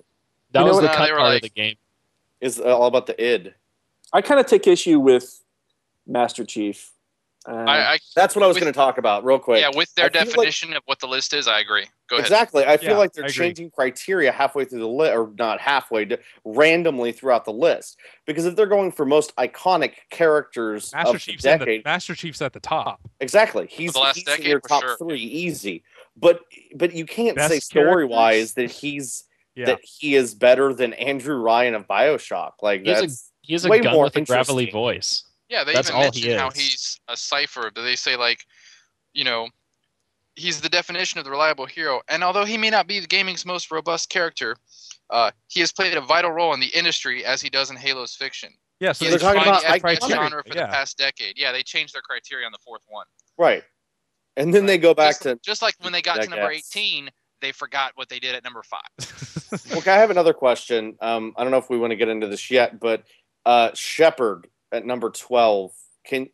That 0.51 0.59
You 0.59 0.65
know 0.65 0.67
was 0.67 0.75
what? 0.75 0.81
the 0.81 0.87
No, 0.89 0.93
cut 0.95 1.05
they 1.05 1.11
were 1.13 1.17
part 1.17 1.29
like- 1.29 1.37
of 1.37 1.41
the 1.43 1.49
game. 1.49 1.75
Is 2.41 2.59
all 2.59 2.85
about 2.87 3.07
the 3.07 3.23
id. 3.23 3.53
I 4.13 4.21
kind 4.21 4.39
of 4.39 4.45
take 4.47 4.67
issue 4.67 4.99
with 4.99 5.41
Master 6.05 6.43
Chief. 6.43 6.91
Uh, 7.47 7.53
I, 7.53 7.93
I 7.93 7.97
That's 8.15 8.35
what 8.35 8.43
I 8.43 8.47
was 8.47 8.57
going 8.57 8.71
to 8.71 8.75
talk 8.77 8.97
about 8.99 9.25
real 9.25 9.39
quick. 9.39 9.61
yeah, 9.61 9.71
with 9.75 9.91
their 9.95 10.05
I 10.05 10.09
feel 10.09 10.19
like- 10.21 10.27
definition 10.27 10.73
of 10.73 10.83
what 10.85 10.99
the 10.99 11.07
list 11.07 11.33
is, 11.33 11.47
I 11.47 11.59
agree. 11.59 11.85
Go 12.07 12.17
ahead. 12.17 12.25
Exactly. 12.25 12.65
I 12.65 12.77
feel 12.77 12.91
Yeah, 12.91 12.97
like 12.97 13.13
they're 13.13 13.27
changing 13.29 13.71
criteria 13.71 14.31
halfway 14.31 14.65
through 14.65 14.79
the 14.81 14.87
list, 14.87 15.15
or 15.15 15.31
not 15.39 15.59
halfway, 15.59 16.05
d- 16.05 16.17
randomly 16.45 17.11
throughout 17.11 17.45
the 17.45 17.53
list. 17.53 17.97
Because 18.27 18.45
if 18.45 18.55
they're 18.55 18.67
going 18.67 18.91
for 18.91 19.05
most 19.05 19.35
iconic 19.37 19.93
characters 20.11 20.93
Master 20.93 21.15
of 21.15 21.21
Chief's 21.21 21.45
in 21.45 21.51
the, 21.53 21.57
decade, 21.65 21.85
Master 21.85 22.13
Chief's 22.15 22.41
at 22.41 22.53
the 22.53 22.59
top. 22.59 22.99
exactly, 23.19 23.65
he's, 23.69 23.93
the 23.93 23.99
last 23.99 24.17
he's 24.17 24.27
in 24.39 24.43
your 24.45 24.59
top 24.59 24.83
sure. 24.83 24.97
three, 24.97 25.21
easy. 25.21 25.83
But 26.17 26.41
but 26.75 26.93
you 26.93 27.05
can't 27.05 27.35
Best 27.37 27.53
say 27.53 27.59
story 27.59 28.05
wise 28.05 28.53
that 28.53 28.69
he's 28.69 29.23
Yeah. 29.55 29.65
that 29.67 29.79
he 29.83 30.15
is 30.15 30.35
better 30.35 30.73
than 30.73 30.93
Andrew 30.93 31.37
Ryan 31.37 31.73
of 31.73 31.87
Bioshock. 31.87 32.51
Like 32.61 32.81
He's 32.85 32.97
a- 32.97 33.01
that's 33.01 33.31
He 33.41 33.53
has 33.53 33.65
a 33.65 33.69
way 33.69 33.79
gun 33.79 33.93
more 33.93 34.03
with 34.03 34.15
a 34.17 34.21
gravelly 34.21 34.69
voice. 34.69 35.23
Yeah, 35.51 35.65
they 35.65 35.73
That's 35.73 35.89
even 35.89 35.97
all 35.97 36.03
mention 36.03 36.31
he 36.31 36.35
how 36.35 36.47
is. 36.47 36.55
he's 36.55 36.99
a 37.09 37.17
cipher. 37.17 37.69
Do 37.75 37.83
they 37.83 37.97
say 37.97 38.15
like, 38.15 38.45
you 39.13 39.25
know, 39.25 39.49
he's 40.35 40.61
the 40.61 40.69
definition 40.69 41.19
of 41.19 41.25
the 41.25 41.29
reliable 41.29 41.65
hero. 41.65 42.01
And 42.07 42.23
although 42.23 42.45
he 42.45 42.57
may 42.57 42.69
not 42.69 42.87
be 42.87 43.01
the 43.01 43.07
gaming's 43.07 43.45
most 43.45 43.69
robust 43.69 44.09
character, 44.09 44.55
uh, 45.09 45.31
he 45.49 45.59
has 45.59 45.73
played 45.73 45.95
a 45.97 45.99
vital 45.99 46.31
role 46.31 46.53
in 46.53 46.61
the 46.61 46.67
industry 46.67 47.25
as 47.25 47.41
he 47.41 47.49
does 47.49 47.69
in 47.69 47.75
Halo's 47.75 48.15
fiction. 48.15 48.53
Yeah, 48.79 48.93
so 48.93 49.03
He 49.03 49.11
they're 49.11 49.19
talking 49.19 49.41
about 49.41 49.61
the 49.61 49.67
FPS 49.67 50.09
genre 50.09 50.41
for 50.41 50.55
yeah. 50.55 50.67
the 50.67 50.71
past 50.71 50.97
decade. 50.97 51.37
Yeah, 51.37 51.51
they 51.51 51.63
changed 51.63 51.93
their 51.93 52.01
criteria 52.01 52.45
on 52.45 52.53
the 52.53 52.59
fourth 52.65 52.83
one. 52.87 53.05
right. 53.37 53.63
And 54.37 54.53
then 54.53 54.65
they 54.65 54.77
go 54.77 54.93
back 54.93 55.15
just, 55.15 55.23
to 55.23 55.39
just 55.43 55.61
like 55.61 55.75
when 55.81 55.91
they 55.91 56.01
got 56.01 56.21
to 56.21 56.29
number 56.29 56.49
guess. 56.53 56.73
18, 56.73 57.09
they 57.41 57.51
forgot 57.51 57.91
what 57.95 58.07
they 58.07 58.17
did 58.17 58.33
at 58.33 58.45
number 58.45 58.63
five. 58.63 58.79
Okay, 59.77 59.91
I 59.91 59.97
have 59.97 60.11
another 60.11 60.31
question. 60.31 60.95
Um, 61.01 61.33
I 61.35 61.43
don't 61.43 61.51
know 61.51 61.57
if 61.57 61.69
we 61.69 61.77
want 61.77 61.91
to 61.91 61.97
get 61.97 62.07
into 62.07 62.27
this 62.27 62.49
yet, 62.49 62.79
but 62.79 63.03
uh, 63.45 63.71
Shepard 63.73 64.47
at 64.71 64.85
number 64.85 65.09
twelve. 65.09 65.71
Can 66.05 66.29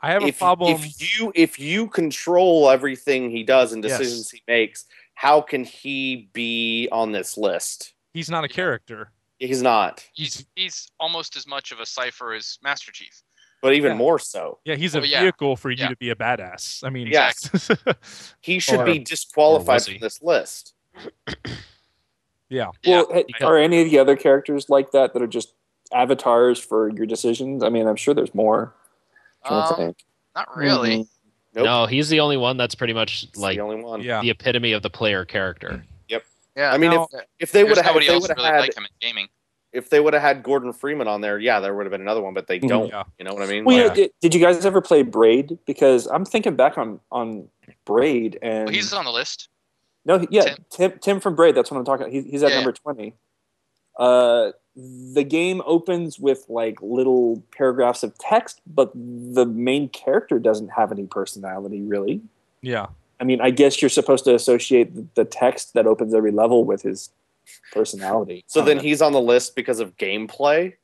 I 0.00 0.10
have 0.12 0.24
a 0.24 0.32
problem. 0.32 0.72
if 0.74 1.18
you 1.18 1.32
if 1.34 1.58
you 1.58 1.86
control 1.88 2.68
everything 2.70 3.30
he 3.30 3.42
does 3.44 3.72
and 3.72 3.82
Yes. 3.84 3.98
decisions 3.98 4.30
he 4.30 4.42
makes, 4.48 4.86
how 5.14 5.40
can 5.40 5.64
he 5.64 6.28
be 6.32 6.88
on 6.90 7.12
this 7.12 7.36
list? 7.38 7.94
He's 8.12 8.28
not 8.30 8.44
a 8.44 8.48
character. 8.48 9.10
He's 9.38 9.62
not, 9.62 10.04
He's 10.12 10.44
he's 10.54 10.88
almost 11.00 11.34
as 11.36 11.46
much 11.48 11.72
of 11.72 11.80
a 11.80 11.86
cipher 11.86 12.32
as 12.32 12.58
Master 12.62 12.92
Chief. 12.92 13.22
but 13.60 13.74
even 13.74 13.92
Yeah. 13.92 13.96
more 13.98 14.18
so. 14.18 14.58
Yeah, 14.64 14.74
he's 14.74 14.94
a 14.96 14.98
Well, 14.98 15.06
yeah. 15.06 15.20
vehicle 15.22 15.54
for 15.56 15.70
you 15.70 15.76
Yeah. 15.84 15.88
to 15.88 15.96
be 15.96 16.10
a 16.10 16.16
badass. 16.16 16.82
I 16.84 16.90
mean, 16.90 17.06
Yes. 17.08 17.48
He 18.40 18.58
should 18.58 18.80
Or- 18.80 18.84
be 18.86 18.98
disqualified 18.98 19.82
from 19.84 19.98
this 20.00 20.20
list. 20.22 20.74
yeah. 20.96 22.70
Yeah, 22.82 23.02
well, 23.04 23.12
hey, 23.12 23.24
are 23.40 23.56
any 23.56 23.80
of 23.82 23.90
the 23.90 23.98
other 23.98 24.14
characters 24.16 24.68
like 24.68 24.90
that 24.92 25.12
that 25.14 25.22
are 25.22 25.26
just 25.28 25.54
avatars 25.92 26.58
for 26.58 26.90
your 26.90 27.06
decisions? 27.06 27.62
I 27.62 27.68
mean, 27.68 27.86
I'm 27.86 27.96
sure 27.96 28.14
there's 28.14 28.34
more. 28.34 28.74
I'm 29.44 29.50
to 29.50 29.68
Um, 29.70 29.76
think. 29.76 30.04
not 30.34 30.56
really. 30.56 30.98
Mhm. 31.00 31.08
Nope. 31.54 31.64
No, 31.66 31.86
he's 31.86 32.08
the 32.08 32.20
only 32.20 32.36
one 32.38 32.56
that's 32.56 32.74
pretty 32.74 32.94
much 32.94 33.24
It's 33.24 33.36
like 33.38 33.56
the 33.58 33.62
only 33.62 33.82
one. 33.82 34.00
Yeah. 34.02 34.22
the 34.22 34.30
epitome 34.30 34.72
of 34.72 34.82
the 34.82 34.88
player 34.90 35.24
character. 35.24 35.84
Yep. 36.08 36.24
Yeah, 36.56 36.72
I 36.72 36.78
mean, 36.78 36.90
Now- 36.92 37.08
if, 37.12 37.20
if 37.40 37.52
they 37.52 37.62
would 37.64 37.76
have 37.76 37.86
nobody 37.86 38.06
if 38.06 38.10
they 38.10 38.14
else 38.14 38.28
really 38.30 38.42
had 38.44 38.60
like 38.60 38.76
him 38.76 38.84
in 38.84 38.90
gaming. 39.06 39.28
if 39.72 39.90
they 39.90 40.00
would 40.00 40.12
have 40.14 40.22
had 40.22 40.42
Gordon 40.42 40.72
Freeman 40.72 41.08
on 41.08 41.20
there, 41.20 41.38
yeah, 41.38 41.60
there 41.60 41.74
would 41.74 41.84
have 41.84 41.90
been 41.90 42.00
another 42.00 42.22
one, 42.22 42.32
but 42.34 42.46
they 42.46 42.58
Mhm. 42.60 42.68
don't. 42.68 42.88
Yeah. 42.88 43.02
You 43.18 43.24
know 43.26 43.34
what 43.34 43.42
I 43.42 43.46
mean? 43.46 43.64
Well, 43.64 43.74
you 43.76 43.82
know, 43.82 43.88
Like, 43.88 43.96
did, 43.96 44.10
did 44.20 44.34
you 44.34 44.40
guys 44.40 44.64
ever 44.64 44.80
play 44.80 45.02
Braid? 45.02 45.58
Because 45.66 46.06
I'm 46.06 46.24
thinking 46.24 46.56
back 46.56 46.78
on 46.78 47.00
on 47.10 47.48
Braid 47.84 48.38
and 48.40 48.66
Well, 48.66 48.74
he's 48.74 48.92
on 48.94 49.04
the 49.04 49.12
list. 49.12 49.48
no, 50.06 50.26
yeah, 50.30 50.42
Tim. 50.42 50.56
Tim. 50.70 50.98
Tim 51.00 51.20
from 51.20 51.34
Braid. 51.34 51.54
That's 51.54 51.70
what 51.70 51.76
I'm 51.78 51.84
talking. 51.84 52.10
He's, 52.10 52.24
he's 52.24 52.42
at 52.42 52.50
Yeah, 52.50 52.56
number 52.56 52.72
twenty. 52.72 53.14
Uh, 53.98 54.52
the 54.74 55.22
game 55.24 55.60
opens 55.66 56.18
with 56.18 56.46
like 56.48 56.80
little 56.80 57.42
paragraphs 57.56 58.02
of 58.02 58.16
text, 58.18 58.60
but 58.66 58.90
the 58.94 59.44
main 59.46 59.88
character 59.90 60.38
doesn't 60.38 60.68
have 60.68 60.90
any 60.92 61.06
personality 61.06 61.82
really. 61.82 62.20
Yeah. 62.62 62.86
I 63.20 63.24
mean, 63.24 63.40
I 63.40 63.50
guess 63.50 63.80
you're 63.82 63.88
supposed 63.88 64.24
to 64.24 64.34
associate 64.34 64.94
the- 64.94 65.06
the 65.14 65.24
text 65.24 65.74
that 65.74 65.86
opens 65.86 66.14
every 66.14 66.32
level 66.32 66.64
with 66.64 66.82
his 66.82 67.10
personality. 67.72 68.44
so 68.46 68.62
then 68.62 68.76
know. 68.78 68.82
he's 68.82 69.02
on 69.02 69.12
the 69.12 69.20
list 69.20 69.54
because 69.56 69.80
of 69.80 69.96
gameplay. 69.96 70.74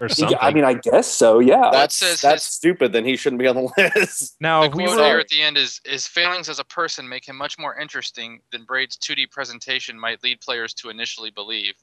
Or 0.00 0.08
something. 0.08 0.38
I 0.40 0.52
mean, 0.52 0.62
I 0.64 0.74
guess 0.74 1.08
so. 1.08 1.40
Yeah. 1.40 1.56
That 1.62 1.72
That's 1.72 1.96
says 1.96 2.20
that's 2.20 2.46
his- 2.46 2.54
stupid. 2.54 2.92
Then 2.92 3.04
he 3.04 3.16
shouldn't 3.16 3.40
be 3.40 3.48
on 3.48 3.56
the 3.56 3.72
list. 3.96 4.36
now, 4.40 4.68
The 4.68 4.76
we 4.76 4.84
quote 4.84 4.98
were, 4.98 5.04
here 5.04 5.18
at 5.18 5.26
the 5.28 5.42
end 5.42 5.56
is 5.56 5.80
his 5.84 6.06
failings 6.06 6.48
as 6.48 6.60
a 6.60 6.64
person 6.64 7.08
make 7.08 7.26
him 7.28 7.34
much 7.36 7.58
more 7.58 7.76
interesting 7.76 8.38
than 8.52 8.62
Braid's 8.64 8.96
2D 8.98 9.28
presentation 9.32 9.98
might 9.98 10.22
lead 10.22 10.40
players 10.40 10.74
to 10.74 10.90
initially 10.90 11.30
believe. 11.32 11.74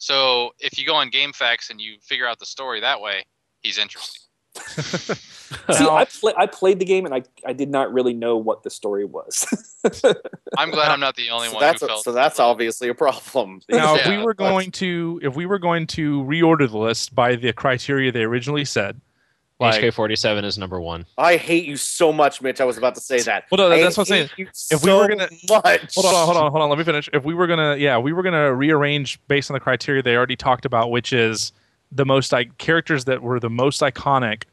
So 0.00 0.52
if 0.58 0.78
you 0.78 0.86
go 0.86 0.94
on 0.94 1.10
GameFAQs 1.10 1.70
and 1.70 1.80
you 1.80 1.96
figure 2.02 2.26
out 2.26 2.38
the 2.38 2.46
story 2.46 2.80
that 2.80 3.00
way, 3.00 3.26
he's 3.62 3.78
interesting. 3.78 4.22
See, 5.72 5.84
Now- 5.84 5.96
I, 5.96 6.06
play, 6.06 6.32
I 6.36 6.46
played 6.46 6.78
the 6.78 6.86
game 6.86 7.04
and 7.04 7.14
I, 7.14 7.22
I 7.46 7.52
did 7.52 7.70
not 7.70 7.92
really 7.92 8.14
know 8.14 8.38
what 8.38 8.62
the 8.62 8.70
story 8.70 9.04
was. 9.04 9.46
I'm 10.56 10.70
glad 10.70 10.90
I'm 10.90 11.00
not 11.00 11.16
the 11.16 11.30
only 11.30 11.48
so 11.48 11.54
one 11.54 11.60
that's 11.60 11.82
who 11.82 11.88
felt. 11.88 12.04
so 12.04 12.12
that's 12.12 12.40
obviously 12.40 12.88
a 12.88 12.94
problem. 12.94 13.60
now, 13.68 13.94
if 13.94 14.06
we 14.06 14.18
were 14.18 14.34
going 14.34 14.70
to, 14.72 15.20
if 15.22 15.36
we 15.36 15.44
were 15.44 15.58
going 15.58 15.86
to 15.88 16.24
reorder 16.24 16.70
the 16.70 16.78
list 16.78 17.14
by 17.14 17.36
the 17.36 17.52
criteria 17.52 18.10
they 18.10 18.22
originally 18.22 18.64
said, 18.64 19.00
like, 19.60 19.82
HK47 19.82 20.44
is 20.44 20.58
number 20.58 20.80
one. 20.80 21.06
I 21.18 21.36
hate 21.36 21.64
you 21.64 21.76
so 21.76 22.12
much, 22.12 22.40
Mitch. 22.42 22.60
I 22.60 22.64
was 22.64 22.78
about 22.78 22.94
to 22.96 23.00
say 23.00 23.20
that. 23.22 23.44
Well, 23.50 23.68
no, 23.68 23.74
I 23.74 23.80
that's 23.82 23.96
what 23.96 24.02
I'm 24.02 24.06
saying. 24.06 24.28
hate 24.28 24.38
you 24.38 24.48
If 24.70 24.82
we 24.82 24.92
were 24.92 25.08
gonna- 25.08 25.28
much. 25.48 25.94
hold 25.94 26.06
on, 26.06 26.14
hold 26.26 26.36
on, 26.36 26.50
hold 26.50 26.62
on. 26.62 26.68
Let 26.70 26.78
me 26.78 26.84
finish. 26.84 27.08
If 27.12 27.24
we 27.24 27.34
were 27.34 27.46
gonna, 27.46 27.76
yeah, 27.76 27.98
we 27.98 28.12
were 28.12 28.22
gonna 28.22 28.54
rearrange 28.54 29.20
based 29.28 29.50
on 29.50 29.54
the 29.54 29.60
criteria 29.60 30.02
they 30.02 30.16
already 30.16 30.36
talked 30.36 30.64
about, 30.64 30.90
which 30.90 31.12
is 31.12 31.52
the 31.92 32.06
most 32.06 32.32
like 32.32 32.56
characters 32.58 33.04
that 33.06 33.22
were 33.22 33.38
the 33.40 33.50
most 33.50 33.80
iconic. 33.80 34.44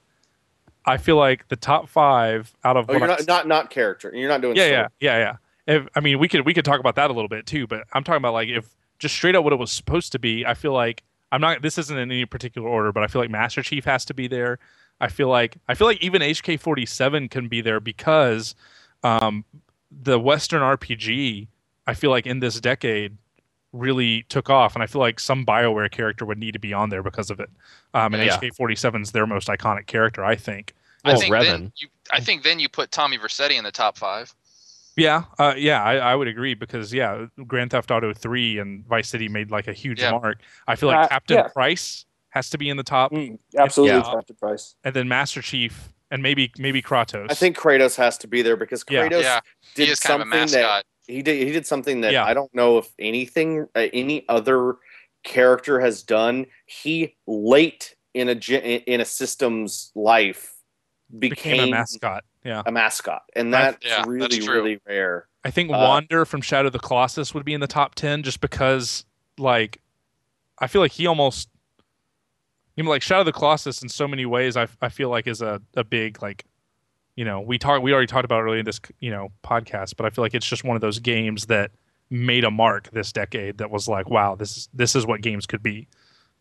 I 0.86 0.98
feel 0.98 1.18
like 1.18 1.48
the 1.50 1.56
top 1.58 1.90
five 1.90 2.54
out 2.64 2.78
of 2.78 2.90
Oh, 2.90 2.94
you're 2.94 3.04
I- 3.04 3.08
not 3.08 3.28
not 3.28 3.48
not 3.48 3.70
character. 3.70 4.12
You're 4.14 4.30
not 4.30 4.42
doing. 4.42 4.56
yeah, 4.56 4.64
story. 4.64 4.76
yeah, 4.76 4.88
yeah, 5.00 5.18
yeah. 5.18 5.76
If, 5.76 5.88
I 5.96 6.00
mean, 6.00 6.18
we 6.18 6.28
could 6.30 6.46
we 6.46 6.54
could 6.54 6.64
talk 6.66 6.80
about 6.80 6.96
that 6.96 7.10
a 7.10 7.14
little 7.14 7.28
bit 7.28 7.46
too, 7.46 7.68
but 7.68 7.84
I'm 7.94 8.04
talking 8.04 8.18
about 8.18 8.34
like 8.34 8.48
if 8.48 8.70
just 9.00 9.14
straight 9.16 9.36
up 9.36 9.44
what 9.44 9.52
it 9.54 9.58
was 9.58 9.72
supposed 9.72 10.14
to 10.14 10.20
be. 10.20 10.46
I 10.46 10.54
feel 10.54 10.72
like 10.72 11.04
I'm 11.32 11.42
not. 11.42 11.62
This 11.62 11.78
isn't 11.78 11.98
in 11.98 12.10
any 12.10 12.26
particular 12.26 12.70
order, 12.70 12.94
but 12.94 13.04
I 13.04 13.08
feel 13.08 13.22
like 13.22 13.30
Master 13.30 13.62
Chief 13.62 13.84
has 13.84 14.06
to 14.06 14.14
be 14.14 14.28
there. 14.30 14.60
I 15.00 15.08
feel 15.10 15.28
like 15.30 15.58
I 15.68 15.76
feel 15.76 15.88
like 15.88 16.02
even 16.04 16.22
HK47 16.22 17.30
can 17.30 17.48
be 17.48 17.62
there 17.62 17.80
because 17.80 18.56
um, 19.04 19.46
the 19.92 20.20
Western 20.20 20.62
RPG. 20.62 21.48
I 21.86 21.94
feel 21.94 22.10
like 22.10 22.26
in 22.28 22.40
this 22.40 22.60
decade 22.60 23.18
really 23.74 24.24
took 24.24 24.50
off, 24.50 24.74
and 24.76 24.84
I 24.84 24.88
feel 24.88 25.00
like 25.00 25.20
some 25.20 25.46
Bioware 25.46 25.90
character 25.92 26.26
would 26.26 26.38
need 26.38 26.52
to 26.54 26.60
be 26.60 26.74
on 26.74 26.90
there 26.90 27.04
because 27.04 27.30
of 27.30 27.40
it. 27.40 27.50
Um, 27.94 28.14
and 28.14 28.24
Yeah. 28.24 28.38
HK47 28.40 29.04
is 29.04 29.12
their 29.12 29.28
most 29.28 29.48
iconic 29.48 29.86
character, 29.88 30.26
I 30.26 30.36
think. 30.36 30.74
I 31.06 31.12
Well, 31.12 31.22
think 31.22 31.34
then 31.34 31.72
you, 31.78 31.88
I 32.12 32.20
think 32.20 32.44
then 32.44 32.60
you 32.60 32.68
put 32.68 32.92
Tommy 32.92 33.18
Vercetti 33.18 33.58
in 33.58 33.64
the 33.64 33.72
top 33.72 33.98
five. 33.98 34.34
Yeah, 34.98 35.26
uh, 35.38 35.54
yeah, 35.56 35.84
I, 35.84 35.98
I 35.98 36.16
would 36.16 36.28
agree 36.28 36.56
because 36.56 36.92
yeah, 36.92 37.28
Grand 37.46 37.70
Theft 37.70 37.92
Auto 37.92 38.14
three 38.14 38.58
and 38.58 38.84
Vice 38.88 39.08
City 39.08 39.30
made 39.30 39.52
like 39.52 39.68
a 39.68 39.74
huge 39.74 40.02
Yeah. 40.02 40.12
mark. 40.12 40.40
I 40.68 40.76
feel 40.76 40.90
like 40.90 41.06
Uh, 41.06 41.08
Captain 41.08 41.38
yeah. 41.38 41.48
Price 41.50 42.07
has 42.38 42.50
to 42.52 42.58
be 42.58 42.70
in 42.70 42.78
the 42.78 42.84
top, 42.84 43.12
Mm, 43.12 43.38
absolutely, 43.58 43.98
Yeah. 43.98 44.12
Captain 44.14 44.36
Price. 44.36 44.76
and 44.84 44.94
then 44.96 45.08
Master 45.08 45.42
Chief, 45.42 45.90
and 46.12 46.22
maybe 46.24 46.52
maybe 46.58 46.82
Kratos. 46.82 47.28
I 47.30 47.34
think 47.34 47.58
Kratos 47.58 47.96
has 47.98 48.18
to 48.20 48.28
be 48.28 48.42
there 48.42 48.56
because 48.56 48.84
Kratos 48.84 49.22
yeah, 49.24 49.40
did 49.76 49.86
he 49.88 49.92
is 49.92 50.00
kind 50.00 50.22
of 50.22 50.28
a 50.28 50.32
something 50.32 50.62
that 50.62 50.86
he 51.08 51.22
did. 51.22 51.46
He 51.48 51.52
did 51.52 51.66
something 51.66 52.02
that 52.02 52.14
Yeah. 52.14 52.26
I 52.26 52.34
don't 52.34 52.54
know 52.54 52.78
if 52.78 52.88
anything 53.00 53.68
uh, 53.76 53.88
any 53.94 54.24
other 54.30 54.76
character 55.24 55.80
has 55.80 56.04
done. 56.04 56.46
He 56.66 57.16
late 57.28 57.96
in 58.14 58.30
a 58.30 58.34
in 58.34 59.02
a 59.02 59.06
system's 59.06 59.92
life 59.96 60.54
became, 61.20 61.30
became 61.58 61.68
a 61.68 61.72
mascot. 61.72 62.24
Yeah, 62.44 62.64
a 62.66 62.72
mascot, 62.72 63.24
and 63.36 63.54
that's 63.54 63.86
Yeah, 63.86 64.04
really 64.08 64.38
that's 64.38 64.48
really 64.48 64.80
rare. 64.88 65.28
I 65.44 65.52
think 65.52 65.70
Uh, 65.72 65.78
Wander 65.78 66.24
from 66.26 66.42
Shadow 66.42 66.68
of 66.68 66.74
the 66.74 66.80
Colossus 66.80 67.34
would 67.34 67.44
be 67.46 67.54
in 67.54 67.60
the 67.62 67.68
top 67.68 67.96
ten 67.96 68.24
just 68.24 68.40
because 68.40 69.06
like 69.38 69.82
I 70.60 70.68
feel 70.68 70.82
like 70.82 70.94
he 70.94 71.06
almost 71.08 71.50
you 72.78 72.84
know 72.84 72.90
like 72.90 73.02
Shadow 73.02 73.20
of 73.22 73.26
the 73.26 73.34
Colossus 73.34 73.82
in 73.82 73.90
so 73.90 74.08
many 74.08 74.26
ways 74.26 74.56
I 74.56 74.68
I 74.82 74.88
feel 74.90 75.10
like 75.10 75.28
is 75.28 75.42
a 75.42 75.62
a 75.76 75.84
big 75.84 76.22
like 76.22 76.46
you 77.16 77.26
know 77.26 77.42
we 77.42 77.58
talked 77.58 77.84
we 77.84 77.92
already 77.92 78.08
talked 78.08 78.26
about 78.26 78.42
earlier 78.44 78.60
in 78.60 78.66
this 78.66 78.80
you 79.00 79.12
know 79.12 79.30
podcast 79.44 79.98
but 79.98 80.06
I 80.06 80.10
feel 80.12 80.24
like 80.24 80.34
it's 80.34 80.48
just 80.48 80.64
one 80.64 80.76
of 80.78 80.82
those 80.82 81.00
games 81.00 81.48
that 81.48 81.72
made 82.10 82.46
a 82.46 82.52
mark 82.52 82.90
this 82.92 83.12
decade 83.12 83.58
that 83.58 83.70
was 83.70 83.88
like 83.90 84.10
wow 84.10 84.36
this 84.36 84.56
is 84.56 84.70
this 84.74 84.96
is 84.96 85.06
what 85.06 85.22
games 85.22 85.46
could 85.46 85.62
be 85.62 85.88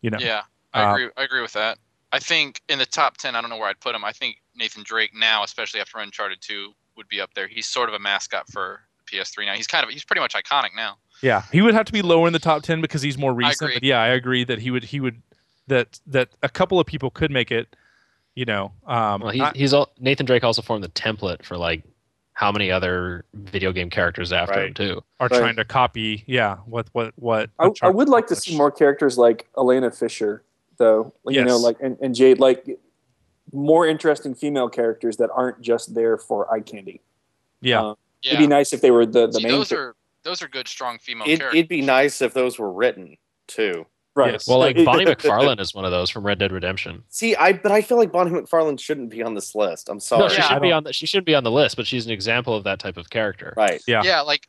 you 0.01 0.09
know 0.09 0.17
Yeah, 0.19 0.43
I 0.73 0.83
Uh, 0.83 0.93
agree. 0.93 1.09
I 1.17 1.23
agree 1.23 1.41
with 1.41 1.53
that. 1.53 1.77
I 2.13 2.19
think 2.19 2.61
in 2.69 2.79
the 2.79 2.85
top 2.85 3.17
ten, 3.17 3.35
I 3.35 3.41
don't 3.41 3.49
know 3.49 3.57
where 3.57 3.67
I'd 3.67 3.79
put 3.81 3.93
him. 3.93 4.05
I 4.05 4.13
think 4.13 4.37
Nathan 4.55 4.83
Drake 4.85 5.11
now, 5.13 5.43
especially 5.43 5.81
after 5.81 5.97
Uncharted 5.97 6.39
Two, 6.39 6.71
would 6.95 7.09
be 7.09 7.19
up 7.19 7.33
there. 7.33 7.47
He's 7.49 7.67
sort 7.67 7.89
of 7.89 7.95
a 7.95 7.99
mascot 7.99 8.49
for 8.49 8.79
PS3 9.11 9.45
now. 9.45 9.53
He's 9.55 9.67
kind 9.67 9.83
of 9.83 9.89
he's 9.89 10.05
pretty 10.05 10.21
much 10.21 10.33
iconic 10.33 10.69
now. 10.75 10.97
Yeah, 11.21 11.43
he 11.51 11.61
would 11.61 11.73
have 11.73 11.85
to 11.87 11.91
be 11.91 12.01
lower 12.01 12.27
in 12.27 12.31
the 12.33 12.39
top 12.39 12.63
ten 12.63 12.79
because 12.79 13.01
he's 13.01 13.17
more 13.17 13.33
recent. 13.33 13.83
yeah, 13.83 14.01
I 14.01 14.07
agree 14.07 14.45
that 14.45 14.59
he 14.59 14.71
would 14.71 14.85
he 14.85 14.99
would 15.01 15.21
that 15.67 15.99
that 16.07 16.29
a 16.43 16.49
couple 16.49 16.79
of 16.79 16.87
people 16.87 17.09
could 17.09 17.31
make 17.31 17.51
it. 17.51 17.75
You 18.35 18.45
know, 18.45 18.71
um, 18.85 19.21
Well, 19.21 19.31
he, 19.31 19.41
I- 19.41 19.51
he's 19.55 19.73
all, 19.73 19.89
Nathan 19.99 20.25
Drake 20.27 20.43
also 20.43 20.61
formed 20.61 20.83
the 20.83 20.89
template 20.89 21.43
for 21.43 21.57
like 21.57 21.83
how 22.33 22.51
many 22.51 22.69
other 22.69 23.25
video 23.33 23.71
game 23.71 23.89
characters 23.89 24.31
after 24.31 24.63
him 24.63 24.75
too. 24.75 25.01
are 25.19 25.27
Right. 25.27 25.39
trying 25.39 25.55
to 25.55 25.65
copy. 25.65 26.23
Yeah, 26.27 26.57
what 26.67 26.87
what 26.93 27.13
what? 27.15 27.49
I, 27.57 27.71
I 27.81 27.89
would 27.89 28.09
like 28.09 28.27
to 28.27 28.35
see 28.35 28.55
more 28.55 28.69
characters 28.71 29.17
like 29.17 29.47
Elena 29.57 29.89
Fisher, 29.89 30.43
though. 30.77 31.13
You 31.25 31.43
know, 31.43 31.57
like 31.57 31.77
and, 31.81 31.97
and 31.99 32.13
Jade, 32.13 32.39
like 32.39 32.67
more 33.51 33.87
interesting 33.87 34.35
female 34.35 34.69
characters 34.69 35.17
that 35.17 35.29
aren't 35.33 35.61
just 35.61 35.95
there 35.95 36.17
for 36.17 36.51
eye 36.53 36.59
candy. 36.59 37.01
Yeah, 37.61 37.81
Uh, 37.81 37.95
Yeah. 38.21 38.33
It'd 38.33 38.39
be 38.39 38.47
nice 38.47 38.71
if 38.73 38.81
they 38.81 38.91
were 38.91 39.05
the, 39.05 39.27
the 39.27 39.33
See, 39.33 39.43
main. 39.43 39.51
those 39.53 39.71
are 39.71 39.95
those 40.23 40.43
are 40.43 40.47
good, 40.47 40.67
strong 40.67 40.99
female 40.99 41.25
It, 41.27 41.39
characters. 41.39 41.57
it'd 41.57 41.69
be 41.69 41.81
nice 41.81 42.21
if 42.21 42.33
those 42.35 42.59
were 42.59 42.71
written 42.71 43.17
too. 43.47 43.87
Right. 44.17 44.31
Yes. 44.33 44.47
Well, 44.47 44.57
like 44.59 44.75
Bonnie 44.83 45.05
MacFarlane 45.05 45.59
is 45.59 45.73
one 45.75 45.85
of 45.85 45.91
those 45.91 46.09
from 46.09 46.25
Red 46.25 46.39
Dead 46.39 46.51
Redemption. 46.51 47.03
See, 47.09 47.35
I 47.35 47.53
but 47.53 47.71
I 47.71 47.81
feel 47.81 47.97
like 47.97 48.11
Bonnie 48.11 48.31
MacFarlane 48.31 48.77
shouldn't 48.77 49.11
be 49.11 49.21
on 49.21 49.35
this 49.35 49.53
list. 49.53 49.89
I'm 49.89 49.99
sorry. 49.99 50.23
No, 50.23 50.29
she 50.29 50.37
Yeah, 50.37 50.47
should 50.49 50.61
be 50.61 50.69
don't- 50.69 50.77
on. 50.77 50.83
The, 50.85 50.93
she 50.93 51.05
should 51.05 51.23
be 51.23 51.35
on 51.35 51.43
the 51.43 51.51
list, 51.51 51.75
but 51.77 51.85
she's 51.85 52.05
an 52.05 52.11
example 52.11 52.55
of 52.55 52.63
that 52.63 52.79
type 52.79 52.97
of 52.97 53.09
character. 53.11 53.53
Right. 53.55 53.81
Yeah. 53.87 54.01
Yeah, 54.03 54.21
like 54.21 54.47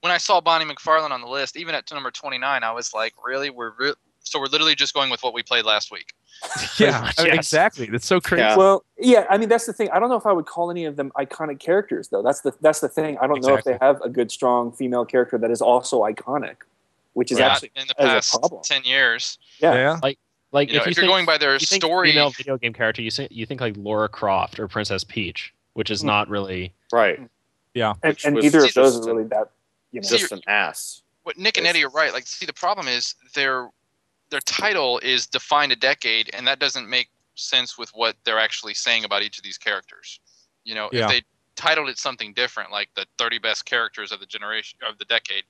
when 0.00 0.12
I 0.12 0.18
saw 0.18 0.40
Bonnie 0.40 0.64
MacFarlane 0.64 1.12
on 1.12 1.20
the 1.20 1.28
list, 1.28 1.56
even 1.56 1.74
at 1.74 1.90
number 1.92 2.10
29, 2.10 2.62
I 2.64 2.72
was 2.72 2.92
like, 2.92 3.14
really? 3.24 3.50
We're 3.50 3.72
re- 3.78 3.94
so 4.20 4.38
we're 4.40 4.46
literally 4.46 4.74
just 4.74 4.92
going 4.94 5.10
with 5.10 5.22
what 5.22 5.32
we 5.32 5.42
played 5.42 5.64
last 5.64 5.90
week. 5.92 6.12
yeah, 6.78 7.00
much, 7.02 7.14
yes. 7.18 7.34
exactly. 7.34 7.86
That's 7.86 8.06
so 8.06 8.20
crazy. 8.20 8.42
Yeah. 8.42 8.56
Well, 8.56 8.84
yeah, 8.98 9.26
I 9.30 9.38
mean 9.38 9.48
that's 9.48 9.66
the 9.66 9.72
thing. 9.72 9.90
I 9.90 9.98
don't 10.00 10.08
know 10.08 10.16
if 10.16 10.26
I 10.26 10.32
would 10.32 10.46
call 10.46 10.70
any 10.70 10.84
of 10.86 10.96
them 10.96 11.10
iconic 11.16 11.58
characters 11.60 12.08
though. 12.08 12.22
That's 12.22 12.40
the 12.42 12.52
that's 12.60 12.80
the 12.80 12.88
thing. 12.88 13.16
I 13.18 13.26
don't 13.26 13.42
know 13.44 13.54
if 13.56 13.64
they 13.64 13.78
have 13.80 14.00
a 14.02 14.08
good 14.08 14.30
strong 14.30 14.70
female 14.72 15.04
character 15.04 15.38
that 15.38 15.50
is 15.50 15.60
also 15.62 16.02
iconic, 16.02 16.56
which 17.14 17.32
is 17.32 17.38
Yeah, 17.38 17.48
actually 17.52 17.70
in 17.76 17.86
the 17.88 18.00
as 18.00 18.06
a 18.08 18.12
past 18.14 18.40
problem. 18.40 18.62
10 18.62 18.84
years. 18.84 19.38
yeah. 19.60 19.74
yeah. 19.74 19.98
Like 20.50 20.70
You 20.70 20.76
know, 20.76 20.80
if, 20.80 20.86
you 20.86 20.90
if 20.92 20.96
you're 20.96 21.02
think, 21.02 21.10
going 21.12 21.26
by 21.26 21.36
their 21.38 21.54
you 21.54 21.58
story, 21.66 22.10
female 22.10 22.30
video 22.30 22.56
game 22.56 22.72
character, 22.72 23.02
you 23.02 23.10
think 23.10 23.30
you 23.30 23.44
think 23.44 23.60
like 23.60 23.74
Lara 23.76 24.08
Croft 24.08 24.58
or 24.58 24.66
Princess 24.66 25.04
Peach, 25.04 25.52
which 25.74 25.90
is 25.90 26.00
Hmm. 26.00 26.06
not 26.06 26.28
really. 26.30 26.72
Right. 26.92 27.18
and, 27.74 28.18
and 28.24 28.34
was 28.34 28.44
either 28.46 28.64
of 28.64 28.72
those 28.74 28.96
a- 28.96 29.00
is 29.00 29.06
really 29.06 29.24
that. 29.24 29.50
You 29.92 30.00
know, 30.00 30.06
See, 30.08 30.18
Just 30.18 30.32
an 30.32 30.40
ass. 30.46 31.02
what 31.24 31.36
Nick 31.38 31.56
and 31.58 31.66
Eddie 31.66 31.84
are 31.84 31.90
right. 31.90 32.12
Like, 32.12 32.26
see, 32.26 32.44
the 32.46 32.52
problem 32.54 32.88
is 32.88 33.14
their 33.34 33.68
their 34.30 34.40
title 34.40 34.98
is 35.00 35.26
defined 35.26 35.72
a 35.72 35.76
decade, 35.76 36.30
and 36.34 36.46
that 36.46 36.58
doesn't 36.58 36.88
make 36.88 37.08
sense 37.34 37.76
with 37.78 37.88
what 37.90 38.14
they're 38.24 38.38
actually 38.38 38.74
saying 38.74 39.04
about 39.04 39.22
each 39.22 39.38
of 39.38 39.44
these 39.44 39.56
characters. 39.58 40.20
You 40.64 40.74
know, 40.74 40.88
Yeah. 40.92 41.04
if 41.04 41.10
they 41.10 41.22
titled 41.56 41.88
it 41.88 41.98
something 41.98 42.32
different, 42.34 42.70
like 42.70 42.88
the 42.94 43.06
30 43.18 43.38
best 43.38 43.64
characters 43.64 44.12
of 44.12 44.20
the 44.20 44.26
generation 44.26 44.78
of 44.86 44.98
the 44.98 45.04
decade, 45.06 45.44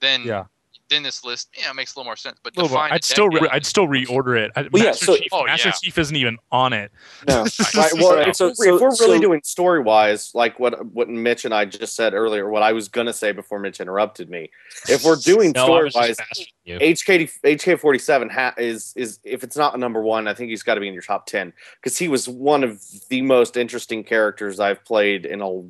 then 0.00 0.22
Yeah. 0.24 0.44
Then 0.90 1.02
this 1.02 1.24
list 1.24 1.48
yeah 1.58 1.70
it 1.70 1.74
makes 1.74 1.94
a 1.94 1.98
little 1.98 2.04
more 2.08 2.16
sense. 2.16 2.38
But 2.42 2.56
Little 2.56 2.68
bit. 2.68 2.74
define 2.74 2.90
a 2.90 2.94
I'd 2.94 3.04
still 3.04 3.28
re- 3.28 3.48
I'd 3.52 3.66
still 3.66 3.86
reorder 3.86 4.38
it. 4.38 4.52
I, 4.56 4.62
Well, 4.72 4.82
yeah, 4.82 4.90
Master 4.90 5.04
so- 5.06 5.16
Chief, 5.16 5.28
Oh, 5.32 5.44
Master 5.44 5.68
yeah. 5.68 5.74
Chief 5.82 5.98
isn't 5.98 6.16
even 6.16 6.38
on 6.50 6.72
it. 6.72 6.90
no. 7.28 7.44
Right. 7.74 7.92
Well, 7.94 8.16
Right. 8.16 8.28
if, 8.28 8.36
So- 8.36 8.52
we're, 8.58 8.74
if 8.76 8.80
we're 8.80 8.90
so- 8.94 9.06
really 9.06 9.18
doing 9.20 9.40
story 9.44 9.80
wise, 9.82 10.30
like 10.34 10.58
what 10.58 10.84
what 10.86 11.08
Mitch 11.08 11.44
and 11.44 11.52
I 11.54 11.64
just 11.66 11.94
said 11.94 12.14
earlier, 12.14 12.48
what 12.48 12.62
I 12.62 12.72
was 12.72 12.88
gonna 12.88 13.12
say 13.12 13.32
before 13.32 13.58
Mitch 13.58 13.80
interrupted 13.80 14.30
me. 14.30 14.50
If 14.88 15.04
we're 15.04 15.16
doing 15.16 15.52
No, 15.54 15.64
story 15.64 15.84
was 15.84 15.94
just 15.94 16.08
wise, 16.08 16.16
faster 16.16 16.44
than 16.66 16.80
you. 16.80 16.94
HK 16.94 17.30
HK 17.44 17.78
forty 17.80 17.98
seven 17.98 18.28
ha- 18.30 18.54
is 18.58 18.92
is 18.96 19.18
if 19.24 19.44
it's 19.44 19.56
not 19.56 19.78
number 19.78 20.00
one, 20.02 20.26
I 20.28 20.34
think 20.34 20.50
he's 20.50 20.62
got 20.62 20.74
to 20.74 20.80
be 20.80 20.88
in 20.88 20.94
your 20.94 21.02
top 21.02 21.26
ten 21.26 21.52
because 21.82 21.98
he 21.98 22.08
was 22.08 22.28
one 22.28 22.64
of 22.64 22.82
the 23.08 23.22
most 23.22 23.56
interesting 23.56 24.04
characters 24.04 24.58
I've 24.60 24.84
played 24.84 25.26
in 25.26 25.40
a 25.42 25.62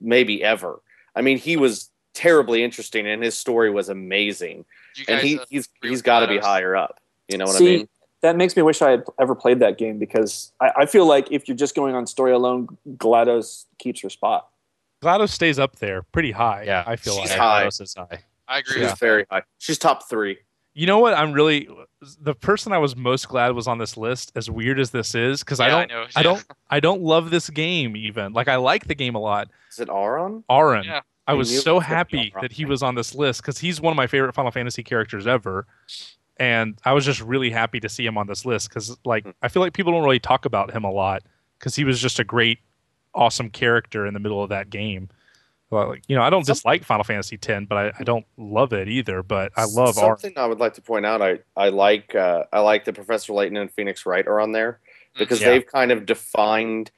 maybe 0.00 0.42
ever. 0.42 0.80
I 1.14 1.22
mean, 1.22 1.38
he 1.38 1.56
was 1.56 1.90
terribly 2.14 2.62
interesting, 2.62 3.06
and 3.06 3.22
his 3.22 3.36
story 3.36 3.70
was 3.70 3.88
amazing. 3.88 4.64
And 5.08 5.20
he 5.20 5.40
he's 5.50 5.68
agree 5.78 5.90
he's 5.90 5.98
with 5.98 6.04
got 6.04 6.20
to 6.20 6.28
be 6.28 6.38
higher 6.38 6.74
up. 6.74 7.00
You 7.28 7.38
know 7.38 7.46
what 7.46 7.56
See, 7.56 7.74
I 7.74 7.76
mean? 7.78 7.88
that 8.22 8.36
makes 8.36 8.56
me 8.56 8.62
wish 8.62 8.80
I 8.80 8.90
had 8.90 9.04
ever 9.20 9.34
played 9.34 9.60
that 9.60 9.76
game 9.76 9.98
because 9.98 10.52
I, 10.60 10.70
I 10.78 10.86
feel 10.86 11.06
like 11.06 11.30
if 11.30 11.46
you're 11.48 11.56
just 11.56 11.74
going 11.74 11.94
on 11.94 12.06
story 12.06 12.32
alone, 12.32 12.68
GLaDOS 12.96 13.66
keeps 13.78 14.00
her 14.02 14.10
spot. 14.10 14.48
GLaDOS 15.02 15.30
stays 15.30 15.58
up 15.58 15.76
there 15.76 16.02
pretty 16.02 16.30
high. 16.30 16.64
Yeah, 16.64 16.84
I 16.86 16.96
feel 16.96 17.14
She's 17.14 17.30
like. 17.30 17.38
high. 17.38 17.66
GLaDOS 17.66 17.80
is 17.82 17.94
high. 17.94 18.24
I 18.48 18.58
agree. 18.58 18.80
She's 18.80 18.90
with 18.90 18.98
very 18.98 19.26
high. 19.30 19.42
She's 19.58 19.78
top 19.78 20.08
three. 20.08 20.38
You 20.74 20.86
know 20.86 20.98
what? 20.98 21.14
I'm 21.14 21.32
really 21.32 21.68
the 22.20 22.34
person 22.34 22.72
I 22.72 22.78
was 22.78 22.96
most 22.96 23.28
glad 23.28 23.52
was 23.52 23.68
on 23.68 23.78
this 23.78 23.96
list. 23.96 24.32
As 24.34 24.50
weird 24.50 24.80
as 24.80 24.90
this 24.90 25.14
is, 25.14 25.40
because 25.40 25.60
I 25.60 25.68
don't, 25.68 25.88
know, 25.88 26.02
I 26.16 26.20
yeah. 26.20 26.22
don't, 26.22 26.44
I 26.68 26.80
don't 26.80 27.02
love 27.02 27.30
this 27.30 27.48
game. 27.48 27.96
Even 27.96 28.32
like 28.32 28.48
I 28.48 28.56
like 28.56 28.86
the 28.86 28.94
game 28.94 29.14
a 29.14 29.20
lot. 29.20 29.50
Is 29.70 29.78
it 29.78 29.88
Auron? 29.88 30.42
Auron. 30.48 30.84
Yeah. 30.84 31.02
I 31.26 31.34
was 31.34 31.48
so 31.62 31.76
was 31.76 31.84
gonna 31.84 32.04
be 32.04 32.16
happy 32.18 32.32
that 32.42 32.52
he 32.52 32.64
was 32.64 32.82
on 32.82 32.94
this 32.94 33.14
list 33.14 33.40
because 33.42 33.58
he's 33.58 33.80
one 33.80 33.90
of 33.92 33.96
my 33.96 34.06
favorite 34.06 34.34
Final 34.34 34.50
Fantasy 34.50 34.82
characters 34.82 35.26
ever, 35.26 35.66
and 36.38 36.78
I 36.84 36.92
was 36.92 37.04
just 37.04 37.20
really 37.20 37.50
happy 37.50 37.80
to 37.80 37.88
see 37.88 38.04
him 38.04 38.18
on 38.18 38.26
this 38.26 38.44
list 38.44 38.68
because 38.68 38.88
Hmm. 38.88 38.94
like 39.04 39.26
I 39.42 39.48
feel 39.48 39.62
like 39.62 39.72
people 39.72 39.92
don't 39.92 40.04
really 40.04 40.18
talk 40.18 40.44
about 40.44 40.72
him 40.72 40.84
a 40.84 40.90
lot 40.90 41.22
because 41.58 41.74
he 41.76 41.84
was 41.84 42.00
just 42.00 42.18
a 42.18 42.24
great, 42.24 42.58
awesome 43.14 43.48
character 43.50 44.06
in 44.06 44.12
the 44.14 44.20
middle 44.20 44.42
of 44.42 44.50
that 44.50 44.68
game. 44.70 45.08
Like, 45.70 46.02
you 46.06 46.14
know, 46.14 46.22
I 46.22 46.30
don't 46.30 46.44
Some- 46.44 46.52
dislike 46.54 46.84
Final 46.84 47.02
Fantasy 47.04 47.36
X, 47.42 47.64
but 47.68 47.76
I, 47.78 47.92
I 47.98 48.04
don't 48.04 48.26
love 48.36 48.72
it 48.72 48.86
either. 48.88 49.22
But 49.24 49.50
I 49.56 49.64
love 49.64 49.94
something 49.94 50.34
I 50.36 50.46
would 50.46 50.60
like 50.60 50.74
to 50.74 50.82
point 50.82 51.06
out. 51.06 51.22
I 51.22 51.38
I 51.56 51.70
like 51.70 52.14
uh, 52.14 52.44
I 52.52 52.60
like 52.60 52.84
that 52.84 52.94
Professor 52.94 53.32
Layton 53.32 53.56
and 53.56 53.70
Phoenix 53.72 54.04
Wright 54.06 54.26
are 54.28 54.40
on 54.40 54.52
there 54.52 54.78
because 55.18 55.40
Yeah. 55.40 55.48
they've 55.48 55.66
kind 55.66 55.90
of 55.90 56.04
defined 56.06 56.90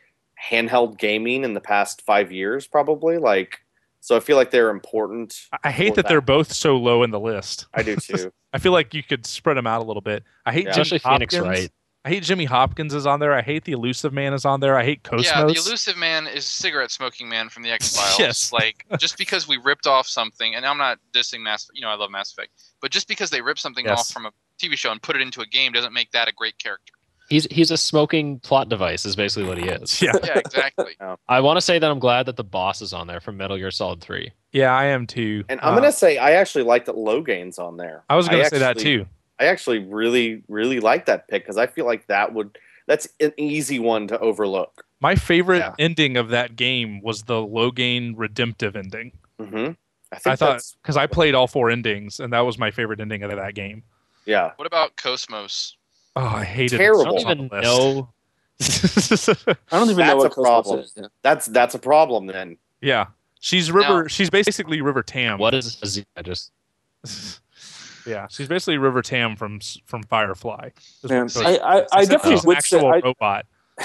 handheld 0.51 0.99
gaming 0.99 1.45
in 1.45 1.55
the 1.55 1.61
past 1.61 2.03
five 2.03 2.31
years, 2.33 2.67
probably. 2.67 3.17
Like, 3.19 3.61
so 4.07 4.15
I 4.17 4.21
feel 4.21 4.37
like 4.37 4.53
they're 4.53 4.71
important. 4.71 5.37
I- 5.53 5.59
I 5.65 5.71
hate 5.73 5.91
for 5.91 5.95
that 5.97 6.09
they're 6.09 6.21
both 6.21 6.53
so 6.53 6.77
low 6.77 7.03
in 7.03 7.11
the 7.11 7.19
list. 7.19 7.67
I 7.75 7.83
do 7.83 7.97
too. 7.97 8.33
I 8.53 8.59
feel 8.59 8.71
like 8.71 8.95
you 8.95 9.03
could 9.03 9.27
spread 9.27 9.57
them 9.57 9.67
out 9.67 9.81
a 9.83 9.85
little 9.85 10.01
bit. 10.01 10.23
I 10.47 10.53
hate 10.53 10.67
Yeah. 10.67 10.73
Jimmy 10.73 10.83
Especially 10.83 10.99
Phoenix 11.01 11.35
Hopkins. 11.35 11.59
Wright. 11.61 11.71
I 12.05 12.09
hate 12.11 12.23
Jimmy 12.23 12.45
Hopkins 12.45 12.95
is 12.95 13.05
on 13.05 13.19
there. 13.19 13.33
I 13.35 13.43
hate 13.43 13.65
the 13.65 13.73
Elusive 13.73 14.13
Man 14.13 14.33
is 14.33 14.45
on 14.45 14.61
there. 14.61 14.79
I 14.79 14.85
hate 14.85 15.03
Cosmos. 15.03 15.27
Yeah, 15.27 15.41
the 15.43 15.55
elusive 15.55 15.97
man 15.97 16.29
is 16.29 16.45
cigarette 16.45 16.93
smoking 16.93 17.29
man 17.29 17.49
from 17.49 17.65
the 17.65 17.71
X 17.73 17.97
Files. 18.01 18.17
Yes. 18.21 18.53
Like 18.53 18.87
just 19.01 19.19
because 19.19 19.49
we 19.49 19.57
ripped 19.57 19.89
off 19.89 20.07
something, 20.07 20.55
and 20.55 20.65
I'm 20.65 20.79
not 20.79 21.01
dissing 21.13 21.41
Mass, 21.41 21.69
you 21.75 21.81
know, 21.81 21.89
I 21.89 21.97
love 21.97 22.13
Mass 22.13 22.31
Effect, 22.31 22.53
but 22.81 22.93
just 22.93 23.09
because 23.09 23.29
they 23.31 23.41
rip 23.43 23.59
something 23.59 23.87
Yes. 23.87 23.99
off 23.99 24.09
from 24.11 24.27
a 24.27 24.31
TV 24.63 24.77
show 24.79 24.93
and 24.93 25.03
put 25.03 25.17
it 25.17 25.21
into 25.23 25.41
a 25.41 25.47
game 25.47 25.73
doesn't 25.73 25.93
make 25.93 26.13
that 26.13 26.29
a 26.29 26.33
great 26.33 26.57
character. 26.59 26.93
He's 27.29 27.47
he's 27.51 27.71
a 27.71 27.77
smoking 27.77 28.39
plot 28.41 28.69
device. 28.69 29.05
Is 29.05 29.17
basically 29.17 29.49
what 29.49 29.59
he 29.59 29.69
is. 29.69 30.01
yeah, 30.03 30.13
Yeah, 30.25 30.39
exactly. 30.39 30.97
I 31.29 31.41
want 31.41 31.57
to 31.57 31.61
say 31.61 31.79
that 31.79 31.91
I'm 31.91 31.99
glad 31.99 32.27
that 32.27 32.37
the 32.37 32.45
boss 32.45 32.83
is 32.83 32.93
on 32.93 33.07
there 33.07 33.21
from 33.21 33.37
Metal 33.37 33.57
Gear 33.57 33.71
Solid 33.71 34.01
Three. 34.01 34.33
yeah, 34.53 34.73
I 34.75 34.87
am 34.87 35.07
too. 35.07 35.45
And 35.49 35.61
I'm 35.63 35.73
Uh, 35.73 35.77
gonna 35.77 35.93
say 35.93 36.19
I 36.19 36.33
actually 36.33 36.65
like 36.65 36.85
that 36.87 36.95
Loghain's 36.95 37.59
on 37.59 37.77
there. 37.77 38.05
I 38.09 38.17
was 38.17 38.29
gonna 38.29 38.45
say 38.49 38.59
that 38.59 38.79
too. 38.79 39.07
I 39.39 39.47
actually 39.47 39.81
really 39.81 40.43
really 40.49 40.81
like 40.81 41.07
that 41.07 41.29
pick 41.29 41.43
because 41.45 41.57
I 41.59 41.67
feel 41.67 41.85
like 41.85 42.07
that 42.07 42.33
would 42.33 42.57
that's 42.87 43.09
an 43.21 43.33
easy 43.37 43.79
one 43.81 44.07
to 44.09 44.19
overlook. 44.21 44.85
My 45.01 45.15
favorite 45.17 45.59
Yeah. 45.59 45.75
ending 45.79 46.17
of 46.17 46.29
that 46.31 46.57
game 46.57 47.01
was 47.03 47.25
the 47.25 47.35
Logain 47.35 48.15
redemptive 48.17 48.77
ending. 48.77 49.13
hmm 49.41 49.73
I 50.13 50.19
think 50.21 50.33
I 50.33 50.37
thought 50.37 50.63
because 50.81 50.97
I 50.97 51.07
played 51.09 51.35
all 51.35 51.49
four 51.49 51.69
endings, 51.69 52.21
and 52.21 52.33
that 52.33 52.41
was 52.41 52.57
my 52.59 52.71
favorite 52.71 53.01
ending 53.01 53.25
of 53.25 53.31
that 53.33 53.55
game. 53.55 53.83
yeah. 54.25 54.53
What 54.57 54.67
about 54.67 54.97
Cosmos? 54.97 55.77
Oh, 56.17 56.25
I 56.27 56.45
hated 56.45 56.79
Terrible. 56.79 57.07
I 57.07 57.11
it. 57.11 57.25
don't 57.37 57.45
even 57.45 57.47
know. 57.49 57.61
know. 57.61 58.09
I 59.71 59.79
don't 59.79 59.91
even 59.91 59.97
That's 59.99 60.11
know 60.11 60.17
what 60.17 60.33
a 60.33 60.35
problem. 60.35 60.81
is. 60.81 60.93
Yeah. 60.97 61.07
That's 61.23 61.47
that's 61.47 61.75
a 61.75 61.79
problem 61.79 62.27
then. 62.27 62.57
yeah, 62.81 63.07
she's 63.41 63.71
River. 63.71 64.09
She's 64.09 64.31
basically 64.31 64.81
River 64.81 65.03
Tam. 65.03 65.39
What 65.39 65.53
is 65.55 65.79
a 65.83 65.87
Z? 65.87 66.05
I 66.17 66.23
just 66.23 66.53
yeah, 68.07 68.27
she's 68.29 68.49
basically 68.49 68.79
River 68.79 69.03
Tam 69.03 69.37
from 69.37 69.61
from 69.85 70.03
Firefly. 70.05 70.71
Man, 71.09 71.25
what 71.25 71.47
I, 71.47 71.57
I. 71.81 71.87
I 71.93 72.05
definitely 72.07 72.41
would 72.47 72.63
say 72.63 72.81
I, 72.81 73.01
robot. 73.01 73.45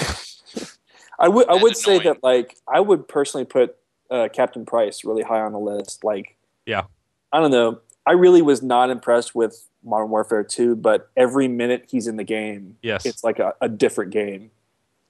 I 1.18 1.28
would 1.28 1.48
I 1.50 1.52
And 1.54 1.62
would 1.62 1.76
say 1.76 1.98
that 2.00 2.22
like 2.22 2.56
I 2.66 2.80
would 2.80 3.06
personally 3.08 3.44
put 3.44 3.76
uh, 4.10 4.28
Captain 4.32 4.64
Price 4.64 5.04
really 5.04 5.22
high 5.22 5.40
on 5.40 5.52
the 5.52 5.58
list. 5.58 6.02
Like, 6.02 6.36
Yeah. 6.66 6.84
I 7.32 7.40
don't 7.40 7.50
know. 7.50 7.80
I 8.06 8.12
really 8.12 8.42
was 8.42 8.62
not 8.62 8.90
impressed 8.90 9.34
with 9.34 9.66
Modern 9.84 10.10
Warfare 10.10 10.44
2, 10.44 10.76
but 10.76 11.10
every 11.16 11.48
minute 11.48 11.86
he's 11.88 12.06
in 12.06 12.16
the 12.16 12.24
game, 12.24 12.76
Yes. 12.82 13.04
it's 13.06 13.24
like 13.24 13.38
a, 13.38 13.54
a 13.60 13.68
different 13.68 14.12
game. 14.12 14.50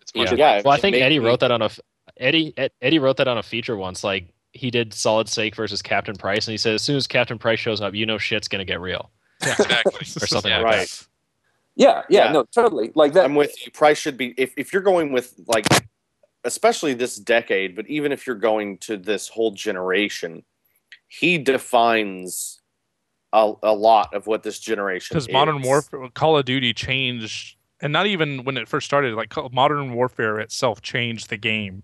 It's 0.00 0.14
much 0.14 0.30
Yeah. 0.32 0.36
yeah. 0.36 0.56
Yeah. 0.56 0.62
well, 0.64 0.74
I 0.74 0.78
think 0.80 0.96
Eddie 0.96 1.18
me- 1.18 1.26
wrote 1.26 1.40
that 1.40 1.50
on 1.50 1.62
a 1.62 1.70
Eddie 2.18 2.52
Eddie 2.80 2.98
wrote 2.98 3.16
that 3.18 3.28
on 3.28 3.38
a 3.38 3.42
feature 3.42 3.76
once. 3.76 4.02
Like 4.04 4.28
he 4.52 4.70
did 4.70 4.92
Solid 4.92 5.28
Snake 5.28 5.54
versus 5.56 5.80
Captain 5.82 6.14
Price, 6.16 6.46
and 6.46 6.52
he 6.52 6.58
said 6.58 6.74
as 6.74 6.82
soon 6.82 6.96
as 6.96 7.06
Captain 7.06 7.38
Price 7.38 7.58
shows 7.58 7.80
up, 7.80 7.94
you 7.94 8.04
know 8.06 8.18
shit's 8.18 8.48
gonna 8.48 8.64
get 8.64 8.80
real. 8.80 9.10
Exactly. 9.42 10.00
Or 10.00 10.26
something 10.26 10.50
Yeah. 10.50 10.58
like 10.58 10.64
Right. 10.64 10.88
that. 10.88 11.06
Yeah, 11.74 12.02
yeah, 12.10 12.24
Yeah. 12.26 12.32
no, 12.32 12.44
totally. 12.44 12.92
Like 12.94 13.12
that. 13.14 13.24
I'm 13.24 13.34
with 13.34 13.54
you. 13.64 13.72
Price 13.72 13.98
should 13.98 14.16
be 14.16 14.34
if, 14.36 14.52
if 14.56 14.72
you're 14.72 14.82
going 14.82 15.12
with 15.12 15.34
like 15.46 15.66
especially 16.44 16.92
this 16.94 17.16
decade, 17.16 17.74
but 17.76 17.86
even 17.88 18.12
if 18.12 18.26
you're 18.26 18.36
going 18.36 18.76
to 18.78 18.96
this 18.96 19.28
whole 19.28 19.52
generation, 19.52 20.42
he 21.08 21.38
defines 21.38 22.60
a, 23.32 23.52
a 23.62 23.72
lot 23.72 24.12
of 24.14 24.26
what 24.26 24.42
this 24.42 24.58
generation 24.58 25.14
because 25.14 25.30
modern 25.30 25.62
warfare 25.62 26.08
call 26.14 26.36
of 26.36 26.44
duty 26.44 26.72
changed 26.74 27.56
and 27.80 27.92
not 27.92 28.06
even 28.06 28.44
when 28.44 28.56
it 28.56 28.68
first 28.68 28.86
started 28.86 29.14
like 29.14 29.32
modern 29.52 29.94
warfare 29.94 30.38
itself 30.38 30.82
changed 30.82 31.30
the 31.30 31.36
game 31.36 31.82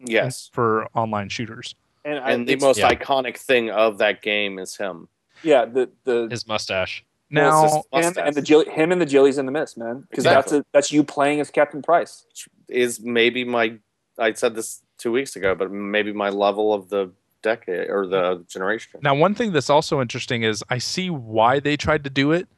Yes. 0.00 0.48
for 0.52 0.86
online 0.94 1.28
shooters 1.28 1.74
and, 2.04 2.18
I, 2.18 2.30
and 2.32 2.48
the 2.48 2.56
most 2.56 2.78
yeah. 2.78 2.92
iconic 2.92 3.36
thing 3.36 3.70
of 3.70 3.98
that 3.98 4.22
game 4.22 4.58
is 4.58 4.76
him. 4.76 5.08
yeah 5.42 5.64
the 5.64 5.90
the 6.04 6.28
His 6.30 6.46
mustache. 6.46 7.04
well, 7.30 7.84
it's 7.92 7.92
Now- 7.92 8.02
just 8.02 8.16
him 8.18 8.26
and 8.26 8.34
the 8.36 8.42
Jill, 8.42 8.64
him 8.64 8.92
and 8.92 9.00
the 9.00 9.06
Ghillies 9.06 9.38
in 9.38 9.46
the 9.46 9.52
mist, 9.52 9.76
man, 9.76 10.04
because 10.08 10.24
that's 10.24 10.52
a, 10.52 10.64
that's 10.72 10.90
you 10.92 11.04
playing 11.04 11.40
as 11.40 11.50
Captain 11.50 11.82
Price. 11.82 12.24
is 12.68 13.00
maybe 13.00 13.44
my 13.44 13.76
I 14.18 14.32
said 14.32 14.54
this 14.54 14.82
two 14.98 15.12
weeks 15.12 15.36
ago, 15.36 15.54
but 15.54 15.70
maybe 15.70 16.12
my 16.12 16.30
level 16.30 16.72
of 16.72 16.88
the 16.88 17.10
decade 17.42 17.90
or 17.90 18.06
the 18.06 18.44
generation. 18.48 19.00
Now, 19.02 19.14
one 19.14 19.34
thing 19.34 19.52
that's 19.52 19.70
also 19.70 20.00
interesting 20.00 20.42
is 20.42 20.62
I 20.68 20.78
see 20.78 21.10
why 21.10 21.60
they 21.60 21.76
tried 21.76 22.04
to 22.04 22.10
do 22.10 22.32
it. 22.32 22.48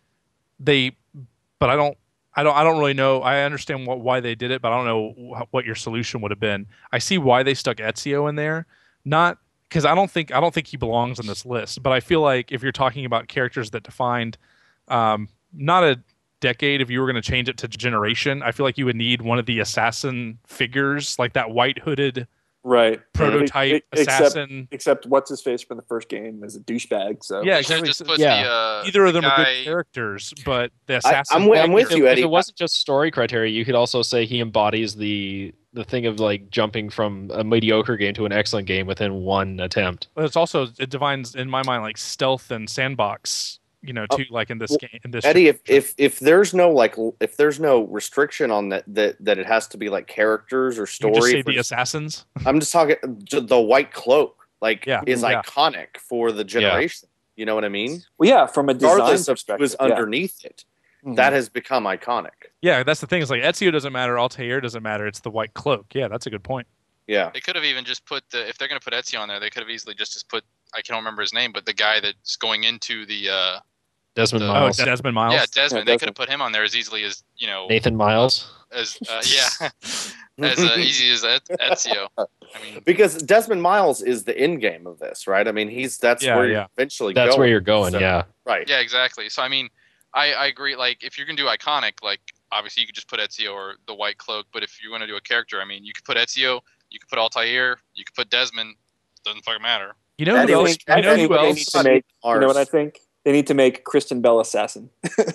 They, 0.59 0.97
but 1.59 1.71
I 1.71 1.77
don't, 1.77 1.97
I 2.35 2.43
don't, 2.43 2.57
I 2.57 2.63
don't 2.63 2.79
really 2.79 2.95
know. 2.95 3.23
I 3.23 3.43
understand 3.43 3.87
what 3.87 4.01
why 4.01 4.21
they 4.21 4.35
did 4.35 4.51
it, 4.51 4.63
but 4.63 4.73
I 4.73 4.77
don't 4.77 4.87
know 4.87 5.47
what 5.51 5.65
your 5.65 5.75
solution 5.75 6.21
would 6.21 6.31
have 6.31 6.41
been. 6.41 6.67
I 6.93 6.99
see 6.99 7.19
why 7.19 7.43
they 7.43 7.55
stuck 7.55 7.79
Ezio 7.79 8.29
in 8.29 8.37
there, 8.37 8.67
not 9.05 9.39
because 9.69 9.85
I 9.85 9.95
don't 9.95 10.11
think 10.11 10.33
I 10.33 10.41
don't 10.41 10.55
think 10.55 10.69
he 10.69 10.77
belongs 10.77 11.19
on 11.19 11.27
this 11.27 11.45
list. 11.45 11.83
But 11.83 11.93
I 11.93 12.01
feel 12.01 12.21
like 12.21 12.53
if 12.53 12.63
you're 12.63 12.73
talking 12.73 13.05
about 13.05 13.29
characters 13.29 13.71
that 13.71 13.83
defined, 13.83 14.39
um, 14.89 15.29
not 15.53 15.83
a 15.83 16.01
decade, 16.41 16.81
if 16.81 16.89
you 16.89 17.01
were 17.01 17.07
going 17.07 17.21
to 17.21 17.31
change 17.31 17.49
it 17.49 17.57
to 17.59 17.69
generation, 17.69 18.43
I 18.43 18.53
feel 18.53 18.65
like 18.65 18.79
you 18.79 18.87
would 18.87 18.97
need 18.97 19.23
one 19.23 19.39
of 19.39 19.47
the 19.47 19.61
assassin 19.61 20.39
figures, 20.47 21.19
like 21.19 21.33
that 21.35 21.51
white 21.51 21.79
hooded 21.79 22.27
Right. 22.63 23.01
prototype 23.15 23.85
Except- 23.93 24.21
assassin. 24.21 24.69
Except 24.71 25.07
what's 25.07 25.31
his 25.31 25.41
face 25.41 25.63
from 25.63 25.77
the 25.79 25.83
first 25.85 26.09
game 26.09 26.43
is 26.45 26.57
a 26.57 26.61
douchebag. 26.61 27.23
So 27.25 27.43
Yeah, 27.43 27.59
exactly. 27.59 27.87
just 27.89 28.01
So- 28.01 28.05
put 28.05 28.19
yeah. 28.19 28.43
the 28.43 28.49
uh, 28.51 28.83
Either 28.87 29.05
of 29.07 29.15
them 29.15 29.25
are 29.25 29.37
good 29.45 29.65
characters, 29.65 30.35
but 30.45 30.71
the 30.87 30.95
I, 30.95 30.99
assassin. 30.99 31.37
I'm, 31.43 31.49
with, 31.49 31.59
I'm 31.61 31.73
with 31.73 31.91
If- 31.93 31.97
you, 31.97 32.07
Eddie. 32.07 32.21
If 32.23 32.25
it 32.27 32.31
wasn't 32.31 32.59
just 32.59 32.75
story 32.75 33.11
criteria, 33.11 33.51
you 33.51 33.65
could 33.65 33.75
also 33.75 34.03
say 34.03 34.27
he 34.27 34.41
embodies 34.41 34.97
the 34.97 35.55
the 35.73 35.85
thing 35.85 36.05
of 36.05 36.19
like 36.19 36.51
jumping 36.51 36.91
from 36.91 37.31
a 37.33 37.45
mediocre 37.45 37.97
game 37.97 38.13
to 38.13 38.27
an 38.27 38.33
excellent 38.33 38.67
game 38.67 38.89
within 38.89 39.23
one 39.23 39.61
attempt. 39.61 40.09
But 40.17 40.25
it's 40.25 40.35
also 40.35 40.67
it 40.81 40.91
defines 40.91 41.37
in 41.37 41.49
my 41.49 41.63
mind 41.63 41.85
like 41.85 41.97
stealth 41.97 42.51
and 42.51 42.69
sandbox. 42.69 43.60
You 43.83 43.93
know, 43.95 44.07
Oh, 44.11 44.17
too, 44.19 44.25
like 44.31 44.51
in 44.51 44.59
this 44.59 44.71
well, 44.71 44.79
game. 44.79 45.01
In 45.05 45.11
this 45.11 45.25
Eddie, 45.25 45.49
if, 45.49 45.61
if 45.67 45.95
if 45.97 46.19
there's 46.21 46.53
no 46.53 46.71
like 46.71 46.97
if 47.21 47.37
there's 47.37 47.59
no 47.59 47.85
restriction 47.85 48.51
on 48.51 48.69
that 48.69 48.85
that 48.89 49.17
that 49.25 49.39
it 49.39 49.47
has 49.47 49.67
to 49.69 49.79
be 49.79 49.89
like 49.89 50.07
characters 50.07 50.79
or 50.79 50.83
you 50.83 50.87
just 50.87 51.01
say 51.01 51.41
story, 51.41 51.43
the 51.43 51.57
assassins. 51.57 52.27
I'm 52.45 52.61
just 52.61 52.73
talking 52.73 52.97
the 53.31 53.59
white 53.61 53.93
cloak. 53.93 54.37
Like 54.61 54.85
Yeah, 54.85 55.01
is 55.07 55.23
yeah. 55.23 55.41
iconic 55.41 55.97
for 55.99 56.33
the 56.33 56.45
generation. 56.45 57.09
You 57.37 57.47
know 57.47 57.55
what 57.55 57.65
I 57.65 57.71
mean? 57.71 58.03
well, 58.19 58.29
yeah, 58.29 58.47
from 58.47 58.69
a 58.69 58.75
design 58.75 58.93
Regardless 58.97 59.29
of 59.29 59.35
perspective, 59.37 59.61
who 59.61 59.65
is 59.65 59.77
yeah. 59.81 59.87
underneath 59.87 60.45
it, 60.45 60.65
Mhm. 61.07 61.17
that 61.17 61.33
has 61.33 61.49
become 61.49 61.85
iconic. 61.85 62.51
Yeah, 62.61 62.83
that's 62.83 63.01
the 63.01 63.07
thing. 63.07 63.23
Is 63.23 63.31
like 63.31 63.41
Ezio 63.43 63.73
doesn't 63.73 63.95
matter, 63.95 64.19
Altair 64.19 64.61
doesn't 64.61 64.83
matter. 64.83 65.07
It's 65.07 65.21
the 65.21 65.31
white 65.31 65.55
cloak. 65.55 65.87
Yeah, 65.95 66.09
that's 66.09 66.27
a 66.27 66.31
good 66.31 66.45
point. 66.45 66.67
Yeah. 67.07 67.31
They 67.33 67.41
could 67.41 67.57
have 67.57 67.65
even 67.65 67.87
just 67.87 68.05
put 68.05 68.23
the 68.31 68.47
if 68.47 68.59
they're 68.59 68.69
gonna 68.69 68.81
put 68.81 68.93
Ezio 68.93 69.21
on 69.21 69.29
there, 69.29 69.41
they 69.41 69.49
could 69.49 69.63
have 69.63 69.71
easily 69.71 69.95
just 69.95 70.13
just 70.13 70.29
put 70.29 70.45
I 70.75 70.83
can't 70.83 70.99
remember 70.99 71.23
his 71.23 71.33
name, 71.33 71.51
but 71.53 71.65
the 71.65 71.73
guy 71.73 71.99
that's 72.01 72.37
going 72.37 72.65
into 72.65 73.07
the 73.07 73.31
uh 73.31 73.59
Desmond 74.17 74.43
The- 74.43 74.49
Oh, 74.49 74.53
Miles, 74.55 74.77
Desmond 74.77 75.15
Miles. 75.15 75.35
yeah 75.35 75.45
Desmond. 75.53 75.87
Yeah, 75.87 75.95
they 75.95 75.99
could 75.99 76.09
have 76.09 76.15
put 76.17 76.29
him 76.29 76.41
on 76.43 76.53
there 76.53 76.65
as 76.65 76.75
easily 76.77 77.05
as 77.05 77.23
you 77.37 77.47
know 77.47 77.67
Nathan 77.69 77.97
Miles. 77.97 78.51
as 78.73 78.99
uh, 79.09 79.23
yeah 79.25 79.69
as 79.83 80.59
uh, 80.59 80.75
easy 80.79 81.11
as 81.13 81.25
Ez- 81.25 81.41
Ezio. 81.61 82.09
I 82.19 82.25
mean, 82.63 82.81
because 82.85 83.23
Desmond 83.23 83.63
Miles 83.63 84.03
is 84.03 84.25
the 84.25 84.37
end 84.37 84.61
game 84.61 84.87
of 84.87 84.99
this, 84.99 85.27
right? 85.27 85.47
I 85.47 85.53
mean, 85.53 85.69
he's 85.69 85.99
that's 85.99 86.25
Yeah, 86.25 86.37
where 86.37 86.47
yeah. 86.47 86.53
you're 86.53 86.67
eventually 86.77 87.15
That's 87.15 87.31
going. 87.31 87.39
where 87.41 87.49
you're 87.49 87.61
going. 87.61 87.93
So- 87.93 87.99
yeah. 88.01 88.25
right. 88.45 88.69
yeah, 88.69 88.81
exactly. 88.81 89.29
So 89.29 89.43
I 89.43 89.49
mean, 89.49 89.69
I 90.13 90.33
I 90.33 90.47
agree. 90.47 90.75
Like 90.77 91.05
if 91.05 91.17
you're 91.17 91.27
gonna 91.27 91.37
do 91.37 91.47
iconic, 91.47 92.03
like 92.03 92.21
obviously 92.53 92.81
you 92.81 92.87
could 92.89 92.97
just 92.97 93.09
put 93.09 93.21
Ezio 93.21 93.53
or 93.55 93.75
the 93.87 93.95
White 93.95 94.19
Cloak, 94.19 94.47
but 94.53 94.63
if 94.65 94.83
you 94.83 94.91
want 94.91 95.03
to 95.03 95.07
do 95.07 95.17
a 95.17 95.21
character, 95.21 95.61
I 95.61 95.65
mean, 95.65 95.85
you 95.85 95.93
could 95.93 96.05
put 96.05 96.17
Ezio, 96.17 96.61
you 96.91 96.99
could 96.99 97.09
put 97.09 97.19
Altair, 97.21 97.79
you 97.95 98.05
could 98.05 98.15
put 98.15 98.29
Desmond. 98.31 98.75
Doesn't 99.25 99.45
fucking 99.45 99.63
matter. 99.63 99.95
You 100.19 100.25
know 100.27 100.35
That 100.35 100.49
who 100.49 100.65
is- 100.65 100.71
else? 100.73 100.79
that 100.87 100.97
You 100.97 101.03
know 101.05 101.17
who 101.17 101.29
what 101.29 101.41
else? 101.45 101.65
to 101.67 101.83
make- 101.85 102.05
You 102.25 102.41
know 102.41 102.47
what 102.47 102.57
I 102.57 102.65
think? 102.65 102.99
They 103.25 103.33
need 103.33 103.47
to 103.49 103.55
make 103.55 103.85
Kristen 103.85 104.21
Bell 104.23 104.41
assassin. 104.41 104.89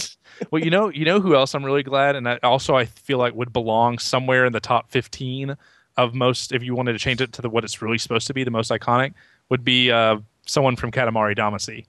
well, 0.50 0.62
you 0.62 0.70
know, 0.70 0.88
you 0.90 1.04
know 1.04 1.20
who 1.20 1.34
else 1.34 1.54
I'm 1.54 1.64
really 1.64 1.82
glad, 1.82 2.14
and 2.14 2.28
I, 2.28 2.38
also 2.42 2.76
I 2.76 2.84
feel 2.84 3.18
like 3.18 3.34
would 3.34 3.52
belong 3.52 3.98
somewhere 3.98 4.44
in 4.44 4.52
the 4.52 4.60
top 4.60 4.90
15 4.90 5.56
of 5.96 6.14
most. 6.14 6.52
If 6.52 6.62
you 6.62 6.74
wanted 6.74 6.92
to 6.92 6.98
change 6.98 7.20
it 7.20 7.32
to 7.32 7.42
the 7.42 7.50
what 7.50 7.64
it's 7.64 7.82
really 7.82 7.98
supposed 7.98 8.26
to 8.28 8.34
be, 8.34 8.44
the 8.44 8.50
most 8.50 8.70
iconic 8.70 9.14
would 9.48 9.64
be 9.64 9.90
uh, 9.90 10.18
someone 10.46 10.76
from 10.76 10.90
Katamari 10.90 11.36
Damacy. 11.36 11.86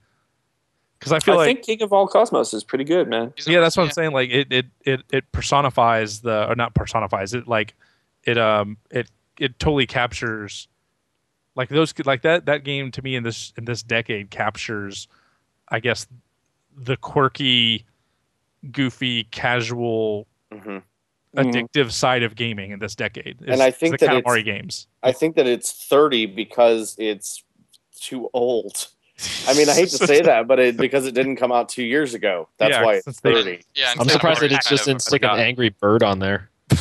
Because 1.00 1.12
I 1.12 1.20
feel 1.20 1.36
I 1.36 1.38
like 1.38 1.48
think 1.48 1.66
King 1.66 1.82
of 1.82 1.92
All 1.92 2.08
Cosmos 2.08 2.54
is 2.54 2.64
pretty 2.64 2.86
good, 2.86 3.10
man. 3.10 3.34
Yeah, 3.46 3.60
that's 3.60 3.76
what 3.76 3.84
I'm 3.84 3.92
saying. 3.92 4.12
Like 4.12 4.30
it, 4.30 4.52
it, 4.52 4.66
it, 4.86 5.02
it 5.12 5.32
personifies 5.34 6.22
the, 6.22 6.50
or 6.50 6.56
not 6.56 6.74
personifies 6.76 7.34
it. 7.34 7.46
Like 7.46 7.74
it, 8.24 8.38
um, 8.38 8.78
it, 8.90 9.12
it 9.38 9.60
totally 9.60 9.86
captures, 9.86 10.70
like 11.56 11.68
those, 11.68 11.94
like 12.06 12.22
that, 12.22 12.46
that 12.46 12.64
game 12.64 12.90
to 12.92 13.02
me 13.02 13.18
in 13.18 13.24
this, 13.24 13.52
in 13.58 13.66
this 13.66 13.84
decade 13.84 14.30
captures, 14.30 15.10
I 15.74 15.80
guess, 15.80 16.08
the 16.78 16.96
quirky, 16.96 17.86
goofy, 18.72 19.26
casual, 19.26 20.28
hmm 20.52 20.58
Mhm. 20.58 20.84
addictive 21.36 21.92
side 21.92 22.22
of 22.22 22.36
gaming 22.36 22.70
in 22.72 22.78
this 22.80 22.94
decade. 22.96 23.38
And 23.42 23.56
is- 23.56 23.60
I 23.60 23.70
is 23.70 23.76
think 23.76 23.98
the 24.00 24.06
that 24.06 24.16
it's- 24.18 24.24
Katamari 24.34 24.46
games. 24.46 24.88
I 25.02 25.12
think 25.12 25.36
that 25.36 25.48
it's 25.48 25.72
30 25.72 26.28
because 26.28 26.96
it's 27.00 27.44
too 28.00 28.30
old. 28.34 28.88
I 29.48 29.56
mean, 29.56 29.68
I 29.68 29.74
hate 29.74 29.90
to 29.90 30.06
say 30.06 30.22
that, 30.22 30.48
but 30.48 30.60
it, 30.60 30.78
because 30.78 31.08
it 31.08 31.14
didn't 31.16 31.38
come 31.38 31.52
out 31.52 31.70
two 31.70 31.84
years 31.84 32.14
ago, 32.14 32.50
that's 32.60 32.72
Yeah, 32.76 32.84
why 32.84 32.94
it's 32.96 33.06
since 33.06 33.20
they- 33.22 33.34
30. 33.34 33.62
Yeah, 33.74 33.94
I'm 33.98 34.08
surprised 34.08 34.38
Katamari 34.38 34.42
they 34.42 34.48
didn't 34.50 34.64
just 34.66 34.82
of- 34.82 34.86
didn't 34.86 35.02
stick 35.02 35.24
an 35.24 35.40
angry 35.40 35.70
bird 35.70 36.04
on 36.04 36.20
there. 36.20 36.50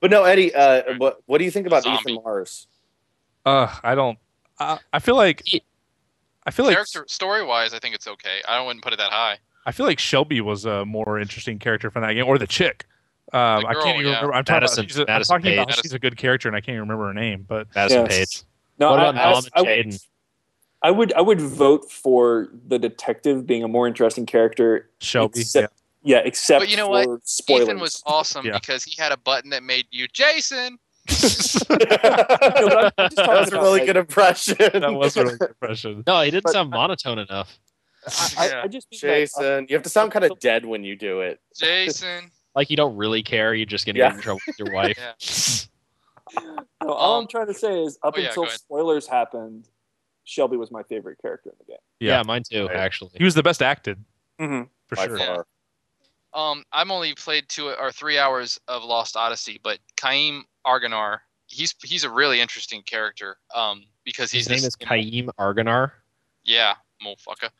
But 0.00 0.10
no, 0.10 0.24
Eddie, 0.24 0.54
uh, 0.54 0.94
what 0.96 1.20
what 1.26 1.38
do 1.38 1.44
you 1.44 1.50
think 1.50 1.66
about 1.66 1.82
Zombie. 1.82 2.12
Ethan 2.12 2.22
Mars? 2.24 2.66
Uh, 3.44 3.68
I 3.84 3.94
don't. 3.94 4.18
I, 4.58 4.78
I 4.94 4.98
feel 4.98 5.14
like. 5.16 5.42
He- 5.44 5.62
I 6.46 6.50
feel 6.50 6.64
like 6.66 6.74
character 6.74 7.04
story 7.08 7.44
wise, 7.44 7.74
I 7.74 7.78
think 7.78 7.94
it's 7.94 8.06
okay. 8.08 8.40
I 8.48 8.60
wouldn't 8.64 8.82
put 8.82 8.92
it 8.92 8.98
that 8.98 9.10
high. 9.12 9.38
I 9.66 9.72
feel 9.72 9.86
like 9.86 9.98
Shelby 9.98 10.40
was 10.40 10.64
a 10.64 10.84
more 10.86 11.18
interesting 11.18 11.58
character 11.58 11.90
from 11.90 12.02
that 12.02 12.14
game, 12.14 12.24
or 12.26 12.38
the 12.38 12.46
chick. 12.46 12.86
Um, 13.32 13.62
The 13.62 13.68
I 13.68 13.74
can't 13.74 13.98
even 13.98 14.06
yeah. 14.06 14.16
remember. 14.16 14.34
I'm 14.34 14.44
talking 14.44 14.60
Madison- 14.62 14.80
about. 14.84 14.88
She's 14.90 14.98
a, 14.98 15.02
I'm 15.02 15.06
Madison 15.08 15.36
talking 15.36 15.52
about 15.52 15.68
Paige. 15.68 15.80
she's 15.82 15.92
a 15.92 15.98
good 15.98 16.16
character, 16.16 16.48
and 16.48 16.56
I 16.56 16.60
can't 16.60 16.70
even 16.76 16.80
remember 16.88 17.06
her 17.08 17.14
name. 17.14 17.44
But 17.46 17.68
Madison 17.74 18.06
Yes. 18.06 18.18
Paige. 18.18 18.42
No, 18.78 18.90
What 18.92 19.00
I, 19.00 19.08
about 19.10 19.16
I, 19.26 19.32
Nom 19.32 19.42
I- 19.54 19.62
Jayden? 19.62 20.06
I 20.82 20.90
would 20.90 21.12
I 21.12 21.20
would 21.20 21.40
vote 21.42 21.90
for 21.92 22.48
the 22.66 22.78
detective 22.78 23.46
being 23.46 23.62
a 23.62 23.68
more 23.68 23.86
interesting 23.86 24.24
character. 24.24 24.88
Shelby, 24.98 25.40
Except, 25.40 25.74
yeah. 26.02 26.22
except 26.24 26.62
But 26.62 26.70
you 26.70 26.78
know 26.78 26.86
for 26.86 27.06
what? 27.16 27.28
spoilers. 27.28 27.64
Ethan 27.68 27.80
was 27.80 28.02
awesome 28.06 28.46
Yeah. 28.46 28.52
because 28.54 28.82
he 28.82 28.96
had 29.00 29.12
a 29.12 29.18
button 29.18 29.50
that 29.50 29.62
made 29.62 29.84
you 29.90 30.08
Jason. 30.08 30.78
That 31.10 32.56
No, 32.60 32.68
but 32.68 32.94
I'm 32.98 33.04
just 33.10 33.16
talking 33.16 33.34
was 33.40 33.52
a 33.52 33.60
really 33.60 33.86
good 33.86 33.96
impression. 33.96 34.56
that 34.58 34.92
was 34.94 35.16
a 35.16 35.24
really 35.24 35.38
good 35.38 35.48
impression. 35.50 36.04
No, 36.06 36.20
he 36.22 36.30
didn't 36.30 36.44
But- 36.44 36.52
sound 36.52 36.70
monotone 36.70 37.18
enough. 37.18 37.58
I, 38.06 38.34
I, 38.38 38.46
Yeah. 38.48 38.62
I 38.64 38.66
just 38.68 38.88
think 38.88 39.02
that, 39.02 39.08
uh, 39.08 39.14
Jason. 39.14 39.66
You 39.68 39.76
have 39.76 39.82
to 39.82 39.90
sound 39.90 40.10
kind 40.12 40.24
of 40.24 40.38
dead 40.40 40.64
when 40.64 40.84
you 40.84 40.96
do 40.96 41.20
it. 41.20 41.38
Jason. 41.56 42.30
Like 42.54 42.70
you 42.70 42.76
don't 42.76 42.96
really 42.96 43.22
care. 43.22 43.54
You're 43.54 43.66
just 43.66 43.84
gonna 43.86 43.98
Yeah. 43.98 44.08
get 44.08 44.16
in 44.16 44.22
trouble 44.22 44.40
with 44.46 44.58
your 44.58 44.72
wife. 44.72 44.98
Yeah. 44.98 46.40
no, 46.82 46.92
all 46.92 47.16
Um, 47.16 47.22
I'm 47.24 47.28
trying 47.28 47.46
to 47.48 47.54
say 47.54 47.82
is 47.82 47.98
up 48.02 48.14
oh, 48.16 48.20
until 48.20 48.44
go 48.44 48.50
spoilers 48.50 49.06
happened, 49.06 49.68
Shelby 50.24 50.56
was 50.56 50.70
my 50.70 50.82
favorite 50.84 51.18
character 51.20 51.50
in 51.50 51.56
the 51.58 51.64
game. 51.64 51.76
Yeah, 52.00 52.16
Yeah. 52.18 52.22
mine 52.22 52.42
too. 52.50 52.66
Right. 52.68 52.76
Actually, 52.76 53.10
He 53.16 53.24
was 53.24 53.34
the 53.34 53.42
best 53.42 53.62
acted 53.62 54.02
Mm-hmm. 54.40 54.62
for 54.86 54.96
By 54.96 55.06
sure. 55.06 55.18
far. 55.18 55.46
Um, 56.32 56.64
I'm 56.72 56.90
only 56.90 57.14
played 57.14 57.48
two 57.48 57.70
or 57.70 57.90
three 57.90 58.18
hours 58.18 58.58
of 58.68 58.84
Lost 58.84 59.16
Odyssey, 59.16 59.60
but 59.62 59.78
Kaim 59.96 60.44
Argonar, 60.66 61.18
he's 61.46 61.74
he's 61.82 62.04
a 62.04 62.10
really 62.10 62.40
interesting 62.40 62.82
character. 62.82 63.36
Um, 63.54 63.84
because 64.04 64.30
he's 64.30 64.42
his 64.42 64.48
name 64.48 64.56
this, 64.58 64.66
is 64.66 64.76
Kaim 64.76 65.30
Argonar. 65.38 65.92
Yeah, 66.44 66.74
motherfucker. 67.04 67.50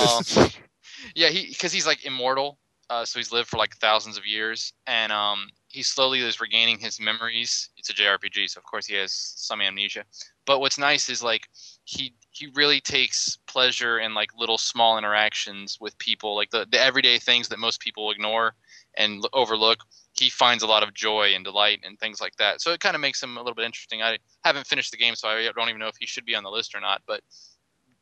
Um, 0.00 0.50
yeah, 1.14 1.28
he 1.28 1.48
because 1.48 1.72
he's 1.72 1.86
like 1.86 2.04
immortal, 2.04 2.58
uh, 2.90 3.04
so 3.04 3.18
he's 3.18 3.32
lived 3.32 3.48
for 3.48 3.58
like 3.58 3.76
thousands 3.76 4.16
of 4.16 4.26
years, 4.26 4.72
and 4.86 5.12
um, 5.12 5.48
he 5.76 5.82
slowly 5.82 6.20
is 6.20 6.40
regaining 6.40 6.78
his 6.78 6.98
memories. 6.98 7.68
It's 7.76 7.90
a 7.90 7.92
JRPG, 7.92 8.48
so 8.48 8.58
of 8.58 8.64
course 8.64 8.86
he 8.86 8.94
has 8.94 9.12
some 9.12 9.60
amnesia. 9.60 10.04
But 10.46 10.60
what's 10.60 10.78
nice 10.78 11.10
is 11.10 11.22
like 11.22 11.50
he 11.84 12.14
he 12.30 12.46
really 12.54 12.80
takes 12.80 13.36
pleasure 13.46 13.98
in 13.98 14.14
like 14.14 14.30
little 14.34 14.56
small 14.56 14.96
interactions 14.96 15.76
with 15.78 15.98
people, 15.98 16.34
like 16.34 16.48
the 16.48 16.66
the 16.70 16.80
everyday 16.80 17.18
things 17.18 17.48
that 17.48 17.58
most 17.58 17.80
people 17.80 18.10
ignore 18.10 18.54
and 18.96 19.22
l- 19.22 19.28
overlook. 19.34 19.80
He 20.14 20.30
finds 20.30 20.62
a 20.62 20.66
lot 20.66 20.82
of 20.82 20.94
joy 20.94 21.34
and 21.34 21.44
delight 21.44 21.80
and 21.84 21.98
things 21.98 22.22
like 22.22 22.36
that. 22.36 22.62
So 22.62 22.72
it 22.72 22.80
kind 22.80 22.94
of 22.94 23.02
makes 23.02 23.22
him 23.22 23.36
a 23.36 23.40
little 23.40 23.54
bit 23.54 23.66
interesting. 23.66 24.02
I 24.02 24.16
haven't 24.44 24.66
finished 24.66 24.92
the 24.92 24.96
game, 24.96 25.14
so 25.14 25.28
I 25.28 25.46
don't 25.54 25.68
even 25.68 25.78
know 25.78 25.88
if 25.88 25.96
he 26.00 26.06
should 26.06 26.24
be 26.24 26.34
on 26.34 26.42
the 26.42 26.50
list 26.50 26.74
or 26.74 26.80
not. 26.80 27.02
But 27.06 27.20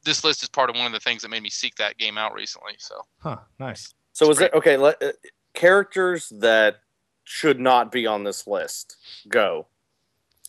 this 0.05 0.23
list 0.23 0.45
is 0.45 0.49
part 0.49 0.71
of 0.71 0.77
one 0.77 0.87
of 0.87 0.93
the 0.93 1.01
things 1.01 1.23
that 1.23 1.29
made 1.29 1.43
me 1.43 1.51
seek 1.51 1.75
that 1.75 1.99
game 1.99 2.19
out 2.19 2.35
recently. 2.35 2.75
So 2.79 3.01
Huh? 3.19 3.39
Nice. 3.59 3.93
So 4.13 4.31
is 4.31 4.41
it 4.41 4.55
okay? 4.55 4.77
Let, 4.77 5.03
uh, 5.03 5.11
characters 5.55 6.33
that 6.39 6.77
should 7.25 7.59
not 7.59 7.91
be 7.91 8.07
on 8.07 8.23
this 8.25 8.47
list 8.47 8.97
go, 9.29 9.67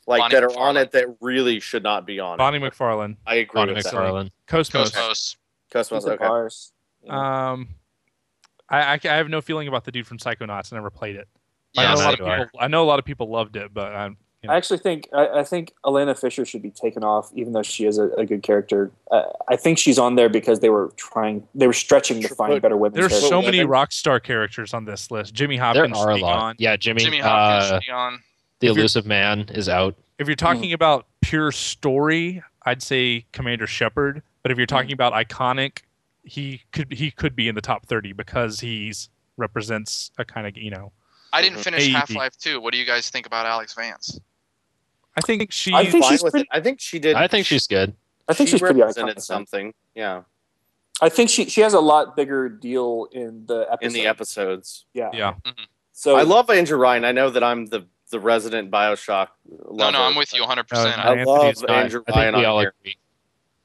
like 0.07 0.19
Bonnie 0.19 0.35
that 0.35 0.43
are 0.43 0.47
MacFarlane. 0.47 0.77
on 0.77 0.77
it 0.77 0.91
that 0.91 1.07
really 1.21 1.59
should 1.59 1.83
not 1.83 2.05
be 2.05 2.19
on. 2.19 2.37
Bonnie 2.37 2.57
it. 2.57 2.61
MacFarlane, 2.61 3.17
I 3.25 3.35
agree 3.35 3.61
Bonnie 3.61 3.73
with 3.73 3.83
that. 3.83 3.93
MacFarlane. 3.93 4.31
Cosmos. 4.47 4.91
Cosmos. 4.91 5.37
Cosmos, 5.71 6.03
He's 6.03 6.05
the 6.05 6.13
okay. 6.13 6.25
bars. 6.25 6.71
Um, 7.07 7.69
I, 8.69 8.93
I 8.93 8.99
I 9.03 9.15
have 9.15 9.29
no 9.29 9.41
feeling 9.41 9.67
about 9.67 9.83
the 9.85 9.91
dude 9.91 10.07
from 10.07 10.17
Psychonauts. 10.17 10.71
I 10.71 10.75
never 10.75 10.89
played 10.89 11.15
it. 11.15 11.27
Yeah, 11.73 11.91
I 11.91 11.95
know 11.95 12.01
a 12.01 12.03
lot 12.03 12.13
of 12.13 12.19
people. 12.19 12.59
I 12.59 12.67
know 12.67 12.83
a 12.83 12.85
lot 12.85 12.99
of 12.99 13.05
people 13.05 13.29
loved 13.29 13.55
it, 13.55 13.73
but 13.73 13.93
I'm 13.93 14.17
Yeah. 14.45 14.53
I 14.53 14.57
actually 14.57 14.79
think 14.79 15.09
I, 15.13 15.39
I 15.39 15.43
think 15.43 15.73
Elena 15.85 16.15
Fisher 16.15 16.45
should 16.45 16.61
be 16.61 16.71
taken 16.71 17.03
off, 17.03 17.31
even 17.35 17.53
though 17.53 17.63
she 17.63 17.85
is 17.85 17.97
a, 17.97 18.09
a 18.11 18.25
good 18.25 18.43
character. 18.43 18.91
Uh, 19.11 19.23
I 19.47 19.55
think 19.55 19.77
she's 19.77 19.99
on 19.99 20.15
there 20.15 20.29
because 20.29 20.59
they 20.61 20.69
were 20.69 20.91
trying, 20.95 21.47
they 21.53 21.67
were 21.67 21.73
stretching 21.73 22.21
to 22.21 22.27
find 22.33 22.53
but 22.53 22.61
better 22.61 22.77
women's. 22.77 22.95
There's 22.95 23.11
characters. 23.11 23.29
so 23.29 23.41
many 23.41 23.57
women. 23.59 23.69
rock 23.69 23.91
star 23.91 24.19
characters 24.19 24.73
on 24.73 24.85
this 24.85 25.11
list. 25.11 25.33
Jimmy 25.33 25.57
There 25.57 25.65
Hopkins 25.65 25.97
are 25.97 26.11
a 26.11 26.17
lot. 26.17 26.39
on. 26.39 26.55
Yeah, 26.57 26.75
Jimmy. 26.77 27.01
Jimmy 27.01 27.19
Hopkins 27.19 27.71
uh, 27.71 27.75
should 27.75 27.85
be 27.85 27.91
on. 27.91 28.19
the 28.59 28.67
If 28.67 28.77
elusive 28.77 29.05
man 29.05 29.49
is 29.49 29.69
out. 29.69 29.95
If 30.17 30.27
you're 30.27 30.35
talking 30.35 30.71
about 30.73 31.07
pure 31.21 31.51
story, 31.51 32.41
I'd 32.65 32.81
say 32.81 33.25
Commander 33.33 33.67
Shepard. 33.67 34.21
But 34.43 34.51
if 34.51 34.57
you're 34.57 34.67
talking 34.67 34.91
about 34.93 35.13
iconic, 35.13 35.79
he 36.23 36.61
could 36.71 36.91
he 36.91 37.11
could 37.11 37.35
be 37.35 37.47
in 37.47 37.55
the 37.55 37.61
top 37.61 37.85
30 37.85 38.13
because 38.13 38.59
he's 38.59 39.09
represents 39.37 40.11
a 40.17 40.25
kind 40.25 40.47
of 40.47 40.57
you 40.57 40.69
know. 40.69 40.91
I 41.33 41.41
didn't 41.41 41.59
finish 41.59 41.87
Half 41.91 42.15
Life 42.15 42.37
2. 42.39 42.61
What 42.61 42.71
do 42.71 42.79
you 42.79 42.85
guys 42.85 43.09
think 43.09 43.25
about 43.25 43.45
Alyx 43.45 43.75
Vance? 43.75 44.19
I 45.17 45.21
think 45.21 45.51
she. 45.51 45.73
I 45.73 45.85
think 45.89 46.03
Fine 46.03 46.11
she's 46.13 46.23
with 46.23 46.31
pretty- 46.33 46.47
it. 46.51 46.57
I 46.57 46.61
think 46.61 46.79
she 46.81 46.99
did. 46.99 47.15
I 47.15 47.27
think 47.27 47.45
she's 47.45 47.67
good. 47.67 47.93
I 48.27 48.33
think 48.33 48.47
she 48.49 48.53
she's 48.53 48.61
pretty 48.61 48.79
represented 48.79 49.17
iconic. 49.17 49.21
something. 49.21 49.73
Yeah, 49.93 50.23
I 51.01 51.09
think 51.09 51.29
she 51.29 51.45
she 51.49 51.61
has 51.61 51.73
a 51.73 51.79
lot 51.79 52.15
bigger 52.15 52.49
deal 52.49 53.07
in 53.11 53.45
the 53.45 53.67
episode. 53.71 53.85
in 53.87 53.93
the 53.93 54.07
episodes. 54.07 54.85
Yeah. 54.93 55.09
yeah. 55.13 55.33
So 55.93 56.15
I 56.17 56.23
love 56.23 56.49
Andrew 56.49 56.77
Ryan. 56.77 57.05
I 57.05 57.11
know 57.11 57.29
that 57.29 57.43
I'm 57.43 57.65
the 57.67 57.85
the 58.11 58.19
resident 58.19 58.69
Bioshock. 58.71 59.29
No, 59.49 59.71
Lover, 59.73 59.91
no, 59.93 60.03
I'm 60.03 60.15
with 60.15 60.33
you 60.33 60.43
100%. 60.43 60.71
Uh, 60.73 60.77
I 60.77 61.15
Anthony's 61.15 61.25
love 61.27 61.55
not. 61.61 61.69
Andrew 61.71 62.01
I 62.07 62.11
think 62.11 62.15
Ryan 62.17 62.35
we 62.35 62.39
on 62.41 62.45
all 62.45 62.59
here. 62.59 62.73
agree. 62.81 62.97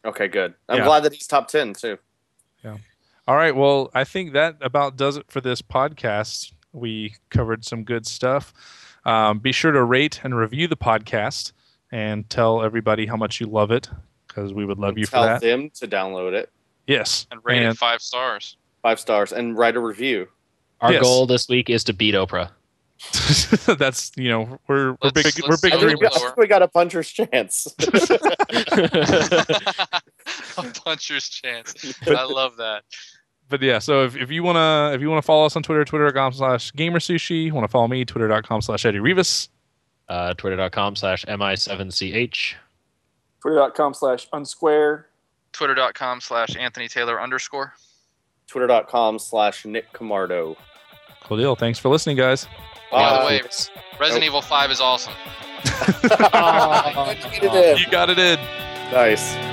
Okay, 0.05 0.29
good. 0.29 0.55
I'm 0.69 0.79
Yeah. 0.79 0.85
glad 0.85 1.01
that 1.05 1.13
he's 1.13 1.27
top 1.27 1.49
ten 1.49 1.75
too. 1.75 1.99
Yeah. 2.65 2.77
All 3.29 3.37
right. 3.37 3.55
Well, 3.55 3.91
I 3.95 4.05
think 4.05 4.33
that 4.33 4.57
about 4.61 4.97
does 4.97 5.17
it 5.17 5.27
for 5.29 5.41
this 5.41 5.61
podcast. 5.63 6.53
We 6.73 7.15
covered 7.31 7.65
some 7.65 7.85
good 7.85 8.07
stuff. 8.07 8.53
Um, 9.05 9.39
be 9.39 9.53
sure 9.53 9.73
to 9.73 9.83
rate 9.83 10.21
and 10.25 10.37
review 10.37 10.69
the 10.69 10.77
podcast 10.77 11.53
and 11.93 12.29
tell 12.31 12.63
everybody 12.63 13.07
how 13.07 13.17
much 13.17 13.41
you 13.41 13.47
love 13.47 13.71
it 13.71 13.89
because 14.29 14.53
we 14.53 14.65
would 14.65 14.79
love 14.79 14.97
you 14.99 15.07
Tell 15.07 15.23
for 15.23 15.29
that. 15.29 15.41
them 15.41 15.71
to 15.75 15.89
download 15.89 16.33
it. 16.35 16.51
Yes. 16.87 17.27
and 17.31 17.41
rate 17.45 17.63
And- 17.65 17.77
five 17.79 18.01
stars. 18.03 18.57
Five 18.83 18.99
stars 19.01 19.33
and 19.33 19.57
write 19.59 19.77
a 19.77 19.81
review. 19.81 20.29
Our 20.81 20.93
Yes. 20.95 21.03
goal 21.03 21.27
this 21.27 21.49
week 21.49 21.69
is 21.69 21.85
to 21.85 21.93
beat 21.93 22.15
Oprah. 22.15 22.51
that's 23.79 24.13
you 24.17 24.29
know 24.29 24.59
we're 24.69 24.93
we're 24.93 24.97
Let's- 25.03 25.15
big 25.15 25.25
let's 25.25 25.49
we're 25.49 25.57
big 25.71 25.73
I 25.73 25.81
go 25.81 25.87
think, 25.89 26.01
dreamers. 26.01 26.01
we, 26.01 26.07
I 26.17 26.25
think 26.27 26.37
we 26.37 26.47
got 26.47 26.63
a 26.63 26.69
puncher's 26.69 27.11
chance. 27.11 27.67
a 30.59 30.63
puncher's 30.85 31.29
chance. 31.29 31.95
I 32.07 32.25
love 32.25 32.57
that. 32.59 32.85
But 33.51 33.61
yeah, 33.61 33.79
so 33.79 34.05
if, 34.05 34.17
if 34.17 34.31
you 34.31 34.43
wanna 34.43 34.93
if 34.95 35.01
you 35.03 35.09
wanna 35.11 35.21
follow 35.23 35.45
us 35.45 35.57
on 35.57 35.63
Twitter, 35.63 35.85
twitter.com 35.85 36.33
slash 36.33 36.73
gamersushi, 36.73 37.53
wanna 37.53 37.69
follow 37.69 37.89
me, 37.89 38.05
twitter.com 38.05 38.63
slash 38.63 38.87
Eddie 38.87 39.01
Rivas. 39.01 39.49
uh, 40.09 40.33
Twitter.com 40.35 40.97
slash 40.97 41.25
mi7ch. 41.27 42.55
Twitter.com 43.43 43.95
slash 43.95 44.29
unsquare. 44.31 45.05
Twitter.com 45.53 46.21
slash 46.21 46.57
Anthony 46.57 46.89
Taylor 46.89 47.21
underscore. 47.21 47.75
Twitter.com 48.47 49.19
slash 49.19 49.65
Nick 49.65 49.93
Camardo. 49.93 50.57
Cool 51.25 51.37
deal. 51.37 51.57
Thanks 51.57 51.79
for 51.79 51.89
listening, 51.89 52.17
guys. 52.17 52.47
By 52.91 53.13
the 53.13 53.19
Bye. 53.19 53.27
way, 53.27 53.41
Resident 54.01 54.25
Evil 54.25 54.43
5 54.43 54.71
is 54.73 54.81
awesome. 54.81 55.13
Good 55.65 56.11
to 56.11 57.29
get 57.33 57.45
it 57.45 57.55
in. 57.55 57.79
You 57.79 57.91
got 57.91 58.11
it 58.11 58.19
in. 58.19 58.39
Nice. 58.93 59.50